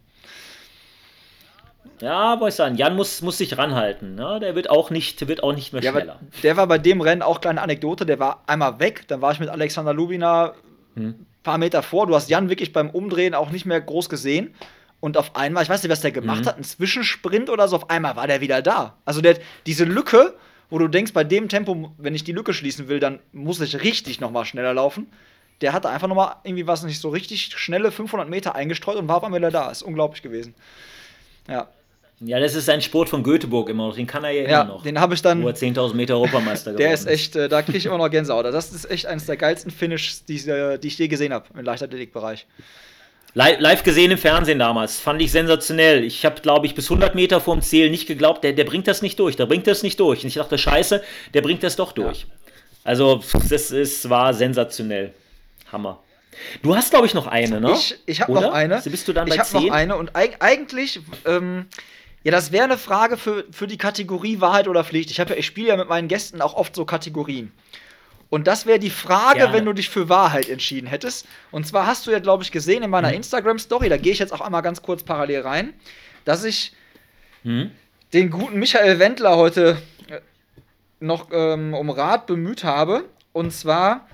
Ja, 2.02 2.40
wollte 2.40 2.50
ich 2.50 2.56
sagen, 2.56 2.76
Jan 2.76 2.96
muss, 2.96 3.22
muss 3.22 3.38
sich 3.38 3.58
ranhalten. 3.58 4.16
Ne? 4.16 4.40
Der 4.42 4.56
wird 4.56 4.70
auch 4.70 4.90
nicht, 4.90 5.28
wird 5.28 5.44
auch 5.44 5.54
nicht 5.54 5.74
mehr 5.74 5.82
Ja, 5.82 5.92
schneller. 5.92 6.20
der 6.44 6.56
war 6.58 6.68
bei 6.68 6.78
dem 6.78 7.02
Rennen 7.02 7.22
auch 7.22 7.42
kleine 7.42 7.62
Anekdote. 7.62 8.06
Der 8.06 8.20
war 8.20 8.44
einmal 8.48 8.80
weg, 8.80 9.06
dann 9.08 9.22
war 9.22 9.32
ich 9.32 9.40
mit 9.40 9.50
Alexander 9.50 9.94
Lubina 9.94 10.54
Hm. 10.96 11.08
ein 11.10 11.26
paar 11.44 11.58
Meter 11.58 11.84
vor. 11.84 12.08
Du 12.08 12.16
hast 12.16 12.30
Jan 12.30 12.50
wirklich 12.50 12.74
beim 12.74 12.90
Umdrehen 12.90 13.36
auch 13.36 13.52
nicht 13.52 13.66
mehr 13.66 13.80
groß 13.82 14.10
gesehen. 14.10 14.54
Und 15.02 15.18
auf 15.18 15.36
einmal, 15.36 15.64
ich 15.64 15.70
weiß 15.70 15.82
nicht, 15.84 15.92
was 15.92 16.02
der 16.02 16.12
gemacht 16.12 16.42
Mhm. 16.44 16.48
hat, 16.48 16.58
ein 16.58 16.64
Zwischensprint 16.64 17.50
oder 17.50 17.68
so, 17.68 17.76
auf 17.78 17.90
einmal 17.90 18.16
war 18.16 18.28
der 18.28 18.42
wieder 18.42 18.62
da. 18.62 18.98
Also 19.06 19.22
der, 19.22 19.38
diese 19.66 19.86
Lücke, 19.86 20.34
wo 20.70 20.78
du 20.78 20.88
denkst, 20.88 21.14
bei 21.14 21.24
dem 21.24 21.48
Tempo, 21.48 21.92
wenn 21.98 22.16
ich 22.16 22.24
die 22.24 22.32
Lücke 22.34 22.54
schließen 22.54 22.88
will, 22.90 23.00
dann 23.00 23.20
muss 23.32 23.62
ich 23.62 23.82
richtig 23.82 24.20
nochmal 24.20 24.46
schneller 24.46 24.74
laufen. 24.74 25.08
Der 25.62 25.74
hatte 25.74 25.90
einfach 25.90 26.08
nochmal 26.08 26.36
irgendwie 26.44 26.68
was 26.68 26.84
nicht 26.84 27.00
so 27.02 27.10
richtig 27.10 27.54
schnelle 27.58 27.92
500 27.92 28.30
Meter 28.30 28.56
eingestreut 28.56 28.98
und 28.98 29.08
war 29.08 29.18
auf 29.18 29.24
einmal 29.24 29.40
wieder 29.40 29.52
da. 29.52 29.70
Ist 29.72 29.84
unglaublich 29.84 30.22
gewesen. 30.22 30.54
Ja, 31.48 31.68
Ja, 32.22 32.40
das 32.40 32.54
ist 32.54 32.70
ein 32.70 32.82
Sport 32.82 33.08
von 33.08 33.24
Göteborg 33.24 33.70
immer 33.70 33.88
noch. 33.88 33.96
Den 33.96 34.08
kann 34.08 34.24
er 34.26 34.32
ja, 34.32 34.50
ja 34.50 34.62
immer 34.62 34.74
noch. 34.74 34.84
den 34.84 35.00
habe 35.00 35.14
ich 35.14 35.22
dann. 35.22 35.42
Er 35.42 35.56
10.000 35.56 35.94
Meter 35.94 36.16
Europameister 36.16 36.72
Der 36.74 36.90
geworden 36.90 36.94
ist 36.94 37.08
echt, 37.08 37.36
äh, 37.36 37.48
da 37.48 37.62
kriege 37.62 37.78
ich 37.78 37.86
immer 37.86 37.98
noch 37.98 38.10
Gänsehaut. 38.10 38.46
Das 38.46 38.72
ist 38.72 38.90
echt 38.92 39.06
eines 39.06 39.26
der 39.26 39.38
geilsten 39.38 39.72
Finishes, 39.72 40.26
die, 40.26 40.36
ich, 40.36 40.48
äh, 40.48 40.78
die 40.78 40.88
ich 40.90 40.98
je 40.98 41.08
gesehen 41.08 41.34
habe 41.34 41.46
im 41.58 41.64
Leichtathletikbereich. 41.64 42.46
Live, 43.36 43.60
live 43.60 43.84
gesehen 43.84 44.12
im 44.12 44.18
Fernsehen 44.18 44.60
damals. 44.60 45.00
Fand 45.00 45.22
ich 45.22 45.32
sensationell. 45.32 46.04
Ich 46.04 46.26
habe, 46.26 46.42
glaube 46.42 46.66
ich, 46.66 46.76
bis 46.76 46.86
100 46.90 47.16
Meter 47.16 47.40
vorm 47.40 47.62
Ziel 47.62 47.90
nicht 47.90 48.08
geglaubt, 48.08 48.44
der, 48.44 48.54
der 48.54 48.66
bringt 48.66 48.88
das 48.88 49.02
nicht 49.02 49.20
durch. 49.20 49.36
Der 49.38 49.46
bringt 49.46 49.68
das 49.68 49.84
nicht 49.84 50.00
durch. 50.00 50.24
Und 50.24 50.28
ich 50.28 50.34
dachte, 50.34 50.58
scheiße, 50.58 51.02
der 51.34 51.42
bringt 51.42 51.64
das 51.64 51.76
doch 51.76 51.92
durch. 51.94 52.26
Also, 52.84 53.22
das 53.50 53.72
ist, 53.72 54.10
war 54.10 54.34
sensationell. 54.34 55.14
Hammer. 55.72 56.00
Du 56.62 56.76
hast, 56.76 56.90
glaube 56.90 57.06
ich, 57.06 57.14
noch 57.14 57.28
eine, 57.28 57.62
ne? 57.62 57.74
Ich, 57.74 57.96
ich 58.06 58.22
habe 58.22 58.34
noch 58.34 58.54
eine. 58.54 58.76
Also 58.76 58.90
bist 58.90 59.08
du 59.08 59.14
dann 59.14 59.28
ich 59.28 59.38
habe 59.38 59.54
noch 59.54 59.62
10? 59.62 59.72
eine 59.72 59.96
und 59.96 60.16
eig 60.16 60.38
eigentlich, 60.40 61.02
ähm, 61.26 61.68
ja, 62.24 62.32
das 62.32 62.52
wäre 62.52 62.66
eine 62.66 62.78
Frage 62.78 63.18
für, 63.18 63.46
für 63.52 63.68
die 63.68 63.78
Kategorie 63.78 64.42
Wahrheit 64.42 64.68
oder 64.68 64.84
Pflicht. 64.84 65.10
Ich, 65.12 65.20
hab 65.20 65.30
ja- 65.30 65.36
ich 65.38 65.46
spiele 65.46 65.70
ja 65.70 65.78
mit 65.78 65.88
meinen 65.90 66.08
Gästen 66.08 66.42
auch 66.42 66.54
oft 66.54 66.76
so 66.76 66.86
Kategorien. 66.86 67.52
Und 68.30 68.46
das 68.46 68.66
wäre 68.68 68.78
die 68.78 68.92
Frage, 68.92 69.40
Gerne. 69.40 69.54
wenn 69.54 69.66
du 69.66 69.74
dich 69.74 69.90
für 69.90 70.08
Wahrheit 70.10 70.50
entschieden 70.50 70.86
hättest. 70.88 71.26
Und 71.50 71.66
zwar 71.66 71.88
hast 71.88 72.06
du 72.06 72.12
ja, 72.12 72.20
glaube 72.20 72.44
ich, 72.44 72.52
gesehen 72.52 72.84
in 72.84 72.90
meiner 72.92 73.08
Mhm. 73.10 73.16
Instagram-Story, 73.16 73.90
da 73.90 73.98
gehe 73.98 74.12
ich 74.12 74.20
jetzt 74.20 74.32
auch 74.34 74.42
einmal 74.42 74.62
ganz 74.62 74.82
kurz 74.84 75.02
parallel 75.04 75.42
rein, 75.42 75.74
dass 76.26 76.44
ich 76.44 76.74
Hm? 77.44 77.72
den 78.14 78.30
guten 78.30 78.60
Michael 78.60 79.00
Wendler 79.00 79.38
heute 79.38 79.82
äh, 80.10 80.20
noch 81.00 81.30
ähm, 81.32 81.74
um 81.74 81.90
Rat 81.90 82.28
bemüht 82.28 82.64
habe. 82.64 83.06
Und 83.34 83.52
zwar 83.52 84.08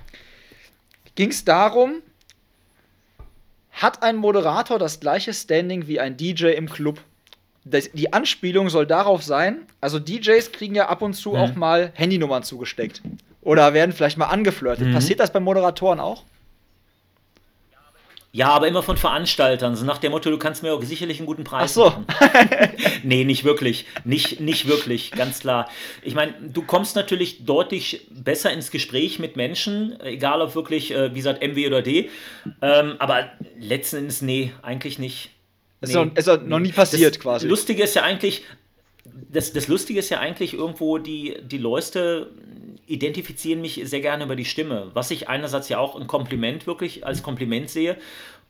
ging 1.14 1.30
es 1.30 1.44
darum, 1.44 1.96
hat 3.72 4.02
ein 4.02 4.16
Moderator 4.16 4.78
das 4.78 5.00
gleiche 5.00 5.34
Standing 5.34 5.86
wie 5.88 6.00
ein 6.00 6.16
DJ 6.16 6.52
im 6.52 6.70
Club? 6.70 7.00
Das, 7.68 7.90
die 7.92 8.12
Anspielung 8.12 8.68
soll 8.70 8.86
darauf 8.86 9.24
sein, 9.24 9.66
also 9.80 9.98
DJs 9.98 10.52
kriegen 10.52 10.76
ja 10.76 10.88
ab 10.88 11.02
und 11.02 11.14
zu 11.14 11.30
Mhm. 11.30 11.36
auch 11.36 11.54
mal 11.56 11.90
Handynummern 11.94 12.44
zugesteckt. 12.44 13.02
Oder 13.42 13.74
werden 13.74 13.92
vielleicht 13.92 14.18
mal 14.18 14.26
angeflirtet. 14.26 14.86
Mhm. 14.88 14.92
Passiert 14.92 15.18
das 15.20 15.32
bei 15.32 15.40
Moderatoren 15.40 15.98
auch? 16.00 16.22
Ja, 18.32 18.48
aber 18.48 18.68
immer 18.68 18.82
von 18.82 18.98
Veranstaltern. 18.98 19.76
So 19.76 19.86
nach 19.86 19.96
dem 19.96 20.12
Motto, 20.12 20.28
du 20.30 20.36
kannst 20.36 20.62
mir 20.62 20.74
auch 20.74 20.82
sicherlich 20.82 21.18
einen 21.20 21.26
guten 21.26 21.44
Preis 21.44 21.70
Ach 21.70 21.74
so. 21.74 21.84
machen. 21.86 22.06
nee, 23.02 23.24
nicht 23.24 23.44
wirklich. 23.44 23.86
Nicht, 24.04 24.40
nicht 24.40 24.68
wirklich, 24.68 25.10
ganz 25.12 25.40
klar. 25.40 25.70
Ich 26.02 26.14
meine, 26.14 26.34
du 26.42 26.60
kommst 26.60 26.96
natürlich 26.96 27.46
deutlich 27.46 28.06
besser 28.10 28.52
ins 28.52 28.70
Gespräch 28.70 29.18
mit 29.18 29.36
Menschen, 29.36 29.98
egal 30.02 30.42
ob 30.42 30.54
wirklich, 30.54 30.92
äh, 30.92 31.12
wie 31.12 31.18
gesagt, 31.18 31.40
MW 31.42 31.66
oder 31.66 31.80
D. 31.80 32.10
Ähm, 32.60 32.96
aber 32.98 33.30
letzten 33.58 33.96
Endes, 33.96 34.20
nee, 34.20 34.52
eigentlich 34.60 34.98
nicht. 34.98 35.30
Ist 35.80 35.94
noch- 35.94 36.14
ist 36.16 36.26
noch- 36.26 36.42
noch 36.42 36.58
nie 36.58 36.72
passiert 36.72 37.14
das 37.16 37.20
quasi. 37.22 37.46
Lustige 37.48 37.82
ist 37.82 37.94
ja 37.94 38.02
eigentlich, 38.02 38.42
das, 39.30 39.52
das 39.52 39.68
Lustige 39.68 39.98
ist 39.98 40.08
ja 40.10 40.20
eigentlich 40.20 40.54
irgendwo, 40.54 40.98
die, 40.98 41.36
die 41.42 41.58
Leute 41.58 42.30
identifizieren 42.86 43.60
mich 43.60 43.80
sehr 43.84 44.00
gerne 44.00 44.24
über 44.24 44.36
die 44.36 44.44
Stimme, 44.44 44.90
was 44.94 45.10
ich 45.10 45.28
einerseits 45.28 45.68
ja 45.68 45.78
auch 45.78 45.98
ein 46.00 46.06
Kompliment 46.06 46.66
wirklich 46.66 47.04
als 47.04 47.22
Kompliment 47.22 47.68
sehe. 47.68 47.96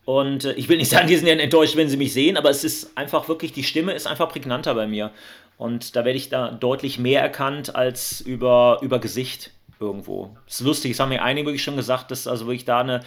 Und 0.05 0.45
äh, 0.45 0.53
ich 0.53 0.69
will 0.69 0.77
nicht 0.77 0.91
sagen, 0.91 1.09
die 1.09 1.17
sind 1.17 1.27
ja 1.27 1.35
enttäuscht, 1.35 1.75
wenn 1.77 1.89
sie 1.89 1.97
mich 1.97 2.13
sehen, 2.13 2.37
aber 2.37 2.51
es 2.51 2.63
ist 2.65 2.97
einfach 2.97 3.29
wirklich, 3.29 3.53
die 3.53 3.65
Stimme 3.65 3.93
ist 3.93 4.07
einfach 4.07 4.29
prägnanter 4.29 4.75
bei 4.75 4.87
mir. 4.87 5.11
Und 5.59 5.97
da 5.97 6.05
werde 6.05 6.19
ich 6.19 6.29
da 6.29 6.51
deutlich 6.53 6.99
mehr 6.99 7.23
erkannt 7.23 7.75
als 7.75 8.21
über, 8.21 8.79
über 8.83 8.99
Gesicht 8.99 9.51
irgendwo. 9.81 10.37
Das 10.47 10.61
ist 10.61 10.67
lustig, 10.67 10.93
das 10.93 11.01
haben 11.01 11.09
mir 11.09 11.23
einige 11.23 11.47
wirklich 11.49 11.63
schon 11.65 11.77
gesagt, 11.77 12.11
dass 12.11 12.27
also 12.27 12.47
wirklich 12.47 12.67
da 12.67 12.81
eine, 12.81 13.01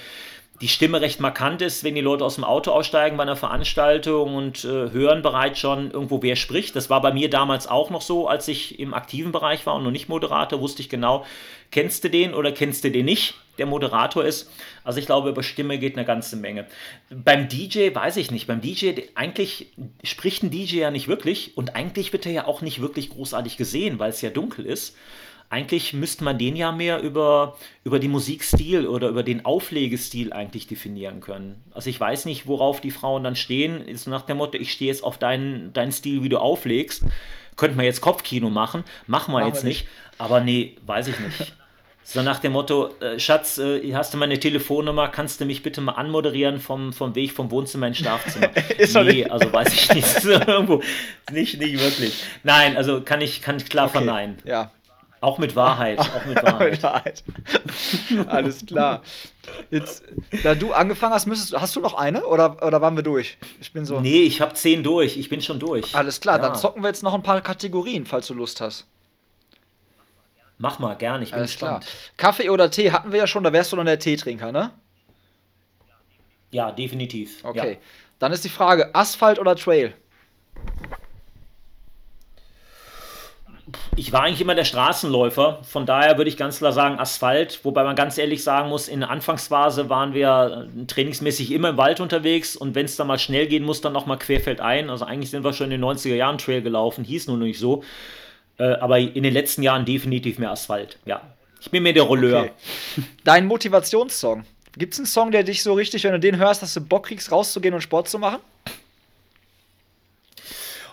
die 0.62 0.68
Stimme 0.68 0.99
recht 0.99 1.20
markant 1.22 1.62
ist, 1.62 1.84
wenn 1.84 1.95
die 1.95 2.01
Leute 2.01 2.26
aus 2.26 2.36
dem 2.36 2.43
Auto 2.43 2.72
aussteigen 2.72 3.16
bei 3.16 3.24
einer 3.24 3.38
Veranstaltung 3.38 4.36
und 4.36 4.66
äh, 4.66 4.91
hören 4.91 5.22
bereits 5.22 5.60
schon 5.60 5.91
irgendwo, 5.91 6.22
wer 6.22 6.36
spricht. 6.36 6.76
Das 6.76 6.89
war 6.89 7.01
bei 7.01 7.14
mir 7.14 7.30
damals 7.30 7.68
auch 7.68 7.89
noch 7.89 8.01
so, 8.01 8.28
als 8.28 8.47
ich 8.49 8.80
im 8.80 8.93
aktiven 8.93 9.32
Bereich 9.32 9.66
war 9.66 9.76
und 9.76 9.84
noch 9.84 9.91
nicht 9.91 10.10
Moderator, 10.10 10.60
wusste 10.60 10.82
ich 10.82 10.89
genau, 10.89 11.26
kennst 11.72 12.03
du 12.03 12.10
den 12.10 12.34
oder 12.34 12.51
kennst 12.51 12.84
du 12.84 12.91
den 12.91 13.05
nicht, 13.05 13.36
der 13.57 13.68
Moderator 13.68 14.26
ist. 14.26 14.51
Also 14.84 14.99
ich 14.99 15.05
glaube, 15.05 15.30
über 15.30 15.43
Stimme 15.43 15.78
geht 15.78 15.95
eine 15.95 16.05
ganze 16.05 16.36
Menge. 16.36 16.66
Beim 17.10 17.47
DJ 17.47 17.93
weiß 17.93 18.18
ich 18.18 18.30
nicht. 18.30 18.47
Beim 18.47 18.60
DJ, 18.60 18.93
eigentlich 19.16 19.68
spricht 20.03 20.43
ein 20.43 20.51
DJ 20.51 20.78
ja 20.78 20.91
nicht 20.91 21.07
wirklich 21.07 21.55
und 21.57 21.76
eigentlich 21.76 22.12
wird 22.12 22.26
er 22.26 22.32
ja 22.34 22.47
auch 22.47 22.62
nicht 22.62 22.82
wirklich 22.82 23.10
großartig 23.12 23.55
gesehen, 23.55 23.99
weil 23.99 24.10
es 24.10 24.22
ja 24.22 24.30
dunkel 24.30 24.66
ist. 24.66 24.95
Eigentlich 25.52 25.93
müsste 25.93 26.24
man 26.24 26.38
den 26.38 26.56
ja 26.56 26.72
mehr 26.72 27.02
über, 27.02 27.58
über 27.84 27.97
den 28.00 28.12
Musikstil 28.12 28.86
oder 28.88 29.10
über 29.10 29.24
den 29.24 29.45
Auflegestil 29.45 30.32
eigentlich 30.32 30.68
definieren 30.68 31.22
können. 31.22 31.64
Also 31.72 31.89
ich 31.89 32.00
weiß 32.00 32.26
nicht, 32.26 32.45
worauf 32.45 32.82
die 32.82 32.91
Frauen 32.91 33.24
dann 33.24 33.36
stehen. 33.36 33.82
Ist 33.88 34.08
nach 34.08 34.22
dem 34.22 34.38
Motto, 34.38 34.58
ich 34.60 34.72
stehe 34.72 34.91
jetzt 34.91 35.04
auf 35.04 35.18
deinen, 35.18 35.74
deinen 35.74 35.91
Stil, 35.91 36.22
wie 36.24 36.30
du 36.30 36.38
auflegst. 36.38 37.04
Könnte 37.58 37.76
man 37.76 37.86
jetzt 37.86 38.02
Kopfkino 38.02 38.50
machen. 38.52 38.84
Machen 39.08 39.34
wir 39.34 39.39
Machen 39.39 39.47
jetzt 39.54 39.64
wir 39.64 39.70
nicht. 39.70 39.88
Aber 40.20 40.39
nee, 40.39 40.76
weiß 40.86 41.08
ich 41.08 41.20
nicht. 41.20 41.54
So 42.02 42.24
nach 42.24 42.39
dem 42.39 42.54
Motto, 42.54 42.89
äh, 43.02 43.20
Schatz, 43.20 43.60
äh, 43.60 43.93
hast 43.93 44.16
du 44.16 44.18
meine 44.18 44.39
Telefonnummer, 44.39 45.10
kannst 45.10 45.41
du 45.41 45.45
mich 45.45 45.62
bitte 45.62 45.80
mal 45.80 45.91
anmoderieren 45.91 46.60
vom, 46.60 46.91
vom 46.91 47.14
Weg 47.14 47.34
vom 47.34 47.52
Wohnzimmer 47.52 47.86
ins 47.86 48.00
Schlafzimmer? 48.00 48.50
Ist 48.80 48.95
nee, 48.95 49.04
nicht- 49.04 49.30
also 49.32 49.54
weiß 49.54 49.72
ich 49.72 49.93
nicht. 49.93 50.26
Irgendwo. 50.26 50.82
Nicht, 51.32 51.60
nicht 51.60 51.80
wirklich. 51.80 52.24
Nein, 52.43 52.78
also 52.78 53.02
kann 53.02 53.22
ich, 53.22 53.43
kann 53.43 53.58
ich 53.58 53.66
klar 53.66 53.86
Okay. 53.89 53.97
verneinen. 54.00 54.38
Ja. 54.43 54.72
Auch 55.22 55.38
mit 55.38 55.55
Wahrheit. 55.55 55.99
Auch 56.15 56.26
mit 56.26 56.41
Wahrheit. 56.41 56.82
Wahrheit. 56.84 57.24
Alles 58.28 58.65
klar. 58.65 59.01
Jetzt, 59.70 60.03
da 60.43 60.55
du 60.55 60.74
angefangen 60.74 61.13
hast, 61.13 61.26
müsstest, 61.26 61.59
hast 61.59 61.76
du 61.76 61.82
noch 61.82 61.93
eine 61.95 62.26
oder, 62.26 62.65
oder 62.65 62.82
waren 62.82 62.95
wir 62.95 63.03
durch? 63.03 63.38
Ich 63.59 63.74
bin 63.74 63.86
so. 63.86 63.99
Nee, 63.99 64.22
ich 64.24 64.39
habe 64.41 64.53
zehn 64.53 64.84
durch. 64.84 65.17
Ich 65.17 65.28
bin 65.30 65.41
schon 65.41 65.59
durch. 65.59 65.93
Alles 65.95 66.22
klar, 66.22 66.38
Ja. 66.38 66.43
dann 66.43 66.55
zocken 66.55 66.84
wir 66.84 66.88
jetzt 66.88 67.03
noch 67.03 67.13
ein 67.13 67.24
paar 67.24 67.41
Kategorien, 67.41 68.05
falls 68.05 68.28
du 68.28 68.34
Lust 68.34 68.61
hast. 68.61 68.86
Mach 70.57 70.80
mal, 70.80 70.95
gerne. 70.95 71.24
Ich 71.24 71.32
bin 71.32 71.39
Alles 71.39 71.57
klar. 71.57 71.80
gespannt. 71.80 71.97
Kaffee 72.17 72.49
oder 72.49 72.70
Tee 72.70 72.91
hatten 72.91 73.11
wir 73.11 73.20
ja 73.20 73.28
schon, 73.28 73.43
da 73.43 73.51
wärst 73.53 73.72
du 73.72 73.76
dann 73.78 73.86
der 73.86 73.99
Teetrinker, 73.99 74.51
ne? 74.51 74.72
Ja, 76.51 76.72
definitiv. 76.72 77.43
Okay. 77.43 77.74
Ja. 77.74 77.78
Dann 78.20 78.32
ist 78.34 78.43
die 78.43 78.49
Frage: 78.49 78.93
Asphalt 78.95 79.39
oder 79.39 79.55
Trail? 79.55 79.93
Ich 83.95 84.11
war 84.11 84.24
eigentlich 84.24 84.41
immer 84.41 84.55
der 84.55 84.65
Straßenläufer. 84.65 85.59
Von 85.63 85.86
daher 85.86 86.17
würde 86.17 86.30
ich 86.30 86.38
ganz 86.38 86.59
klar 86.59 86.72
sagen 86.72 86.99
Asphalt. 86.99 87.59
Wobei 87.63 87.84
man 87.84 87.95
ganz 87.95 88.17
ehrlich 88.17 88.43
sagen 88.43 88.70
muss, 88.70 88.88
in 88.88 89.01
der 89.01 89.09
Anfangsphase 89.09 89.89
waren 89.89 90.13
wir 90.13 90.67
trainingsmäßig 90.88 91.51
immer 91.51 91.70
im 91.70 91.78
Wald 91.78 91.99
unterwegs. 91.99 92.55
Und 92.55 92.76
wenn 92.76 92.86
es 92.86 92.95
dann 92.95 93.07
mal 93.07 93.20
schnell 93.20 93.47
gehen 93.47 93.63
muss, 93.63 93.82
dann 93.82 93.93
nochmal 93.93 94.17
querfeldein. 94.17 94.89
Also 94.89 95.05
eigentlich 95.05 95.30
sind 95.30 95.43
wir 95.43 95.53
schon 95.53 95.72
in 95.72 95.82
den 95.82 95.84
90er 95.84 96.15
Jahren 96.15 96.38
Trail 96.38 96.61
gelaufen. 96.61 97.03
Hieß 97.03 97.28
nur 97.28 97.38
nicht 97.38 97.59
so. 97.59 97.84
Äh, 98.57 98.74
aber 98.74 98.99
in 98.99 99.24
den 99.24 99.34
letzten 99.34 99.63
Jahren 99.63 99.86
definitiv 99.86 100.39
mehr 100.39 100.51
Asphalt. 100.51 100.97
Ja. 101.05 101.22
Ich 101.61 101.72
bin 101.72 101.84
mir 101.84 101.93
der 101.93 102.03
Rolleur. 102.03 102.41
Okay. 102.41 102.51
Dein 103.24 103.45
Motivationssong. 103.45 104.45
Gibt 104.78 104.93
es 104.93 104.99
einen 104.99 105.07
Song, 105.07 105.32
der 105.32 105.43
dich 105.43 105.63
so 105.63 105.74
richtig, 105.74 106.03
wenn 106.03 106.13
du 106.13 106.20
den 106.20 106.38
hörst, 106.38 106.61
dass 106.61 106.74
du 106.74 106.82
Bock 106.82 107.07
kriegst, 107.07 107.32
rauszugehen 107.32 107.74
und 107.74 107.82
Sport 107.82 108.07
zu 108.07 108.20
machen? 108.20 108.39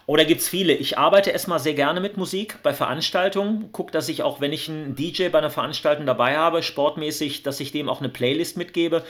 Oder 0.07 0.25
gibt 0.25 0.41
es 0.41 0.49
viele? 0.49 0.73
Ich 0.73 0.99
arbeite 0.99 1.31
erstmal 1.31 1.59
sehr 1.59 1.75
gerne 1.75 2.01
mit 2.01 2.17
Musik 2.17 2.59
bei 2.63 2.73
Veranstaltungen. 2.73 3.73
Gucke, 3.73 3.91
dass 3.91 4.09
ich 4.09 4.23
auch, 4.23 4.41
wenn 4.41 4.53
ich 4.53 4.69
einen 4.69 4.95
DJ 4.95 5.29
bei 5.29 5.39
einer 5.39 5.51
Veranstaltung 5.51 6.07
dabei 6.07 6.37
habe, 6.37 6.63
sportmäßig, 6.63 7.43
dass 7.43 7.59
ich 7.59 7.73
dem 7.73 7.89
auch 7.89 7.99
eine 7.99 8.09
Playlist 8.09 8.57
mitgebe. 8.57 9.03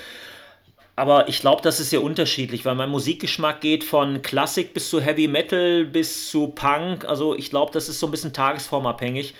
Aber 0.96 1.28
ich 1.28 1.40
glaube, 1.40 1.60
das 1.60 1.78
ist 1.78 1.90
sehr 1.90 2.02
unterschiedlich, 2.02 2.64
weil 2.64 2.74
mein 2.74 2.88
Musikgeschmack 2.88 3.60
geht 3.60 3.84
von 3.84 4.22
Klassik 4.22 4.72
bis 4.72 4.88
zu 4.88 4.98
Heavy 4.98 5.28
Metal 5.28 5.84
bis 5.84 6.30
zu 6.30 6.48
Punk. 6.48 7.04
Also 7.04 7.36
ich 7.36 7.50
glaube, 7.50 7.72
das 7.72 7.90
ist 7.90 8.00
so 8.00 8.06
ein 8.06 8.10
bisschen 8.10 8.32
tagesformabhängig. 8.32 9.34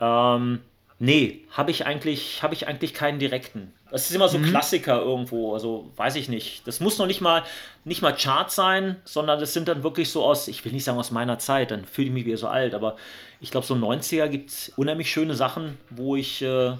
Ähm, 0.00 0.60
nee, 0.98 1.44
habe 1.52 1.70
ich, 1.70 1.86
eigentlich, 1.86 2.42
hab 2.42 2.52
ich 2.52 2.66
eigentlich 2.66 2.94
keinen 2.94 3.20
direkten. 3.20 3.72
Das 3.90 4.08
ist 4.08 4.14
immer 4.14 4.28
so 4.28 4.38
mhm. 4.38 4.44
Klassiker 4.44 5.00
irgendwo, 5.00 5.54
also 5.54 5.90
weiß 5.96 6.16
ich 6.16 6.28
nicht. 6.28 6.66
Das 6.66 6.80
muss 6.80 6.98
noch 6.98 7.06
nicht 7.06 7.20
mal, 7.20 7.42
nicht 7.84 8.02
mal 8.02 8.14
Chart 8.14 8.50
sein, 8.50 8.96
sondern 9.04 9.40
das 9.40 9.52
sind 9.52 9.68
dann 9.68 9.82
wirklich 9.82 10.10
so 10.10 10.24
aus, 10.24 10.48
ich 10.48 10.64
will 10.64 10.72
nicht 10.72 10.84
sagen 10.84 10.98
aus 10.98 11.10
meiner 11.10 11.38
Zeit, 11.38 11.70
dann 11.70 11.84
fühle 11.84 12.08
ich 12.08 12.12
mich 12.12 12.26
wieder 12.26 12.36
so 12.36 12.48
alt, 12.48 12.74
aber 12.74 12.96
ich 13.40 13.50
glaube, 13.50 13.66
so 13.66 13.74
90er 13.74 14.28
gibt 14.28 14.50
es 14.50 14.72
unheimlich 14.76 15.10
schöne 15.10 15.34
Sachen, 15.34 15.78
wo 15.90 16.14
ich, 16.14 16.42
äh, 16.42 16.72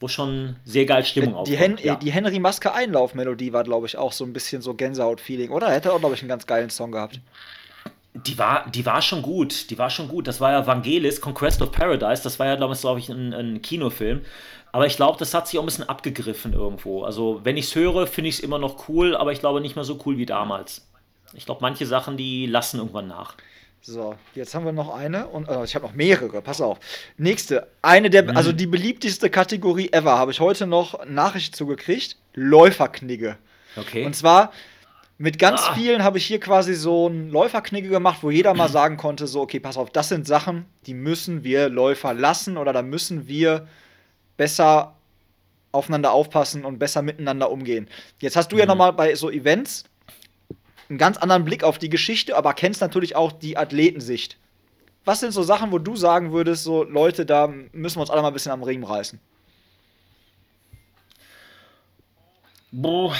wo 0.00 0.08
schon 0.08 0.56
sehr 0.64 0.86
geil 0.86 1.04
Stimmung 1.04 1.34
aufkommt. 1.34 1.48
Die, 1.48 1.56
Hen 1.56 1.78
ja. 1.82 1.96
die 1.96 2.12
Henry 2.12 2.38
Maske 2.38 2.72
Einlauf-Melodie 2.72 3.52
war, 3.52 3.64
glaube 3.64 3.86
ich, 3.86 3.98
auch 3.98 4.12
so 4.12 4.24
ein 4.24 4.32
bisschen 4.32 4.62
so 4.62 4.74
Gänsehaut-Feeling, 4.74 5.50
oder? 5.50 5.66
Er 5.66 5.74
hätte 5.74 5.92
auch, 5.92 5.98
glaube 5.98 6.14
ich, 6.14 6.22
einen 6.22 6.28
ganz 6.28 6.46
geilen 6.46 6.70
Song 6.70 6.92
gehabt. 6.92 7.20
Die 8.14 8.38
war, 8.38 8.70
die 8.70 8.86
war 8.86 9.02
schon 9.02 9.20
gut, 9.20 9.68
die 9.68 9.78
war 9.78 9.90
schon 9.90 10.08
gut. 10.08 10.26
Das 10.26 10.40
war 10.40 10.52
ja 10.52 10.66
Vangelis, 10.66 11.20
Conquest 11.20 11.60
of 11.60 11.70
Paradise, 11.70 12.22
das 12.22 12.38
war 12.38 12.46
ja 12.46 12.56
damals, 12.56 12.80
glaube 12.80 12.98
ich, 12.98 13.10
ein, 13.10 13.34
ein 13.34 13.60
Kinofilm. 13.60 14.22
Aber 14.76 14.86
ich 14.86 14.96
glaube, 14.96 15.18
das 15.18 15.32
hat 15.32 15.48
sich 15.48 15.58
auch 15.58 15.62
ein 15.62 15.64
bisschen 15.64 15.88
abgegriffen 15.88 16.52
irgendwo. 16.52 17.02
Also, 17.02 17.40
wenn 17.44 17.56
ich 17.56 17.64
es 17.68 17.74
höre, 17.74 18.06
finde 18.06 18.28
ich 18.28 18.34
es 18.34 18.40
immer 18.40 18.58
noch 18.58 18.90
cool, 18.90 19.16
aber 19.16 19.32
ich 19.32 19.40
glaube 19.40 19.62
nicht 19.62 19.74
mehr 19.74 19.86
so 19.86 19.98
cool 20.04 20.18
wie 20.18 20.26
damals. 20.26 20.86
Ich 21.32 21.46
glaube, 21.46 21.62
manche 21.62 21.86
Sachen, 21.86 22.18
die 22.18 22.44
lassen 22.44 22.76
irgendwann 22.76 23.08
nach. 23.08 23.36
So, 23.80 24.16
jetzt 24.34 24.54
haben 24.54 24.66
wir 24.66 24.72
noch 24.72 24.94
eine 24.94 25.28
und 25.28 25.48
äh, 25.48 25.64
ich 25.64 25.74
habe 25.76 25.86
noch 25.86 25.94
mehrere. 25.94 26.42
Pass 26.42 26.60
auf. 26.60 26.78
Nächste, 27.16 27.68
eine 27.80 28.10
der, 28.10 28.24
mhm. 28.24 28.36
also 28.36 28.52
die 28.52 28.66
beliebteste 28.66 29.30
Kategorie 29.30 29.94
ever, 29.94 30.18
habe 30.18 30.30
ich 30.30 30.40
heute 30.40 30.66
noch 30.66 31.06
Nachricht 31.06 31.56
zugekriegt. 31.56 32.18
Läuferknigge. 32.34 33.38
Okay. 33.78 34.04
Und 34.04 34.14
zwar 34.14 34.52
mit 35.16 35.38
ganz 35.38 35.62
ah. 35.68 35.72
vielen 35.72 36.04
habe 36.04 36.18
ich 36.18 36.26
hier 36.26 36.38
quasi 36.38 36.74
so 36.74 37.08
ein 37.08 37.30
Läuferknigge 37.30 37.88
gemacht, 37.88 38.18
wo 38.20 38.30
jeder 38.30 38.52
mal 38.52 38.68
sagen 38.78 38.98
konnte: 38.98 39.26
so, 39.26 39.40
okay, 39.40 39.58
pass 39.58 39.78
auf, 39.78 39.88
das 39.88 40.10
sind 40.10 40.26
Sachen, 40.26 40.66
die 40.84 40.92
müssen 40.92 41.44
wir 41.44 41.70
Läufer 41.70 42.12
lassen 42.12 42.58
oder 42.58 42.74
da 42.74 42.82
müssen 42.82 43.26
wir 43.26 43.66
besser 44.36 44.96
aufeinander 45.72 46.12
aufpassen 46.12 46.64
und 46.64 46.78
besser 46.78 47.02
miteinander 47.02 47.50
umgehen. 47.50 47.88
Jetzt 48.20 48.36
hast 48.36 48.50
du 48.50 48.56
mhm. 48.56 48.60
ja 48.60 48.66
noch 48.66 48.76
mal 48.76 48.92
bei 48.92 49.14
so 49.14 49.30
Events 49.30 49.84
einen 50.88 50.98
ganz 50.98 51.16
anderen 51.18 51.44
Blick 51.44 51.64
auf 51.64 51.78
die 51.78 51.88
Geschichte, 51.88 52.36
aber 52.36 52.54
kennst 52.54 52.80
natürlich 52.80 53.16
auch 53.16 53.32
die 53.32 53.56
Athletensicht. 53.56 54.38
Was 55.04 55.20
sind 55.20 55.32
so 55.32 55.42
Sachen, 55.42 55.70
wo 55.72 55.78
du 55.78 55.96
sagen 55.96 56.32
würdest, 56.32 56.64
so 56.64 56.82
Leute, 56.82 57.26
da 57.26 57.46
müssen 57.46 57.96
wir 57.96 58.00
uns 58.00 58.10
alle 58.10 58.22
mal 58.22 58.28
ein 58.28 58.34
bisschen 58.34 58.52
am 58.52 58.62
Riemen 58.62 58.84
reißen? 58.84 59.20
Boah. 62.72 63.14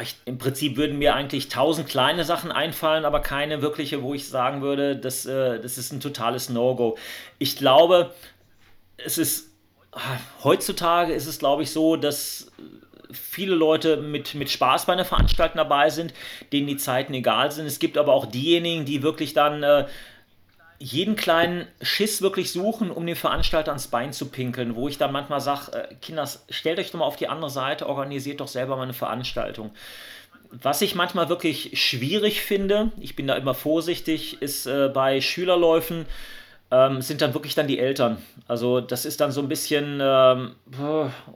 Ich, 0.00 0.16
Im 0.24 0.38
Prinzip 0.38 0.76
würden 0.76 0.98
mir 0.98 1.14
eigentlich 1.14 1.48
tausend 1.48 1.86
kleine 1.86 2.24
Sachen 2.24 2.50
einfallen, 2.50 3.04
aber 3.04 3.20
keine 3.20 3.60
wirkliche, 3.60 4.02
wo 4.02 4.14
ich 4.14 4.28
sagen 4.28 4.62
würde, 4.62 4.96
das, 4.96 5.26
äh, 5.26 5.60
das 5.60 5.76
ist 5.76 5.92
ein 5.92 6.00
totales 6.00 6.48
No-Go. 6.48 6.96
Ich 7.38 7.56
glaube, 7.56 8.14
es 9.04 9.18
ist 9.18 9.52
heutzutage 10.42 11.12
ist 11.12 11.26
es, 11.26 11.38
glaube 11.38 11.62
ich, 11.62 11.70
so, 11.70 11.96
dass 11.96 12.50
viele 13.12 13.54
Leute 13.54 13.98
mit, 13.98 14.34
mit 14.34 14.50
Spaß 14.50 14.86
bei 14.86 14.94
einer 14.94 15.04
Veranstaltung 15.04 15.58
dabei 15.58 15.90
sind, 15.90 16.14
denen 16.52 16.66
die 16.66 16.78
Zeiten 16.78 17.12
egal 17.12 17.50
sind. 17.52 17.66
Es 17.66 17.78
gibt 17.78 17.98
aber 17.98 18.14
auch 18.14 18.26
diejenigen, 18.26 18.86
die 18.86 19.02
wirklich 19.02 19.34
dann 19.34 19.62
äh, 19.62 19.86
jeden 20.78 21.14
kleinen 21.14 21.66
Schiss 21.82 22.22
wirklich 22.22 22.52
suchen, 22.52 22.90
um 22.90 23.06
den 23.06 23.16
Veranstalter 23.16 23.70
ans 23.70 23.88
Bein 23.88 24.12
zu 24.12 24.30
pinkeln, 24.30 24.74
wo 24.74 24.88
ich 24.88 24.98
dann 24.98 25.12
manchmal 25.12 25.40
sage, 25.40 25.72
äh, 25.72 25.94
Kinders, 25.96 26.44
stellt 26.48 26.78
euch 26.78 26.90
doch 26.90 26.98
mal 26.98 27.04
auf 27.04 27.16
die 27.16 27.28
andere 27.28 27.50
Seite, 27.50 27.86
organisiert 27.86 28.40
doch 28.40 28.48
selber 28.48 28.76
mal 28.76 28.84
eine 28.84 28.94
Veranstaltung. 28.94 29.72
Was 30.50 30.82
ich 30.82 30.94
manchmal 30.94 31.28
wirklich 31.28 31.80
schwierig 31.80 32.42
finde, 32.42 32.92
ich 32.98 33.14
bin 33.14 33.26
da 33.26 33.34
immer 33.34 33.54
vorsichtig, 33.54 34.40
ist 34.40 34.66
äh, 34.66 34.90
bei 34.92 35.20
Schülerläufen, 35.20 36.06
ähm, 36.72 37.02
sind 37.02 37.20
dann 37.20 37.34
wirklich 37.34 37.54
dann 37.54 37.68
die 37.68 37.78
Eltern. 37.78 38.16
Also 38.48 38.80
das 38.80 39.04
ist 39.04 39.20
dann 39.20 39.30
so 39.30 39.42
ein 39.42 39.48
bisschen, 39.48 40.00
ähm, 40.02 40.52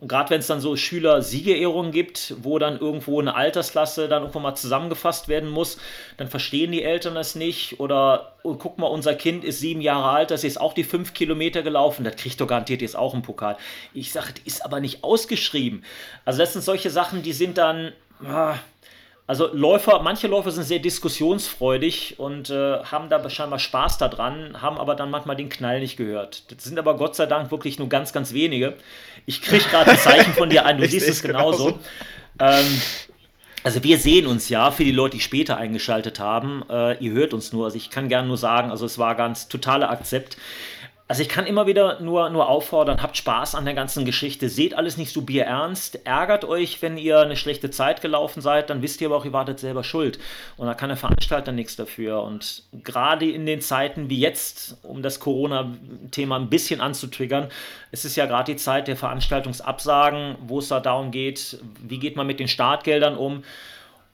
gerade 0.01 0.31
wenn 0.31 0.41
es 0.41 0.47
dann 0.47 0.61
so 0.61 0.77
Schüler-Siegerehrungen 0.77 1.93
gibt, 1.93 2.35
wo 2.41 2.59
dann 2.59 2.79
irgendwo 2.81 3.21
eine 3.21 3.35
Altersklasse 3.35 4.09
dann 4.09 4.23
irgendwo 4.23 4.41
mal 4.41 4.55
zusammengefasst 4.55 5.29
werden 5.29 5.51
muss, 5.51 5.77
dann 6.17 6.29
verstehen 6.29 6.73
die 6.73 6.83
Eltern 6.83 7.15
das 7.15 7.35
nicht. 7.35 7.79
Oder 7.81 8.37
oh, 8.45 8.55
guck 8.55 8.79
mal, 8.79 8.87
unser 8.87 9.15
Kind 9.15 9.45
ist 9.45 9.61
sieben 9.61 9.83
Jahre 9.83 10.09
alt, 10.09 10.31
das 10.31 10.43
ist 10.43 10.59
auch 10.59 10.73
die 10.73 10.85
fünf 10.85 11.13
Kilometer 11.13 11.63
gelaufen, 11.63 12.05
das 12.05 12.17
kriegt 12.17 12.41
doch 12.41 12.47
garantiert 12.47 12.81
jetzt 12.81 12.97
auch 12.97 13.13
einen 13.13 13.23
Pokal. 13.23 13.59
Ich 13.93 14.13
sage, 14.13 14.29
ist 14.47 14.65
aber 14.65 14.81
nicht 14.81 15.05
ausgeschrieben. 15.05 15.85
Also 16.25 16.39
das 16.39 16.55
sind 16.55 16.63
solche 16.63 16.89
Sachen, 16.89 17.23
die 17.23 17.35
sind 17.35 17.59
dann... 17.59 17.93
Ah, 18.25 18.55
also 19.27 19.53
Läufer, 19.53 20.01
manche 20.03 20.29
Läufer 20.29 20.53
sind 20.53 20.65
sehr 20.65 20.79
diskussionsfreudig 20.79 22.15
und 22.19 22.51
äh, 22.51 22.79
haben 22.85 23.09
da 23.09 23.29
scheinbar 23.29 23.59
Spaß 23.59 23.99
daran, 23.99 24.63
haben 24.63 24.79
aber 24.79 24.95
dann 24.95 25.11
manchmal 25.11 25.35
den 25.35 25.49
Knall 25.49 25.81
nicht 25.81 25.97
gehört. 25.97 26.45
Das 26.53 26.63
sind 26.63 26.79
aber 26.79 26.97
Gott 26.97 27.17
sei 27.17 27.27
Dank 27.27 27.51
wirklich 27.51 27.79
nur 27.79 27.89
ganz, 27.89 28.13
ganz 28.13 28.33
wenige. 28.33 28.75
Ich 29.25 29.43
kriege 29.43 29.65
gerade 29.71 29.91
ein 29.91 29.99
Zeichen 29.99 30.33
von 30.35 30.49
dir 30.49 30.65
ein, 30.65 30.79
du 30.79 30.87
siehst 30.87 31.09
es 31.09 31.23
genauso. 31.23 31.81
Ähm, 32.39 32.81
also 33.65 33.83
wir 33.83 33.99
sehen 33.99 34.29
uns 34.29 34.49
ja, 34.49 34.71
für 34.71 34.85
die 34.85 34.93
Leute, 34.93 35.17
die 35.17 35.23
später 35.23 35.57
eingeschaltet 35.57 36.21
haben, 36.21 36.63
äh, 36.71 36.97
ihr 36.99 37.11
hört 37.11 37.35
uns 37.35 37.53
nur. 37.53 37.65
Also 37.65 37.77
ich 37.77 37.91
kann 37.91 38.09
gerne 38.09 38.29
nur 38.29 38.37
sagen, 38.37 38.71
also 38.71 38.87
es 38.87 38.97
war 38.97 39.17
ganz 39.17 39.49
totaler 39.49 39.91
Akzept. 39.91 40.37
Also 41.09 41.23
ich 41.23 41.29
kann 41.29 41.47
immer 41.47 41.69
wieder 41.69 42.01
nur, 42.01 42.31
nur 42.31 42.49
auffordern, 42.49 43.01
habt 43.01 43.17
Spaß 43.17 43.55
an 43.55 43.65
der 43.65 43.75
ganzen 43.75 44.05
Geschichte, 44.05 44.49
seht 44.49 44.75
alles 44.75 44.97
nicht 44.97 45.13
so 45.13 45.23
bierernst, 45.23 46.05
ärgert 46.05 46.45
euch, 46.45 46.83
wenn 46.83 46.99
ihr 46.99 47.21
eine 47.21 47.37
schlechte 47.37 47.71
Zeit 47.71 48.03
gelaufen 48.03 48.41
seid, 48.41 48.71
dann 48.71 48.83
wisst 48.83 49.01
ihr 49.01 49.07
aber 49.07 49.17
auch, 49.17 49.25
ihr 49.25 49.33
wartet 49.33 49.61
selber 49.61 49.85
schuld. 49.85 50.19
Und 50.57 50.67
da 50.67 50.75
kann 50.75 50.89
der 50.89 50.97
Veranstalter 50.97 51.53
nichts 51.53 51.77
dafür. 51.77 52.23
Und 52.23 52.65
gerade 52.83 53.31
in 53.31 53.47
den 53.47 53.61
Zeiten 53.61 54.11
wie 54.11 54.19
jetzt, 54.19 54.79
um 54.83 55.01
das 55.01 55.21
Corona-Thema 55.21 56.41
ein 56.41 56.51
bisschen 56.51 56.81
anzutriggern, 56.81 57.51
ist 57.93 58.05
es 58.05 58.17
ja 58.17 58.27
gerade 58.27 58.53
die 58.53 58.59
Zeit 58.59 58.89
der 58.89 58.97
Veranstaltungsabsagen, 58.97 60.35
wo 60.41 60.59
es 60.59 60.69
da 60.69 60.81
darum 60.81 61.13
geht, 61.13 61.61
wie 61.83 62.01
geht 62.01 62.17
man 62.17 62.27
mit 62.27 62.41
den 62.41 62.49
Startgeldern 62.49 63.17
um, 63.17 63.45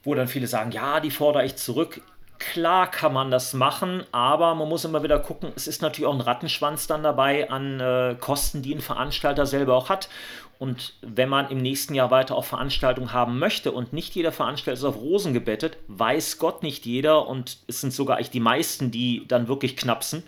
wo 0.05 0.15
dann 0.15 0.29
viele 0.29 0.47
sagen, 0.47 0.73
ja, 0.73 1.01
die 1.01 1.11
fordere 1.11 1.47
ich 1.47 1.57
zurück 1.57 2.03
Klar 2.51 2.91
kann 2.91 3.13
man 3.13 3.31
das 3.31 3.55
machen, 3.55 4.03
aber 4.11 4.57
man 4.57 4.69
muss 4.69 4.85
immer 4.85 5.05
wieder 5.05 5.21
gucken, 5.21 5.53
es 5.55 5.69
ist 5.69 5.81
natürlich 5.81 6.09
auch 6.09 6.15
ein 6.15 6.21
Rattenschwanz 6.21 6.89
dann 6.89 7.05
dabei 7.05 7.49
an 7.49 7.79
äh, 7.79 8.17
Kosten, 8.19 8.63
die 8.63 8.75
ein 8.75 8.81
Veranstalter 8.81 9.47
selber 9.47 9.77
auch 9.77 9.89
hat. 9.89 10.09
Und 10.59 10.95
wenn 11.03 11.29
man 11.29 11.51
im 11.51 11.59
nächsten 11.59 11.95
Jahr 11.95 12.11
weiter 12.11 12.35
auch 12.35 12.45
Veranstaltungen 12.45 13.13
haben 13.13 13.39
möchte 13.39 13.71
und 13.71 13.93
nicht 13.93 14.17
jeder 14.17 14.33
Veranstalter 14.33 14.77
ist 14.77 14.85
auf 14.85 14.97
Rosen 14.97 15.35
gebettet, 15.35 15.77
weiß 15.87 16.39
Gott 16.39 16.65
nicht 16.65 16.85
jeder 16.85 17.29
und 17.29 17.59
es 17.69 17.81
sind 17.81 17.93
sogar 17.93 18.17
eigentlich 18.17 18.31
die 18.31 18.41
meisten, 18.41 18.91
die 18.91 19.25
dann 19.29 19.47
wirklich 19.47 19.77
knapsen, 19.77 20.25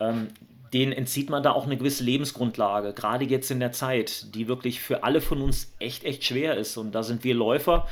ähm, 0.00 0.28
denen 0.72 0.92
entzieht 0.92 1.30
man 1.30 1.44
da 1.44 1.52
auch 1.52 1.66
eine 1.66 1.76
gewisse 1.76 2.02
Lebensgrundlage, 2.02 2.92
gerade 2.92 3.24
jetzt 3.24 3.52
in 3.52 3.60
der 3.60 3.70
Zeit, 3.70 4.34
die 4.34 4.48
wirklich 4.48 4.80
für 4.80 5.04
alle 5.04 5.20
von 5.20 5.40
uns 5.40 5.72
echt, 5.78 6.02
echt 6.02 6.24
schwer 6.24 6.56
ist. 6.56 6.76
Und 6.76 6.92
da 6.92 7.04
sind 7.04 7.22
wir 7.22 7.34
Läufer 7.34 7.86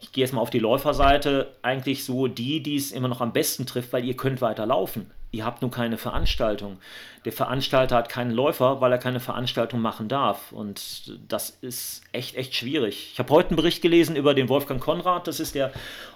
ich 0.00 0.12
gehe 0.12 0.24
jetzt 0.24 0.32
mal 0.32 0.40
auf 0.40 0.50
die 0.50 0.58
Läuferseite, 0.58 1.54
eigentlich 1.62 2.04
so 2.04 2.28
die, 2.28 2.62
die 2.62 2.76
es 2.76 2.92
immer 2.92 3.08
noch 3.08 3.20
am 3.20 3.32
besten 3.32 3.66
trifft, 3.66 3.92
weil 3.92 4.04
ihr 4.04 4.16
könnt 4.16 4.40
weiter 4.40 4.66
laufen. 4.66 5.10
Ihr 5.30 5.44
habt 5.44 5.60
nur 5.60 5.70
keine 5.70 5.98
Veranstaltung. 5.98 6.78
Der 7.26 7.32
Veranstalter 7.32 7.96
hat 7.96 8.08
keinen 8.08 8.30
Läufer, 8.30 8.80
weil 8.80 8.92
er 8.92 8.98
keine 8.98 9.20
Veranstaltung 9.20 9.80
machen 9.80 10.08
darf. 10.08 10.52
Und 10.52 11.12
das 11.28 11.50
ist 11.60 12.02
echt, 12.12 12.34
echt 12.36 12.54
schwierig. 12.54 13.10
Ich 13.12 13.18
habe 13.18 13.32
heute 13.34 13.50
einen 13.50 13.56
Bericht 13.56 13.82
gelesen 13.82 14.16
über 14.16 14.32
den 14.32 14.48
Wolfgang 14.48 14.80
Konrad, 14.80 15.26
das 15.26 15.40
ist 15.40 15.54
der 15.54 15.72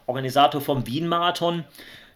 Organisator 0.06 0.62
vom 0.62 0.86
Wien-Marathon 0.86 1.64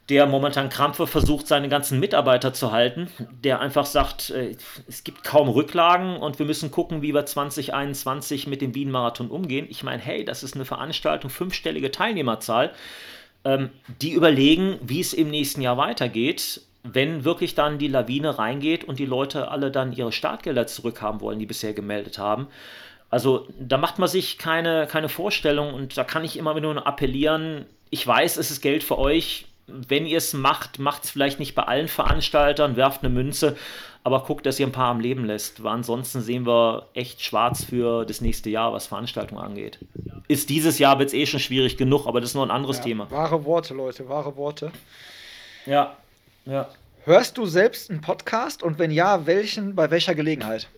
der 0.09 0.27
momentan 0.27 0.69
krampfe 0.69 1.07
versucht, 1.07 1.49
seine 1.49 1.69
ganzen 1.69 1.99
Mitarbeiter 1.99 2.53
zu 2.53 2.71
halten, 2.71 3.09
der 3.43 3.61
einfach 3.61 3.87
sagt, 3.87 4.31
äh, 4.31 4.57
es 4.87 5.03
gibt 5.03 5.25
kaum 5.25 5.49
Rücklagen 5.49 6.17
und 6.17 6.39
wir 6.39 6.47
müssen 6.47 6.71
gucken, 6.71 7.03
wie 7.03 7.13
wir 7.13 7.27
2021 7.27 8.47
mit 8.47 8.61
dem 8.61 8.75
Wien-Marathon 8.75 9.31
umgehen. 9.31 9.67
Ich 9.69 9.83
meine, 9.83 10.03
hey, 10.03 10.25
das 10.25 10.43
ist 10.43 10.55
eine 10.55 10.65
Veranstaltung, 10.65 11.31
fünfstellige 11.31 11.91
Teilnehmerzahl. 11.91 12.73
Ähm, 13.45 13.71
die 14.01 14.13
überlegen, 14.13 14.79
wie 14.81 15.01
es 15.01 15.13
im 15.13 15.31
nächsten 15.31 15.61
Jahr 15.61 15.77
weitergeht, 15.77 16.61
wenn 16.85 17.25
wirklich 17.25 17.57
dann 17.57 17.79
die 17.79 17.89
Lawine 17.89 18.39
reingeht 18.39 18.85
und 18.85 19.01
die 19.01 19.07
Leute 19.07 19.51
alle 19.51 19.73
dann 19.73 19.93
ihre 19.93 20.13
Startgelder 20.13 20.69
zurückhaben 20.69 21.21
wollen, 21.21 21.41
die 21.41 21.47
bisher 21.47 21.73
gemeldet 21.73 22.19
haben. 22.19 22.47
Also 23.11 23.49
da 23.59 23.77
macht 23.77 23.99
man 23.99 24.09
sich 24.09 24.39
keine, 24.39 24.87
keine 24.87 25.09
Vorstellung 25.09 25.75
und 25.75 25.97
da 25.97 26.05
kann 26.05 26.25
ich 26.25 26.37
immer 26.37 26.59
nur 26.61 26.87
appellieren, 26.87 27.67
ich 27.91 28.07
weiß, 28.07 28.37
es 28.37 28.51
ist 28.51 28.61
Geld 28.61 28.83
für 28.83 28.99
euch, 28.99 29.47
wenn 29.67 30.07
ihr 30.07 30.19
es 30.19 30.33
macht, 30.33 30.79
macht 30.79 31.05
es 31.05 31.11
vielleicht 31.11 31.39
nicht 31.39 31.55
bei 31.55 31.63
allen 31.63 31.89
Veranstaltern, 31.89 32.77
werft 32.77 33.03
eine 33.03 33.13
Münze, 33.13 33.57
aber 34.05 34.23
guckt, 34.23 34.47
dass 34.47 34.61
ihr 34.61 34.67
ein 34.67 34.73
paar 34.73 34.91
am 34.91 35.01
Leben 35.01 35.25
lässt. 35.25 35.63
Weil 35.65 35.73
ansonsten 35.73 36.21
sehen 36.21 36.47
wir 36.47 36.87
echt 36.95 37.21
schwarz 37.23 37.65
für 37.65 38.05
das 38.05 38.21
nächste 38.21 38.51
Jahr, 38.51 38.73
was 38.73 38.87
Veranstaltungen 38.87 39.43
angeht. 39.43 39.79
Ist 40.29 40.49
dieses 40.49 40.79
Jahr 40.79 41.01
jetzt 41.01 41.15
eh 41.15 41.27
schon 41.27 41.41
schwierig 41.41 41.77
genug, 41.77 42.07
aber 42.07 42.21
das 42.21 42.31
ist 42.31 42.35
noch 42.35 42.45
ein 42.45 42.51
anderes 42.51 42.79
ja, 42.79 42.85
Thema. 42.85 43.11
Wahre 43.11 43.45
Worte, 43.45 43.75
Leute, 43.75 44.09
wahre 44.09 44.37
Worte. 44.37 44.71
Ja, 45.67 45.97
ja. 46.45 46.69
Hörst 47.05 47.39
du 47.39 47.47
selbst 47.47 47.91
einen 47.91 48.01
Podcast 48.01 48.63
und 48.63 48.79
wenn 48.79 48.91
ja, 48.91 49.27
welchen, 49.27 49.75
bei 49.75 49.91
welcher 49.91 50.15
Gelegenheit? 50.15 50.69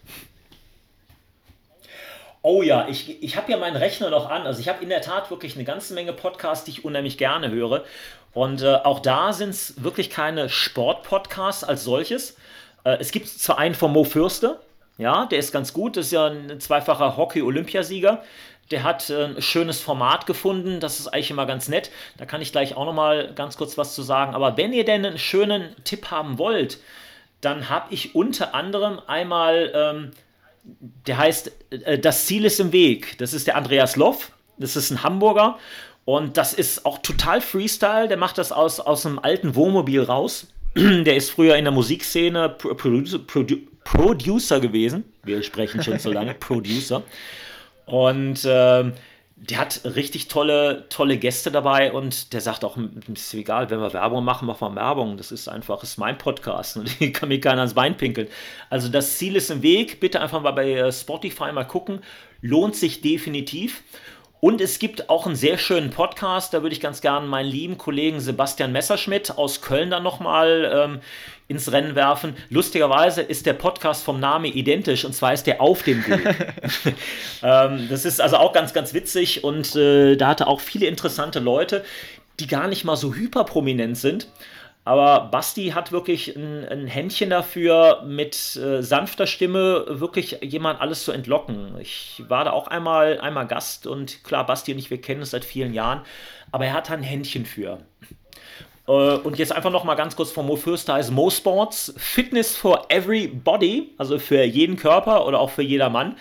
Oh 2.43 2.63
ja, 2.63 2.87
ich, 2.89 3.23
ich 3.23 3.37
habe 3.37 3.51
ja 3.51 3.59
meinen 3.59 3.77
Rechner 3.77 4.11
noch 4.11 4.31
an. 4.31 4.47
Also 4.47 4.61
ich 4.61 4.69
habe 4.69 4.83
in 4.83 4.89
der 4.89 5.03
Tat 5.03 5.31
wirklich 5.31 5.57
eine 5.57 5.65
ganze 5.65 5.93
Menge 5.93 6.13
Podcasts, 6.13 6.65
die 6.65 6.71
ich 6.71 6.85
unheimlich 6.85 7.19
gerne 7.19 7.51
höre. 7.51 7.85
Und 8.39 8.63
äh, 8.63 8.77
auch 8.85 9.01
da 9.01 9.33
sind 9.33 9.51
es 9.51 9.83
wirklich 9.83 10.11
keine 10.11 10.49
Sport-Podcasts 10.49 11.65
als 11.65 11.83
solches. 11.83 12.37
Äh, 12.85 12.99
es 13.01 13.11
gibt 13.11 13.27
zwar 13.27 13.59
einen 13.59 13.75
von 13.75 13.93
Mo 13.93 14.05
Fürste, 14.05 14.61
ja, 14.97 15.27
der 15.27 15.41
ist 15.41 15.51
ganz 15.51 15.73
gut, 15.73 15.97
das 15.97 16.07
ist 16.07 16.13
ja 16.13 16.29
ein 16.29 16.61
zweifacher 16.61 17.17
Hockey-Olympiasieger. 17.17 18.23
Der 18.71 18.85
hat 18.85 19.11
äh, 19.11 19.25
ein 19.25 19.43
schönes 19.43 19.81
Format 19.81 20.27
gefunden, 20.27 20.79
das 20.79 21.01
ist 21.01 21.09
eigentlich 21.09 21.33
immer 21.33 21.47
ganz 21.47 21.67
nett. 21.67 21.91
Da 22.17 22.27
kann 22.27 22.41
ich 22.41 22.53
gleich 22.53 22.77
auch 22.77 22.85
noch 22.85 22.95
mal 22.95 23.33
ganz 23.35 23.57
kurz 23.57 23.77
was 23.77 23.97
zu 23.97 24.03
sagen. 24.03 24.37
Aber 24.37 24.57
wenn 24.57 24.73
ihr 24.73 24.85
denn 24.85 25.05
einen 25.05 25.19
schönen 25.19 25.75
Tipp 25.83 26.13
haben 26.13 26.39
wollt, 26.39 26.79
dann 27.41 27.69
habe 27.69 27.93
ich 27.93 28.15
unter 28.15 28.55
anderem 28.55 29.01
einmal, 29.09 29.73
ähm, 29.75 30.11
der 31.09 31.19
heißt 31.19 31.51
äh, 31.71 31.99
Das 31.99 32.27
Ziel 32.27 32.45
ist 32.45 32.61
im 32.61 32.71
Weg. 32.71 33.19
Das 33.19 33.35
ist 33.35 33.49
der 33.49 33.57
Andreas 33.57 33.97
Loff, 33.97 34.31
das 34.59 34.77
ist 34.77 34.93
ein 34.93 35.03
Hamburger 35.03 35.59
und 36.09 36.39
das 36.39 36.55
ist 36.55 36.87
auch 36.87 37.01
total 37.01 37.43
Freestyle. 37.43 38.09
Der 38.09 38.17
macht 38.17 38.39
das 38.39 38.51
aus, 38.51 38.81
aus 38.81 39.05
einem 39.05 39.19
alten 39.19 39.55
Wohnmobil 39.55 40.03
raus. 40.03 40.47
der 40.75 41.15
ist 41.15 41.29
früher 41.29 41.57
in 41.57 41.67
der 41.67 41.71
Musikszene 41.71 42.49
Producer, 42.49 43.19
Produ 43.19 43.57
Producer 43.85 44.59
gewesen. 44.59 45.05
Wir 45.23 45.43
sprechen 45.43 45.83
schon 45.83 45.99
so 45.99 46.11
lange, 46.11 46.33
Producer. 46.41 47.03
Und 47.85 48.43
äh, 48.47 48.91
der 49.37 49.59
hat 49.59 49.83
richtig 49.85 50.29
tolle, 50.29 50.87
tolle 50.89 51.19
Gäste 51.19 51.51
dabei 51.51 51.93
und 51.93 52.33
der 52.33 52.41
sagt 52.41 52.65
auch, 52.65 52.79
es 53.13 53.25
ist 53.25 53.35
egal, 53.35 53.69
wenn 53.69 53.81
wir 53.81 53.93
Werbung 53.93 54.25
machen, 54.25 54.47
machen 54.47 54.75
wir 54.75 54.77
Werbung. 54.77 55.19
Das 55.19 55.31
ist 55.31 55.47
einfach, 55.47 55.83
ist 55.83 55.99
mein 55.99 56.17
Podcast 56.17 56.77
und 56.79 56.91
ich 57.03 57.13
kann 57.13 57.29
mir 57.29 57.39
keiner 57.39 57.61
ans 57.61 57.75
Bein 57.75 57.99
pinkeln. 57.99 58.29
Also 58.71 58.89
das 58.89 59.19
Ziel 59.19 59.37
ist 59.37 59.51
im 59.51 59.63
Weg. 59.63 60.01
Bitte 60.01 60.23
einfach 60.23 60.41
mal 60.41 60.53
bei 60.53 60.73
äh, 60.73 60.91
Spotify 60.91 61.53
mal 61.53 61.65
gucken. 61.65 62.01
Lohnt 62.41 62.77
sich 62.77 63.03
definitiv. 63.03 63.83
Und 64.41 64.61
es 64.61 64.79
gibt 64.79 65.11
auch 65.11 65.27
einen 65.27 65.35
sehr 65.35 65.59
schönen 65.59 65.91
Podcast, 65.91 66.55
da 66.55 66.63
würde 66.63 66.73
ich 66.73 66.81
ganz 66.81 67.01
gerne 67.01 67.27
meinen 67.27 67.51
lieben 67.51 67.77
Kollegen 67.77 68.21
Sebastian 68.21 68.71
Messerschmidt 68.71 69.37
aus 69.37 69.63
Köln 69.63 69.91
dann 69.91 70.05
nochmal 70.05 70.71
ähm, 70.73 71.01
ins 71.49 71.73
Rennen 71.73 71.97
werfen. 71.97 72.37
Lustigerweise 72.49 73.23
ist 73.23 73.47
der 73.47 73.55
Podcast 73.55 74.05
vom 74.05 74.21
Namen 74.21 74.45
identisch 74.45 75.05
und 75.05 75.13
zwar 75.13 75.33
ist 75.33 75.49
der 75.49 75.61
auf 75.61 75.83
dem 75.83 76.07
Weg. 76.07 76.21
ähm, 77.43 77.89
das 77.91 78.05
ist 78.05 78.21
also 78.21 78.37
auch 78.37 78.53
ganz, 78.53 78.73
ganz 78.73 78.95
witzig 78.95 79.43
und 79.43 79.75
äh, 79.75 80.15
da 80.15 80.29
hatte 80.29 80.47
auch 80.47 80.61
viele 80.61 80.87
interessante 80.87 81.41
Leute, 81.41 81.85
die 82.39 82.47
gar 82.47 82.69
nicht 82.69 82.85
mal 82.85 82.97
so 82.97 83.15
hyperprominent 83.15 83.99
sind. 83.99 84.29
Aber 84.89 85.29
Basti 85.31 85.73
hat 85.75 85.93
wirklich 85.93 86.35
ein, 86.35 86.67
ein 86.67 86.87
Händchen 86.87 87.29
dafür, 87.29 88.05
mit 88.07 88.57
äh, 88.57 88.83
sanfter 88.83 89.27
Stimme 89.27 89.85
wirklich 89.87 90.39
jemand 90.41 90.81
alles 90.81 91.05
zu 91.05 91.13
entlocken. 91.13 91.75
Ich 91.79 92.23
war 92.27 92.47
da 92.47 92.53
auch 92.53 92.69
einmal, 92.69 93.21
einmal 93.21 93.47
Gast 93.47 93.87
und 93.87 94.25
klar, 94.25 94.47
Basti 94.47 94.73
und 94.73 94.79
ich, 94.79 94.89
wir 94.89 94.99
kennen 94.99 95.21
es 95.21 95.33
seit 95.33 95.45
vielen 95.45 95.75
Jahren, 95.75 96.01
aber 96.53 96.65
er 96.65 96.73
hat 96.73 96.89
da 96.89 96.95
ein 96.95 97.03
Händchen 97.03 97.45
für. 97.45 97.81
Äh, 98.87 98.93
und 98.93 99.39
jetzt 99.39 99.53
einfach 99.53 99.71
noch 99.71 99.85
mal 99.85 99.95
ganz 99.95 100.17
kurz 100.17 100.31
von 100.31 100.47
Mo 100.47 100.57
Fürster 100.57 100.95
heißt 100.95 101.11
Mo 101.11 101.29
Sports 101.29 101.93
Fitness 101.99 102.57
for 102.57 102.87
Everybody, 102.89 103.93
also 103.99 104.19
für 104.19 104.43
jeden 104.43 104.77
Körper 104.77 105.27
oder 105.27 105.39
auch 105.39 105.51
für 105.51 105.61
jeder 105.61 105.91
Mann. 105.91 106.17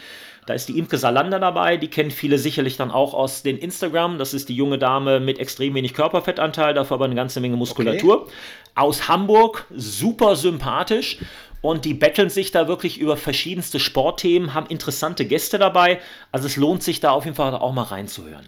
Da 0.48 0.53
ist 0.53 0.69
die 0.69 0.80
Imke 0.80 0.98
Salander 0.98 1.40
dabei, 1.40 1.76
die 1.76 1.90
kennen 1.90 2.10
viele 2.10 2.40
sicherlich 2.40 2.78
dann 2.78 2.90
auch 2.90 3.14
aus 3.14 3.44
den 3.44 3.57
Instagram. 3.57 4.18
Das 4.18 4.34
ist 4.34 4.48
die 4.48 4.56
junge 4.56 4.80
Dame 4.80 5.19
mit 5.19 5.40
extrem 5.40 5.76
wenig 5.76 5.94
Körperfettanteil, 5.94 6.74
dafür 6.74 6.95
aber 6.95 7.06
eine 7.06 7.15
ganze 7.15 7.41
Menge 7.41 7.57
Muskulatur. 7.57 8.24
Okay. 8.24 8.32
Aus 8.74 9.10
Hamburg, 9.10 9.65
super 9.76 10.38
sympathisch. 10.38 11.18
Und 11.61 11.84
die 11.84 11.94
betteln 11.94 12.30
sich 12.30 12.52
da 12.52 12.69
wirklich 12.69 12.98
über 12.98 13.18
verschiedenste 13.18 13.78
Sportthemen, 13.82 14.53
haben 14.53 14.68
interessante 14.68 15.26
Gäste 15.26 15.60
dabei. 15.60 15.99
Also 16.32 16.48
es 16.48 16.56
lohnt 16.56 16.82
sich 16.82 17.02
da 17.02 17.11
auf 17.11 17.26
jeden 17.26 17.36
Fall 17.36 17.53
auch 17.53 17.74
mal 17.74 17.84
reinzuhören. 17.84 18.48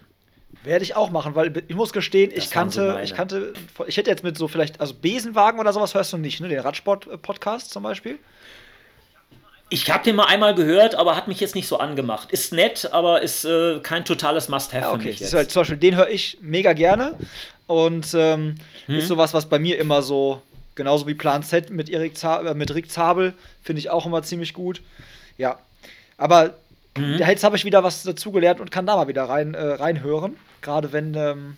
Werde 0.64 0.84
ich 0.84 0.96
auch 0.96 1.10
machen, 1.10 1.34
weil 1.34 1.64
ich 1.68 1.76
muss 1.76 1.92
gestehen, 1.92 2.32
ich 2.34 2.50
kannte, 2.50 2.98
ich 3.04 3.14
kannte, 3.14 3.52
ich 3.86 3.96
hätte 3.98 4.08
jetzt 4.08 4.24
mit 4.24 4.38
so 4.38 4.48
vielleicht, 4.48 4.80
also 4.80 4.94
Besenwagen 4.94 5.60
oder 5.60 5.74
sowas 5.74 5.94
hörst 5.94 6.14
du 6.14 6.16
nicht, 6.18 6.40
ne? 6.40 6.48
Den 6.48 6.60
Radsport-Podcast 6.60 7.70
zum 7.70 7.82
Beispiel. 7.82 8.18
Ich 9.72 9.88
habe 9.90 10.02
den 10.02 10.16
mal 10.16 10.24
einmal 10.24 10.54
gehört, 10.54 10.96
aber 10.96 11.16
hat 11.16 11.28
mich 11.28 11.38
jetzt 11.38 11.54
nicht 11.54 11.68
so 11.68 11.78
angemacht. 11.78 12.32
Ist 12.32 12.52
nett, 12.52 12.88
aber 12.92 13.22
ist 13.22 13.44
äh, 13.44 13.78
kein 13.80 14.04
totales 14.04 14.48
Must-Have 14.48 14.84
ja, 14.84 14.90
okay. 14.90 15.00
für 15.00 15.08
mich 15.08 15.20
jetzt. 15.20 15.32
Halt, 15.32 15.50
zum 15.50 15.60
Beispiel, 15.60 15.78
den 15.78 15.96
höre 15.96 16.08
ich 16.08 16.38
mega 16.40 16.72
gerne 16.72 17.14
und 17.66 18.12
ähm, 18.14 18.56
hm. 18.86 18.96
ist 18.96 19.06
sowas, 19.06 19.32
was 19.32 19.46
bei 19.46 19.60
mir 19.60 19.78
immer 19.78 20.02
so, 20.02 20.42
genauso 20.74 21.06
wie 21.06 21.14
Plan 21.14 21.44
Z 21.44 21.70
mit, 21.70 21.88
Erik 21.88 22.18
Zabel, 22.18 22.48
äh, 22.48 22.54
mit 22.54 22.74
Rick 22.74 22.90
Zabel, 22.90 23.32
finde 23.62 23.78
ich 23.78 23.90
auch 23.90 24.06
immer 24.06 24.24
ziemlich 24.24 24.54
gut. 24.54 24.82
Ja, 25.38 25.58
aber 26.18 26.54
hm. 26.98 27.18
jetzt 27.18 27.44
habe 27.44 27.56
ich 27.56 27.64
wieder 27.64 27.84
was 27.84 28.02
dazugelernt 28.02 28.60
und 28.60 28.72
kann 28.72 28.86
da 28.86 28.96
mal 28.96 29.06
wieder 29.06 29.24
rein, 29.24 29.54
äh, 29.54 29.62
reinhören, 29.62 30.36
gerade 30.62 30.92
wenn... 30.92 31.14
Ähm, 31.14 31.56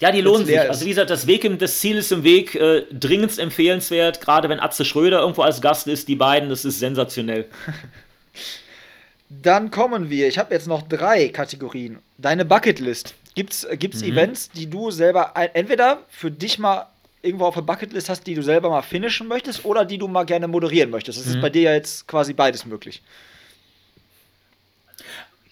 ja, 0.00 0.12
die 0.12 0.20
lohnen 0.20 0.46
sich. 0.46 0.58
Also 0.60 0.84
wie 0.84 0.90
gesagt, 0.90 1.10
das 1.10 1.26
Weg 1.26 1.44
im, 1.44 1.58
das 1.58 1.80
Ziel 1.80 1.96
ist 1.96 2.12
im 2.12 2.22
Weg, 2.22 2.54
äh, 2.54 2.82
dringend 2.92 3.38
empfehlenswert, 3.38 4.20
gerade 4.20 4.48
wenn 4.48 4.60
Atze 4.60 4.84
Schröder 4.84 5.20
irgendwo 5.20 5.42
als 5.42 5.60
Gast 5.60 5.86
ist, 5.86 6.08
die 6.08 6.16
beiden, 6.16 6.48
das 6.48 6.64
ist 6.64 6.78
sensationell. 6.78 7.46
Dann 9.28 9.70
kommen 9.70 10.08
wir, 10.08 10.28
ich 10.28 10.38
habe 10.38 10.54
jetzt 10.54 10.68
noch 10.68 10.82
drei 10.82 11.28
Kategorien. 11.28 11.98
Deine 12.18 12.44
Bucketlist. 12.44 13.14
Gibt 13.34 13.52
es 13.52 13.64
mhm. 13.64 14.12
Events, 14.12 14.50
die 14.50 14.68
du 14.68 14.90
selber 14.90 15.32
entweder 15.52 16.02
für 16.08 16.30
dich 16.30 16.58
mal 16.58 16.86
irgendwo 17.22 17.46
auf 17.46 17.54
der 17.54 17.62
Bucketlist 17.62 18.08
hast, 18.08 18.26
die 18.26 18.34
du 18.34 18.42
selber 18.42 18.70
mal 18.70 18.82
finishen 18.82 19.26
möchtest 19.26 19.64
oder 19.64 19.84
die 19.84 19.98
du 19.98 20.08
mal 20.08 20.24
gerne 20.24 20.46
moderieren 20.46 20.90
möchtest? 20.90 21.18
Das 21.18 21.26
mhm. 21.26 21.32
ist 21.32 21.40
bei 21.40 21.50
dir 21.50 21.62
ja 21.62 21.74
jetzt 21.74 22.06
quasi 22.06 22.32
beides 22.32 22.64
möglich. 22.64 23.02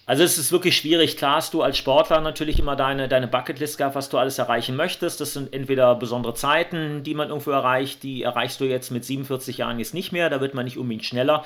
Also 0.06 0.22
es 0.22 0.36
ist 0.36 0.52
wirklich 0.52 0.76
schwierig. 0.76 1.16
Klar 1.16 1.36
hast 1.36 1.54
du 1.54 1.62
als 1.62 1.78
Sportler 1.78 2.20
natürlich 2.20 2.58
immer 2.58 2.76
deine, 2.76 3.08
deine 3.08 3.26
Bucketlist 3.26 3.78
gehabt, 3.78 3.94
was 3.94 4.10
du 4.10 4.18
alles 4.18 4.38
erreichen 4.38 4.76
möchtest. 4.76 5.20
Das 5.20 5.32
sind 5.32 5.54
entweder 5.54 5.94
besondere 5.94 6.34
Zeiten, 6.34 7.02
die 7.02 7.14
man 7.14 7.28
irgendwo 7.28 7.52
erreicht, 7.52 8.02
die 8.02 8.22
erreichst 8.22 8.60
du 8.60 8.64
jetzt 8.64 8.90
mit 8.90 9.04
47 9.04 9.58
Jahren 9.58 9.78
jetzt 9.78 9.94
nicht 9.94 10.12
mehr, 10.12 10.28
da 10.28 10.40
wird 10.42 10.54
man 10.54 10.66
nicht 10.66 10.76
unbedingt 10.76 11.04
schneller. 11.04 11.44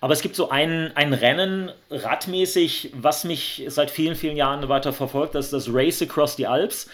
Aber 0.00 0.14
es 0.14 0.22
gibt 0.22 0.34
so 0.34 0.48
ein, 0.48 0.92
ein 0.96 1.12
Rennen 1.12 1.70
radmäßig, 1.90 2.92
was 2.94 3.24
mich 3.24 3.64
seit 3.68 3.90
vielen, 3.90 4.16
vielen 4.16 4.36
Jahren 4.36 4.66
weiter 4.70 4.94
verfolgt, 4.94 5.34
das 5.34 5.46
ist 5.46 5.52
das 5.52 5.68
Race 5.70 6.00
Across 6.00 6.36
the 6.36 6.46
Alps. 6.46 6.88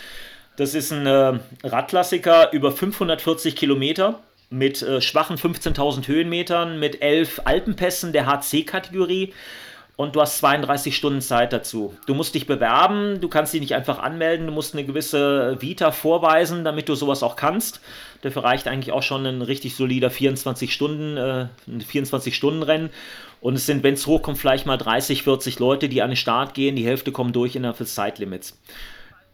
Das 0.57 0.75
ist 0.75 0.91
ein 0.91 1.07
äh, 1.07 1.39
Radklassiker 1.63 2.51
über 2.53 2.73
540 2.73 3.55
Kilometer 3.55 4.21
mit 4.51 4.83
äh, 4.83 5.01
schwachen 5.01 5.37
15.000 5.37 6.09
Höhenmetern, 6.09 6.81
mit 6.81 7.03
elf 7.03 7.43
Alpenpässen 7.45 8.13
der 8.13 8.27
HC-Kategorie 8.27 9.33
und 9.97 10.15
du 10.15 10.21
hast 10.21 10.39
32 10.39 10.95
Stunden 10.95 11.23
Zeit 11.23 11.55
dazu. 11.55 11.95
Du 12.07 12.15
musst 12.15 12.35
dich 12.35 12.47
bewerben, 12.47 13.21
du 13.21 13.29
kannst 13.29 13.55
dich 13.55 13.63
nicht 13.63 13.75
einfach 13.75 13.99
anmelden, 13.99 14.47
du 14.47 14.53
musst 14.53 14.75
eine 14.75 14.85
gewisse 14.85 15.57
Vita 15.61 15.91
vorweisen, 15.91 16.65
damit 16.65 16.89
du 16.89 16.95
sowas 16.95 17.23
auch 17.23 17.35
kannst. 17.35 17.81
Dafür 18.21 18.45
reicht 18.45 18.69
eigentlich 18.69 18.93
auch 18.93 19.03
schon 19.03 19.25
ein 19.25 19.41
richtig 19.41 19.75
solider 19.75 20.11
24 20.11 20.73
Stunden, 20.73 21.17
äh, 21.17 21.47
24 21.87 22.37
Stunden 22.37 22.63
Rennen. 22.63 22.91
Und 23.41 23.55
es 23.55 23.65
sind, 23.65 23.83
wenn 23.83 23.95
es 23.95 24.07
hochkommt, 24.07 24.39
vielleicht 24.39 24.67
mal 24.67 24.77
30, 24.77 25.23
40 25.23 25.59
Leute, 25.59 25.89
die 25.89 26.03
an 26.03 26.11
den 26.11 26.17
Start 26.17 26.53
gehen. 26.53 26.77
Die 26.77 26.87
Hälfte 26.87 27.13
kommen 27.13 27.33
durch 27.33 27.57
innerhalb 27.57 27.79
des 27.79 27.95
Zeitlimits. 27.95 28.59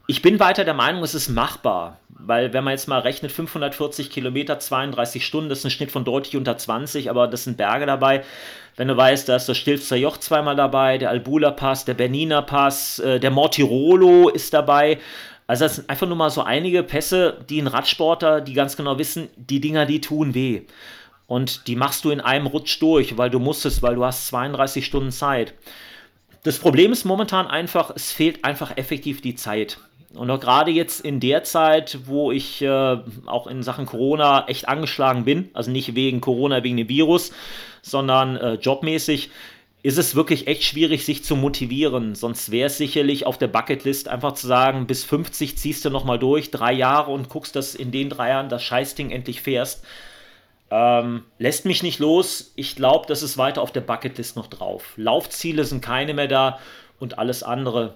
Ich 0.09 0.21
bin 0.21 0.41
weiter 0.41 0.65
der 0.65 0.75
Meinung, 0.75 1.03
es 1.05 1.15
ist 1.15 1.29
machbar, 1.29 1.99
weil 2.09 2.53
wenn 2.53 2.65
man 2.65 2.73
jetzt 2.73 2.89
mal 2.89 2.99
rechnet, 2.99 3.31
540 3.31 4.11
Kilometer, 4.11 4.59
32 4.59 5.25
Stunden, 5.25 5.49
das 5.49 5.61
ist 5.61 5.65
ein 5.65 5.71
Schnitt 5.71 5.93
von 5.93 6.05
deutlich 6.05 6.37
unter 6.37 6.59
20, 6.59 7.09
aber 7.09 7.29
das 7.29 7.45
sind 7.45 7.57
Berge 7.57 7.87
dabei. 7.87 8.25
Wenn 8.77 8.89
du 8.89 8.97
weißt, 8.97 9.29
da 9.29 9.37
ist 9.37 9.49
das 9.49 9.59
Stilfzer 9.59 9.97
Joch 9.97 10.17
zweimal 10.19 10.57
dabei, 10.57 10.99
der 10.99 11.11
Albula 11.11 11.51
Pass, 11.51 11.85
der 11.85 11.95
Bernina 11.95 12.41
Pass, 12.43 12.99
äh, 12.99 13.21
der 13.21 13.31
Mortirolo 13.31 14.29
ist 14.31 14.55
dabei. 14.55 14.99
Also 15.47 15.65
das 15.65 15.77
sind 15.77 15.91
einfach 15.91 16.07
nur 16.07 16.17
mal 16.17 16.31
so 16.31 16.43
einige 16.43 16.83
Pässe, 16.83 17.45
die 17.49 17.61
ein 17.61 17.67
Radsportler, 17.67 18.41
die 18.41 18.55
ganz 18.55 18.77
genau 18.77 18.99
wissen, 18.99 19.29
die 19.37 19.61
Dinger, 19.61 19.85
die 19.85 20.01
tun 20.01 20.35
weh. 20.35 20.63
Und 21.27 21.67
die 21.67 21.77
machst 21.77 22.05
du 22.05 22.11
in 22.11 22.21
einem 22.21 22.47
Rutsch 22.47 22.81
durch, 22.81 23.19
weil 23.19 23.31
du 23.31 23.39
musstest, 23.39 23.83
weil 23.83 23.95
du 23.95 24.05
hast 24.05 24.27
32 24.29 24.85
Stunden 24.85 25.13
Zeit. 25.13 25.55
Das 26.43 26.59
Problem 26.59 26.93
ist 26.93 27.05
momentan 27.05 27.47
einfach, 27.47 27.93
es 27.95 28.13
fehlt 28.13 28.45
einfach 28.45 28.77
effektiv 28.77 29.21
die 29.21 29.37
Zeit. 29.37 29.79
Und 30.15 30.31
auch 30.31 30.41
gerade 30.41 30.71
jetzt 30.71 31.01
in 31.01 31.21
der 31.21 31.45
Zeit, 31.45 32.01
wo 32.05 32.33
ich 32.33 32.61
äh, 32.63 32.99
auch 33.27 33.47
in 33.47 33.63
Sachen 33.63 33.87
Corona 33.87 34.47
echt 34.47 34.69
angeschlagen 34.69 35.25
bin, 35.25 35.51
also 35.55 35.71
nicht 35.71 35.95
wegen 35.95 36.21
Corona, 36.21 36.63
wegen 36.63 36.77
dem 36.77 36.89
Virus, 36.89 37.33
sondern 37.81 38.37
äh, 38.37 38.55
jobmäßig, 38.55 39.31
ist 39.83 39.99
es 39.99 40.15
wirklich 40.15 40.47
echt 40.47 40.63
schwierig, 40.63 41.05
sich 41.05 41.25
zu 41.25 41.35
motivieren. 41.35 42.15
Sonst 42.15 42.53
wäre 42.53 42.69
es 42.69 42.79
sicherlich 42.79 43.27
auf 43.27 43.39
der 43.39 43.49
Bucketlist 43.49 44.09
einfach 44.09 44.33
zu 44.33 44.47
sagen, 44.47 44.87
bis 44.87 45.05
50 45.05 45.59
ziehst 45.59 45.85
du 45.85 45.91
nochmal 45.91 46.19
durch, 46.19 46.51
drei 46.51 46.73
Jahre 46.73 47.11
und 47.11 47.29
guckst, 47.29 47.57
dass 47.57 47.75
in 47.75 47.91
den 47.91 48.09
drei 48.09 48.29
Jahren 48.29 48.49
das 48.49 48.63
Scheißding 48.63 49.11
endlich 49.11 49.43
fährst. 49.43 49.85
Ähm, 50.71 51.25
lässt 51.39 51.65
mich 51.65 51.83
nicht 51.83 51.99
los. 51.99 52.53
Ich 52.55 52.77
glaube, 52.77 53.07
das 53.09 53.23
ist 53.23 53.39
weiter 53.39 53.61
auf 53.61 53.73
der 53.73 53.81
Bucketlist 53.81 54.37
noch 54.37 54.47
drauf. 54.47 54.93
Laufziele 54.97 55.65
sind 55.65 55.83
keine 55.83 56.15
mehr 56.15 56.29
da 56.29 56.61
und 57.01 57.19
alles 57.19 57.43
andere 57.43 57.95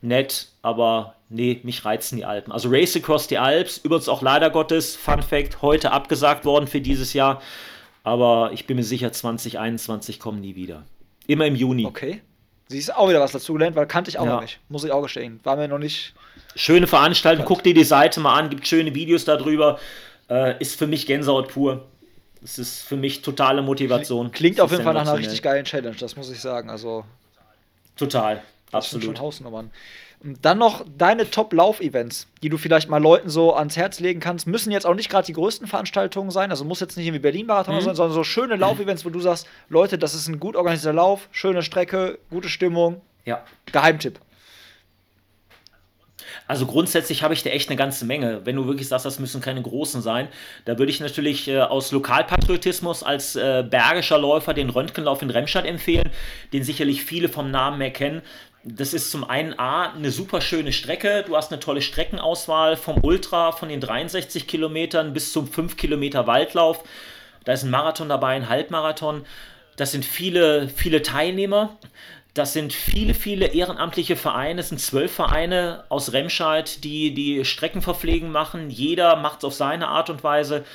nett, 0.00 0.48
aber 0.62 1.14
nee, 1.30 1.60
mich 1.62 1.84
reizen 1.84 2.16
die 2.16 2.24
Alpen. 2.24 2.52
Also 2.52 2.68
Race 2.70 2.94
Across 2.94 3.28
die 3.28 3.38
Alps, 3.38 3.78
übrigens 3.78 4.08
auch 4.08 4.20
leider 4.20 4.50
Gottes, 4.50 4.96
Fun 4.96 5.22
Fact, 5.22 5.62
heute 5.62 5.92
abgesagt 5.92 6.44
worden 6.44 6.66
für 6.66 6.80
dieses 6.80 7.14
Jahr. 7.14 7.40
Aber 8.02 8.50
ich 8.52 8.66
bin 8.66 8.76
mir 8.76 8.82
sicher, 8.82 9.12
2021 9.12 10.20
kommen 10.20 10.40
nie 10.40 10.54
wieder. 10.56 10.84
Immer 11.26 11.46
im 11.46 11.54
Juni. 11.54 11.86
Okay. 11.86 12.20
Siehst 12.68 12.88
du 12.88 12.96
auch 12.96 13.08
wieder 13.08 13.20
was 13.20 13.32
dazu 13.32 13.54
gelernt, 13.54 13.76
weil 13.76 13.86
kannte 13.86 14.10
ich 14.10 14.18
auch 14.18 14.26
ja. 14.26 14.34
noch 14.34 14.42
nicht. 14.42 14.60
Muss 14.68 14.84
ich 14.84 14.92
auch 14.92 15.02
gestehen. 15.02 15.40
War 15.42 15.56
mir 15.56 15.68
noch 15.68 15.78
nicht. 15.78 16.14
Schöne 16.54 16.86
Veranstaltung, 16.86 17.44
guck 17.44 17.62
dir 17.62 17.74
die 17.74 17.84
Seite 17.84 18.20
mal 18.20 18.38
an, 18.38 18.50
gibt 18.50 18.66
schöne 18.66 18.94
Videos 18.94 19.24
darüber. 19.24 19.78
Äh, 20.28 20.60
ist 20.60 20.78
für 20.78 20.86
mich 20.86 21.06
Gänsehaut 21.06 21.48
pur. 21.48 21.86
Es 22.42 22.58
ist 22.58 22.82
für 22.82 22.96
mich 22.96 23.22
totale 23.22 23.60
Motivation. 23.60 24.32
Klingt 24.32 24.60
auf 24.60 24.70
jeden 24.70 24.82
Fall 24.82 24.94
nach 24.94 25.02
einer 25.02 25.18
richtig 25.18 25.42
geilen 25.42 25.64
Challenge, 25.64 25.96
das 25.98 26.16
muss 26.16 26.30
ich 26.30 26.40
sagen. 26.40 26.70
Also. 26.70 27.04
Total. 27.96 28.42
Das 28.70 28.86
Absolut. 28.86 29.04
Sind 29.04 29.16
schon 29.16 29.26
Hausnummern. 29.26 29.70
Und 30.22 30.44
dann 30.44 30.58
noch 30.58 30.84
deine 30.98 31.30
Top-Lauf-Events, 31.30 32.26
die 32.42 32.50
du 32.50 32.58
vielleicht 32.58 32.90
mal 32.90 33.02
Leuten 33.02 33.30
so 33.30 33.54
ans 33.54 33.78
Herz 33.78 34.00
legen 34.00 34.20
kannst. 34.20 34.46
Müssen 34.46 34.70
jetzt 34.70 34.84
auch 34.84 34.94
nicht 34.94 35.08
gerade 35.08 35.24
die 35.24 35.32
größten 35.32 35.66
Veranstaltungen 35.66 36.30
sein. 36.30 36.50
Also 36.50 36.64
muss 36.64 36.80
jetzt 36.80 36.98
nicht 36.98 37.06
irgendwie 37.06 37.22
Berlin-Marathon 37.22 37.76
mhm. 37.76 37.80
sein, 37.80 37.94
sondern 37.94 38.14
so 38.14 38.22
schöne 38.22 38.56
Lauf-Events, 38.56 39.06
wo 39.06 39.10
du 39.10 39.20
sagst, 39.20 39.46
Leute, 39.70 39.96
das 39.96 40.14
ist 40.14 40.28
ein 40.28 40.38
gut 40.38 40.56
organisierter 40.56 40.92
Lauf, 40.92 41.28
schöne 41.32 41.62
Strecke, 41.62 42.18
gute 42.28 42.50
Stimmung. 42.50 43.00
Ja. 43.24 43.42
Geheimtipp. 43.72 44.20
Also 46.46 46.66
grundsätzlich 46.66 47.22
habe 47.22 47.32
ich 47.32 47.42
da 47.42 47.50
echt 47.50 47.68
eine 47.68 47.76
ganze 47.76 48.04
Menge. 48.04 48.40
Wenn 48.44 48.56
du 48.56 48.66
wirklich 48.66 48.88
sagst, 48.88 49.06
das 49.06 49.20
müssen 49.20 49.40
keine 49.40 49.62
großen 49.62 50.02
sein, 50.02 50.28
da 50.64 50.78
würde 50.78 50.90
ich 50.90 51.00
natürlich 51.00 51.46
äh, 51.48 51.60
aus 51.60 51.92
Lokalpatriotismus 51.92 53.02
als 53.02 53.36
äh, 53.36 53.64
bergischer 53.68 54.18
Läufer 54.18 54.52
den 54.52 54.70
Röntgenlauf 54.70 55.22
in 55.22 55.30
Remstadt 55.30 55.64
empfehlen, 55.64 56.10
den 56.52 56.64
sicherlich 56.64 57.04
viele 57.04 57.28
vom 57.28 57.50
Namen 57.50 57.80
her 57.80 57.92
kennen. 57.92 58.22
Das 58.62 58.92
ist 58.92 59.10
zum 59.10 59.24
einen 59.24 59.58
A, 59.58 59.90
eine 59.92 60.10
super 60.10 60.42
schöne 60.42 60.72
Strecke. 60.72 61.24
Du 61.26 61.34
hast 61.34 61.50
eine 61.50 61.60
tolle 61.60 61.80
Streckenauswahl 61.80 62.76
vom 62.76 62.98
Ultra, 63.02 63.52
von 63.52 63.70
den 63.70 63.80
63 63.80 64.46
Kilometern 64.46 65.14
bis 65.14 65.32
zum 65.32 65.48
5 65.48 65.78
Kilometer 65.78 66.26
Waldlauf. 66.26 66.84
Da 67.44 67.54
ist 67.54 67.62
ein 67.62 67.70
Marathon 67.70 68.10
dabei, 68.10 68.34
ein 68.34 68.50
Halbmarathon. 68.50 69.24
Das 69.76 69.92
sind 69.92 70.04
viele, 70.04 70.68
viele 70.68 71.00
Teilnehmer. 71.00 71.78
Das 72.34 72.52
sind 72.52 72.74
viele, 72.74 73.14
viele 73.14 73.46
ehrenamtliche 73.46 74.14
Vereine. 74.14 74.60
Es 74.60 74.68
sind 74.68 74.78
zwölf 74.78 75.10
Vereine 75.10 75.84
aus 75.88 76.12
Remscheid, 76.12 76.84
die 76.84 77.14
die 77.14 77.46
Streckenverpflegen 77.46 78.30
machen. 78.30 78.68
Jeder 78.68 79.16
macht 79.16 79.38
es 79.38 79.44
auf 79.44 79.54
seine 79.54 79.88
Art 79.88 80.10
und 80.10 80.22
Weise. 80.22 80.66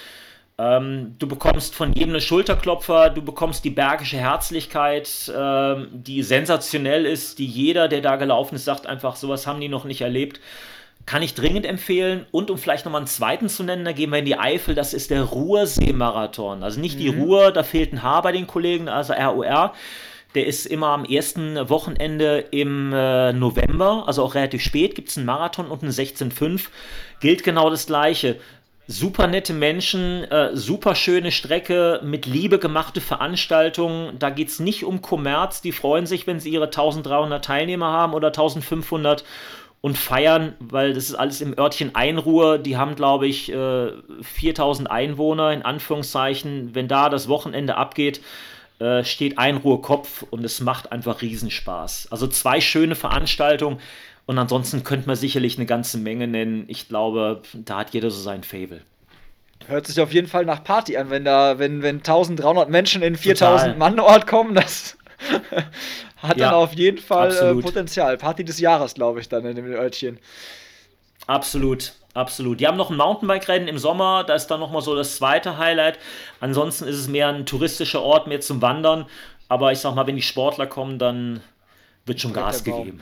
Ähm, 0.57 1.15
du 1.19 1.27
bekommst 1.27 1.75
von 1.75 1.91
jedem 1.93 2.11
eine 2.11 2.21
Schulterklopfer, 2.21 3.09
du 3.09 3.21
bekommst 3.21 3.65
die 3.65 3.69
bergische 3.69 4.17
Herzlichkeit, 4.17 5.09
ähm, 5.35 5.87
die 5.91 6.23
sensationell 6.23 7.05
ist, 7.05 7.39
die 7.39 7.45
jeder, 7.45 7.89
der 7.89 7.99
da 7.99 8.15
gelaufen 8.15 8.55
ist, 8.55 8.63
sagt 8.63 8.87
einfach, 8.87 9.17
sowas 9.17 9.47
haben 9.47 9.59
die 9.59 9.67
noch 9.67 9.83
nicht 9.83 10.01
erlebt. 10.01 10.39
Kann 11.05 11.21
ich 11.21 11.35
dringend 11.35 11.65
empfehlen. 11.65 12.25
Und 12.31 12.49
um 12.49 12.57
vielleicht 12.57 12.85
nochmal 12.85 13.01
einen 13.01 13.07
zweiten 13.07 13.49
zu 13.49 13.63
nennen, 13.63 13.85
da 13.85 13.91
gehen 13.91 14.11
wir 14.11 14.19
in 14.19 14.25
die 14.25 14.39
Eifel, 14.39 14.75
das 14.75 14.93
ist 14.93 15.11
der 15.11 15.23
Ruhrseemarathon. 15.23 16.63
Also 16.63 16.79
nicht 16.79 16.95
mhm. 16.95 16.99
die 16.99 17.09
Ruhr, 17.09 17.51
da 17.51 17.63
fehlt 17.63 17.91
ein 17.91 18.01
H 18.01 18.21
bei 18.21 18.31
den 18.31 18.47
Kollegen, 18.47 18.87
also 18.87 19.13
RUR. 19.13 19.73
Der 20.35 20.47
ist 20.47 20.65
immer 20.65 20.87
am 20.87 21.05
ersten 21.05 21.69
Wochenende 21.69 22.39
im 22.51 22.91
äh, 22.93 23.33
November, 23.33 24.03
also 24.07 24.23
auch 24.23 24.35
relativ 24.35 24.61
spät, 24.61 24.95
gibt 24.95 25.09
es 25.09 25.17
einen 25.17 25.25
Marathon 25.25 25.67
und 25.67 25.81
einen 25.83 25.91
16,5. 25.91 26.67
Gilt 27.21 27.43
genau 27.43 27.69
das 27.69 27.85
Gleiche 27.85 28.37
super 28.87 29.27
nette 29.27 29.53
Menschen, 29.53 30.23
äh, 30.25 30.55
super 30.55 30.95
schöne 30.95 31.31
Strecke, 31.31 32.01
mit 32.03 32.25
Liebe 32.25 32.59
gemachte 32.59 33.01
Veranstaltungen. 33.01 34.17
Da 34.19 34.29
geht 34.29 34.49
es 34.49 34.59
nicht 34.59 34.83
um 34.83 35.01
Kommerz. 35.01 35.61
Die 35.61 35.71
freuen 35.71 36.05
sich, 36.05 36.27
wenn 36.27 36.39
sie 36.39 36.49
ihre 36.49 36.65
1300 36.65 37.43
Teilnehmer 37.43 37.87
haben 37.87 38.13
oder 38.13 38.27
1500 38.27 39.23
und 39.81 39.97
feiern, 39.97 40.55
weil 40.59 40.93
das 40.93 41.09
ist 41.09 41.15
alles 41.15 41.41
im 41.41 41.57
Örtchen 41.57 41.93
Einruhr. 41.93 42.57
Die 42.57 42.77
haben, 42.77 42.95
glaube 42.95 43.27
ich, 43.27 43.51
äh, 43.51 43.91
4000 44.21 44.89
Einwohner 44.89 45.51
in 45.51 45.61
Anführungszeichen. 45.61 46.73
Wenn 46.73 46.87
da 46.87 47.09
das 47.09 47.27
Wochenende 47.27 47.77
abgeht, 47.77 48.21
äh, 48.79 49.03
steht 49.03 49.37
Einruhr 49.37 49.81
Kopf 49.81 50.23
und 50.29 50.43
es 50.43 50.59
macht 50.59 50.91
einfach 50.91 51.21
Riesenspaß. 51.21 52.07
Also 52.11 52.27
zwei 52.27 52.61
schöne 52.61 52.95
Veranstaltungen. 52.95 53.79
Und 54.25 54.39
ansonsten 54.39 54.83
könnte 54.83 55.07
man 55.07 55.15
sicherlich 55.15 55.57
eine 55.57 55.65
ganze 55.65 55.97
Menge 55.97 56.27
nennen. 56.27 56.65
Ich 56.67 56.87
glaube, 56.87 57.41
da 57.53 57.79
hat 57.79 57.93
jeder 57.93 58.09
so 58.09 58.19
sein 58.19 58.43
Fable. 58.43 58.81
Hört 59.67 59.87
sich 59.87 59.99
auf 59.99 60.13
jeden 60.13 60.27
Fall 60.27 60.45
nach 60.45 60.63
Party 60.63 60.97
an, 60.97 61.09
wenn 61.09 61.25
da, 61.25 61.59
wenn, 61.59 61.81
wenn 61.81 61.97
1300 61.97 62.69
Menschen 62.69 63.01
in 63.01 63.15
4000 63.15 63.77
Mann 63.77 63.99
Ort 63.99 64.27
kommen, 64.27 64.53
das 64.53 64.97
hat 66.17 66.37
ja, 66.37 66.49
dann 66.49 66.55
auf 66.55 66.73
jeden 66.73 66.97
Fall 66.97 67.35
äh, 67.35 67.61
Potenzial. 67.61 68.17
Party 68.17 68.43
des 68.43 68.59
Jahres, 68.59 68.93
glaube 68.93 69.21
ich, 69.21 69.29
dann 69.29 69.45
in 69.45 69.55
dem 69.55 69.65
Örtchen. 69.65 70.19
Absolut, 71.25 71.93
absolut. 72.13 72.59
Die 72.59 72.67
haben 72.67 72.77
noch 72.77 72.91
ein 72.91 72.97
Mountainbike-Rennen 72.97 73.67
im 73.67 73.79
Sommer, 73.79 74.23
da 74.23 74.35
ist 74.35 74.47
dann 74.47 74.59
nochmal 74.59 74.81
so 74.81 74.95
das 74.95 75.15
zweite 75.15 75.57
Highlight. 75.57 75.97
Ansonsten 76.39 76.85
ist 76.85 76.97
es 76.97 77.07
mehr 77.07 77.29
ein 77.29 77.45
touristischer 77.45 78.01
Ort, 78.01 78.27
mehr 78.27 78.41
zum 78.41 78.61
Wandern. 78.61 79.05
Aber 79.47 79.71
ich 79.71 79.79
sag 79.79 79.95
mal, 79.95 80.05
wenn 80.05 80.15
die 80.15 80.21
Sportler 80.21 80.67
kommen, 80.67 80.99
dann 80.99 81.41
wird 82.05 82.21
schon 82.21 82.33
Gas 82.33 82.63
gegeben. 82.63 83.01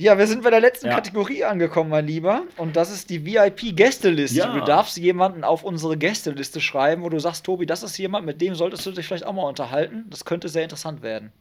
Ja, 0.00 0.16
wir 0.16 0.26
sind 0.26 0.42
bei 0.42 0.48
der 0.48 0.60
letzten 0.60 0.86
ja. 0.86 0.94
Kategorie 0.94 1.44
angekommen, 1.44 1.90
mein 1.90 2.06
Lieber. 2.06 2.44
Und 2.56 2.74
das 2.74 2.90
ist 2.90 3.10
die 3.10 3.26
VIP-Gästeliste. 3.26 4.38
Ja. 4.38 4.46
Du 4.46 4.64
darfst 4.64 4.96
jemanden 4.96 5.44
auf 5.44 5.62
unsere 5.62 5.98
Gästeliste 5.98 6.58
schreiben, 6.62 7.02
wo 7.02 7.10
du 7.10 7.18
sagst, 7.18 7.44
Tobi, 7.44 7.66
das 7.66 7.82
ist 7.82 7.98
jemand, 7.98 8.24
mit 8.24 8.40
dem 8.40 8.54
solltest 8.54 8.86
du 8.86 8.92
dich 8.92 9.06
vielleicht 9.06 9.26
auch 9.26 9.34
mal 9.34 9.42
unterhalten. 9.42 10.06
Das 10.08 10.24
könnte 10.24 10.48
sehr 10.48 10.62
interessant 10.62 11.02
werden. 11.02 11.32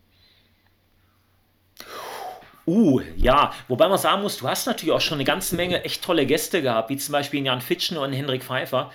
Uh, 2.67 2.99
ja. 3.15 3.53
Wobei 3.69 3.87
man 3.87 3.97
sagen 3.97 4.23
muss, 4.23 4.35
du 4.35 4.47
hast 4.49 4.67
natürlich 4.67 4.93
auch 4.93 4.99
schon 4.99 5.19
eine 5.19 5.25
ganze 5.25 5.55
Menge 5.55 5.85
echt 5.85 6.03
tolle 6.03 6.25
Gäste 6.25 6.61
gehabt, 6.61 6.89
wie 6.89 6.97
zum 6.97 7.13
Beispiel 7.13 7.45
Jan 7.45 7.61
Fitschner 7.61 8.01
und 8.01 8.11
Hendrik 8.11 8.43
Pfeiffer. 8.43 8.91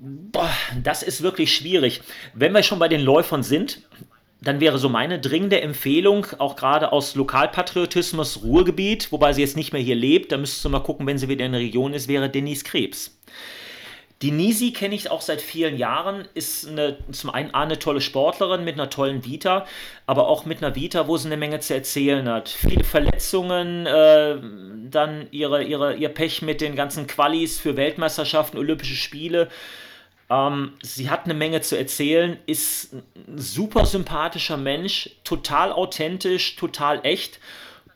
Boah, 0.00 0.50
das 0.82 1.02
ist 1.02 1.22
wirklich 1.22 1.56
schwierig. 1.56 2.02
Wenn 2.34 2.52
wir 2.52 2.62
schon 2.62 2.78
bei 2.78 2.88
den 2.88 3.00
Läufern 3.00 3.42
sind, 3.42 3.80
dann 4.40 4.60
wäre 4.60 4.78
so 4.78 4.88
meine 4.88 5.18
dringende 5.18 5.60
Empfehlung, 5.60 6.26
auch 6.38 6.56
gerade 6.56 6.92
aus 6.92 7.14
Lokalpatriotismus 7.14 8.42
Ruhrgebiet, 8.42 9.10
wobei 9.10 9.32
sie 9.32 9.40
jetzt 9.40 9.56
nicht 9.56 9.72
mehr 9.72 9.82
hier 9.82 9.96
lebt, 9.96 10.30
da 10.30 10.36
müsstest 10.38 10.64
du 10.64 10.68
mal 10.68 10.80
gucken, 10.80 11.06
wenn 11.06 11.18
sie 11.18 11.28
wieder 11.28 11.44
in 11.44 11.52
der 11.52 11.60
Region 11.60 11.92
ist, 11.92 12.08
wäre 12.08 12.30
Denise 12.30 12.64
Krebs. 12.64 13.18
Die 14.22 14.32
Nisi 14.32 14.72
kenne 14.72 14.96
ich 14.96 15.12
auch 15.12 15.20
seit 15.20 15.40
vielen 15.40 15.76
Jahren, 15.76 16.26
ist 16.34 16.66
eine, 16.66 16.98
zum 17.12 17.30
einen 17.30 17.54
eine 17.54 17.78
tolle 17.78 18.00
Sportlerin 18.00 18.64
mit 18.64 18.74
einer 18.74 18.90
tollen 18.90 19.24
Vita, 19.24 19.64
aber 20.06 20.26
auch 20.26 20.44
mit 20.44 20.58
einer 20.58 20.74
Vita, 20.74 21.06
wo 21.06 21.16
sie 21.16 21.28
eine 21.28 21.36
Menge 21.36 21.60
zu 21.60 21.72
erzählen 21.74 22.28
hat. 22.28 22.48
Viele 22.48 22.82
Verletzungen, 22.82 23.86
äh, 23.86 24.36
dann 24.90 25.28
ihre, 25.30 25.62
ihre, 25.62 25.94
ihr 25.94 26.08
Pech 26.08 26.42
mit 26.42 26.60
den 26.60 26.74
ganzen 26.74 27.06
Qualis 27.06 27.60
für 27.60 27.76
Weltmeisterschaften, 27.76 28.58
Olympische 28.58 28.96
Spiele. 28.96 29.48
Ähm, 30.30 30.72
sie 30.82 31.10
hat 31.10 31.24
eine 31.24 31.34
Menge 31.34 31.60
zu 31.60 31.76
erzählen, 31.76 32.38
ist 32.46 32.92
ein 32.92 33.02
super 33.38 33.86
sympathischer 33.86 34.56
Mensch, 34.56 35.10
total 35.24 35.72
authentisch, 35.72 36.56
total 36.56 37.00
echt 37.04 37.40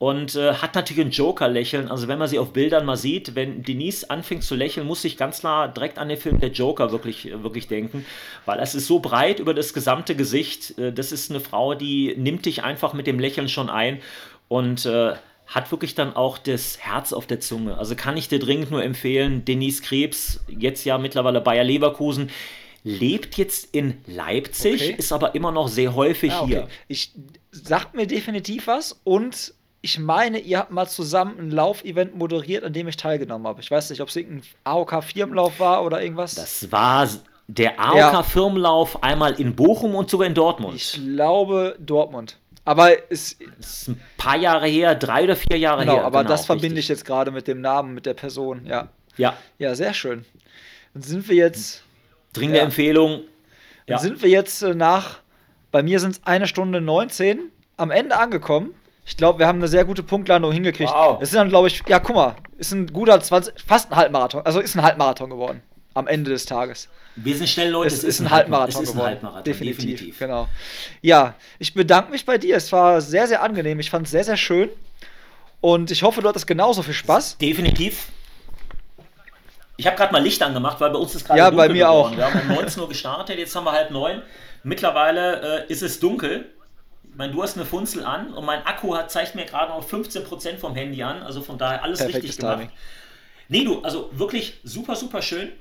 und 0.03 0.35
äh, 0.35 0.55
hat 0.55 0.75
natürlich 0.75 1.05
ein 1.05 1.13
Joker-Lächeln. 1.13 1.89
Also 1.89 2.09
wenn 2.09 2.19
man 2.19 2.27
sie 2.27 2.41
auf 2.41 2.53
Bildern 2.53 2.85
mal 2.85 2.97
sieht, 2.97 3.37
wenn 3.37 3.63
Denise 3.63 4.11
anfängt 4.11 4.43
zu 4.43 4.57
lächeln, 4.57 4.85
muss 4.85 5.05
ich 5.05 5.17
ganz 5.17 5.39
klar 5.39 5.69
direkt 5.69 5.97
an 5.97 6.09
den 6.09 6.19
Film 6.19 6.41
Der 6.41 6.51
Joker 6.51 6.91
wirklich, 6.91 7.31
wirklich 7.45 7.69
denken, 7.69 8.05
weil 8.45 8.59
es 8.59 8.75
ist 8.75 8.89
so 8.89 8.99
breit 8.99 9.39
über 9.39 9.55
das 9.55 9.73
gesamte 9.75 10.17
Gesicht. 10.17 10.77
Äh, 10.77 10.93
das 10.93 11.13
ist 11.13 11.31
eine 11.31 11.39
Frau, 11.39 11.75
die 11.75 12.17
nimmt 12.17 12.47
dich 12.47 12.65
einfach 12.65 12.95
mit 12.95 13.07
dem 13.07 13.21
Lächeln 13.21 13.49
schon 13.49 13.71
ein 13.71 14.01
und 14.49 14.87
äh, 14.87 15.13
hat 15.53 15.71
wirklich 15.71 15.95
dann 15.95 16.17
auch 16.17 16.39
das 16.39 16.79
Herz 16.79 17.13
auf 17.13 17.27
der 17.27 17.41
Zunge. 17.41 17.77
Also 17.77 17.95
kann 17.95 18.17
ich 18.17 18.29
dir 18.29 18.39
dringend 18.39 18.71
nur 18.71 18.83
empfehlen, 18.83 19.45
Denise 19.45 19.83
Krebs, 19.83 20.41
jetzt 20.49 20.85
ja 20.85 20.99
mittlerweile 20.99 21.41
Bayer 21.41 21.63
Leverkusen, 21.63 22.31
lebt 22.85 23.37
jetzt 23.37 23.75
in 23.75 23.99
Leipzig, 24.07 24.83
okay. 24.83 24.95
ist 24.99 25.13
aber 25.13 25.35
immer 25.35 25.53
noch 25.53 25.69
sehr 25.69 25.95
häufig 25.95 26.33
ah, 26.33 26.43
okay. 26.43 26.49
hier. 26.51 26.69
Ich 26.89 27.13
sagt 27.51 27.95
mir 27.95 28.07
definitiv 28.07 28.67
was 28.67 29.01
und 29.05 29.55
ich 29.83 29.99
meine, 29.99 30.39
ihr 30.39 30.59
habt 30.59 30.71
mal 30.71 30.87
zusammen 30.87 31.39
ein 31.39 31.51
Laufevent 31.51 32.17
moderiert, 32.17 32.65
an 32.65 32.73
dem 32.73 32.89
ich 32.89 32.97
teilgenommen 32.97 33.47
habe. 33.47 33.61
Ich 33.61 33.71
weiß 33.71 33.91
nicht, 33.91 34.01
ob 34.01 34.09
es 34.09 34.17
irgendein 34.17 34.49
AOK-Firmenlauf 34.65 35.61
war 35.61 35.85
oder 35.85 36.01
irgendwas. 36.01 36.37
Das 36.37 36.71
war 36.73 37.09
der 37.49 37.79
AOK-Firmenlauf 37.79 38.95
ja. 38.95 39.01
einmal 39.01 39.39
in 39.39 39.55
Bochum 39.55 39.95
und 39.95 40.09
sogar 40.09 40.27
in 40.27 40.35
Dortmund. 40.35 40.77
Ich 40.77 40.93
glaube 40.95 41.77
Dortmund. 41.79 42.39
Aber 42.65 43.11
es 43.11 43.33
ist 43.33 43.89
ein 43.89 44.01
paar 44.17 44.37
Jahre 44.37 44.67
her, 44.69 44.95
drei 44.95 45.25
oder 45.25 45.37
vier 45.37 45.59
Jahre 45.59 45.81
genau, 45.81 45.95
her. 45.95 46.05
Aber 46.05 46.21
genau, 46.21 46.31
das 46.31 46.47
verbinde 46.47 46.79
ich 46.79 46.89
jetzt 46.89 47.05
gerade 47.05 47.31
mit 47.31 47.49
dem 47.49 47.61
Namen, 47.61 47.95
mit 47.95 48.07
der 48.07 48.15
Person, 48.15 48.65
ja. 48.67 48.89
Ja. 49.17 49.37
Ja, 49.59 49.75
sehr 49.75 49.95
schön. 49.95 50.25
Dann 50.95 51.03
sind 51.03 51.29
wir 51.29 51.37
jetzt. 51.37 51.83
Dringende 52.33 52.59
ja, 52.59 52.65
Empfehlung. 52.65 53.23
Dann 53.87 53.99
sind 53.99 54.23
wir 54.23 54.31
jetzt 54.31 54.63
äh, 54.63 54.75
nach, 54.75 55.19
bei 55.71 55.83
mir 55.83 56.01
sind 56.01 56.13
es 56.13 56.21
eine 56.25 56.47
Stunde 56.47 56.81
19, 56.81 57.51
am 57.77 57.91
Ende 57.91 58.17
angekommen. 58.17 58.75
Ich 59.05 59.17
glaube, 59.17 59.41
wir 59.41 59.49
haben 59.49 59.59
eine 59.59 59.69
sehr 59.69 59.85
gute 59.85 60.03
Punktlandung 60.03 60.53
hingekriegt. 60.53 60.91
Wow. 60.91 61.19
Es 61.21 61.31
ist 61.31 61.35
dann, 61.35 61.49
glaube 61.49 61.69
ich, 61.69 61.83
ja, 61.89 61.99
guck 61.99 62.15
mal, 62.15 62.37
ist 62.57 62.73
ein 62.73 62.87
guter 62.87 63.21
20, 63.21 63.55
fast 63.67 63.91
ein 63.91 63.97
Halbmarathon. 63.97 64.47
Also 64.47 64.61
ist 64.61 64.77
ein 64.77 64.83
Halbmarathon 64.83 65.29
geworden. 65.29 65.63
Am 65.95 66.07
Ende 66.07 66.31
des 66.31 66.47
Tages. 66.47 66.89
Wir 67.17 67.37
sind 67.37 67.49
schnell, 67.49 67.71
Leute. 67.71 67.89
Es, 67.89 67.99
es 67.99 68.05
ist 68.05 68.21
ein 68.21 68.31
Halbmarathon. 68.31 68.83
Es 68.83 68.89
ist 68.91 68.97
ein 68.97 69.03
Halbmarathon. 69.03 69.45
Definitiv, 69.45 69.79
definitiv. 69.91 70.19
Genau. 70.19 70.49
Ja, 71.03 71.35
ich 71.59 71.75
bedanke 71.75 72.11
mich 72.11 72.25
bei 72.25 72.39
dir. 72.39 72.57
Es 72.57 72.73
war 72.73 73.01
sehr, 73.01 73.27
sehr 73.29 73.43
angenehm. 73.43 73.79
Ich 73.81 73.91
fand 73.91 74.07
es 74.07 74.11
sehr, 74.13 74.25
sehr 74.25 74.37
schön. 74.39 74.71
Und 75.61 75.91
ich 75.91 76.03
hoffe, 76.03 76.23
du 76.23 76.29
hattest 76.29 76.47
genauso 76.47 76.83
viel 76.83 76.95
Spaß. 76.95 77.37
Definitiv. 77.39 78.09
Ich 79.77 79.87
habe 79.87 79.97
gerade 79.97 80.13
mal 80.13 80.23
Licht 80.23 80.43
angemacht, 80.43 80.81
weil 80.81 80.91
bei 80.91 80.99
uns 80.99 81.15
ist 81.15 81.25
gerade 81.27 81.39
Ja, 81.39 81.51
bei 81.51 81.69
mir 81.69 81.85
geworden. 81.87 82.15
auch. 82.15 82.17
Wir 82.17 82.25
haben 82.33 82.41
um 82.51 82.57
19 82.57 82.83
Uhr 82.83 82.89
gestartet, 82.89 83.39
jetzt 83.39 83.55
haben 83.55 83.65
wir 83.65 83.73
halb 83.73 83.91
neun. 83.91 84.23
Mittlerweile 84.63 85.67
äh, 85.67 85.73
ist 85.73 85.83
es 85.83 85.99
dunkel. 85.99 86.51
Ich 87.11 87.17
meine, 87.17 87.33
du 87.33 87.43
hast 87.43 87.57
eine 87.57 87.67
Funzel 87.67 88.05
an 88.05 88.33
und 88.33 88.45
mein 88.45 88.65
Akku 88.65 88.97
hat, 88.97 89.11
zeigt 89.11 89.35
mir 89.35 89.45
gerade 89.45 89.71
noch 89.73 89.87
15% 89.87 90.57
vom 90.59 90.75
Handy 90.75 91.03
an. 91.03 91.23
Also 91.23 91.43
von 91.43 91.59
daher 91.59 91.83
alles 91.83 91.99
Perfektes 91.99 92.23
richtig 92.25 92.39
gemacht. 92.39 92.57
Timing. 92.59 92.71
Nee, 93.49 93.65
du, 93.65 93.83
also 93.83 94.09
wirklich 94.13 94.55
super, 94.65 94.97
super 94.97 95.21
schön. 95.21 95.53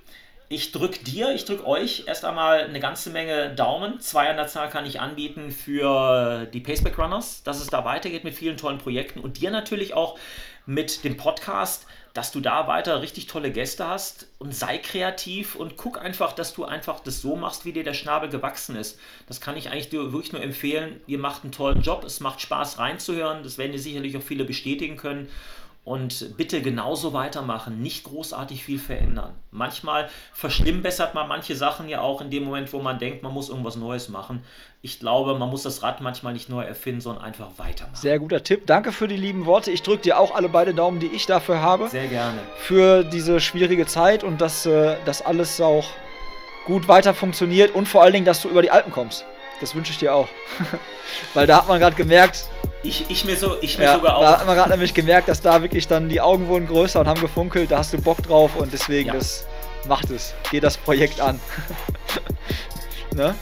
Ich 0.54 0.74
drücke 0.74 1.02
dir, 1.02 1.34
ich 1.34 1.46
drücke 1.46 1.66
euch 1.66 2.04
erst 2.08 2.26
einmal 2.26 2.66
eine 2.66 2.82
ganze 2.82 3.10
Menge 3.10 3.56
Daumen. 3.56 4.02
Zwei 4.02 4.30
an 4.30 4.36
der 4.36 4.48
Zahl 4.48 4.70
kann 4.70 4.86
ich 4.86 5.00
anbieten 5.00 5.50
für 5.50 6.46
die 6.48 6.60
Paceback 6.60 7.00
Runners, 7.00 7.42
dass 7.44 7.62
es 7.62 7.68
da 7.68 7.86
weitergeht 7.86 8.26
mit 8.26 8.34
vielen 8.34 8.58
tollen 8.58 8.78
Projekten 8.78 9.22
und 9.22 9.40
dir 9.40 9.50
natürlich 9.50 9.94
auch 9.94 10.20
mit 10.66 11.06
dem 11.06 11.16
Podcast, 11.16 11.86
dass 12.14 12.34
du 12.34 12.42
da 12.42 12.68
weiter 12.68 13.02
richtig 13.02 13.28
tolle 13.28 13.52
Gäste 13.52 13.88
hast 13.88 14.28
und 14.40 14.54
sei 14.54 14.78
kreativ 14.78 15.56
und 15.56 15.78
guck 15.78 16.02
einfach, 16.02 16.34
dass 16.34 16.54
du 16.54 16.66
einfach 16.66 17.00
das 17.00 17.22
so 17.22 17.38
machst, 17.38 17.64
wie 17.64 17.72
dir 17.72 17.86
der 17.86 17.94
Schnabel 17.94 18.28
gewachsen 18.28 18.76
ist. 18.76 19.00
Das 19.28 19.40
kann 19.40 19.56
ich 19.56 19.70
eigentlich 19.70 19.88
dir 19.88 20.12
wirklich 20.12 20.34
nur 20.34 20.44
empfehlen. 20.44 21.00
Ihr 21.08 21.20
macht 21.20 21.44
einen 21.44 21.54
tollen 21.54 21.82
Job, 21.82 22.04
es 22.04 22.20
macht 22.20 22.42
Spaß 22.42 22.78
reinzuhören, 22.78 23.44
das 23.44 23.58
werden 23.58 23.72
dir 23.72 23.80
sicherlich 23.80 24.18
auch 24.18 24.22
viele 24.22 24.44
bestätigen 24.44 24.98
können. 24.98 25.30
Und 25.84 26.38
bitte 26.38 26.62
genauso 26.62 27.12
weitermachen, 27.12 27.82
nicht 27.82 28.04
großartig 28.04 28.64
viel 28.64 28.78
verändern. 28.78 29.34
Manchmal 29.50 30.10
verschlimmbessert 30.32 31.16
man 31.16 31.28
manche 31.28 31.56
Sachen 31.56 31.90
ja 31.90 32.02
auch 32.02 32.22
in 32.22 32.30
dem 32.30 32.44
Moment, 32.44 32.72
wo 32.72 32.82
man 32.82 33.00
denkt, 33.00 33.24
man 33.24 33.34
muss 33.34 33.50
irgendwas 33.50 33.78
Neues 33.78 34.08
machen. 34.08 34.44
Ich 34.84 35.00
glaube, 35.00 35.34
man 35.40 35.50
muss 35.50 35.64
das 35.64 35.82
Rad 35.82 36.00
manchmal 36.00 36.34
nicht 36.34 36.50
neu 36.50 36.62
erfinden, 36.62 37.02
sondern 37.02 37.24
einfach 37.24 37.58
weitermachen. 37.58 37.96
Sehr 37.96 38.20
guter 38.20 38.44
Tipp. 38.44 38.68
Danke 38.68 38.92
für 38.92 39.08
die 39.08 39.18
lieben 39.18 39.48
Worte. 39.48 39.72
Ich 39.72 39.82
drücke 39.82 40.04
dir 40.04 40.20
auch 40.20 40.36
alle 40.36 40.50
beide 40.50 40.76
Daumen, 40.76 41.00
die 41.00 41.08
ich 41.08 41.26
dafür 41.26 41.64
habe. 41.64 41.90
Sehr 41.90 42.08
gerne. 42.08 42.38
Für 42.58 43.04
diese 43.04 43.40
schwierige 43.40 43.88
Zeit 43.88 44.24
und 44.24 44.40
dass 44.40 44.68
äh, 44.68 44.98
das 45.06 45.24
alles 45.24 45.60
auch 45.60 45.88
gut 46.66 46.88
weiter 46.88 47.16
funktioniert 47.16 47.74
und 47.74 47.88
vor 47.88 48.04
allen 48.04 48.14
Dingen, 48.14 48.26
dass 48.26 48.44
du 48.44 48.50
über 48.50 48.62
die 48.62 48.70
Alpen 48.70 48.92
kommst. 48.92 49.26
Das 49.62 49.74
wünsche 49.74 49.92
ich 49.92 49.98
dir 49.98 50.14
auch. 50.14 50.28
Weil 51.34 51.48
da 51.48 51.58
hat 51.58 51.68
man 51.68 51.80
gerade 51.80 51.96
gemerkt, 51.96 52.46
ich, 52.84 53.10
ich 53.10 53.26
mir, 53.26 53.38
so, 53.38 53.58
ich 53.62 53.78
mir 53.78 53.86
ja, 53.86 53.96
sogar 53.96 54.18
auch. 54.18 54.22
Da 54.22 54.40
hat 54.40 54.48
man 54.48 54.56
gerade 54.56 54.72
nämlich 54.72 54.94
gemerkt, 54.94 55.28
dass 55.28 55.42
da 55.42 55.62
wirklich 55.62 55.88
dann 55.88 56.10
die 56.10 56.22
Augen 56.22 56.48
wurden 56.48 56.68
größer 56.68 57.00
und 57.00 57.08
haben 57.08 57.22
gefunkelt. 57.22 57.72
Da 57.72 57.80
hast 57.80 57.94
du 57.94 58.02
Bock 58.02 58.22
drauf 58.24 58.56
und 58.56 58.74
deswegen, 58.74 59.10
ja. 59.10 59.14
das 59.14 59.46
macht 59.88 60.10
es. 60.10 60.34
Geh 60.50 60.60
das 60.60 60.78
Projekt 60.78 61.22
an. 61.22 61.40
ne? 63.16 63.36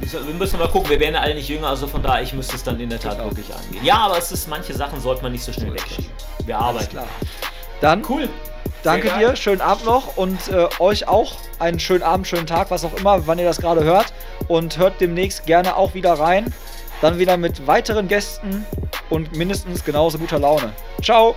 Wir 0.00 0.34
müssen 0.34 0.58
mal 0.58 0.68
gucken, 0.68 0.88
wir 0.88 1.00
werden 1.00 1.16
alle 1.16 1.34
nicht 1.34 1.48
jünger, 1.48 1.68
also 1.68 1.86
von 1.86 2.02
daher, 2.02 2.22
ich 2.22 2.32
müsste 2.32 2.56
es 2.56 2.64
dann 2.64 2.80
in 2.80 2.88
der 2.88 3.00
Tat 3.00 3.18
wirklich 3.18 3.46
angehen. 3.54 3.84
Ja, 3.84 3.98
aber 3.98 4.16
es 4.16 4.32
ist, 4.32 4.48
manche 4.48 4.72
Sachen 4.72 5.00
sollte 5.00 5.22
man 5.22 5.32
nicht 5.32 5.44
so 5.44 5.52
schnell 5.52 5.72
wegschieben. 5.72 6.10
Wir 6.46 6.58
arbeiten. 6.58 6.90
Klar. 6.90 7.06
Dann 7.80 8.02
cool. 8.08 8.28
Danke 8.82 9.10
dir, 9.18 9.36
schönen 9.36 9.60
Abend 9.60 9.84
noch 9.84 10.16
und 10.16 10.48
äh, 10.48 10.68
euch 10.78 11.08
auch 11.08 11.34
einen 11.58 11.80
schönen 11.80 12.04
Abend, 12.04 12.26
schönen 12.26 12.46
Tag, 12.46 12.70
was 12.70 12.84
auch 12.84 12.94
immer, 12.94 13.26
wann 13.26 13.38
ihr 13.38 13.44
das 13.44 13.58
gerade 13.58 13.84
hört. 13.84 14.12
Und 14.46 14.78
hört 14.78 15.00
demnächst 15.00 15.44
gerne 15.46 15.76
auch 15.76 15.94
wieder 15.94 16.14
rein. 16.14 16.54
Dann 17.00 17.18
wieder 17.18 17.36
mit 17.36 17.66
weiteren 17.66 18.08
Gästen 18.08 18.66
und 19.10 19.36
mindestens 19.36 19.84
genauso 19.84 20.18
guter 20.18 20.38
Laune. 20.38 20.72
Ciao! 21.02 21.34